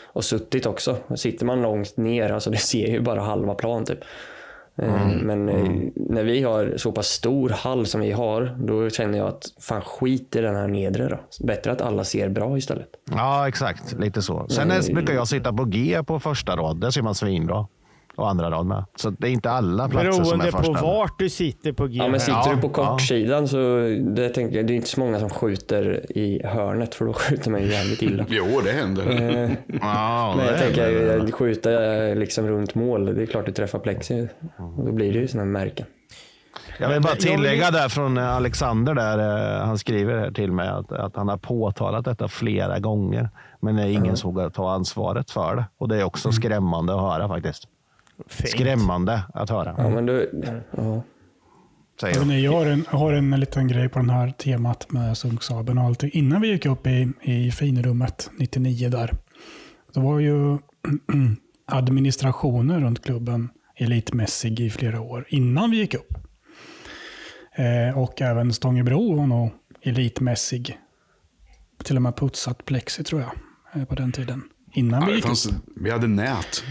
och 0.06 0.24
suttit 0.24 0.66
också. 0.66 0.96
Sitter 1.16 1.46
man 1.46 1.62
långt 1.62 1.96
ner, 1.96 2.30
alltså 2.30 2.50
det 2.50 2.56
ser 2.56 2.86
ju 2.86 3.00
bara 3.00 3.20
halva 3.20 3.54
plan 3.54 3.84
typ. 3.84 3.98
Eh, 3.98 4.04
Mm. 4.76 5.18
Men 5.18 5.48
eh, 5.48 5.90
när 5.94 6.24
vi 6.24 6.42
har 6.42 6.74
så 6.76 6.92
pass 6.92 7.06
stor 7.06 7.48
hall 7.48 7.86
som 7.86 8.00
vi 8.00 8.12
har, 8.12 8.56
då 8.58 8.90
känner 8.90 9.18
jag 9.18 9.28
att 9.28 9.44
fan 9.60 9.80
skit 9.80 10.36
i 10.36 10.40
den 10.40 10.56
här 10.56 10.68
nedre 10.68 11.08
då. 11.08 11.46
Bättre 11.46 11.72
att 11.72 11.80
alla 11.80 12.04
ser 12.04 12.28
bra 12.28 12.58
istället. 12.58 12.88
Ja, 13.10 13.48
exakt. 13.48 13.92
Lite 13.92 14.22
så. 14.22 14.46
Sen 14.48 14.70
är, 14.70 14.94
brukar 14.94 15.14
jag 15.14 15.28
sitta 15.28 15.52
på 15.52 15.64
G 15.64 16.02
på 16.06 16.20
första 16.20 16.56
rad. 16.56 16.80
Där 16.80 16.90
ser 16.90 17.02
man 17.02 17.14
svinbra. 17.14 17.66
Och 18.16 18.30
andra 18.30 18.50
rad 18.50 18.66
med. 18.66 18.84
Så 18.96 19.10
det 19.10 19.26
är 19.28 19.30
inte 19.30 19.50
alla 19.50 19.88
platser 19.88 20.12
som 20.12 20.20
är 20.22 20.24
Beroende 20.44 20.52
på 20.52 20.58
första. 20.58 20.82
vart 20.86 21.18
du 21.18 21.30
sitter 21.30 21.72
på 21.72 21.86
G. 21.86 21.96
Ja, 21.98 22.08
men 22.08 22.20
sitter 22.20 22.32
Ja, 22.46 22.52
du 22.54 22.60
på 22.68 22.80
ja. 22.82 22.86
kortsidan 22.90 23.48
så 23.48 23.56
det, 24.00 24.28
tänker 24.28 24.56
jag, 24.56 24.66
det 24.66 24.72
är 24.72 24.76
inte 24.76 24.88
så 24.88 25.00
många 25.00 25.20
som 25.20 25.30
skjuter 25.30 26.06
i 26.18 26.46
hörnet 26.46 26.94
för 26.94 27.04
då 27.04 27.12
skjuter 27.12 27.50
man 27.50 27.62
ju 27.62 27.68
jävligt 27.72 28.02
illa. 28.02 28.24
Jo, 28.28 28.44
det 28.64 28.72
händer. 28.72 29.10
Eh, 29.10 29.50
Ja, 29.82 30.34
men 30.36 30.46
jag 30.46 30.58
tänker 30.58 31.18
att 31.20 31.34
skjuta 31.34 31.94
eh, 31.94 32.16
liksom 32.16 32.46
runt 32.48 32.74
mål, 32.74 33.14
det 33.14 33.22
är 33.22 33.26
klart 33.26 33.46
du 33.46 33.52
träffar 33.52 33.78
plexi. 33.78 34.28
Då 34.76 34.92
blir 34.92 35.12
det 35.12 35.18
ju 35.18 35.28
sådana 35.28 35.50
märken. 35.50 35.86
Jag 36.78 36.88
vill 36.88 37.00
bara 37.02 37.14
tillägga 37.14 37.70
där 37.70 37.88
från 37.88 38.18
eh, 38.18 38.36
Alexander, 38.36 38.94
där, 38.94 39.18
eh, 39.58 39.66
han 39.66 39.78
skriver 39.78 40.18
här 40.18 40.30
till 40.30 40.52
mig 40.52 40.68
att, 40.68 40.92
att 40.92 41.16
han 41.16 41.28
har 41.28 41.36
påtalat 41.36 42.04
detta 42.04 42.28
flera 42.28 42.78
gånger. 42.78 43.28
Men 43.60 43.76
det 43.76 43.82
är 43.82 43.86
ingen 43.86 44.16
som 44.16 44.34
vågar 44.34 44.50
ta 44.50 44.70
ansvaret 44.72 45.30
för 45.30 45.56
det. 45.56 45.64
Och 45.78 45.88
det 45.88 45.96
är 46.00 46.04
också 46.04 46.32
skrämmande 46.32 46.94
att 46.94 47.00
höra 47.00 47.28
faktiskt. 47.28 47.64
Skrämmande 48.26 49.22
att 49.34 49.50
höra. 49.50 49.74
Ja, 49.78 49.88
men 49.88 50.06
du, 50.06 50.42
ja. 50.76 51.02
Säger 52.00 52.16
Hörrni, 52.18 52.40
jag. 52.44 52.54
jag 52.54 52.58
har, 52.58 52.66
en, 52.66 52.84
jag 52.90 52.98
har 52.98 53.12
en 53.12 53.30
liten 53.40 53.68
grej 53.68 53.88
på 53.88 53.98
den 53.98 54.10
här 54.10 54.30
temat 54.30 54.92
med 54.92 55.16
Sunksaben 55.18 55.78
och 55.78 55.84
allting. 55.84 56.10
Innan 56.12 56.40
vi 56.40 56.48
gick 56.48 56.66
upp 56.66 56.86
i, 56.86 57.12
i 57.22 57.50
finrummet 57.50 58.30
99 58.38 58.88
där, 58.88 59.14
då 59.92 60.00
var 60.00 60.18
ju 60.18 60.58
administrationen 61.66 62.80
runt 62.84 63.04
klubben 63.04 63.48
elitmässig 63.76 64.60
i 64.60 64.70
flera 64.70 65.00
år 65.00 65.26
innan 65.28 65.70
vi 65.70 65.76
gick 65.76 65.94
upp. 65.94 66.14
Eh, 67.56 67.98
och 67.98 68.22
även 68.22 68.52
Stångebro 68.52 69.16
var 69.16 69.26
nog 69.26 69.50
elitmässig. 69.82 70.78
Till 71.84 71.96
och 71.96 72.02
med 72.02 72.16
putsat 72.16 72.64
plexi 72.64 73.04
tror 73.04 73.20
jag 73.20 73.30
eh, 73.80 73.84
på 73.88 73.94
den 73.94 74.12
tiden. 74.12 74.42
Innan 74.72 75.00
Ja, 75.00 75.06
vi 75.08 75.14
gick 75.14 75.24
fanns, 75.24 75.46
upp. 75.46 75.54
vi 75.76 75.90
hade 75.90 76.06
nät. 76.06 76.64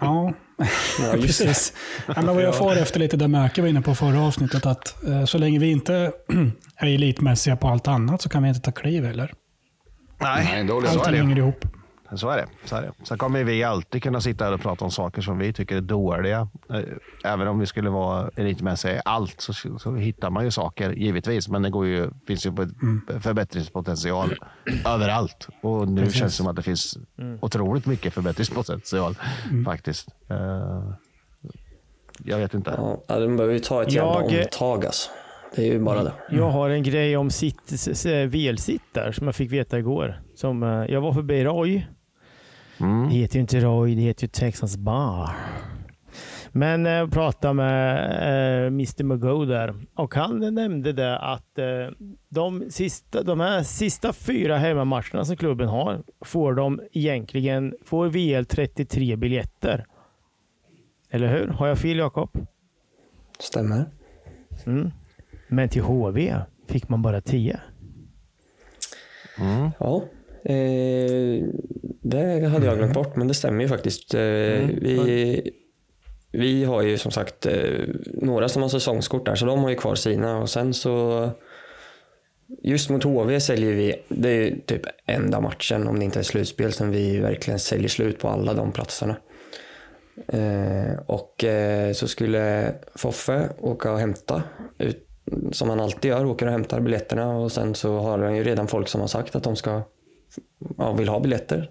Ja, 0.00 0.32
Ja, 0.98 1.16
just 1.16 1.38
det. 1.38 1.44
precis. 1.46 1.72
Ja, 2.06 2.14
men 2.16 2.34
vad 2.34 2.44
jag 2.44 2.56
far 2.58 2.76
efter 2.76 3.00
lite, 3.00 3.16
det 3.16 3.28
Mäke 3.28 3.60
var 3.62 3.68
inne 3.68 3.82
på 3.82 3.94
förra 3.94 4.20
avsnittet, 4.20 4.66
att 4.66 5.04
eh, 5.08 5.24
så 5.24 5.38
länge 5.38 5.58
vi 5.58 5.70
inte 5.70 6.12
är 6.76 6.86
elitmässiga 6.86 7.56
på 7.56 7.68
allt 7.68 7.88
annat 7.88 8.22
så 8.22 8.28
kan 8.28 8.42
vi 8.42 8.48
inte 8.48 8.60
ta 8.60 8.72
kliv 8.72 9.04
heller. 9.04 9.32
Nej, 10.20 10.44
Nej, 10.52 10.64
då 10.64 10.78
är 10.78 10.82
det 10.82 10.88
så 10.88 10.98
Allt 10.98 11.08
är 11.08 11.12
det. 11.12 11.18
hänger 11.18 11.38
ihop. 11.38 11.64
Så 12.14 12.28
är 12.30 12.36
det. 12.36 12.46
Så 12.64 12.76
är 12.76 12.82
det. 12.82 12.92
Sen 13.06 13.18
kommer 13.18 13.44
vi 13.44 13.64
alltid 13.64 14.02
kunna 14.02 14.20
sitta 14.20 14.44
här 14.44 14.52
och 14.54 14.60
prata 14.60 14.84
om 14.84 14.90
saker 14.90 15.22
som 15.22 15.38
vi 15.38 15.52
tycker 15.52 15.76
är 15.76 15.80
dåliga. 15.80 16.48
Eh, 16.70 16.80
Även 17.24 17.48
om 17.48 17.58
vi 17.58 17.66
skulle 17.66 17.90
vara 17.90 18.30
elitmässiga 18.36 18.96
i 18.96 19.00
allt 19.04 19.40
så, 19.40 19.52
så 19.78 19.94
hittar 19.94 20.30
man 20.30 20.44
ju 20.44 20.50
saker 20.50 20.90
givetvis. 20.90 21.48
Men 21.48 21.62
det 21.62 21.70
går 21.70 21.86
ju, 21.86 22.10
finns 22.26 22.46
ju 22.46 22.52
på 22.52 22.66
förbättringspotential 23.20 24.34
överallt. 24.86 25.48
Och 25.62 25.88
nu 25.88 26.00
Precis. 26.02 26.18
känns 26.18 26.32
det 26.32 26.36
som 26.36 26.46
att 26.46 26.56
det 26.56 26.62
finns 26.62 26.98
otroligt 27.40 27.86
mycket 27.86 28.14
förbättringspotential 28.14 29.14
faktiskt. 29.64 30.08
Eh, 30.30 30.90
Jag 32.24 32.38
vet 32.38 32.54
inte. 32.54 32.74
Ja, 33.08 33.18
de 33.20 33.36
behöver 33.36 33.54
ju 33.54 33.60
ta 33.60 33.82
ett 33.82 33.92
jävla 33.92 34.12
Jag- 34.30 34.42
omtag 34.44 34.86
alltså. 34.86 35.10
Det 35.56 35.62
är 35.62 35.72
ju 35.72 35.78
bara 35.80 36.02
det. 36.02 36.12
Jag 36.30 36.50
har 36.50 36.70
en 36.70 36.82
grej 36.82 37.16
om 37.16 37.30
sitt, 37.30 37.72
VL-sitt 38.28 38.82
där 38.92 39.12
som 39.12 39.26
jag 39.26 39.34
fick 39.36 39.52
veta 39.52 39.78
igår. 39.78 40.20
Som, 40.34 40.62
eh, 40.62 40.68
jag 40.68 41.00
var 41.00 41.12
förbi 41.12 41.44
Roy. 41.44 41.86
Mm. 42.80 43.08
Det 43.08 43.14
heter 43.14 43.34
ju 43.34 43.40
inte 43.40 43.60
Roy, 43.60 43.94
det 43.94 44.02
heter 44.02 44.24
ju 44.24 44.28
Texas 44.28 44.76
Bar. 44.76 45.30
Men 46.52 46.84
jag 46.84 47.12
pratade 47.12 47.54
med 47.54 47.96
eh, 48.62 48.66
Mr 48.66 49.04
Mago 49.04 49.44
där 49.44 49.74
och 49.94 50.14
han 50.14 50.54
nämnde 50.54 50.92
det 50.92 51.18
att 51.18 51.58
eh, 51.58 51.66
de, 52.28 52.64
sista, 52.70 53.22
de 53.22 53.40
här 53.40 53.62
sista 53.62 54.12
fyra 54.12 54.58
hemmamatcherna 54.58 55.24
som 55.24 55.36
klubben 55.36 55.68
har 55.68 56.02
får 56.20 56.54
de 56.54 56.80
egentligen, 56.92 57.74
får 57.84 58.08
VL 58.08 58.44
33 58.44 59.16
biljetter. 59.16 59.86
Eller 61.10 61.28
hur? 61.28 61.48
Har 61.48 61.66
jag 61.66 61.78
fel 61.78 61.98
Jakob? 61.98 62.46
Stämmer. 63.38 63.84
Mm. 64.66 64.90
Men 65.48 65.68
till 65.68 65.82
HV 65.82 66.36
fick 66.68 66.88
man 66.88 67.02
bara 67.02 67.20
10. 67.20 67.60
Ja, 69.78 69.96
eh, 69.96 70.02
det 72.02 72.46
hade 72.46 72.66
jag 72.66 72.78
glömt 72.78 72.94
bort, 72.94 73.16
men 73.16 73.28
det 73.28 73.34
stämmer 73.34 73.62
ju 73.62 73.68
faktiskt. 73.68 74.14
Eh, 74.14 74.20
vi, 74.20 75.50
vi 76.32 76.64
har 76.64 76.82
ju 76.82 76.98
som 76.98 77.12
sagt 77.12 77.46
eh, 77.46 77.54
några 78.06 78.48
som 78.48 78.62
har 78.62 78.68
säsongskort 78.68 79.26
där, 79.26 79.34
så 79.34 79.46
de 79.46 79.62
har 79.62 79.70
ju 79.70 79.76
kvar 79.76 79.94
sina. 79.94 80.38
Och 80.38 80.50
sen 80.50 80.74
så 80.74 81.30
Just 82.62 82.90
mot 82.90 83.04
HV 83.04 83.40
säljer 83.40 83.72
vi, 83.72 83.94
det 84.08 84.28
är 84.28 84.34
ju 84.34 84.60
typ 84.60 84.82
enda 85.06 85.40
matchen, 85.40 85.88
om 85.88 85.98
det 85.98 86.04
inte 86.04 86.18
är 86.18 86.22
slutspel, 86.22 86.72
som 86.72 86.90
vi 86.90 87.18
verkligen 87.18 87.58
säljer 87.58 87.88
slut 87.88 88.18
på 88.18 88.28
alla 88.28 88.54
de 88.54 88.72
platserna. 88.72 89.16
Eh, 90.28 90.98
och 91.06 91.44
eh, 91.44 91.92
så 91.92 92.08
skulle 92.08 92.74
Foffe 92.94 93.48
åka 93.60 93.92
och 93.92 93.98
hämta, 93.98 94.42
ut, 94.78 95.08
som 95.52 95.70
han 95.70 95.80
alltid 95.80 96.08
gör, 96.08 96.24
åker 96.24 96.46
och 96.46 96.52
hämtar 96.52 96.80
biljetterna 96.80 97.36
och 97.36 97.52
sen 97.52 97.74
så 97.74 97.98
har 97.98 98.18
han 98.18 98.36
ju 98.36 98.44
redan 98.44 98.68
folk 98.68 98.88
som 98.88 99.00
har 99.00 99.08
sagt 99.08 99.36
att 99.36 99.42
de 99.42 99.56
ska, 99.56 99.82
ja, 100.78 100.92
vill 100.92 101.08
ha 101.08 101.20
biljetter. 101.20 101.70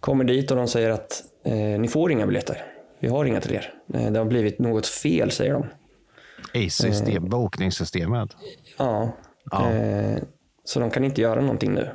Kommer 0.00 0.24
dit 0.24 0.50
och 0.50 0.56
de 0.56 0.68
säger 0.68 0.90
att 0.90 1.22
eh, 1.44 1.54
ni 1.54 1.88
får 1.88 2.12
inga 2.12 2.26
biljetter. 2.26 2.64
Vi 3.00 3.08
har 3.08 3.24
inga 3.24 3.40
till 3.40 3.54
er. 3.54 3.74
Eh, 3.94 4.10
det 4.12 4.18
har 4.18 4.26
blivit 4.26 4.58
något 4.58 4.86
fel, 4.86 5.30
säger 5.30 5.52
de. 5.52 5.66
ACE-system, 6.54 7.28
bokningssystemet. 7.28 8.30
Ja. 8.78 9.12
Eh, 9.52 10.22
så 10.64 10.80
de 10.80 10.90
kan 10.90 11.04
inte 11.04 11.20
göra 11.20 11.40
någonting 11.40 11.72
nu. 11.72 11.88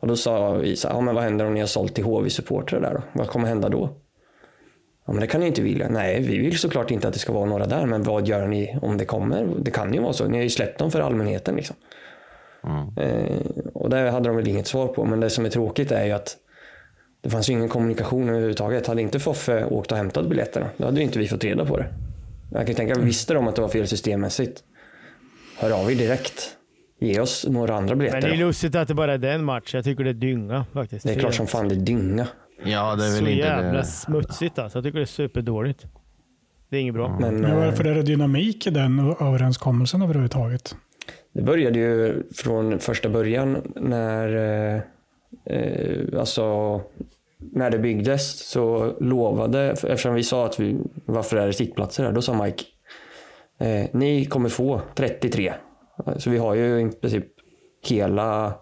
Och 0.00 0.08
då 0.08 0.16
sa 0.16 0.52
vi 0.52 0.76
så 0.76 0.88
ja, 0.88 1.00
men 1.00 1.14
vad 1.14 1.24
händer 1.24 1.44
om 1.44 1.54
ni 1.54 1.60
har 1.60 1.66
sålt 1.66 1.94
till 1.94 2.04
HV-supportrar 2.04 2.80
där 2.80 2.94
då? 2.94 3.02
Vad 3.12 3.28
kommer 3.28 3.48
hända 3.48 3.68
då? 3.68 3.90
Ja, 5.06 5.12
men 5.12 5.20
det 5.20 5.26
kan 5.26 5.40
ni 5.40 5.46
inte 5.46 5.62
vilja. 5.62 5.88
Nej, 5.88 6.20
vi 6.20 6.38
vill 6.38 6.58
såklart 6.58 6.90
inte 6.90 7.08
att 7.08 7.14
det 7.14 7.20
ska 7.20 7.32
vara 7.32 7.44
några 7.44 7.66
där, 7.66 7.86
men 7.86 8.02
vad 8.02 8.28
gör 8.28 8.46
ni 8.46 8.78
om 8.82 8.98
det 8.98 9.04
kommer? 9.04 9.54
Det 9.58 9.70
kan 9.70 9.94
ju 9.94 10.00
vara 10.00 10.12
så. 10.12 10.28
Ni 10.28 10.36
har 10.36 10.42
ju 10.42 10.50
släppt 10.50 10.78
dem 10.78 10.90
för 10.90 11.00
allmänheten. 11.00 11.56
Liksom. 11.56 11.76
Eh, 12.96 13.40
och 13.74 13.90
det 13.90 14.10
hade 14.10 14.28
de 14.28 14.36
väl 14.36 14.48
inget 14.48 14.66
svar 14.66 14.86
på, 14.88 15.04
men 15.04 15.20
det 15.20 15.30
som 15.30 15.44
är 15.44 15.50
tråkigt 15.50 15.92
är 15.92 16.04
ju 16.04 16.12
att 16.12 16.36
det 17.20 17.30
fanns 17.30 17.48
ju 17.48 17.52
ingen 17.52 17.68
kommunikation 17.68 18.28
överhuvudtaget. 18.28 18.86
Hade 18.86 19.02
inte 19.02 19.18
Foffe 19.18 19.64
åkt 19.64 19.92
och 19.92 19.98
hämtat 19.98 20.28
biljetterna, 20.28 20.66
då 20.76 20.84
hade 20.84 20.96
ju 20.96 21.02
inte 21.04 21.18
vi 21.18 21.28
fått 21.28 21.44
reda 21.44 21.64
på 21.66 21.76
det. 21.76 21.86
Jag 22.52 22.66
kan 22.66 22.74
tänka, 22.74 22.94
visste 22.98 23.34
de 23.34 23.48
att 23.48 23.56
det 23.56 23.62
var 23.62 23.68
fel 23.68 23.86
systemmässigt, 23.88 24.62
hör 25.58 25.70
av 25.70 25.90
er 25.92 25.94
direkt. 25.94 26.54
Ge 27.00 27.20
oss 27.20 27.46
några 27.48 27.76
andra 27.76 27.94
Men 27.94 27.98
biljetter. 27.98 28.28
det 28.28 28.34
är 28.34 28.38
lustigt 28.38 28.74
att 28.74 28.88
det 28.88 28.94
bara 28.94 29.14
är 29.14 29.18
den 29.18 29.44
matchen. 29.44 29.78
Jag 29.78 29.84
tycker 29.84 30.04
det 30.04 30.10
är 30.10 30.14
dynga 30.14 30.66
faktiskt. 30.72 31.06
Det 31.06 31.12
är 31.14 31.18
klart 31.18 31.34
som 31.34 31.46
fan 31.46 31.68
det 31.68 31.74
är 31.74 31.80
dynga. 31.80 32.26
Ja, 32.64 32.96
det 32.96 33.04
är 33.04 33.08
väl 33.10 33.18
Så 33.18 33.18
inte 33.18 33.30
jävla 33.32 33.72
det. 33.78 33.84
smutsigt 33.84 34.58
alltså. 34.58 34.78
Jag 34.78 34.84
tycker 34.84 34.98
det 34.98 35.04
är 35.04 35.06
superdåligt. 35.06 35.86
Det 36.70 36.76
är 36.76 36.80
inget 36.80 36.94
bra. 36.94 37.18
Men, 37.20 37.40
Men 37.40 37.50
eh, 37.50 37.56
varför 37.58 37.84
är 37.84 37.94
det 37.94 38.02
dynamik 38.02 38.66
i 38.66 38.70
den 38.70 39.14
överenskommelsen 39.20 40.02
överhuvudtaget? 40.02 40.76
Det 41.32 41.42
började 41.42 41.78
ju 41.78 42.22
från 42.34 42.78
första 42.78 43.08
början 43.08 43.72
när, 43.76 44.36
eh, 44.36 44.80
eh, 45.44 46.18
alltså, 46.18 46.80
när 47.38 47.70
det 47.70 47.78
byggdes 47.78 48.48
så 48.48 48.94
lovade, 49.00 49.70
eftersom 49.70 50.14
vi 50.14 50.22
sa 50.22 50.46
att 50.46 50.60
vi, 50.60 50.76
varför 51.04 51.36
är 51.36 51.46
det 51.46 51.52
sittplatser 51.52 52.04
här? 52.04 52.12
Då 52.12 52.22
sa 52.22 52.44
Mike, 52.44 52.64
eh, 53.58 53.86
ni 53.92 54.24
kommer 54.24 54.48
få 54.48 54.80
33. 54.94 55.54
Så 56.16 56.30
vi 56.30 56.38
har 56.38 56.54
ju 56.54 56.80
i 56.80 56.88
princip 56.90 57.26
hela, 57.88 58.54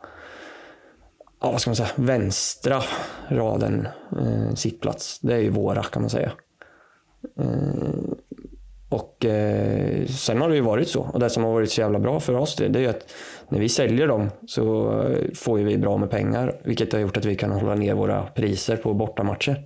ja, 1.40 1.50
vad 1.50 1.60
ska 1.60 1.70
man 1.70 1.76
säga, 1.76 1.88
vänstra 1.96 2.82
raden 3.28 3.88
eh, 4.12 4.54
sittplats. 4.54 5.20
Det 5.20 5.34
är 5.34 5.38
ju 5.38 5.50
våra 5.50 5.82
kan 5.82 6.02
man 6.02 6.10
säga. 6.10 6.32
Eh, 7.38 8.16
och 8.88 9.24
eh, 9.24 10.06
sen 10.06 10.40
har 10.40 10.48
det 10.48 10.54
ju 10.54 10.60
varit 10.60 10.88
så. 10.88 11.00
Och 11.02 11.20
det 11.20 11.30
som 11.30 11.44
har 11.44 11.52
varit 11.52 11.70
så 11.70 11.80
jävla 11.80 11.98
bra 11.98 12.20
för 12.20 12.34
oss 12.34 12.56
det, 12.56 12.68
det 12.68 12.78
är 12.78 12.82
ju 12.82 12.88
att 12.88 13.12
när 13.48 13.58
vi 13.60 13.68
säljer 13.68 14.08
dem 14.08 14.30
så 14.46 14.92
eh, 15.02 15.34
får 15.34 15.58
ju 15.58 15.64
vi 15.64 15.78
bra 15.78 15.96
med 15.96 16.10
pengar. 16.10 16.60
Vilket 16.64 16.92
har 16.92 17.00
gjort 17.00 17.16
att 17.16 17.24
vi 17.24 17.36
kan 17.36 17.50
hålla 17.50 17.74
ner 17.74 17.94
våra 17.94 18.22
priser 18.22 18.76
på 18.76 18.94
bortamatcher. 18.94 19.64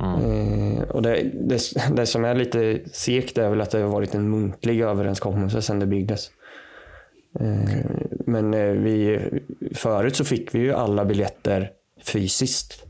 Eh, 0.00 0.82
och 0.82 1.02
det, 1.02 1.22
det, 1.34 1.60
det 1.96 2.06
som 2.06 2.24
är 2.24 2.34
lite 2.34 2.78
segt 2.92 3.38
är 3.38 3.50
väl 3.50 3.60
att 3.60 3.70
det 3.70 3.78
har 3.78 3.88
varit 3.88 4.14
en 4.14 4.30
muntlig 4.30 4.80
överenskommelse 4.80 5.62
sedan 5.62 5.80
det 5.80 5.86
byggdes. 5.86 6.30
Eh, 7.40 7.80
Men 8.26 8.54
eh, 8.54 8.70
vi, 8.70 9.20
förut 9.74 10.16
så 10.16 10.24
fick 10.24 10.54
vi 10.54 10.58
ju 10.58 10.72
alla 10.72 11.04
biljetter 11.04 11.70
fysiskt. 12.04 12.86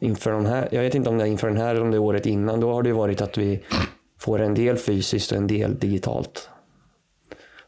Inför 0.00 0.32
de 0.32 0.46
här, 0.46 0.68
jag 0.72 0.82
vet 0.82 0.94
inte 0.94 1.10
om 1.10 1.18
det 1.18 1.24
är 1.24 1.28
inför 1.28 1.48
den 1.48 1.56
här 1.56 1.70
eller 1.70 1.82
om 1.82 1.90
det 1.90 1.96
är 1.96 2.00
året 2.00 2.26
innan. 2.26 2.60
Då 2.60 2.72
har 2.72 2.82
det 2.82 2.88
ju 2.88 2.94
varit 2.94 3.20
att 3.20 3.38
vi 3.38 3.62
får 4.18 4.40
en 4.40 4.54
del 4.54 4.76
fysiskt 4.76 5.32
och 5.32 5.38
en 5.38 5.46
del 5.46 5.78
digitalt. 5.78 6.50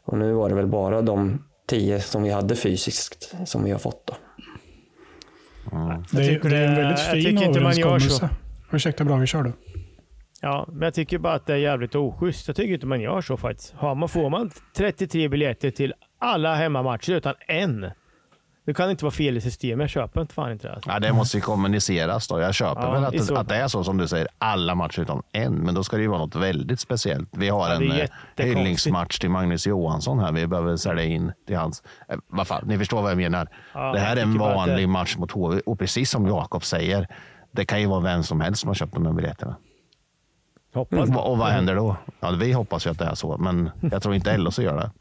Och 0.03 0.17
nu 0.17 0.33
var 0.33 0.49
det 0.49 0.55
väl 0.55 0.67
bara 0.67 1.01
de 1.01 1.43
tio 1.67 1.99
som 1.99 2.23
vi 2.23 2.29
hade 2.29 2.55
fysiskt 2.55 3.35
som 3.45 3.63
vi 3.63 3.71
har 3.71 3.79
fått. 3.79 4.07
Då. 4.07 4.15
Det 6.11 6.25
är, 6.25 6.49
det 6.49 6.57
är 6.57 6.67
en 6.67 6.75
väldigt 6.75 6.99
fin 6.99 7.37
överenskommelse. 7.37 8.29
Ursäkta 8.71 9.03
Brage, 9.03 9.29
kör 9.29 9.43
du. 9.43 9.53
Ja, 10.41 10.65
men 10.71 10.81
jag 10.81 10.93
tycker 10.93 11.17
bara 11.17 11.33
att 11.33 11.45
det 11.45 11.53
är 11.53 11.57
jävligt 11.57 11.95
oschysst. 11.95 12.47
Jag 12.47 12.55
tycker 12.55 12.73
inte 12.73 12.85
man 12.85 13.01
gör 13.01 13.21
så 13.21 13.37
faktiskt. 13.37 13.73
Har 13.73 13.95
man, 13.95 14.09
får 14.09 14.29
man 14.29 14.51
33 14.77 15.29
biljetter 15.29 15.71
till 15.71 15.93
alla 16.19 16.55
hemmamatcher 16.55 17.13
utan 17.13 17.35
en. 17.47 17.91
Det 18.65 18.73
kan 18.73 18.89
inte 18.91 19.05
vara 19.05 19.11
fel 19.11 19.37
i 19.37 19.41
systemet. 19.41 19.83
Jag 19.83 19.89
köper 19.89 20.21
inte 20.21 20.33
fan 20.33 20.51
inte 20.51 20.67
det. 20.67 20.73
Alltså. 20.73 20.89
Ja, 20.89 20.99
det 20.99 21.13
måste 21.13 21.37
ju 21.37 21.41
kommuniceras 21.41 22.27
då. 22.27 22.39
Jag 22.39 22.53
köper 22.55 22.81
Ja, 22.81 22.91
väl 22.91 23.05
att, 23.05 23.25
så 23.25 23.35
att 23.35 23.49
det 23.49 23.55
är 23.55 23.67
så 23.67 23.83
som 23.83 23.97
du 23.97 24.07
säger, 24.07 24.27
alla 24.37 24.75
matcher 24.75 24.99
utom 25.01 25.23
en. 25.31 25.53
Men 25.53 25.75
då 25.75 25.83
ska 25.83 25.95
det 25.95 26.01
ju 26.01 26.07
vara 26.09 26.19
något 26.19 26.35
väldigt 26.35 26.79
speciellt. 26.79 27.29
Vi 27.31 27.49
har 27.49 27.69
Ja, 27.69 27.75
en 27.75 27.91
eh, 27.91 28.45
hyllningsmatch 28.45 29.19
till 29.19 29.29
Magnus 29.29 29.67
Johansson 29.67 30.19
här. 30.19 30.31
Vi 30.31 30.47
behöver 30.47 30.75
sälja 30.77 31.03
in 31.03 31.31
till 31.47 31.57
hans... 31.57 31.83
Eh, 32.09 32.17
vad 32.27 32.47
fan, 32.47 32.63
ni 32.67 32.77
förstår 32.77 33.01
vad 33.01 33.11
jag 33.11 33.17
menar. 33.17 33.47
Ja, 33.73 33.91
det 33.93 33.99
här 33.99 34.17
är 34.17 34.21
en 34.21 34.27
att 34.29 34.33
det- 34.33 34.39
vanlig 34.39 34.89
match 34.89 35.17
mot 35.17 35.31
HV. 35.31 35.59
Och 35.65 35.79
precis 35.79 36.09
som 36.11 36.27
Jakob 36.27 36.63
säger, 36.63 37.07
det 37.51 37.65
kan 37.65 37.81
ju 37.81 37.87
vara 37.87 37.99
vem 37.99 38.23
som 38.23 38.41
helst 38.41 38.61
som 38.61 38.67
har 38.67 38.75
köpt 38.75 38.93
de 38.93 39.05
här 39.05 39.13
biljetterna. 39.13 39.55
Hoppas 40.73 41.09
Och, 41.09 41.31
och 41.31 41.37
vad 41.37 41.47
händer 41.47 41.75
då? 41.75 41.95
Ja, 42.19 42.31
vi 42.31 42.51
hoppas 42.53 42.85
ju 42.85 42.89
att 42.89 42.99
det 42.99 43.05
är 43.05 43.15
så, 43.15 43.37
men 43.37 43.69
jag 43.91 44.03
tror 44.03 44.15
inte 44.15 44.37
LHC 44.37 44.59
gör 44.59 44.77
det. 44.77 44.91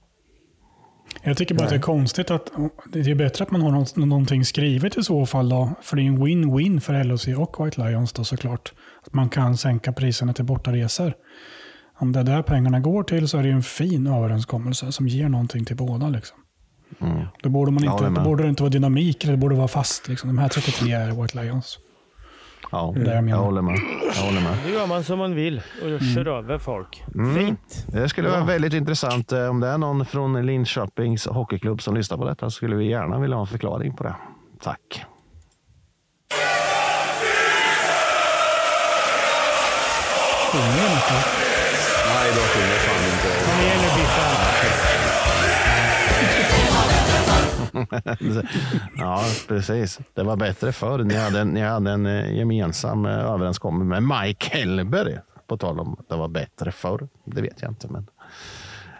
Jag 1.23 1.37
tycker 1.37 1.55
bara 1.55 1.65
att 1.65 1.71
det 1.71 1.77
är 1.77 1.81
konstigt 1.81 2.31
att 2.31 2.51
det 2.93 3.01
är 3.01 3.15
bättre 3.15 3.45
att 3.45 3.51
man 3.51 3.61
har 3.61 4.07
någonting 4.07 4.45
skrivet 4.45 4.99
i 4.99 5.03
så 5.03 5.27
fall. 5.27 5.49
Då, 5.49 5.71
för 5.83 5.97
det 5.97 6.03
är 6.03 6.07
en 6.07 6.19
win-win 6.19 6.81
för 6.81 7.05
LHC 7.05 7.29
och 7.29 7.67
White 7.67 7.85
Lions 7.85 8.13
då 8.13 8.25
såklart. 8.25 8.73
Att 9.07 9.15
man 9.15 9.29
kan 9.29 9.57
sänka 9.57 9.93
priserna 9.93 10.33
till 10.33 10.45
bortaresor. 10.45 11.15
Om 11.99 12.13
det 12.13 12.21
är 12.21 12.25
där 12.25 12.43
pengarna 12.43 12.81
går 12.81 13.03
till 13.03 13.29
så 13.29 13.39
är 13.39 13.43
det 13.43 13.51
en 13.51 13.63
fin 13.63 14.07
överenskommelse 14.07 14.93
som 14.93 15.09
ger 15.09 15.29
någonting 15.29 15.65
till 15.65 15.77
båda. 15.77 16.09
Liksom. 16.09 16.39
Då, 17.43 17.49
borde 17.49 17.71
man 17.73 17.85
inte, 17.85 18.05
håller 18.05 18.11
då 18.11 18.21
borde 18.21 18.43
det 18.43 18.49
inte 18.49 18.63
vara 18.63 18.71
dynamik, 18.71 19.27
det 19.27 19.37
borde 19.37 19.55
vara 19.55 19.69
fast. 19.69 20.09
Liksom. 20.09 20.29
De 20.29 20.39
här 20.39 20.49
33 20.49 20.93
är 20.93 21.23
White 21.23 21.43
Lions. 21.43 21.79
Ja, 22.71 22.93
Det 22.97 23.15
jag 23.15 23.29
jag, 23.29 23.37
håller 23.37 23.63
med. 23.63 23.79
Jag 24.17 24.23
håller 24.23 24.41
med. 24.41 24.57
Nu 24.67 24.73
gör 24.73 24.87
man 24.87 25.05
som 25.05 25.19
man 25.19 25.35
vill 25.35 25.63
och 25.83 26.01
kör 26.15 26.29
över 26.39 26.59
folk. 26.59 27.03
Mm. 27.15 27.35
Fint. 27.37 27.87
Det 27.89 28.09
skulle 28.09 28.29
vara 28.29 28.45
väldigt 28.45 28.75
intressant. 28.75 29.33
eh, 29.33 29.47
Om 29.51 29.61
det 29.61 29.69
är 29.69 29.79
någon 29.79 30.07
från 30.07 30.47
Linköpings 30.47 31.27
hockeyklubb 31.27 31.83
som 31.83 31.95
lyssnar 31.95 32.19
på 32.19 32.25
detta 32.25 32.47
så 32.47 32.51
skulle 32.51 32.77
vi 32.77 32.89
gärna 32.91 33.19
vilja 33.21 33.37
ha 33.37 33.41
en 33.41 33.47
förklaring 33.47 33.97
på 33.97 34.03
det. 34.05 34.15
Tack. 34.63 35.05
Nej, 42.15 42.33
då 42.35 42.41
sjunger 42.53 42.79
ja, 48.97 49.23
precis. 49.49 50.01
Det 50.15 50.23
var 50.23 50.37
bättre 50.37 50.73
förr. 50.73 50.99
Ni 50.99 51.15
hade, 51.15 51.45
ni 51.45 51.61
hade 51.61 51.91
en 51.91 52.07
eh, 52.07 52.37
gemensam 52.37 53.07
eh, 53.07 53.33
överenskommelse 53.33 54.01
med 54.01 54.03
Mike 54.03 54.59
Hellberg. 54.59 55.19
På 55.47 55.57
tal 55.57 55.81
om 55.81 55.97
att 55.99 56.09
det 56.09 56.17
var 56.17 56.29
bättre 56.29 56.73
förr. 56.73 57.09
Det 57.25 57.43
vet 57.43 57.63
jag 57.63 57.71
inte. 57.71 57.89
Men... 57.89 58.07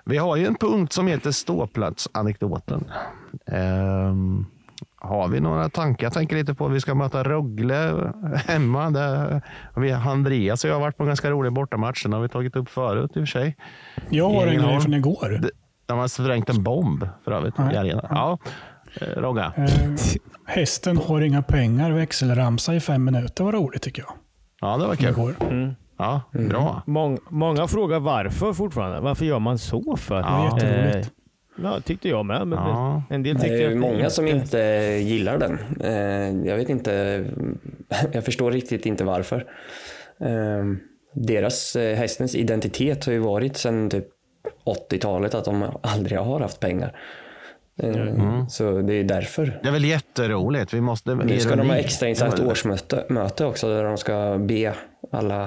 Vi 0.05 0.17
har 0.17 0.37
ju 0.37 0.47
en 0.47 0.55
punkt 0.55 0.93
som 0.93 1.07
heter 1.07 1.31
ståplatsanekdoten. 1.31 2.91
Ehm, 3.47 4.47
har 4.97 5.29
vi 5.29 5.41
några 5.41 5.69
tankar? 5.69 6.07
Jag 6.07 6.13
tänker 6.13 6.37
lite 6.37 6.55
på 6.55 6.67
att 6.67 6.73
vi 6.73 6.81
ska 6.81 6.95
möta 6.95 7.23
Rögle 7.23 8.13
hemma. 8.47 8.91
Där 8.91 9.43
vi, 9.77 9.93
Andreas 9.93 10.65
och 10.65 10.71
jag 10.71 10.75
har 10.75 10.81
varit 10.81 10.97
på 10.97 11.03
en 11.03 11.07
ganska 11.07 11.31
rolig 11.31 11.53
bortamatch. 11.53 12.03
Den 12.03 12.13
har 12.13 12.21
vi 12.21 12.29
tagit 12.29 12.57
upp 12.57 12.69
förut 12.69 13.11
i 13.15 13.19
och 13.19 13.23
för 13.23 13.27
sig. 13.27 13.57
Jag 14.09 14.31
har 14.31 14.47
en 14.47 14.63
grej 14.63 14.81
från 14.81 14.95
igår. 14.95 15.41
De- 15.87 15.99
har 15.99 16.09
sprängt 16.09 16.49
en 16.49 16.63
bomb 16.63 17.09
för 17.25 17.33
övrigt 17.33 17.59
i 17.59 17.77
arenan. 17.77 18.07
Ja, 18.11 18.39
eh, 18.43 18.49
Rogga. 19.17 19.53
Eh, 19.57 19.67
hästen 20.47 20.97
har 20.97 21.21
inga 21.21 21.43
pengar, 21.43 21.91
växelramsa 21.91 22.75
i 22.75 22.81
fem 22.81 23.05
minuter 23.05 23.45
var 23.45 23.53
roligt 23.53 23.83
tycker 23.83 24.03
jag. 24.03 24.13
Ja, 24.61 24.77
det 24.77 24.87
var 24.87 24.95
kul. 24.95 25.09
Igår. 25.09 25.35
Ja, 25.99 26.21
bra. 26.33 26.83
Mång, 26.87 27.19
många 27.29 27.69
frågar 27.69 28.01
varför 28.01 28.53
fortfarande. 28.53 29.01
Varför 29.01 29.25
gör 29.25 29.39
man 29.39 29.59
så 29.59 29.97
för? 29.97 30.17
Ja. 30.21 30.57
Det 30.61 30.67
är 30.67 30.75
jätteroligt. 30.85 31.07
Eh, 31.09 31.13
Ja, 31.63 31.81
tyckte 31.81 32.09
jag 32.09 32.27
med. 32.27 32.47
Men 32.47 32.59
Ja. 32.59 33.03
En 33.11 33.23
del 33.23 33.35
Det 33.37 33.41
tyckte 33.41 33.65
är 33.65 33.71
att 33.71 33.77
många 33.77 34.11
som 34.11 34.27
inte 34.27 34.59
gillar 35.03 35.39
den. 35.39 35.59
Eh, 35.81 36.49
Jag 36.51 36.57
vet 36.57 36.69
inte, 36.69 37.25
jag 38.13 38.25
förstår 38.25 38.53
riktigt 38.53 38.87
inte 38.87 39.05
varför. 39.05 39.47
Eh, 40.21 40.65
Deras, 41.15 41.77
eh, 41.77 41.97
hästens 41.97 42.35
identitet 42.35 43.05
har 43.07 43.13
ju 43.13 43.19
varit 43.19 43.57
sedan 43.57 43.91
typ 43.91 44.05
80-talet 44.91 45.35
att 45.35 45.45
de 45.45 45.65
aldrig 45.83 46.19
har 46.19 46.41
haft 46.41 46.61
pengar. 46.61 46.97
Eh, 47.83 48.47
Så 48.47 48.81
det 48.83 48.95
är 48.95 49.05
därför. 49.05 49.61
Det 49.63 49.69
är 49.69 49.73
väl 49.73 49.85
jätteroligt. 49.85 50.75
Vi 50.75 50.81
måste... 50.81 51.15
Nu 51.15 51.41
ska 51.41 51.57
de 51.57 51.69
ha 51.69 51.77
extrainsatt 51.77 52.41
årsmöte 52.41 53.05
möte 53.09 53.45
också 53.45 53.69
där 53.69 53.85
de 53.85 53.97
ska 53.99 54.39
be 54.39 54.75
alla 55.13 55.43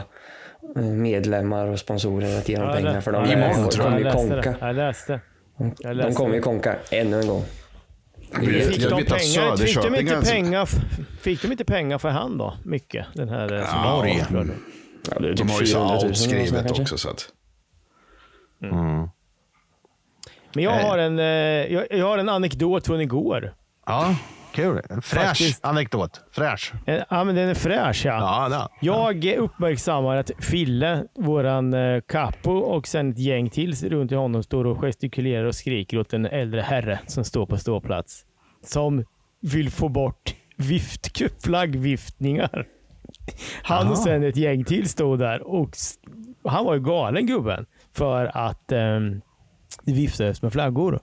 eh, 0.76 0.84
medlemmar 0.84 1.66
och 1.68 1.80
sponsorer 1.80 2.38
att 2.38 2.50
ge 2.50 2.58
dem 2.60 2.74
pengar 2.76 3.02
för 3.02 3.12
de 3.12 3.30
jag 3.30 3.72
kommer 3.72 4.00
ju 4.00 4.12
konka. 4.12 4.56
Jag 4.60 4.76
läste. 4.76 5.20
Jag 5.58 5.72
De 5.82 5.94
läste 5.94 6.14
kommer 6.14 6.36
ju 6.36 6.42
konka 6.42 6.76
ännu 6.92 7.20
en 7.20 7.28
gång. 7.28 7.44
Fick 8.40 8.90
de, 8.90 9.04
pengar, 9.06 9.58
fick, 9.58 9.82
de 9.84 9.96
inte 9.96 10.22
pengar, 10.32 10.70
fick 11.22 11.42
de 11.42 11.52
inte 11.52 11.66
pengar 11.66 11.98
för 11.98 12.10
hand 12.10 12.38
då? 12.40 12.54
Mycket? 12.64 13.06
Den 13.14 13.30
här 13.30 13.54
eh, 13.54 13.66
som 13.66 13.80
Ja, 13.80 14.06
Ja, 15.12 15.20
De 15.20 15.36
typ 15.36 15.52
har 15.52 15.62
ju 15.62 15.66
så 15.68 15.74
400 15.78 15.96
000 15.96 16.06
outskrivet 16.06 16.66
kanske. 16.66 16.82
också. 16.82 16.98
Så 16.98 17.10
att, 17.10 17.26
Mm. 18.64 19.10
Men 20.56 20.64
jag 20.64 20.76
Nej. 20.76 20.84
har, 20.86 20.98
en, 20.98 21.20
eh, 21.20 21.26
jag, 21.74 21.88
jag 21.90 22.06
har 22.08 22.18
en 22.18 22.30
anekdot 22.30 22.88
från 22.88 23.02
igår. 23.02 23.54
Ja, 23.86 24.16
Kul. 24.54 24.82
Fräsch 25.02 25.26
Faktiskt. 25.28 25.66
anekdot. 25.66 26.22
Fräsch. 26.32 26.74
Eh, 26.86 27.02
Ja, 27.10 27.24
men 27.24 27.36
den 27.36 27.50
är 27.50 27.54
fräsch 27.54 28.06
ja. 28.06 28.12
Ja, 28.20 28.48
ja. 28.52 28.70
Jag 28.82 29.26
uppmärksammar 29.38 30.16
att 30.16 30.32
Fille, 30.40 31.04
våran 31.16 31.74
eh, 31.74 32.02
capo 32.08 32.52
och 32.52 32.88
sen 32.88 33.12
ett 33.12 33.20
gäng 33.20 33.50
till 33.50 33.74
runt 33.76 34.12
i 34.12 34.16
honom 34.16 34.44
står 34.44 34.66
och 34.66 34.82
gestikulerar 34.82 35.46
och 35.46 35.56
skriker 35.56 36.00
åt 36.00 36.14
en 36.14 36.26
äldre 36.26 36.62
herre 36.62 37.00
som 37.08 37.24
står 37.24 37.46
på 37.46 37.58
ståplats. 37.58 38.26
Som 38.66 39.06
vill 39.42 39.72
få 39.72 39.90
bort 39.90 40.36
vift, 40.58 41.22
flaggviftningar. 41.44 42.68
Han 43.64 43.88
och 43.92 43.98
sen 43.98 44.24
ett 44.24 44.38
gäng 44.38 44.64
till 44.64 44.90
stod 44.90 45.20
där 45.20 45.42
och 45.48 45.70
han 46.44 46.66
var 46.66 46.74
ju 46.74 46.80
galen 46.80 47.26
gubben 47.28 47.66
för 47.94 48.26
att 48.38 48.72
eh, 48.72 49.00
det 49.86 49.94
viftades 49.94 50.42
med 50.42 50.54
flaggor. 50.54 51.00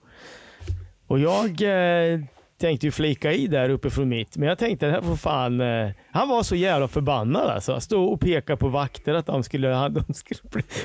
Och 1.07 1.19
jag 1.19 1.63
eh, 1.63 2.21
tänkte 2.61 2.87
ju 2.87 2.91
flika 2.91 3.33
i 3.33 3.47
där 3.47 3.71
uppifrån 3.71 4.09
mitt, 4.09 4.37
men 4.37 4.49
jag 4.49 4.59
tänkte 4.59 4.87
det 4.87 4.93
här 4.93 5.01
får 5.01 5.17
fan... 5.17 5.61
Eh, 5.61 5.91
han 6.11 6.29
var 6.29 6.43
så 6.43 6.57
jävla 6.57 6.89
förbannad 6.89 7.49
alltså. 7.49 7.81
Stod 7.81 8.13
och 8.13 8.21
pekade 8.21 8.57
på 8.57 8.69
vakter 8.69 9.15
att 9.15 9.27
de 9.27 9.43
skulle, 9.43 9.89
de 9.89 10.15
skulle 10.15 10.41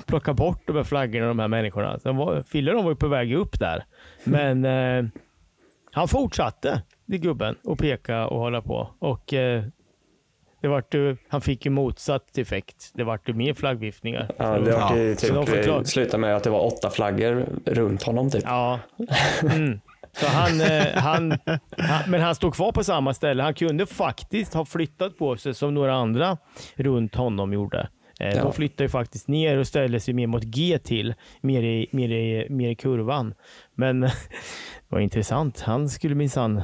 plocka 0.05 0.33
bort 0.33 0.61
de 0.65 0.75
här 0.75 0.83
flaggorna, 0.83 1.27
de 1.27 1.39
här 1.39 1.47
människorna. 1.47 1.99
Så 1.99 2.13
var, 2.13 2.43
Fille 2.43 2.71
de 2.71 2.83
var 2.83 2.91
ju 2.91 2.95
på 2.95 3.07
väg 3.07 3.33
upp 3.33 3.59
där. 3.59 3.85
Men 4.23 4.65
eh, 4.65 5.05
han 5.91 6.07
fortsatte, 6.07 6.81
det 7.05 7.17
gubben, 7.17 7.55
och 7.63 7.79
peka 7.79 8.27
och 8.27 8.39
hålla 8.39 8.61
på. 8.61 8.89
Och 8.99 9.33
eh, 9.33 9.63
det 10.65 10.69
vart 10.69 10.93
ju, 10.93 11.17
han 11.29 11.41
fick 11.41 11.65
ju 11.65 11.71
motsatt 11.71 12.37
effekt. 12.37 12.91
Det 12.93 13.03
vart 13.03 13.29
ju 13.29 13.33
mer 13.33 13.53
flaggviftningar. 13.53 14.31
Ja, 14.37 14.59
det 14.59 14.71
var 14.71 14.95
ju 14.95 15.15
Så 15.15 15.33
de 15.33 15.45
typ, 15.45 15.67
eh, 15.67 15.83
slutade 15.83 16.17
med 16.21 16.35
att 16.35 16.43
det 16.43 16.49
var 16.49 16.65
åtta 16.65 16.89
flaggor 16.89 17.45
runt 17.65 18.03
honom. 18.03 18.31
Typ. 18.31 18.43
Ja. 18.45 18.79
Mm. 19.51 19.79
Så 20.11 20.27
han, 20.27 20.61
eh, 20.61 20.85
han, 20.95 21.31
han, 21.77 22.11
men 22.11 22.21
han 22.21 22.35
stod 22.35 22.53
kvar 22.55 22.71
på 22.71 22.83
samma 22.83 23.13
ställe. 23.13 23.43
Han 23.43 23.53
kunde 23.53 23.85
faktiskt 23.85 24.53
ha 24.53 24.65
flyttat 24.65 25.17
på 25.17 25.37
sig 25.37 25.53
som 25.53 25.73
några 25.73 25.93
andra 25.95 26.37
runt 26.75 27.15
honom 27.15 27.53
gjorde. 27.53 27.89
Eh, 28.19 28.35
Ja. 28.35 28.43
De 28.43 28.53
flyttade 28.53 28.83
ju 28.83 28.89
faktiskt 28.89 29.27
ner 29.27 29.57
och 29.57 29.67
ställde 29.67 29.99
sig 29.99 30.13
mer 30.13 30.27
mot 30.27 30.43
G 30.43 30.79
till, 30.83 31.13
mer 31.41 31.63
i, 31.63 31.87
mer 31.91 32.09
i, 32.11 32.47
mer 32.49 32.69
i 32.69 32.75
kurvan. 32.75 33.33
Men 33.75 33.99
det 34.01 34.11
var 34.89 34.99
intressant. 34.99 35.61
Han 35.61 35.89
skulle 35.89 36.15
minsann 36.15 36.61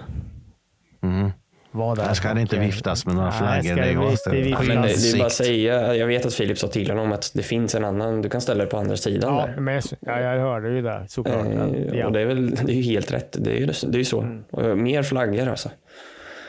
Mm. 1.03 1.31
Vara 1.71 1.95
där. 1.95 2.03
Här 2.03 2.13
ska 2.13 2.33
det 2.33 2.41
inte 2.41 2.55
eh, 2.57 2.61
viftas 2.65 3.05
med 3.05 3.15
några 3.15 3.29
nej, 3.29 3.37
flaggor. 3.39 3.81
ska 3.81 3.85
Det 3.85 3.95
måste 3.95 4.29
inte 4.37 4.49
Ja, 4.49 4.59
det, 4.59 4.67
det 4.75 5.11
är 5.13 5.17
bara 5.17 5.25
att 5.25 5.31
säga, 5.33 5.95
jag 5.95 6.07
vet 6.07 6.25
att 6.25 6.33
Filip 6.33 6.57
sa 6.59 6.67
till 6.67 6.89
honom 6.89 7.11
att 7.11 7.31
det 7.33 7.43
finns 7.43 7.75
en 7.75 7.85
annan, 7.85 8.21
du 8.21 8.29
kan 8.29 8.41
ställa 8.41 8.63
dig 8.63 8.71
på 8.71 8.77
andra 8.77 8.97
sidan 8.97 9.35
Ja, 9.35 9.45
där. 9.45 9.61
men, 9.61 9.81
ja, 9.99 10.19
jag 10.21 10.39
hörde 10.39 10.69
ju 10.69 10.81
det 10.81 11.05
såklart. 11.09 11.45
Eh, 11.45 11.53
ja. 11.55 11.63
Mm. 11.63 12.05
Och 12.05 12.11
det 12.11 12.21
är, 12.21 12.25
väl, 12.25 12.55
det 12.55 12.71
är 12.71 12.75
ju 12.75 12.81
helt 12.81 13.13
rätt. 13.13 13.35
Det 13.39 13.51
är 13.51 13.55
ju, 13.59 13.65
det 13.65 13.95
är 13.95 13.99
ju 13.99 14.05
så. 14.05 14.41
Och 14.51 14.77
Mer 14.77 15.03
flaggor 15.03 15.47
alltså. 15.47 15.69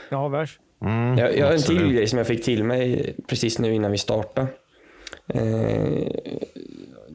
Ja, 0.08 0.28
värst. 0.28 0.58
Mm, 0.84 1.18
Jag, 1.18 1.38
jag 1.38 1.46
har 1.46 1.52
en 1.52 1.62
till 1.62 1.92
grej 1.92 2.06
som 2.06 2.18
jag 2.18 2.26
fick 2.26 2.44
till 2.44 2.64
mig 2.64 3.14
precis 3.28 3.58
nu 3.58 3.74
innan 3.74 3.90
vi 3.90 3.98
startade. 3.98 4.46
Eh, 5.34 5.42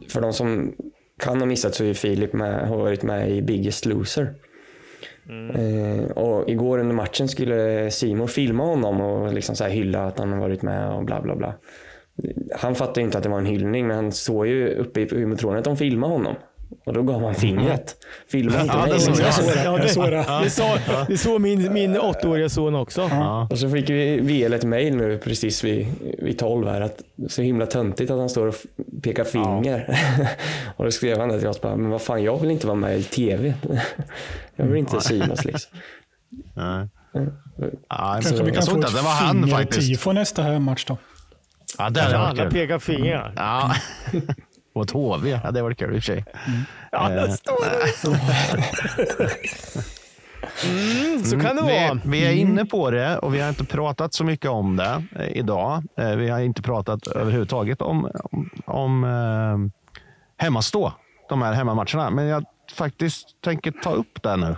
för 0.09 0.21
de 0.21 0.33
som 0.33 0.73
kan 1.19 1.39
ha 1.39 1.45
missat 1.45 1.75
så 1.75 1.83
är 1.83 1.93
Filip 1.93 2.33
med, 2.33 2.67
har 2.67 2.77
varit 2.77 3.03
med 3.03 3.29
i 3.29 3.41
Biggest 3.41 3.85
Loser. 3.85 4.33
Eh, 5.29 6.11
och 6.11 6.49
igår 6.49 6.79
under 6.79 6.95
matchen 6.95 7.27
skulle 7.27 7.91
Simon 7.91 8.27
filma 8.27 8.63
honom 8.63 9.01
och 9.01 9.33
liksom 9.33 9.55
så 9.55 9.63
här 9.63 9.71
hylla 9.71 10.05
att 10.05 10.19
han 10.19 10.31
har 10.31 10.39
varit 10.39 10.61
med 10.61 10.91
och 10.91 11.05
bla 11.05 11.21
bla 11.21 11.35
bla. 11.35 11.53
Han 12.55 12.75
fattade 12.75 13.01
inte 13.01 13.17
att 13.17 13.23
det 13.23 13.29
var 13.29 13.37
en 13.37 13.45
hyllning 13.45 13.87
men 13.87 13.95
han 13.95 14.11
såg 14.11 14.47
ju 14.47 14.69
uppe 14.69 15.01
i 15.01 15.07
humortronen 15.11 15.59
att 15.59 15.65
de 15.65 15.77
filmade 15.77 16.13
honom. 16.13 16.35
Och 16.85 16.93
då 16.93 17.03
gav 17.03 17.23
han 17.23 17.35
fingret. 17.35 17.95
Filma 18.31 18.61
inte 18.61 18.73
Ja, 18.75 18.81
mig. 18.81 18.91
det 18.91 18.99
såg 18.99 19.15
liksom. 19.17 19.45
jag. 19.45 19.65
Ja, 19.65 19.77
det, 19.77 19.89
såg 19.89 20.11
det. 20.11 20.25
det, 20.43 20.49
såg, 20.49 20.77
det 21.07 21.17
såg 21.17 21.41
min, 21.41 21.73
min 21.73 21.97
åttaåriga 21.97 22.49
son 22.49 22.75
också. 22.75 23.09
Och 23.49 23.59
så 23.59 23.69
fick 23.69 23.89
vi 23.89 24.19
VL 24.19 24.53
ett 24.53 24.63
mejl 24.63 24.95
nu 24.95 25.17
precis 25.17 25.63
vid, 25.63 25.87
vid 26.21 26.39
12 26.39 26.67
här 26.67 26.81
att 26.81 27.01
så 27.29 27.41
himla 27.41 27.65
töntigt 27.65 28.11
att 28.11 28.19
han 28.19 28.29
står 28.29 28.47
och 28.47 28.55
pekar 29.03 29.23
finger. 29.23 29.99
och 30.75 30.85
då 30.85 30.91
skrev 30.91 31.19
han 31.19 31.29
det 31.29 31.39
till 31.39 31.47
oss 31.47 31.61
bara, 31.61 31.75
men 31.75 31.89
vad 31.89 32.01
fan 32.01 32.23
jag 32.23 32.41
vill 32.41 32.51
inte 32.51 32.67
vara 32.67 32.77
med 32.77 32.99
i 32.99 33.03
TV. 33.03 33.53
jag 34.55 34.65
vill 34.65 34.77
inte 34.77 35.01
synas 35.01 35.45
liksom. 35.45 35.77
Nej. 36.53 36.87
Ja, 37.89 38.19
Kanske 38.23 38.43
vi 38.43 38.51
kan 38.51 38.63
såg 38.63 38.73
få 38.81 38.87
att 38.87 38.95
det 38.95 39.01
var 39.01 39.11
han 39.11 39.43
ett 39.43 39.49
faktiskt. 39.51 39.73
fingertifo 39.79 40.11
nästa 40.11 40.43
här 40.43 40.59
match 40.59 40.85
då. 40.85 40.97
Ja, 41.77 41.89
det 41.89 42.01
hade 42.01 42.17
varit 42.17 42.39
Alla 42.39 42.51
pekar 42.51 42.79
finger. 42.79 43.33
Ja. 43.35 43.75
Åt 44.77 44.91
HV. 44.91 45.39
Ja, 45.43 45.51
det 45.51 45.61
var 45.61 45.73
kul 45.73 45.95
i 45.95 45.99
och 45.99 46.03
för 46.03 46.13
sig. 46.13 46.25
Ja, 46.91 47.09
där 47.09 47.27
står 47.27 47.57
det. 47.69 48.17
Mm, 50.65 51.23
så 51.23 51.39
kan 51.39 51.55
det 51.55 51.61
vi, 51.61 51.87
vara. 51.87 51.99
vi 52.05 52.25
är 52.25 52.31
inne 52.31 52.65
på 52.65 52.91
det 52.91 53.17
och 53.17 53.33
vi 53.35 53.39
har 53.39 53.49
inte 53.49 53.65
pratat 53.65 54.13
så 54.13 54.23
mycket 54.23 54.49
om 54.51 54.75
det 54.75 55.03
eh, 55.19 55.37
idag. 55.37 55.83
Eh, 55.97 56.15
Vi 56.15 56.29
har 56.29 56.39
inte 56.39 56.61
pratat 56.61 57.07
överhuvudtaget 57.07 57.81
om, 57.81 58.11
om, 58.31 58.49
om 58.65 59.03
eh, 59.03 59.57
hemmastå, 60.45 60.93
de 61.29 61.41
här 61.41 61.53
hemmamatcherna. 61.53 62.09
Men 62.09 62.25
jag 62.25 62.43
faktiskt 62.75 63.41
tänker 63.43 63.71
ta 63.71 63.91
upp 63.91 64.23
det 64.23 64.35
nu. 64.35 64.55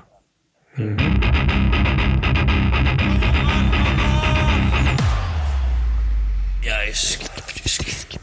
Mm, 0.77 0.97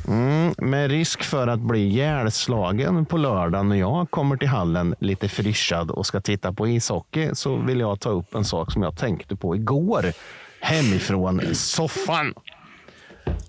Mm, 0.08 0.54
med 0.58 0.90
risk 0.90 1.22
för 1.22 1.46
att 1.46 1.60
bli 1.60 1.86
ihjälslagen 1.86 3.06
på 3.06 3.16
lördag 3.16 3.66
när 3.66 3.76
jag 3.76 4.10
kommer 4.10 4.36
till 4.36 4.48
hallen 4.48 4.94
lite 4.98 5.28
frischad 5.28 5.90
och 5.90 6.06
ska 6.06 6.20
titta 6.20 6.52
på 6.52 6.68
ishockey 6.68 7.30
så 7.32 7.56
vill 7.56 7.80
jag 7.80 8.00
ta 8.00 8.08
upp 8.08 8.34
en 8.34 8.44
sak 8.44 8.72
som 8.72 8.82
jag 8.82 8.96
tänkte 8.96 9.36
på 9.36 9.56
igår 9.56 10.04
hemifrån 10.60 11.40
soffan. 11.52 12.34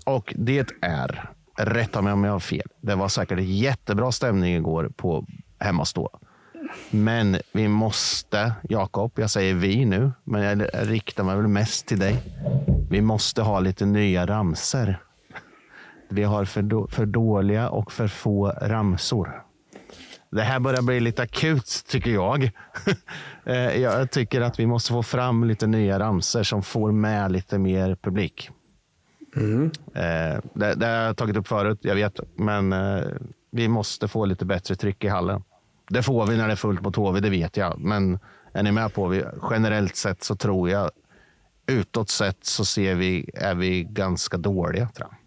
Och 0.04 0.34
det 0.36 0.72
är, 0.80 1.30
rätta 1.56 2.02
mig 2.02 2.12
om 2.12 2.24
jag 2.24 2.32
har 2.32 2.40
fel, 2.40 2.68
det 2.80 2.94
var 2.94 3.08
säkert 3.08 3.40
jättebra 3.40 4.12
stämning 4.12 4.54
igår 4.54 4.90
på 4.96 5.26
hemmastå. 5.58 6.10
Men 6.90 7.36
vi 7.52 7.68
måste, 7.68 8.52
Jakob, 8.68 9.12
jag 9.14 9.30
säger 9.30 9.54
vi 9.54 9.84
nu, 9.84 10.12
men 10.24 10.42
jag 10.42 10.68
riktar 10.72 11.24
mig 11.24 11.36
väl 11.36 11.48
mest 11.48 11.86
till 11.86 11.98
dig. 11.98 12.16
Vi 12.90 13.00
måste 13.00 13.42
ha 13.42 13.60
lite 13.60 13.86
nya 13.86 14.26
ramser. 14.26 14.98
Vi 16.08 16.22
har 16.22 16.44
för, 16.44 16.62
då, 16.62 16.86
för 16.86 17.06
dåliga 17.06 17.68
och 17.68 17.92
för 17.92 18.08
få 18.08 18.48
ramsor. 18.62 19.42
Det 20.30 20.42
här 20.42 20.60
börjar 20.60 20.82
bli 20.82 21.00
lite 21.00 21.22
akut, 21.22 21.84
tycker 21.88 22.10
jag. 22.10 22.50
Eh, 23.44 23.80
jag 23.80 24.10
tycker 24.10 24.40
att 24.40 24.60
vi 24.60 24.66
måste 24.66 24.92
få 24.92 25.02
fram 25.02 25.44
lite 25.44 25.66
nya 25.66 25.98
ramser 25.98 26.42
som 26.42 26.62
får 26.62 26.92
med 26.92 27.32
lite 27.32 27.58
mer 27.58 27.94
publik. 28.02 28.50
Eh, 29.94 30.40
Det, 30.54 30.74
det 30.74 30.86
har 30.86 30.92
jag 30.92 31.16
tagit 31.16 31.36
upp 31.36 31.48
förut, 31.48 31.78
jag 31.82 31.94
vet. 31.94 32.20
Men 32.36 32.72
eh, 32.72 33.02
vi 33.50 33.68
måste 33.68 34.08
få 34.08 34.24
lite 34.24 34.44
bättre 34.44 34.74
tryck 34.74 35.04
i 35.04 35.08
hallen. 35.08 35.42
Det 35.88 36.02
får 36.02 36.26
vi 36.26 36.36
när 36.36 36.46
det 36.46 36.52
är 36.52 36.56
fullt 36.56 36.80
mot 36.82 36.96
HV, 36.96 37.20
det 37.20 37.30
vet 37.30 37.56
jag. 37.56 37.78
Men 37.78 38.18
är 38.52 38.62
ni 38.62 38.72
med 38.72 38.94
på? 38.94 39.06
Vi, 39.06 39.24
generellt 39.50 39.96
sett 39.96 40.24
så 40.24 40.36
tror 40.36 40.70
jag, 40.70 40.90
utåt 41.66 42.10
sett 42.10 42.44
så 42.44 42.64
ser 42.64 42.94
vi, 42.94 43.30
är 43.34 43.54
vi 43.54 43.84
ganska 43.84 44.36
dåliga. 44.36 44.88
Tror 44.88 45.08
jag. 45.10 45.17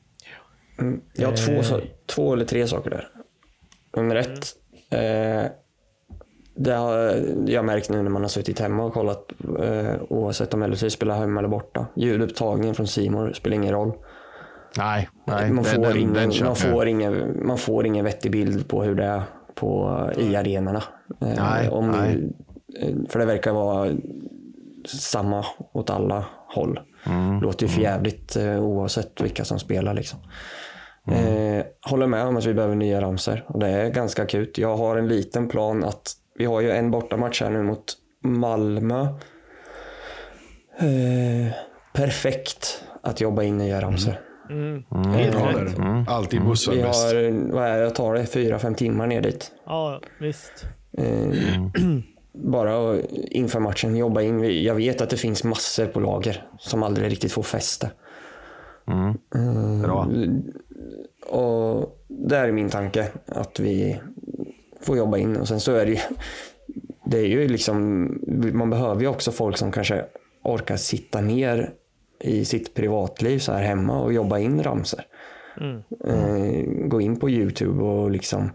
Mm. 0.81 1.01
Jag 1.13 1.27
har 1.29 1.35
två, 1.35 1.63
så- 1.63 1.81
två 2.05 2.33
eller 2.33 2.45
tre 2.45 2.67
saker 2.67 2.89
där. 2.89 3.07
Nummer 3.95 4.15
ett. 4.15 4.47
Eh, 4.89 5.51
det 6.55 6.71
har 6.73 7.23
jag 7.45 7.65
märkt 7.65 7.89
nu 7.89 8.01
när 8.03 8.09
man 8.09 8.21
har 8.21 8.29
suttit 8.29 8.59
hemma 8.59 8.83
och 8.83 8.93
kollat 8.93 9.31
eh, 9.63 9.95
oavsett 10.09 10.53
om 10.53 10.63
LHC 10.63 10.89
spelar 10.89 11.15
hemma 11.19 11.39
eller 11.39 11.49
borta. 11.49 11.87
Ljudupptagningen 11.95 12.75
från 12.75 12.87
Simon 12.87 13.33
spelar 13.33 13.55
ingen 13.55 13.71
roll. 13.73 13.91
Nej, 14.77 15.09
nej 15.27 15.51
man, 15.51 15.63
får 15.65 15.81
den- 15.81 15.97
ingen, 15.97 16.13
den 16.13 16.31
man, 16.43 16.55
får 16.55 16.87
ingen, 16.87 17.45
man 17.47 17.57
får 17.57 17.85
ingen 17.85 18.05
vettig 18.05 18.31
bild 18.31 18.67
på 18.67 18.83
hur 18.83 18.95
det 18.95 19.05
är 19.05 19.21
på, 19.55 19.99
i 20.17 20.35
arenorna. 20.35 20.83
Eh, 21.21 21.27
Nej, 21.37 21.69
om 21.69 21.91
nej. 21.91 22.29
Eh, 22.79 22.95
för 23.09 23.19
det 23.19 23.25
verkar 23.25 23.51
vara 23.53 23.91
samma 24.87 25.45
åt 25.73 25.89
alla 25.89 26.25
håll. 26.47 26.79
Mm, 27.05 27.41
Låter 27.41 27.65
ju 27.65 27.71
för 27.71 27.81
jävligt 27.81 28.35
eh, 28.35 28.63
oavsett 28.63 29.21
vilka 29.21 29.45
som 29.45 29.59
spelar. 29.59 29.93
Liksom. 29.93 30.19
Eh, 31.07 31.65
håller 31.89 32.07
med 32.07 32.25
om 32.25 32.37
att 32.37 32.45
vi 32.45 32.53
behöver 32.53 32.75
nya 32.75 33.01
ramser 33.01 33.45
och 33.47 33.59
det 33.59 33.67
är 33.67 33.89
ganska 33.89 34.23
akut. 34.23 34.57
Jag 34.57 34.77
har 34.77 34.97
en 34.97 35.07
liten 35.07 35.47
plan 35.47 35.83
att 35.83 36.11
vi 36.35 36.45
har 36.45 36.61
ju 36.61 36.71
en 36.71 36.91
bortamatch 36.91 37.41
här 37.41 37.49
nu 37.49 37.63
mot 37.63 37.83
Malmö. 38.23 39.01
Eh, 40.79 41.53
perfekt 41.93 42.83
att 43.01 43.21
jobba 43.21 43.43
in 43.43 43.57
nya 43.57 43.81
ramser. 43.81 44.19
Mm. 44.49 44.83
Helt 45.13 45.33
Ja, 45.39 45.61
rätt. 45.61 45.75
det. 45.77 46.05
Alltid 46.07 46.43
bussar 46.45 46.71
Vi 46.73 46.81
bäst. 46.83 47.03
har, 47.13 47.51
vad 47.53 47.67
är 47.67 47.77
det, 47.77 47.83
jag 47.83 47.95
tar 47.95 48.13
det, 48.13 48.25
fyra, 48.25 48.59
fem 48.59 48.75
timmar 48.75 49.07
ner 49.07 49.21
dit. 49.21 49.51
Ja, 49.65 50.01
visst. 50.19 50.65
Eh, 50.97 51.29
bara 52.33 52.95
inför 53.11 53.59
matchen 53.59 53.95
jobba 53.95 54.21
in. 54.21 54.41
Vi- 54.41 54.65
Jag 54.65 54.75
vet 54.75 55.01
att 55.01 55.09
det 55.09 55.17
finns 55.17 55.43
massor 55.43 55.85
på 55.85 55.99
lager 55.99 56.43
som 56.59 56.83
aldrig 56.83 57.11
riktigt 57.11 57.31
får 57.31 57.43
fäste. 57.43 57.91
Mm. 58.87 59.81
Bra. 59.81 60.07
Och 61.25 61.99
det 62.07 62.37
är 62.37 62.51
min 62.51 62.69
tanke, 62.69 63.07
att 63.25 63.59
vi 63.59 64.01
får 64.81 64.97
jobba 64.97 65.17
in. 65.17 65.37
Och 65.37 65.47
sen 65.47 65.59
så 65.59 65.75
är 65.75 65.85
det 65.85 65.91
ju, 65.91 65.99
det 67.05 67.17
är 67.17 67.27
ju 67.27 67.47
liksom, 67.47 68.05
man 68.53 68.69
behöver 68.69 69.01
ju 69.01 69.07
också 69.07 69.31
folk 69.31 69.57
som 69.57 69.71
kanske 69.71 70.05
orkar 70.43 70.77
sitta 70.77 71.21
ner 71.21 71.73
i 72.19 72.45
sitt 72.45 72.73
privatliv 72.73 73.39
så 73.39 73.51
här 73.51 73.63
hemma 73.63 74.01
och 74.01 74.13
jobba 74.13 74.39
in 74.39 74.63
ramsor. 74.63 75.01
Mm. 75.57 75.81
Eh, 76.05 76.87
gå 76.87 77.01
in 77.01 77.19
på 77.19 77.29
YouTube 77.29 77.83
och 77.83 78.11
liksom 78.11 78.51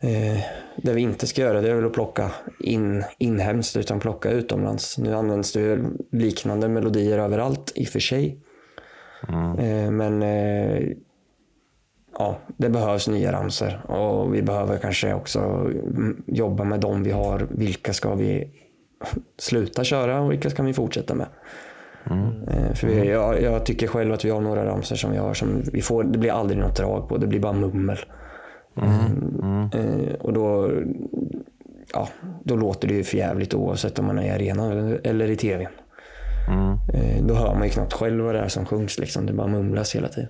eh, 0.00 0.38
det 0.76 0.92
vi 0.92 1.00
inte 1.00 1.26
ska 1.26 1.42
göra 1.42 1.60
det 1.60 1.70
är 1.70 1.74
väl 1.74 1.86
att 1.86 1.92
plocka 1.92 2.30
in 2.60 3.04
inhemskt 3.18 3.76
utan 3.76 4.00
plocka 4.00 4.30
utomlands. 4.30 4.98
Nu 4.98 5.14
används 5.14 5.52
det 5.52 5.78
liknande 6.12 6.68
melodier 6.68 7.18
överallt 7.18 7.72
i 7.74 7.84
och 7.84 7.88
för 7.88 8.00
sig. 8.00 8.40
Eh, 9.58 9.90
men 9.90 10.22
eh, 10.22 10.88
ja, 12.18 12.38
det 12.56 12.68
behövs 12.68 13.08
nya 13.08 13.32
ramsor 13.32 13.90
och 13.90 14.34
vi 14.34 14.42
behöver 14.42 14.78
kanske 14.78 15.14
också 15.14 15.38
mm, 15.40 16.22
jobba 16.26 16.64
med 16.64 16.80
de 16.80 17.02
vi 17.02 17.10
har. 17.10 17.46
Vilka 17.50 17.92
ska 17.92 18.14
vi 18.14 18.50
sluta 19.38 19.84
köra 19.84 20.20
och 20.20 20.32
vilka 20.32 20.50
ska 20.50 20.62
vi 20.62 20.72
fortsätta 20.72 21.14
med? 21.14 21.26
Eh, 22.48 22.74
För 22.74 22.86
vi, 22.86 23.08
jag, 23.10 23.42
jag 23.42 23.66
tycker 23.66 23.86
själv 23.86 24.12
att 24.12 24.24
vi 24.24 24.30
har 24.30 24.40
några 24.40 24.66
ramsor 24.66 24.96
som 24.96 25.10
vi 25.12 25.18
har 25.18 25.34
som 25.34 25.62
vi 25.72 25.82
får, 25.82 26.04
det 26.04 26.18
blir 26.18 26.30
aldrig 26.32 26.58
något 26.60 26.76
drag 26.76 27.08
på, 27.08 27.16
det 27.16 27.26
blir 27.26 27.40
bara 27.40 27.52
mummel. 27.52 27.98
Eh, 29.74 30.14
och 30.20 30.32
då, 30.32 30.70
ja, 31.92 32.08
då 32.44 32.56
låter 32.56 32.88
det 32.88 32.94
ju 32.94 33.04
för 33.04 33.16
jävligt 33.16 33.54
oavsett 33.54 33.98
om 33.98 34.06
man 34.06 34.18
är 34.18 34.24
i 34.26 34.30
arenan 34.30 34.70
eller, 34.72 35.00
eller 35.04 35.30
i 35.30 35.36
tvn. 35.36 35.68
Eh, 36.94 37.24
då 37.24 37.34
hör 37.34 37.54
man 37.54 37.64
ju 37.64 37.70
knappt 37.70 37.92
själv 37.92 38.24
vad 38.24 38.34
det 38.34 38.40
är 38.40 38.48
som 38.48 38.66
sjungs, 38.66 38.98
liksom. 38.98 39.26
det 39.26 39.32
bara 39.32 39.46
mumlas 39.48 39.94
hela 39.94 40.08
tiden. 40.08 40.28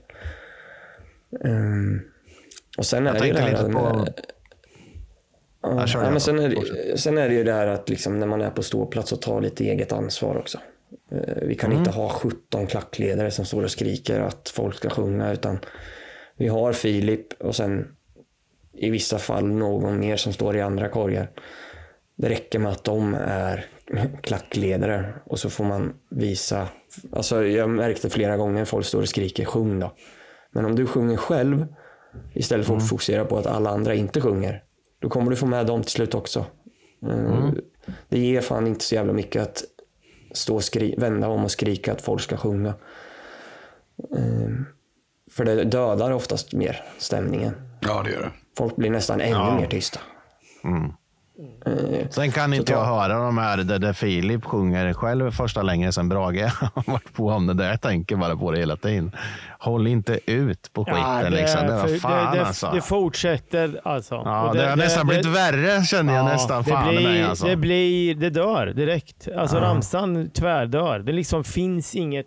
Ehm, 1.45 2.01
och 2.79 2.87
sen 2.87 3.07
Jag 3.07 3.17
är 3.17 3.21
det 3.21 3.27
ju 3.27 3.33
det 3.33 3.41
här 3.41 3.51
lite 3.51 3.63
på- 3.63 3.69
med- 3.97 4.21
Ja, 5.63 5.87
Ja, 5.95 6.01
men 6.03 6.13
då. 6.15 6.21
sen, 6.21 6.39
är 6.39 6.49
det, 6.49 6.99
sen 6.99 7.19
är 7.19 7.29
det 7.29 7.35
ju 7.35 7.45
det 7.45 7.53
här 7.53 7.67
att 7.67 7.89
liksom, 7.89 8.21
när 8.21 8.27
man 8.27 8.41
är 8.41 8.51
på 8.51 8.63
ståplats 8.63 9.13
och 9.13 9.23
tar 9.23 9.41
lite 9.41 9.65
eget 9.65 9.93
ansvar 9.93 10.37
också. 10.37 10.59
Eh, 11.11 11.35
Vi 11.43 11.55
kan 11.55 11.71
Mm. 11.71 11.79
inte 11.79 11.91
ha 11.91 12.09
17 12.09 12.67
klackledare 12.67 13.31
som 13.31 13.45
står 13.45 13.63
och 13.65 13.71
skriker 13.71 14.21
att 14.21 14.49
folk 14.55 14.77
ska 14.77 14.91
sjunga 14.91 15.33
utan 15.33 15.59
vi 16.37 16.49
har 16.49 16.73
Filip 16.73 17.33
och 17.33 17.57
sen 17.57 17.97
i 18.73 18.91
vissa 18.91 19.19
fall 19.19 19.47
någon 19.47 20.01
mer 20.01 20.17
som 20.17 20.33
står 20.33 20.57
i 20.57 20.61
andra 20.61 20.89
korgar. 20.89 21.31
Det 22.17 22.29
räcker 22.29 22.59
med 22.59 22.73
att 22.73 22.85
de 22.85 23.15
är 23.27 23.67
klackledare 24.23 25.15
och 25.27 25.39
så 25.39 25.51
får 25.51 25.65
man 25.65 25.93
visa. 26.11 26.69
Alltså 27.13 27.45
jag 27.47 27.71
märkte 27.71 28.11
flera 28.11 28.37
gånger 28.37 28.65
folk 28.65 28.87
står 28.87 29.01
och 29.03 29.09
skriker 29.09 29.45
sjung 29.45 29.81
då. 29.81 29.93
Men 30.51 30.65
om 30.65 30.75
du 30.77 30.87
sjunger 30.87 31.17
själv 31.17 31.67
istället 32.35 32.67
för 32.67 32.77
att 32.77 32.89
fokusera 32.89 33.25
på 33.25 33.39
att 33.39 33.47
alla 33.47 33.71
andra 33.71 33.95
inte 33.95 34.21
sjunger. 34.21 34.63
Då 34.99 35.09
kommer 35.09 35.31
du 35.31 35.37
få 35.37 35.47
med 35.47 35.67
dem 35.67 35.83
till 35.83 35.91
slut 35.91 36.15
också. 36.15 36.47
Eh, 37.11 37.51
Det 38.09 38.19
ger 38.19 38.41
fan 38.41 38.67
inte 38.67 38.85
så 38.85 38.95
jävla 38.95 39.13
mycket 39.13 39.43
att 39.43 39.65
stå 40.33 40.55
och 40.55 40.65
skri- 40.65 40.95
vända 40.99 41.29
om 41.29 41.45
och 41.45 41.51
skrika 41.51 41.93
att 41.93 42.03
folk 42.03 42.21
ska 42.21 42.37
sjunga. 42.37 42.75
Eh, 44.17 44.51
För 45.31 45.45
det 45.45 45.65
dödar 45.65 46.11
oftast 46.11 46.53
mer 46.53 46.85
stämningen. 46.99 47.55
Ja, 47.81 48.03
det 48.03 48.11
gör 48.11 48.21
det. 48.23 48.31
Folk 48.59 48.77
blir 48.77 48.91
nästan 48.91 49.21
ännu 49.21 49.31
Ja. 49.31 49.57
mer 49.61 49.67
tysta. 49.67 50.01
Eh, 51.67 52.09
Sen 52.11 52.31
kan 52.31 52.55
inte 52.55 52.73
jag 52.73 52.85
höra 52.85 53.19
de 53.19 53.39
här 53.39 53.57
där, 53.57 53.79
där 53.79 53.93
Filip 53.93 54.45
sjunger 54.45 54.93
själv 54.93 55.31
första 55.31 55.63
länge 55.63 55.93
sen 55.93 56.09
Brage 56.09 56.43
har 56.75 56.93
varit 56.93 57.13
på 57.15 57.27
om 57.29 57.47
det 57.47 57.55
där. 57.55 57.69
Jag 57.71 57.81
tänker 57.81 58.17
bara 58.17 58.37
på 58.37 58.53
det 58.53 58.59
hela 58.59 58.77
tiden. 58.77 59.13
Håll 59.59 59.87
inte 59.87 60.19
ut 60.33 60.71
på 60.73 60.85
skiten 60.85 61.01
Ja, 61.01 61.23
det, 61.23 61.31
liksom. 61.31 61.67
Det 61.67 61.79
för- 61.79 61.99
fan 61.99 62.33
det, 62.35 62.39
det, 62.41 62.47
alltså. 62.47 62.71
det 62.75 62.81
fortsätter 62.81 63.81
alltså. 63.85 64.15
Ja, 64.15 64.49
Och 64.49 64.57
det, 64.57 64.69
har 64.69 64.77
nästan 64.77 65.07
blivit 65.07 65.27
värre 65.27 65.83
känner 65.85 66.15
jag 66.15 66.25
nästan. 66.25 66.63
det 66.63 66.71
Fan 66.71 66.93
i 66.95 66.97
blir, 66.97 67.09
mig 67.09 67.23
alltså. 67.23 67.47
det 67.47 67.57
blir, 67.57 68.15
det 68.15 68.31
dör 68.31 68.67
direkt. 68.67 69.29
Alltså 69.37 69.57
Ja. 69.57 69.63
ramsan 69.63 70.31
tvärdör. 70.31 70.99
Det 70.99 71.13
liksom 71.13 71.45
finns 71.45 71.95
inget, 71.95 72.27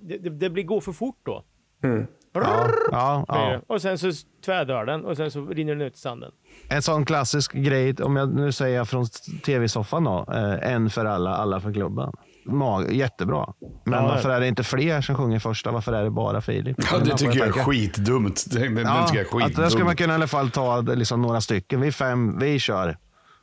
det, 0.00 0.18
det, 0.18 0.30
det 0.30 0.50
blir, 0.50 0.64
går 0.64 0.80
för 0.80 0.92
fort 0.92 1.18
då. 1.26 1.42
Mm. 1.84 2.06
Ja, 2.34 2.66
ja, 2.92 3.24
ja. 3.28 3.34
det. 3.50 3.60
Och 3.66 3.82
sen 3.82 3.98
så 3.98 4.10
tvärdör 4.44 4.84
den 4.84 5.04
och 5.04 5.16
sen 5.16 5.30
så 5.30 5.46
rinner 5.46 5.74
den 5.74 5.86
ut 5.86 5.94
i 5.94 5.98
sanden. 5.98 6.30
En 6.68 6.82
sån 6.82 7.04
klassisk 7.04 7.52
grej, 7.52 7.94
om 8.02 8.16
jag 8.16 8.34
nu 8.34 8.52
säger 8.52 8.76
jag 8.76 8.88
från 8.88 9.06
tv-soffan 9.46 10.04
då. 10.04 10.24
Eh, 10.32 10.72
en 10.72 10.90
för 10.90 11.04
alla, 11.04 11.36
alla 11.36 11.60
för 11.60 11.72
klubben. 11.72 12.12
Mag, 12.46 12.92
jättebra. 12.92 13.52
Men 13.84 13.94
Ja. 14.04 14.08
varför 14.08 14.30
är 14.30 14.40
det 14.40 14.48
inte 14.48 14.64
fler 14.64 15.00
som 15.00 15.16
sjunger 15.16 15.38
första? 15.38 15.70
Varför 15.70 15.92
är 15.92 16.04
det 16.04 16.10
bara 16.10 16.40
Filip? 16.40 16.76
Ja, 16.92 16.98
det 16.98 17.16
tycker 17.16 17.38
jag 17.38 17.48
är 17.48 17.52
skitdumt. 17.52 18.44
Det, 18.50 18.68
det, 18.68 18.80
Ja, 18.82 19.08
det 19.12 19.20
att 19.20 19.26
skitdumt. 19.26 19.56
där 19.56 19.68
ska 19.68 19.84
man 19.84 19.96
kunna 19.96 20.12
i 20.12 20.16
alla 20.16 20.26
fall 20.26 20.50
ta 20.50 20.80
liksom 20.80 21.22
några 21.22 21.40
stycken. 21.40 21.80
Vi 21.80 21.92
fem, 21.92 22.38
vi 22.38 22.58
kör 22.58 22.96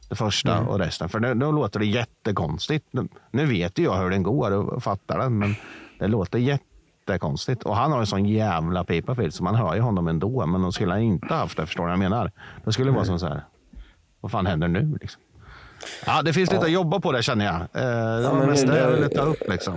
det 0.09 0.15
första 0.15 0.57
Mm. 0.57 0.67
och 0.69 0.79
resten. 0.79 1.09
För 1.09 1.19
då, 1.19 1.33
då 1.33 1.51
låter 1.51 1.79
det 1.79 1.85
jättekonstigt. 1.85 2.85
Nu 3.31 3.45
vet 3.45 3.79
ju 3.79 3.83
jag 3.83 3.97
hur 3.97 4.09
den 4.09 4.23
går 4.23 4.51
och 4.51 4.83
fattar 4.83 5.19
den, 5.19 5.37
men 5.37 5.55
det 5.99 6.07
låter 6.07 6.39
jättekonstigt. 7.07 7.63
Och 7.63 7.75
han 7.75 7.91
har 7.91 7.99
en 7.99 8.07
sån 8.07 8.25
jävla 8.25 8.83
pipa 8.83 9.15
Phil, 9.15 9.31
så 9.31 9.43
man 9.43 9.55
hör 9.55 9.75
ju 9.75 9.81
honom 9.81 10.07
ändå. 10.07 10.45
Men 10.45 10.61
de 10.61 10.71
skulle 10.73 10.91
han 10.91 11.01
inte 11.01 11.33
haft 11.33 11.57
det, 11.57 11.65
förstår 11.65 11.83
du 11.83 11.87
vad 11.87 11.91
jag 11.91 11.99
menar? 11.99 12.31
Det 12.65 12.71
skulle 12.73 12.91
vara 12.91 13.05
som 13.05 13.19
så 13.19 13.27
här, 13.27 13.43
vad 14.21 14.31
fan 14.31 14.45
händer 14.45 14.67
nu? 14.67 14.97
Liksom. 15.01 15.21
Ja, 16.05 16.21
det 16.21 16.33
finns 16.33 16.51
lite 16.51 16.61
Ja. 16.63 16.67
att 16.67 16.71
jobba 16.73 16.99
på 16.99 17.11
det 17.11 17.23
känner 17.23 17.45
jag. 17.45 17.55
Eh, 17.55 18.21
det 18.21 18.27
var 18.29 18.33
men 18.39 18.49
mest 18.49 18.67
det 18.67 18.73
det- 18.73 18.91
ville 18.95 19.09
ta 19.09 19.21
upp. 19.21 19.49
Liksom. 19.49 19.73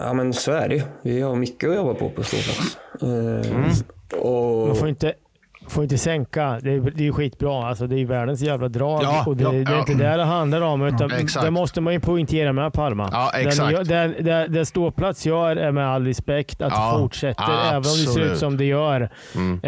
Ja 0.00 0.12
men 0.12 0.32
så 0.32 0.52
är 0.52 0.68
det 0.68 0.74
ju. 0.74 0.82
Vi 1.02 1.20
har 1.20 1.34
mycket 1.36 1.70
att 1.70 1.76
jobba 1.76 1.94
på 1.94 2.10
på 2.10 2.22
ståplats. 2.22 2.78
Eh, 3.02 3.50
Mm. 3.50 3.70
och... 4.22 4.66
Man 4.66 4.76
får 4.76 4.88
inte, 4.88 5.12
får 5.70 5.82
inte 5.82 5.98
sänka. 5.98 6.58
Det 6.62 6.72
är, 6.72 6.92
det 6.94 7.06
är 7.06 7.12
skitbra. 7.12 7.66
Alltså, 7.66 7.86
det 7.86 8.00
är 8.00 8.04
världens 8.04 8.40
jävla 8.42 8.68
drag. 8.68 9.02
Ja, 9.02 9.24
och 9.26 9.36
det, 9.36 9.44
ja, 9.44 9.50
det 9.50 9.56
är 9.58 9.72
ja. 9.72 9.78
inte 9.78 9.94
det 9.94 10.16
det 10.16 10.24
handlar 10.24 10.60
om. 10.60 10.82
Utan 10.82 11.12
exakt. 11.12 11.44
det 11.44 11.50
måste 11.50 11.80
man 11.80 11.92
ju 11.92 12.00
poängtera 12.00 12.52
med 12.52 12.72
Palma. 12.72 13.08
Ja, 13.12 13.30
Den 13.34 13.46
exakt. 13.46 13.72
gör- 13.72 13.84
Den, 13.84 14.14
det, 14.24 14.46
det 14.48 14.66
ståplats 14.66 15.26
gör 15.26 15.56
är 15.56 15.72
med 15.72 15.88
all 15.88 16.06
respekt 16.06 16.62
att 16.62 16.72
Ja, 16.72 16.96
fortsätter 17.00 17.68
även 17.68 17.76
om 17.76 17.82
det 17.82 17.88
ser 18.12 18.20
ut 18.32 18.38
som 18.38 18.56
det 18.56 18.64
gör. 18.64 19.10
Mm. 19.34 19.60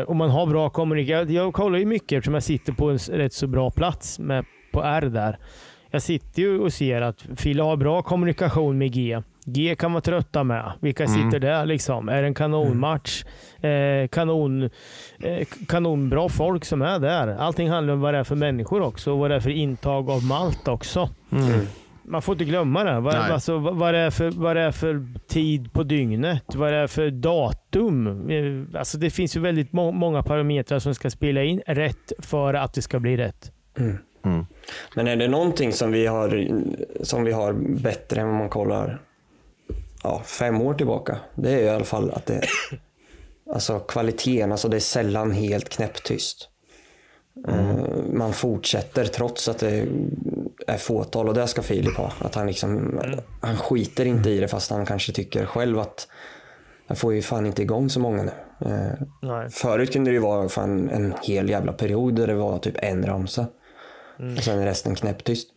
Eh, 0.00 0.02
och 0.04 0.16
man 0.16 0.30
har 0.30 0.46
bra 0.46 0.70
kommunikation. 0.70 1.34
Jag 1.34 1.52
kollar 1.54 1.78
ju 1.78 1.86
mycket 1.86 2.12
eftersom 2.12 2.34
jag 2.34 2.42
sitter 2.42 2.72
på 2.72 2.90
en 2.90 2.98
rätt 2.98 3.32
så 3.32 3.46
bra 3.46 3.70
plats 3.70 4.18
med, 4.18 4.44
på 4.72 4.82
R 4.82 5.00
där. 5.02 5.38
Jag 5.90 6.02
sitter 6.02 6.42
ju 6.42 6.58
och 6.60 6.72
ser 6.72 7.00
att 7.02 7.26
Fille 7.36 7.62
har 7.62 7.76
bra 7.76 8.02
kommunikation 8.02 8.78
med 8.78 8.92
G. 8.92 9.22
G 9.52 9.74
kan 9.78 9.90
man 9.90 10.02
trötta 10.02 10.44
med. 10.44 10.72
Vilka 10.80 11.04
Mm. 11.04 11.14
sitter 11.30 11.40
där 11.40 11.66
liksom? 11.66 12.08
Är 12.08 12.22
det 12.22 12.28
en 12.28 12.34
kanonmatch? 12.34 13.24
Eh, 13.60 14.08
kanon, 14.08 14.62
eh, 15.22 15.46
kanonbra 15.68 16.28
folk 16.28 16.64
som 16.64 16.82
är 16.82 16.98
där. 16.98 17.28
Allting 17.28 17.70
handlar 17.70 17.94
om 17.94 18.00
vad 18.00 18.14
det 18.14 18.18
är 18.18 18.24
för 18.24 18.36
människor 18.36 18.82
också 18.82 19.12
och 19.12 19.18
vad 19.18 19.30
det 19.30 19.34
är 19.36 19.40
för 19.40 19.50
intag 19.50 20.10
av 20.10 20.24
malt 20.24 20.68
också. 20.68 21.08
Mm. 21.32 21.60
Man 22.02 22.22
får 22.22 22.32
inte 22.34 22.44
glömma 22.44 22.84
det. 22.84 23.00
Vad, 23.00 23.14
alltså, 23.14 23.58
vad, 23.58 23.76
vad, 23.76 23.94
det 23.94 24.00
är 24.00 24.10
för, 24.10 24.30
vad 24.30 24.56
det 24.56 24.62
är 24.62 24.70
för 24.70 25.02
tid 25.28 25.72
på 25.72 25.82
dygnet. 25.82 26.42
Vad 26.54 26.72
det 26.72 26.76
är 26.78 26.86
för 26.86 27.10
datum. 27.10 28.30
Eh, 28.30 28.78
Alltså, 28.78 28.98
det 28.98 29.10
finns 29.10 29.36
ju 29.36 29.40
väldigt 29.40 29.72
må 29.72 29.92
många 29.92 30.22
parametrar 30.22 30.78
som 30.78 30.94
ska 30.94 31.10
spela 31.10 31.42
in 31.42 31.62
rätt 31.66 32.12
för 32.18 32.54
att 32.54 32.74
det 32.74 32.82
ska 32.82 32.98
bli 33.00 33.16
rätt. 33.16 33.52
Mm. 33.78 33.98
Mm. 34.24 34.46
Men 34.94 35.08
är 35.08 35.16
det 35.16 35.28
någonting 35.28 35.72
som 35.72 35.92
vi 35.92 36.06
har, 36.06 36.48
som 37.02 37.24
vi 37.24 37.32
har 37.32 37.52
bättre 37.82 38.20
än 38.20 38.26
vad 38.28 38.36
man 38.36 38.48
kollar 38.48 38.98
ja, 40.02 40.22
fem 40.24 40.60
år 40.60 40.74
tillbaka? 40.74 41.18
Det 41.34 41.52
är 41.52 41.62
i 41.62 41.68
alla 41.68 41.84
fall 41.84 42.10
att 42.10 42.26
det 42.26 42.48
alltså 43.52 43.78
kvaliteten, 43.78 44.52
alltså 44.52 44.68
det 44.68 44.76
är 44.76 44.80
sällan 44.80 45.32
helt 45.32 45.68
knäpptyst. 45.68 46.48
Eh, 47.48 47.76
Man 48.12 48.32
fortsätter 48.32 49.04
trots 49.04 49.48
att 49.48 49.58
det 49.58 49.86
är 50.66 50.76
fåtal 50.76 51.28
och 51.28 51.34
det 51.34 51.46
ska 51.46 51.62
Filip 51.62 51.96
ha. 51.96 52.12
Att 52.20 52.34
han, 52.34 52.46
liksom, 52.46 53.00
han 53.40 53.56
skiter 53.56 54.04
inte 54.04 54.30
i 54.30 54.40
det 54.40 54.48
fast 54.48 54.70
han 54.70 54.86
kanske 54.86 55.12
tycker 55.12 55.46
själv 55.46 55.78
att 55.78 56.08
jag 56.86 56.98
får 56.98 57.14
ju 57.14 57.22
fan 57.22 57.46
inte 57.46 57.62
igång 57.62 57.90
så 57.90 58.00
många 58.00 58.22
nu. 58.22 58.32
Eh, 58.60 59.06
Nej. 59.22 59.50
Förut 59.50 59.92
kunde 59.92 60.10
det 60.10 60.14
ju 60.14 60.20
vara 60.20 60.48
fan 60.48 60.88
en 60.90 61.14
hel 61.22 61.48
jävla 61.50 61.72
period 61.72 62.14
där 62.14 62.26
det 62.26 62.34
var 62.34 62.58
typ 62.58 62.74
en 62.78 63.06
ramsa. 63.06 63.46
Och 64.36 64.44
sen 64.44 64.64
resten 64.64 64.94
knäpptyst. 64.94 65.48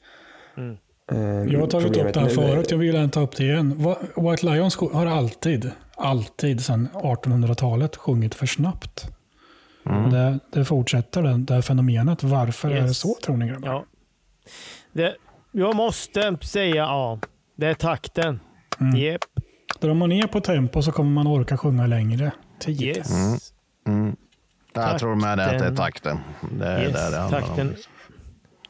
Mm. 0.57 0.77
Eh, 1.11 1.17
Jag 1.53 1.59
har 1.59 1.67
tagit 1.67 1.97
upp 1.97 2.13
det 2.13 2.19
här 2.19 2.29
förut, 2.29 2.71
jag 2.71 2.77
vill 2.77 2.93
gärna 2.93 3.09
ta 3.09 3.21
upp 3.21 3.35
det 3.35 3.43
igen. 3.43 3.95
White 4.15 4.45
Lions 4.45 4.75
har 4.93 5.05
alltid, 5.05 5.71
alltid 5.97 6.65
sedan 6.65 6.87
1800-talet 6.93 7.95
sjungit 7.95 8.35
för 8.35 8.45
snabbt. 8.45 9.07
Mm. 9.85 10.09
Det, 10.09 10.39
det 10.53 10.65
fortsätter 10.65 11.23
det, 11.23 11.37
det 11.37 11.53
här 11.53 11.61
fenomenet. 11.61 12.23
Varför 12.23 12.69
är 12.69 12.75
det 12.75 12.87
Yes. 12.87 12.97
så 12.97 13.15
tror 13.25 13.37
ni 13.37 13.47
grabbar? 13.47 13.67
Ja. 13.69 13.85
Det, 14.93 15.15
jag 15.51 15.75
måste 15.75 16.37
säga 16.41 16.75
ja. 16.75 17.19
Det 17.55 17.67
är 17.67 17.73
takten. 17.73 18.39
Mm. 18.79 18.95
Jep. 18.95 19.21
Drar 19.79 19.93
man 19.93 20.09
ner 20.09 20.27
på 20.27 20.39
tempo 20.41 20.81
så 20.81 20.91
kommer 20.91 21.11
man 21.11 21.27
orka 21.27 21.57
sjunga 21.57 21.87
längre 21.87 22.31
tid. 22.59 22.81
Yes. 22.81 23.11
Mm. 23.85 24.01
Mm. 24.03 24.15
Jag 24.73 24.99
tror 24.99 25.15
med 25.15 25.37
det 25.37 25.45
att 25.45 25.59
det 25.59 25.65
är 25.65 25.75
takten. 25.75 26.17
Det 26.59 26.65
är 26.67 26.81
Yes, 26.83 26.93
det 26.93 27.11
det 27.11 27.17
handlar 27.17 27.41
takten. 27.41 27.67
om. 27.67 27.75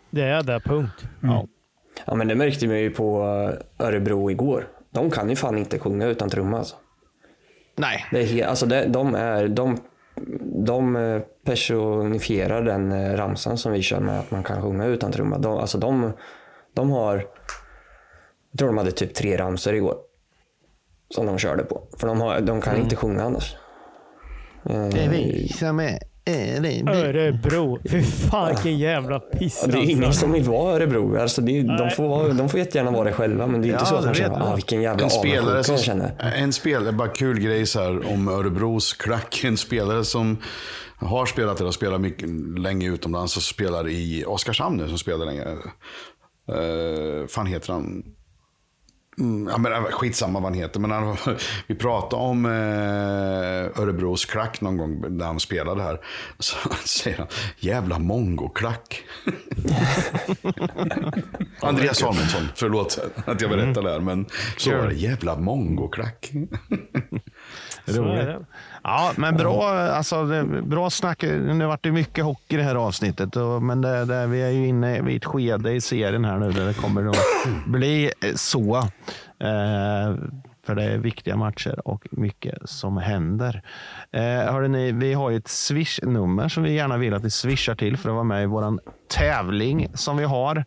Det 0.10 0.24
är 0.24 0.44
det, 0.44 0.60
punkt. 0.60 1.06
Ja. 1.22 1.48
Ja 2.06 2.16
men 2.16 2.28
det 2.28 2.36
märkte 2.36 2.68
vi 2.68 2.80
ju 2.80 2.90
på 2.92 3.22
eh, 3.80 3.86
Örebro 3.88 4.32
igår. 4.32 4.68
De 4.90 5.12
kan 5.12 5.30
ju 5.30 5.36
fan 5.36 5.58
inte 5.58 5.80
sjunga 5.80 6.06
utan 6.08 6.30
trumma 6.30 6.58
alltså. 6.58 6.76
Nej. 7.78 8.06
Det 8.12 8.20
är 8.20 8.26
he- 8.26 8.46
alltså 8.48 8.66
det, 8.66 8.86
de, 8.86 9.16
är, 9.16 9.48
de, 9.48 9.78
de 10.66 10.96
eh, 10.96 11.22
personifierar 11.46 12.62
den 12.62 12.92
eh, 12.92 13.14
ramsan 13.18 13.58
som 13.58 13.72
vi 13.72 13.82
kör 13.82 14.00
med 14.00 14.20
att 14.20 14.32
man 14.32 14.44
kan 14.44 14.62
sjunga 14.62 14.86
utan 14.86 15.12
trumma. 15.12 15.38
De, 15.38 15.58
alltså 15.58 15.78
de, 15.78 16.14
de 16.74 16.92
har 16.92 17.16
Jag 18.52 18.58
tror 18.60 18.68
de 18.68 18.78
hade 18.78 18.92
typ 18.92 19.14
tre 19.14 19.38
ramsor 19.38 19.74
igår. 19.76 19.96
Som 21.10 21.26
de 21.26 21.38
körde 21.38 21.64
på. 21.64 21.84
För 21.98 22.08
de, 22.08 22.22
har, 22.22 22.40
de 22.40 22.62
kan 22.62 22.74
Mm. 22.74 22.84
inte 22.84 22.96
sjunga 22.96 23.24
annars. 23.24 23.56
Det 24.64 25.04
är 25.06 25.10
vi 25.10 25.48
som 25.48 25.80
är 25.80 26.00
Örebro. 26.30 26.94
Örebro. 26.94 27.80
Fy 27.90 28.04
fan 28.04 28.48
vilken 28.48 28.78
jävla 28.78 29.20
piss. 29.20 29.60
Ja, 29.62 29.72
det 29.72 29.78
är 29.78 29.90
ingen 29.90 30.14
som 30.14 30.32
vill 30.32 30.44
vara 30.44 30.76
Örebro. 30.76 31.20
Alltså 31.22 31.42
det 31.42 31.60
är, 31.60 31.78
de, 31.78 31.90
får, 31.90 32.08
vara- 32.08 32.34
de 32.34 32.50
får 32.50 32.60
jättegärna 32.60 32.92
vara 32.92 33.04
det 33.04 33.14
själva, 33.14 33.48
men 33.48 33.62
det 33.62 33.68
är 33.68 33.70
inte 33.70 33.84
Ja, 33.84 33.86
så 33.86 33.96
att 33.96 34.06
man 34.06 34.14
känner 34.14 34.52
ah, 34.52 34.56
vilken 34.56 34.82
jävla 34.82 35.04
en 35.04 35.10
spelare 35.10 35.64
som, 35.64 35.76
jag 35.76 35.84
känner. 35.84 36.34
En 36.36 36.54
spelare, 36.54 36.92
bara 36.92 37.08
kul 37.08 37.40
grej 37.40 37.66
så 37.66 37.80
här 37.80 38.14
om 38.14 38.28
Örebros 38.28 38.94
klack. 38.94 39.44
En 39.44 39.58
spelare 39.58 40.06
som 40.06 40.38
har 40.96 41.26
spelat 41.26 41.56
eller 41.58 41.68
har 41.68 41.72
spelat 41.72 42.02
mycket 42.02 42.30
länge 42.60 42.90
utomlands 42.90 43.38
och 43.38 43.44
spelar 43.44 43.88
i 43.88 44.24
Oskarshamn 44.28 44.78
nu 44.78 44.88
som 44.88 44.98
spelar 44.98 45.26
länge. 45.26 45.44
Uh, 46.52 47.28
fan 47.28 47.46
heter 47.46 47.74
han? 47.74 48.04
Mm, 49.22 49.48
ja, 49.52 49.58
men, 49.58 49.84
skitsamma 49.84 50.40
vad 50.40 50.52
han 50.52 50.60
heter. 50.60 50.80
Men 50.80 50.92
han, 50.92 51.18
vi 51.68 51.76
pratade 51.76 52.24
om 52.24 52.46
eh, 52.46 53.82
Örebros 53.82 54.26
klack 54.26 54.62
någon 54.62 54.78
gång 54.78 55.18
när 55.18 55.26
han 55.26 55.40
spelade 55.40 55.82
här. 55.82 56.00
Så 56.40 56.56
säger 56.86 57.18
han, 57.18 57.28
jävla 57.60 58.00
mongoklack. 58.00 59.04
Andreas 61.62 61.98
Samuelsson, 61.98 62.48
förlåt 62.56 63.00
att 63.26 63.42
jag 63.42 63.50
berättar 63.50 63.82
det 63.82 63.92
här. 63.92 64.00
Men 64.00 64.26
så 64.58 64.78
var 64.78 64.88
det, 64.88 64.94
jävla 64.94 65.36
mongoklack. 65.36 66.32
Roligt. 67.86 68.30
Ja, 68.84 69.12
men 69.18 69.38
bra, 69.38 69.70
alltså, 69.70 70.46
bra 70.64 70.90
snack. 70.90 71.22
Nu 71.24 71.66
vart 71.66 71.84
det 71.84 71.92
mycket 71.92 72.24
hockey 72.24 72.56
i 72.56 72.58
det 72.58 72.64
här 72.64 72.76
avsnittet. 72.76 73.36
Men 73.62 73.82
det, 73.82 74.06
det, 74.06 74.28
vi 74.28 74.42
är 74.42 74.50
ju 74.50 74.68
inne 74.68 75.02
vid 75.02 75.18
ett 75.18 75.26
skede 75.26 75.72
i 75.72 75.82
serien 75.82 76.26
här 76.26 76.38
nu 76.38 76.52
där 76.52 76.66
det 76.66 76.74
kommer 76.74 77.10
att 77.10 77.18
bli 77.66 78.12
så. 78.36 78.78
Eh, 79.40 80.16
för 80.64 80.76
det 80.76 80.84
är 80.84 80.98
viktiga 80.98 81.36
matcher 81.36 81.88
och 81.88 82.08
mycket 82.12 82.70
som 82.70 82.98
händer. 82.98 83.62
Eh, 84.12 84.62
ni, 84.62 84.92
vi 84.92 85.14
har 85.14 85.30
ju 85.30 85.38
ett 85.38 85.48
Swish-nummer 85.48 86.50
som 86.50 86.64
vi 86.64 86.74
gärna 86.74 86.98
vill 86.98 87.14
att 87.14 87.24
ni 87.24 87.30
swishar 87.30 87.76
till 87.76 87.98
för 87.98 88.10
att 88.10 88.16
vara 88.16 88.24
med 88.24 88.44
i 88.44 88.46
vår 88.46 88.80
tävling 89.08 89.88
som 89.94 90.18
vi 90.18 90.24
har. 90.24 90.66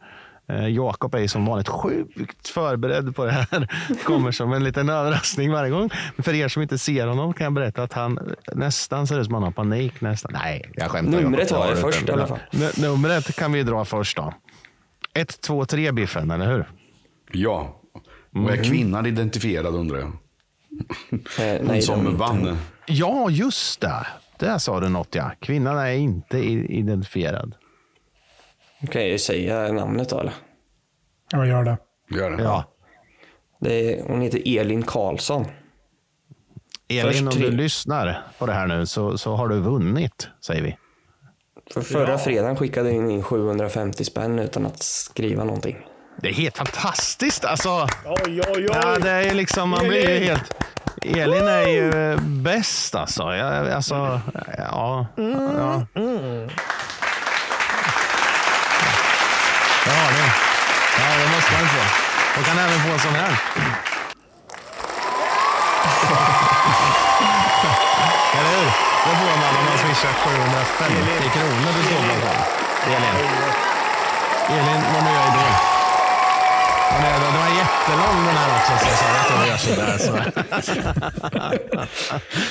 Eh, 0.49 0.69
Jakob 0.69 1.15
är 1.15 1.19
ju 1.19 1.29
som 1.29 1.47
vanligt 1.47 1.69
sjukt 1.69 2.49
förberedd 2.49 3.17
på 3.17 3.25
det 3.25 3.31
här. 3.33 3.69
Kommer 4.05 4.33
som 4.33 4.53
en 4.53 4.65
liten 4.65 4.89
överraskning 4.89 5.53
varje 5.53 5.71
gång. 5.71 5.91
Men 6.17 6.25
för 6.25 6.35
er 6.35 6.49
som 6.49 6.63
inte 6.63 6.79
ser 6.79 7.07
honom 7.07 7.33
kan 7.33 7.45
jag 7.45 7.53
berätta 7.53 7.83
att 7.83 7.93
han 7.93 8.35
nästan 8.55 9.07
ser 9.07 9.21
ut 9.21 9.25
som 9.25 9.35
han 9.35 9.43
har 9.43 9.51
panik. 9.51 10.01
Nästan. 10.01 10.33
Nej, 10.35 10.71
jag 10.75 10.91
skämtar. 10.91 11.21
Numret 11.21 11.51
jag 11.51 11.71
det 11.71 11.77
först 11.77 12.09
i 12.09 12.13
alla 12.13 12.27
fall. 12.27 12.39
Numret 12.79 13.37
kan 13.37 13.53
vi 13.53 13.63
dra 13.63 13.85
först 13.85 14.17
då. 14.17 14.35
1, 15.15 15.41
2, 15.41 15.65
3 15.65 15.93
Biffen, 15.93 16.31
eller 16.31 16.47
hur? 16.53 16.67
Ja. 17.33 17.81
Och 18.35 18.51
är 18.53 18.65
kvinnan 18.65 19.07
identifierad 19.07 19.75
undrar 19.75 19.99
jag? 19.99 20.13
Hon 21.11 21.67
nej, 21.67 21.83
som 21.83 22.17
vann. 22.17 22.59
Ja, 22.87 23.31
just 23.31 23.81
det. 23.81 24.07
Där 24.39 24.59
sa 24.59 24.81
du 24.81 24.89
något 24.89 25.15
ja. 25.15 25.31
Kvinnan 25.41 25.79
är 25.79 25.93
inte 25.93 26.39
i- 26.39 26.79
identifierad. 28.85 28.93
Kan 28.93 29.11
jag 29.11 29.21
säga 29.21 29.73
namnet 29.73 30.09
då 30.09 30.21
eller? 30.21 30.33
Ja, 31.33 31.47
gör 31.47 31.65
det. 31.65 31.79
Gör 32.11 32.31
det. 32.31 32.43
Ja. 32.43 32.65
det 33.61 33.75
är, 33.99 34.03
hon 34.09 34.21
heter 34.21 34.59
Elin 34.59 34.83
Karlsson. 34.83 35.47
Elin, 36.89 37.03
Först 37.13 37.23
om 37.23 37.31
tre. 37.31 37.43
du 37.43 37.51
lyssnar 37.51 38.23
på 38.39 38.47
det 38.47 38.53
här 38.53 38.67
nu 38.67 38.87
så, 38.87 39.19
så 39.19 39.35
har 39.35 39.49
du 39.49 39.61
vunnit, 39.61 40.29
säger 40.47 40.63
vi. 40.63 40.77
För 41.75 41.81
förra 41.81 42.19
fredagen 42.19 42.57
skickade 42.57 42.91
jag 42.93 43.11
in 43.11 43.23
750 43.23 44.05
spänn 44.05 44.39
utan 44.39 44.67
att 44.67 44.83
skriva 44.83 45.45
någonting. 45.45 45.77
Det 46.21 46.29
är 46.29 46.33
helt 46.33 46.57
fantastiskt. 46.57 47.45
Alltså, 47.45 47.87
Oj, 48.05 48.41
oj, 48.41 48.43
oj. 48.57 48.69
ja, 48.73 48.99
det 48.99 49.11
är 49.11 49.35
liksom, 49.35 49.69
man 49.71 49.89
blir 49.89 50.11
ju 50.11 50.25
helt... 50.25 50.55
Elin 51.03 51.49
är 51.49 51.69
ju 51.69 52.17
bäst 52.21 52.95
alltså. 52.95 53.23
Jag, 53.23 53.71
alltså 53.71 54.21
ja, 54.59 55.07
ja. 55.17 55.87
Det 59.85 59.91
har 59.91 60.11
ni. 60.13 60.27
Ja, 60.99 61.07
det 61.21 61.29
måste 61.35 61.53
man 61.53 61.67
få. 61.69 61.83
Man 62.35 62.45
kan 62.45 62.59
även 62.59 62.81
få 62.81 62.89
en 62.93 62.99
sån 62.99 63.15
här. 63.15 63.33
Eller 68.39 68.51
hur? 68.59 68.67
Det 69.05 69.15
får 69.21 69.37
man 69.43 69.57
om 69.59 69.65
man 69.69 69.79
swishar 69.79 70.13
750 70.13 71.29
kronor 71.35 71.73
till 71.77 71.85
Stålbladet. 71.85 72.49
Elin. 72.87 73.17
Elin, 74.49 74.83
vår 74.93 75.03
nya 75.03 75.23
idol. 75.29 75.53
Den 76.93 77.05
är, 77.05 77.21
den 77.21 77.35
är 77.35 77.49
jättelång 77.59 78.19
den 78.27 78.37
här 78.37 78.51
också, 78.57 78.73
så 78.79 78.87
jag 78.89 78.99
sa 78.99 79.07
att 79.21 79.31
jag 79.31 79.49
gör 79.49 79.57
sådär. 79.57 79.99
Så. 79.99 80.13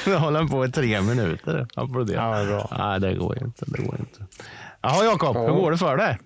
Nu 0.09 0.15
håller 0.15 0.39
den 0.39 0.49
på 0.49 0.65
i 0.65 0.71
tre 0.71 1.01
minuter. 1.01 1.67
Applådera. 1.75 2.39
Ja, 2.39 2.45
bra. 2.45 2.69
Nej, 2.77 2.99
det 2.99 3.13
går 3.13 3.35
ju 3.39 3.45
inte. 3.45 3.65
Det 3.67 3.81
går 3.83 3.95
inte. 3.99 4.19
Jaha, 4.83 5.03
Jakob. 5.05 5.37
Hur 5.37 5.47
går 5.53 5.71
det 5.71 5.77
för 5.77 5.97
dig? 5.97 6.17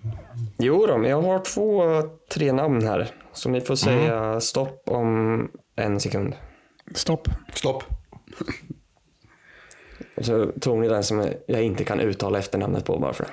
Jo 0.58 0.86
då, 0.86 0.98
men 0.98 1.10
jag 1.10 1.22
har 1.22 1.38
två, 1.38 1.82
tre 2.32 2.52
namn 2.52 2.86
här. 2.86 3.10
Så 3.32 3.48
ni 3.48 3.60
får 3.60 3.76
säga 3.76 4.40
stopp 4.40 4.82
om 4.88 5.48
en 5.76 6.00
sekund. 6.00 6.34
Stopp. 6.94 7.28
Stopp. 7.54 7.84
Och 10.16 10.24
så 10.24 10.52
tror 10.60 10.80
ni 10.80 10.88
den 10.88 11.04
som 11.04 11.28
jag 11.46 11.62
inte 11.62 11.84
kan 11.84 12.00
uttala 12.00 12.38
efternamnet 12.38 12.84
på 12.84 12.98
bara 12.98 13.12
för 13.12 13.24
det. 13.24 13.30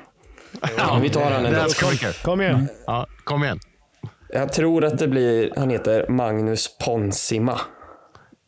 Men 0.77 1.01
vi 1.01 1.09
tar 1.09 1.29
den 1.31 1.45
ändå. 1.45 1.65
Kom 2.23 2.41
igen. 2.41 2.67
Ja, 2.87 3.07
kom 3.23 3.43
igen. 3.43 3.59
Jag 4.29 4.53
tror 4.53 4.85
att 4.85 4.97
det 4.97 5.07
blir, 5.07 5.53
han 5.57 5.69
heter 5.69 6.05
Magnus 6.09 6.77
Ponsima. 6.77 7.59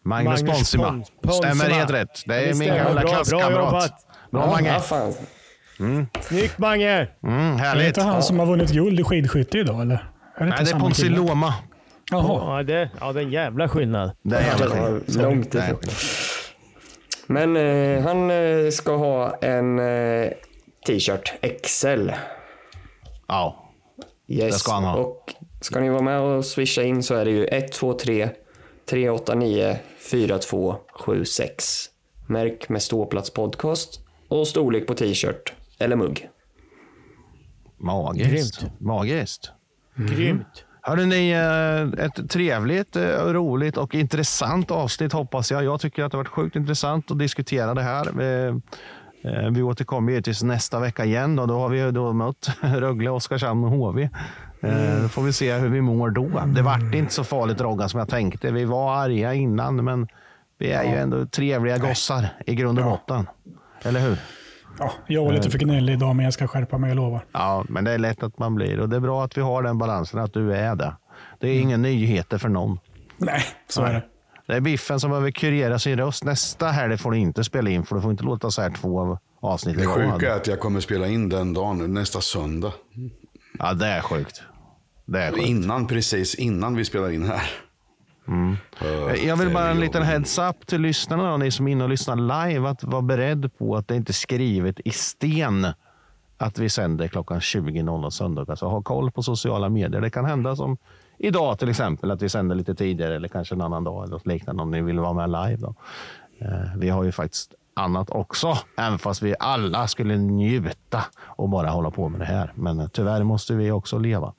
Magnus, 0.04 0.42
Magnus 0.42 0.58
Ponsima. 0.58 0.88
Pons- 0.88 1.12
Ponsima. 1.22 1.54
Stämmer 1.56 1.70
helt 1.76 1.92
rätt. 1.92 2.24
Det 2.26 2.36
är 2.36 2.54
min 2.54 2.68
gamla 2.68 2.84
Bra, 2.94 3.02
bra 3.02 3.10
klasskamrat. 3.14 3.52
jobbat. 3.56 3.92
Bra, 4.32 4.42
Ja, 4.42 4.48
Mange. 4.52 4.70
ja, 4.90 5.12
fan. 5.78 6.08
Snyggt 6.22 6.58
Mange! 6.58 7.08
Mm, 7.24 7.38
Är 7.40 7.52
det 7.52 7.58
härligt. 7.58 7.88
inte 7.88 8.02
han 8.02 8.24
som 8.24 8.40
har 8.40 8.46
vunnit 8.46 8.70
guld 8.72 9.00
i 9.00 9.04
skidskytte 9.04 9.58
idag 9.58 9.82
eller? 9.82 9.96
Är 10.36 10.44
det 10.44 10.46
Nej, 10.46 10.54
det 10.58 10.62
är 10.64 10.66
samma 10.66 10.84
Ponsi 10.84 11.02
kille? 11.02 11.16
Loma. 11.18 11.54
Jaha. 12.12 12.58
Ja, 12.58 12.64
det, 12.64 12.90
ja, 13.00 13.14
det 13.14 13.20
är 13.20 13.24
en 13.26 13.32
jävla 13.32 13.70
skillnad. 13.70 14.12
Det 14.22 14.36
är 14.36 14.42
jävla 14.42 14.66
Det 14.76 14.82
var 14.82 15.00
skit. 15.00 15.16
långt 15.16 15.56
ifrån. 15.56 15.80
Men 17.28 17.58
eh, 17.58 18.04
han 18.04 18.32
eh, 18.32 18.70
ska 18.72 18.96
ha 18.96 19.36
en 19.42 19.80
eh, 19.80 20.30
t-shirt 20.88 21.34
XL. 21.64 22.10
Ja, 23.28 23.64
Yes. 24.30 24.54
Det 24.54 24.60
ska 24.60 24.72
han 24.72 24.84
ha. 24.84 24.96
Och 24.96 25.34
ska 25.62 25.80
ni 25.80 25.90
vara 25.90 26.02
med 26.02 26.20
och 26.20 26.46
swisha 26.46 26.84
in 26.84 27.04
så 27.04 27.16
är 27.16 27.26
det 27.26 27.32
ju 27.32 27.48
123 27.52 28.30
389 28.90 29.78
4276. 30.00 31.86
Märk 32.28 32.70
med 32.70 32.82
ståplats 32.82 33.30
podcast 33.34 34.00
och 34.28 34.48
storlek 34.48 34.88
på 34.88 34.94
t-shirt 34.94 35.54
eller 35.80 35.96
mugg. 35.96 36.30
magiskt. 37.78 38.60
Grymt. 38.62 38.80
Magiskt. 38.82 39.52
Grymt. 39.96 40.64
Hörde 40.82 41.06
ni, 41.06 41.30
eh, 41.32 42.06
ett 42.06 42.30
trevligt, 42.30 42.96
eh, 42.96 43.04
roligt 43.26 43.78
och 43.78 43.96
intressant 43.96 44.72
avsnitt 44.72 45.14
hoppas 45.14 45.52
jag. 45.52 45.64
Jag 45.64 45.80
tycker 45.82 46.04
att 46.04 46.12
det 46.12 46.18
har 46.18 46.24
varit 46.24 46.32
sjukt 46.32 46.56
intressant 46.56 47.12
att 47.12 47.20
diskutera 47.20 47.74
det 47.74 47.82
här. 47.82 48.22
Eh, 48.22 48.56
eh, 49.24 49.50
Vi 49.52 49.62
återkommer 49.62 50.12
givetvis 50.12 50.44
nästa 50.44 50.80
vecka 50.80 51.06
igen. 51.06 51.36
Då, 51.36 51.46
då 51.46 51.60
har 51.60 51.70
vi 51.70 51.80
ju 51.80 51.92
då 51.92 52.14
mött 52.14 52.50
Rögle, 52.62 53.10
Oskarshamn 53.10 53.64
och 53.64 53.72
HV. 53.72 54.10
Eh, 54.62 55.02
Då 55.02 55.08
får 55.10 55.22
vi 55.22 55.34
se 55.34 55.54
hur 55.54 55.70
vi 55.70 55.82
mår 55.82 56.10
då. 56.10 56.44
Det 56.56 56.62
vart 56.62 56.94
inte 56.96 57.14
så 57.14 57.24
farligt 57.24 57.62
Roggan 57.62 57.90
som 57.90 58.00
jag 58.00 58.10
tänkte. 58.10 58.52
Vi 58.52 58.66
var 58.66 58.96
arga 58.96 59.34
innan, 59.34 59.84
men 59.84 60.08
vi 60.58 60.72
är 60.72 60.84
ju 60.84 60.96
ändå 60.98 61.26
trevliga 61.26 61.78
gossar 61.78 62.28
i 62.46 62.56
grund 62.56 62.80
och 62.80 62.86
botten. 62.86 63.28
Eller 63.84 64.00
hur? 64.00 64.18
Ja, 64.80 64.92
jag 65.08 65.26
var 65.26 65.34
lite 65.34 65.50
för 65.50 65.58
gnällig 65.58 65.94
idag, 65.94 66.16
men 66.16 66.26
jag 66.26 66.34
ska 66.34 66.48
skärpa 66.48 66.78
mig, 66.78 66.90
jag 66.90 66.96
lovar. 66.96 67.26
Ja, 67.32 67.66
men 67.70 67.84
det 67.84 67.92
är 67.92 67.98
lätt 67.98 68.24
att 68.24 68.40
man 68.40 68.56
blir. 68.56 68.80
Och 68.80 68.90
det 68.90 68.96
är 68.96 69.00
bra 69.00 69.24
att 69.24 69.38
vi 69.38 69.42
har 69.42 69.64
den 69.64 69.78
balansen, 69.78 70.20
att 70.20 70.34
du 70.34 70.54
är 70.54 70.76
det. 70.76 70.96
Det 71.40 71.48
är 71.50 71.60
inga 71.60 71.78
nyheter 71.78 72.38
för 72.38 72.50
någon. 72.50 72.80
Nej, 73.18 73.42
så 73.68 73.84
är 73.84 73.94
det. 73.94 74.04
Det 74.48 74.54
är 74.54 74.60
Biffen 74.62 75.00
som 75.00 75.10
behöver 75.10 75.32
kurera 75.32 75.80
sin 75.80 75.98
röst. 75.98 76.24
Nästa 76.24 76.68
helg 76.68 76.98
får 76.98 77.12
du 77.12 77.18
inte 77.18 77.44
spela 77.44 77.70
in, 77.70 77.86
för 77.86 77.96
du 77.96 78.02
får 78.02 78.12
inte 78.12 78.24
låta 78.24 78.52
så 78.52 78.62
här 78.62 78.70
två 78.70 79.18
avsnitt 79.42 79.78
Det 79.78 79.86
sjuka 79.86 80.34
är 80.34 80.36
att 80.36 80.48
jag 80.48 80.60
kommer 80.60 80.80
spela 80.80 81.08
in 81.08 81.30
den 81.30 81.54
dagen, 81.54 81.94
nästa 81.94 82.22
söndag. 82.22 82.74
Ja, 83.60 83.74
det 83.74 83.88
är 83.88 84.02
sjukt. 84.02 84.42
Det 85.06 85.24
är 85.24 85.32
sjukt. 85.32 85.46
Innan, 85.46 85.88
precis 85.88 86.36
innan 86.36 86.76
vi 86.76 86.86
spelar 86.86 87.10
in 87.12 87.24
här. 87.24 87.42
Eh, 88.82 89.26
Jag 89.28 89.38
vill 89.38 89.54
bara 89.54 89.70
en 89.70 89.80
liten 89.80 90.04
heads 90.04 90.40
up 90.40 90.68
till 90.68 90.82
lyssnarna, 90.82 91.34
och 91.34 91.40
ni 91.40 91.52
som 91.52 91.68
är 91.68 91.72
inne 91.72 91.84
och 91.84 91.90
lyssnar 91.90 92.16
live, 92.48 92.70
att 92.70 92.84
vara 92.84 93.02
beredd 93.02 93.58
på 93.58 93.76
att 93.76 93.88
det 93.88 93.96
inte 93.96 94.12
är 94.12 94.14
skrivet 94.14 94.80
i 94.86 94.92
sten 94.92 95.68
att 96.38 96.60
vi 96.60 96.70
sänder 96.70 97.08
klockan 97.08 97.40
20.00 97.40 98.10
söndagar. 98.10 98.56
Så 98.56 98.70
ha 98.70 98.82
koll 98.82 99.12
på 99.12 99.24
sociala 99.24 99.70
medier. 99.70 100.02
Det 100.02 100.10
kan 100.10 100.26
hända 100.26 100.56
som 100.56 100.78
idag 101.18 101.60
till 101.60 101.70
exempel, 101.70 102.12
att 102.12 102.22
vi 102.22 102.30
sänder 102.30 102.56
lite 102.56 102.76
tidigare 102.76 103.16
eller 103.16 103.28
kanske 103.28 103.56
en 103.56 103.62
annan 103.62 103.84
dag 103.84 104.04
eller 104.04 104.14
något 104.14 104.26
liknande 104.28 104.64
om 104.64 104.72
ni 104.72 104.82
vill 104.82 105.00
vara 105.00 105.14
med 105.14 105.30
live. 105.30 105.56
Då. 105.62 105.76
Eh, 106.40 106.78
vi 106.78 106.90
har 106.90 107.04
ju 107.04 107.12
faktiskt 107.12 107.54
annat 107.74 108.10
också, 108.10 108.58
även 108.78 109.00
fast 109.00 109.22
vi 109.22 109.36
alla 109.40 109.88
skulle 109.88 110.18
njuta 110.18 111.04
och 111.20 111.50
bara 111.50 111.70
hålla 111.70 111.92
på 111.92 112.10
med 112.10 112.20
det 112.20 112.26
här. 112.26 112.52
Men 112.56 112.80
eh, 112.80 112.88
tyvärr 112.88 113.24
måste 113.24 113.54
vi 113.56 113.72
också 113.72 113.98
leva. 113.98 114.34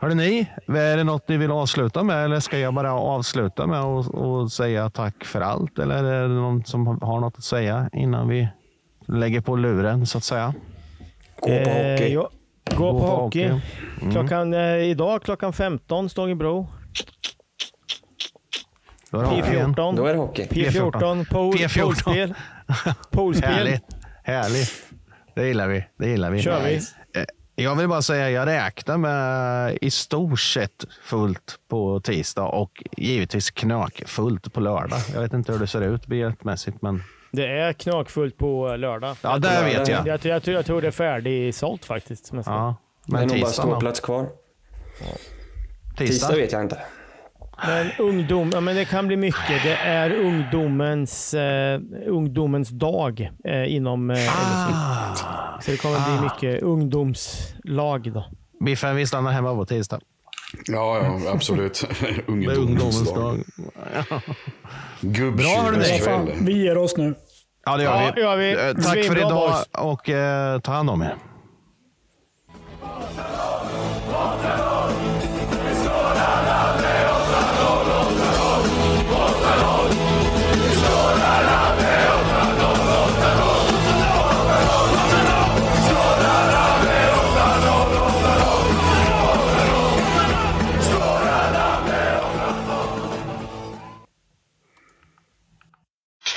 Hörde 0.00 0.14
ni, 0.14 0.46
är 0.66 0.96
det 0.96 1.04
något 1.04 1.28
ni 1.28 1.36
vill 1.36 1.50
avsluta 1.50 2.02
med 2.02 2.24
eller 2.24 2.40
ska 2.40 2.58
jag 2.58 2.74
bara 2.74 2.92
avsluta 2.92 3.66
med 3.66 3.82
och, 3.82 4.14
och 4.14 4.52
säga 4.52 4.90
tack 4.90 5.24
för 5.24 5.40
allt? 5.40 5.78
Eller 5.78 6.04
är 6.04 6.22
det 6.22 6.34
någon 6.34 6.64
som 6.64 6.86
har 6.86 7.20
något 7.20 7.34
att 7.38 7.44
säga 7.44 7.90
innan 7.92 8.28
vi 8.28 8.48
lägger 9.06 9.40
på 9.40 9.56
luren 9.56 10.06
så 10.06 10.18
att 10.18 10.24
säga? 10.24 10.54
Gå 11.40 11.48
på 11.48 11.70
hockey. 11.70 12.12
ja, 12.12 12.30
gå, 12.76 13.00
på, 13.00 13.06
hockey. 13.06 13.42
Mm. 13.42 13.60
Klockan, 14.12 14.54
eh, 14.54 14.76
idag 14.76 15.22
klockan 15.22 15.52
15, 15.52 16.08
Stångebro. 16.08 16.68
Då 19.10 19.18
är 19.18 19.22
det 19.22 19.28
hockey 19.28 19.52
igen. 19.52 19.74
P14. 19.74 19.96
Då 19.96 20.06
är 20.06 20.12
det 20.12 20.18
hockey. 20.18 20.46
P14, 20.46 21.30
pool, 21.30 21.54
P14. 21.54 21.80
poolspel. 21.82 22.34
Poolspel. 23.10 23.50
Härligt. 23.50 23.84
Härligt. 24.24 24.84
Det 25.34 25.46
gillar 25.46 25.68
vi. 25.68 25.84
Det 25.98 26.08
gillar 26.08 26.30
vi. 26.30 26.42
Kör 26.42 26.64
vi. 26.64 26.80
Jag 27.60 27.74
vill 27.76 27.88
bara 27.88 28.02
säga, 28.02 28.30
jag 28.30 28.46
räknar 28.46 28.96
med 28.98 29.78
i 29.80 29.90
stort 29.90 30.40
sett 30.40 30.84
fullt 31.02 31.58
på 31.70 32.00
tisdag 32.00 32.44
och 32.44 32.84
givetvis 32.96 33.50
knökfullt 33.50 34.52
på 34.52 34.60
lördag. 34.60 34.98
Jag 35.14 35.20
vet 35.20 35.32
inte 35.32 35.52
hur 35.52 35.58
det 35.58 35.66
ser 35.66 35.80
ut 35.80 36.06
biljettmässigt, 36.06 36.82
men 36.82 37.02
Det 37.32 37.46
är 37.46 37.72
knakfullt 37.72 38.38
på 38.38 38.76
lördag. 38.76 39.16
Ja, 39.22 39.38
det 39.38 39.62
vet 39.64 39.88
jag. 39.88 40.06
Jag, 40.06 40.20
tror- 40.20 40.32
jag, 40.34 40.42
tror- 40.42 40.56
jag 40.56 40.66
tror 40.66 40.80
det 40.80 40.86
är 40.86 40.90
färdigsålt 40.90 41.84
faktiskt. 41.84 42.30
ja. 42.32 42.76
Det 43.06 43.16
är 43.16 43.18
Men 43.18 43.28
nog 43.28 43.40
bara 43.40 43.50
ståplats 43.50 44.00
kvar. 44.00 44.26
Tisdag 45.96 46.06
Tisdag? 46.06 46.36
vet 46.36 46.52
jag 46.52 46.62
inte. 46.62 46.78
Men 47.66 47.90
ungdom, 47.98 48.50
ja, 48.54 48.60
men 48.60 48.76
det 48.76 48.84
kan 48.84 49.06
bli 49.06 49.16
mycket. 49.16 49.62
Det 49.62 49.74
är 49.76 50.10
ungdomens, 50.14 51.34
eh, 51.34 51.80
ungdomens 52.06 52.68
dag 52.68 53.30
eh, 53.44 53.74
inom 53.74 54.10
eh, 54.10 54.16
LSU. 54.16 54.74
Så 55.60 55.70
det 55.70 55.76
kommer 55.76 56.18
bli 56.18 56.28
mycket 56.28 56.62
ungdomslag 56.62 58.12
då. 58.12 58.24
Biffen, 58.64 58.96
vi 58.96 59.06
stannar 59.06 59.32
hemma 59.32 59.54
på 59.54 59.66
tisdag. 59.66 60.00
Ja, 60.66 60.98
ja 61.24 61.30
absolut. 61.32 61.84
Det 62.00 62.06
är 62.08 62.22
Ungdomens 62.26 62.58
ungdomens 62.58 63.14
dag. 63.14 63.38
dag. 64.10 64.20
Gubbtjurens 65.00 65.36
Bra, 65.36 65.62
hörni. 65.62 65.84
kväll. 65.84 66.00
Fan, 66.00 66.28
vi 66.46 66.62
ger 66.62 66.78
oss 66.78 66.96
nu. 66.96 67.14
Ja, 67.64 67.76
det 67.76 67.82
Ja, 67.82 68.02
gör 68.04 68.12
vi. 68.14 68.20
gör 68.20 68.36
vi. 68.36 68.52
Eh, 68.52 68.84
Tack 68.84 69.04
för 69.04 69.16
idag 69.18 69.50
boys. 69.50 69.68
och 69.72 70.08
eh, 70.08 70.60
ta 70.60 70.72
hand 70.72 70.90
om 70.90 71.02
er. 71.02 71.14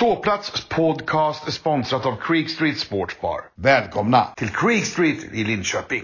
Ståplats 0.02 0.68
podcast 0.68 1.52
sponsrat 1.52 2.06
av 2.06 2.16
Creek 2.16 2.50
Street 2.50 2.78
Sportsbar. 2.78 3.40
Välkomna 3.54 4.26
till 4.36 4.48
Creek 4.48 4.84
Street 4.84 5.24
i 5.32 5.44
Linköping. 5.44 6.00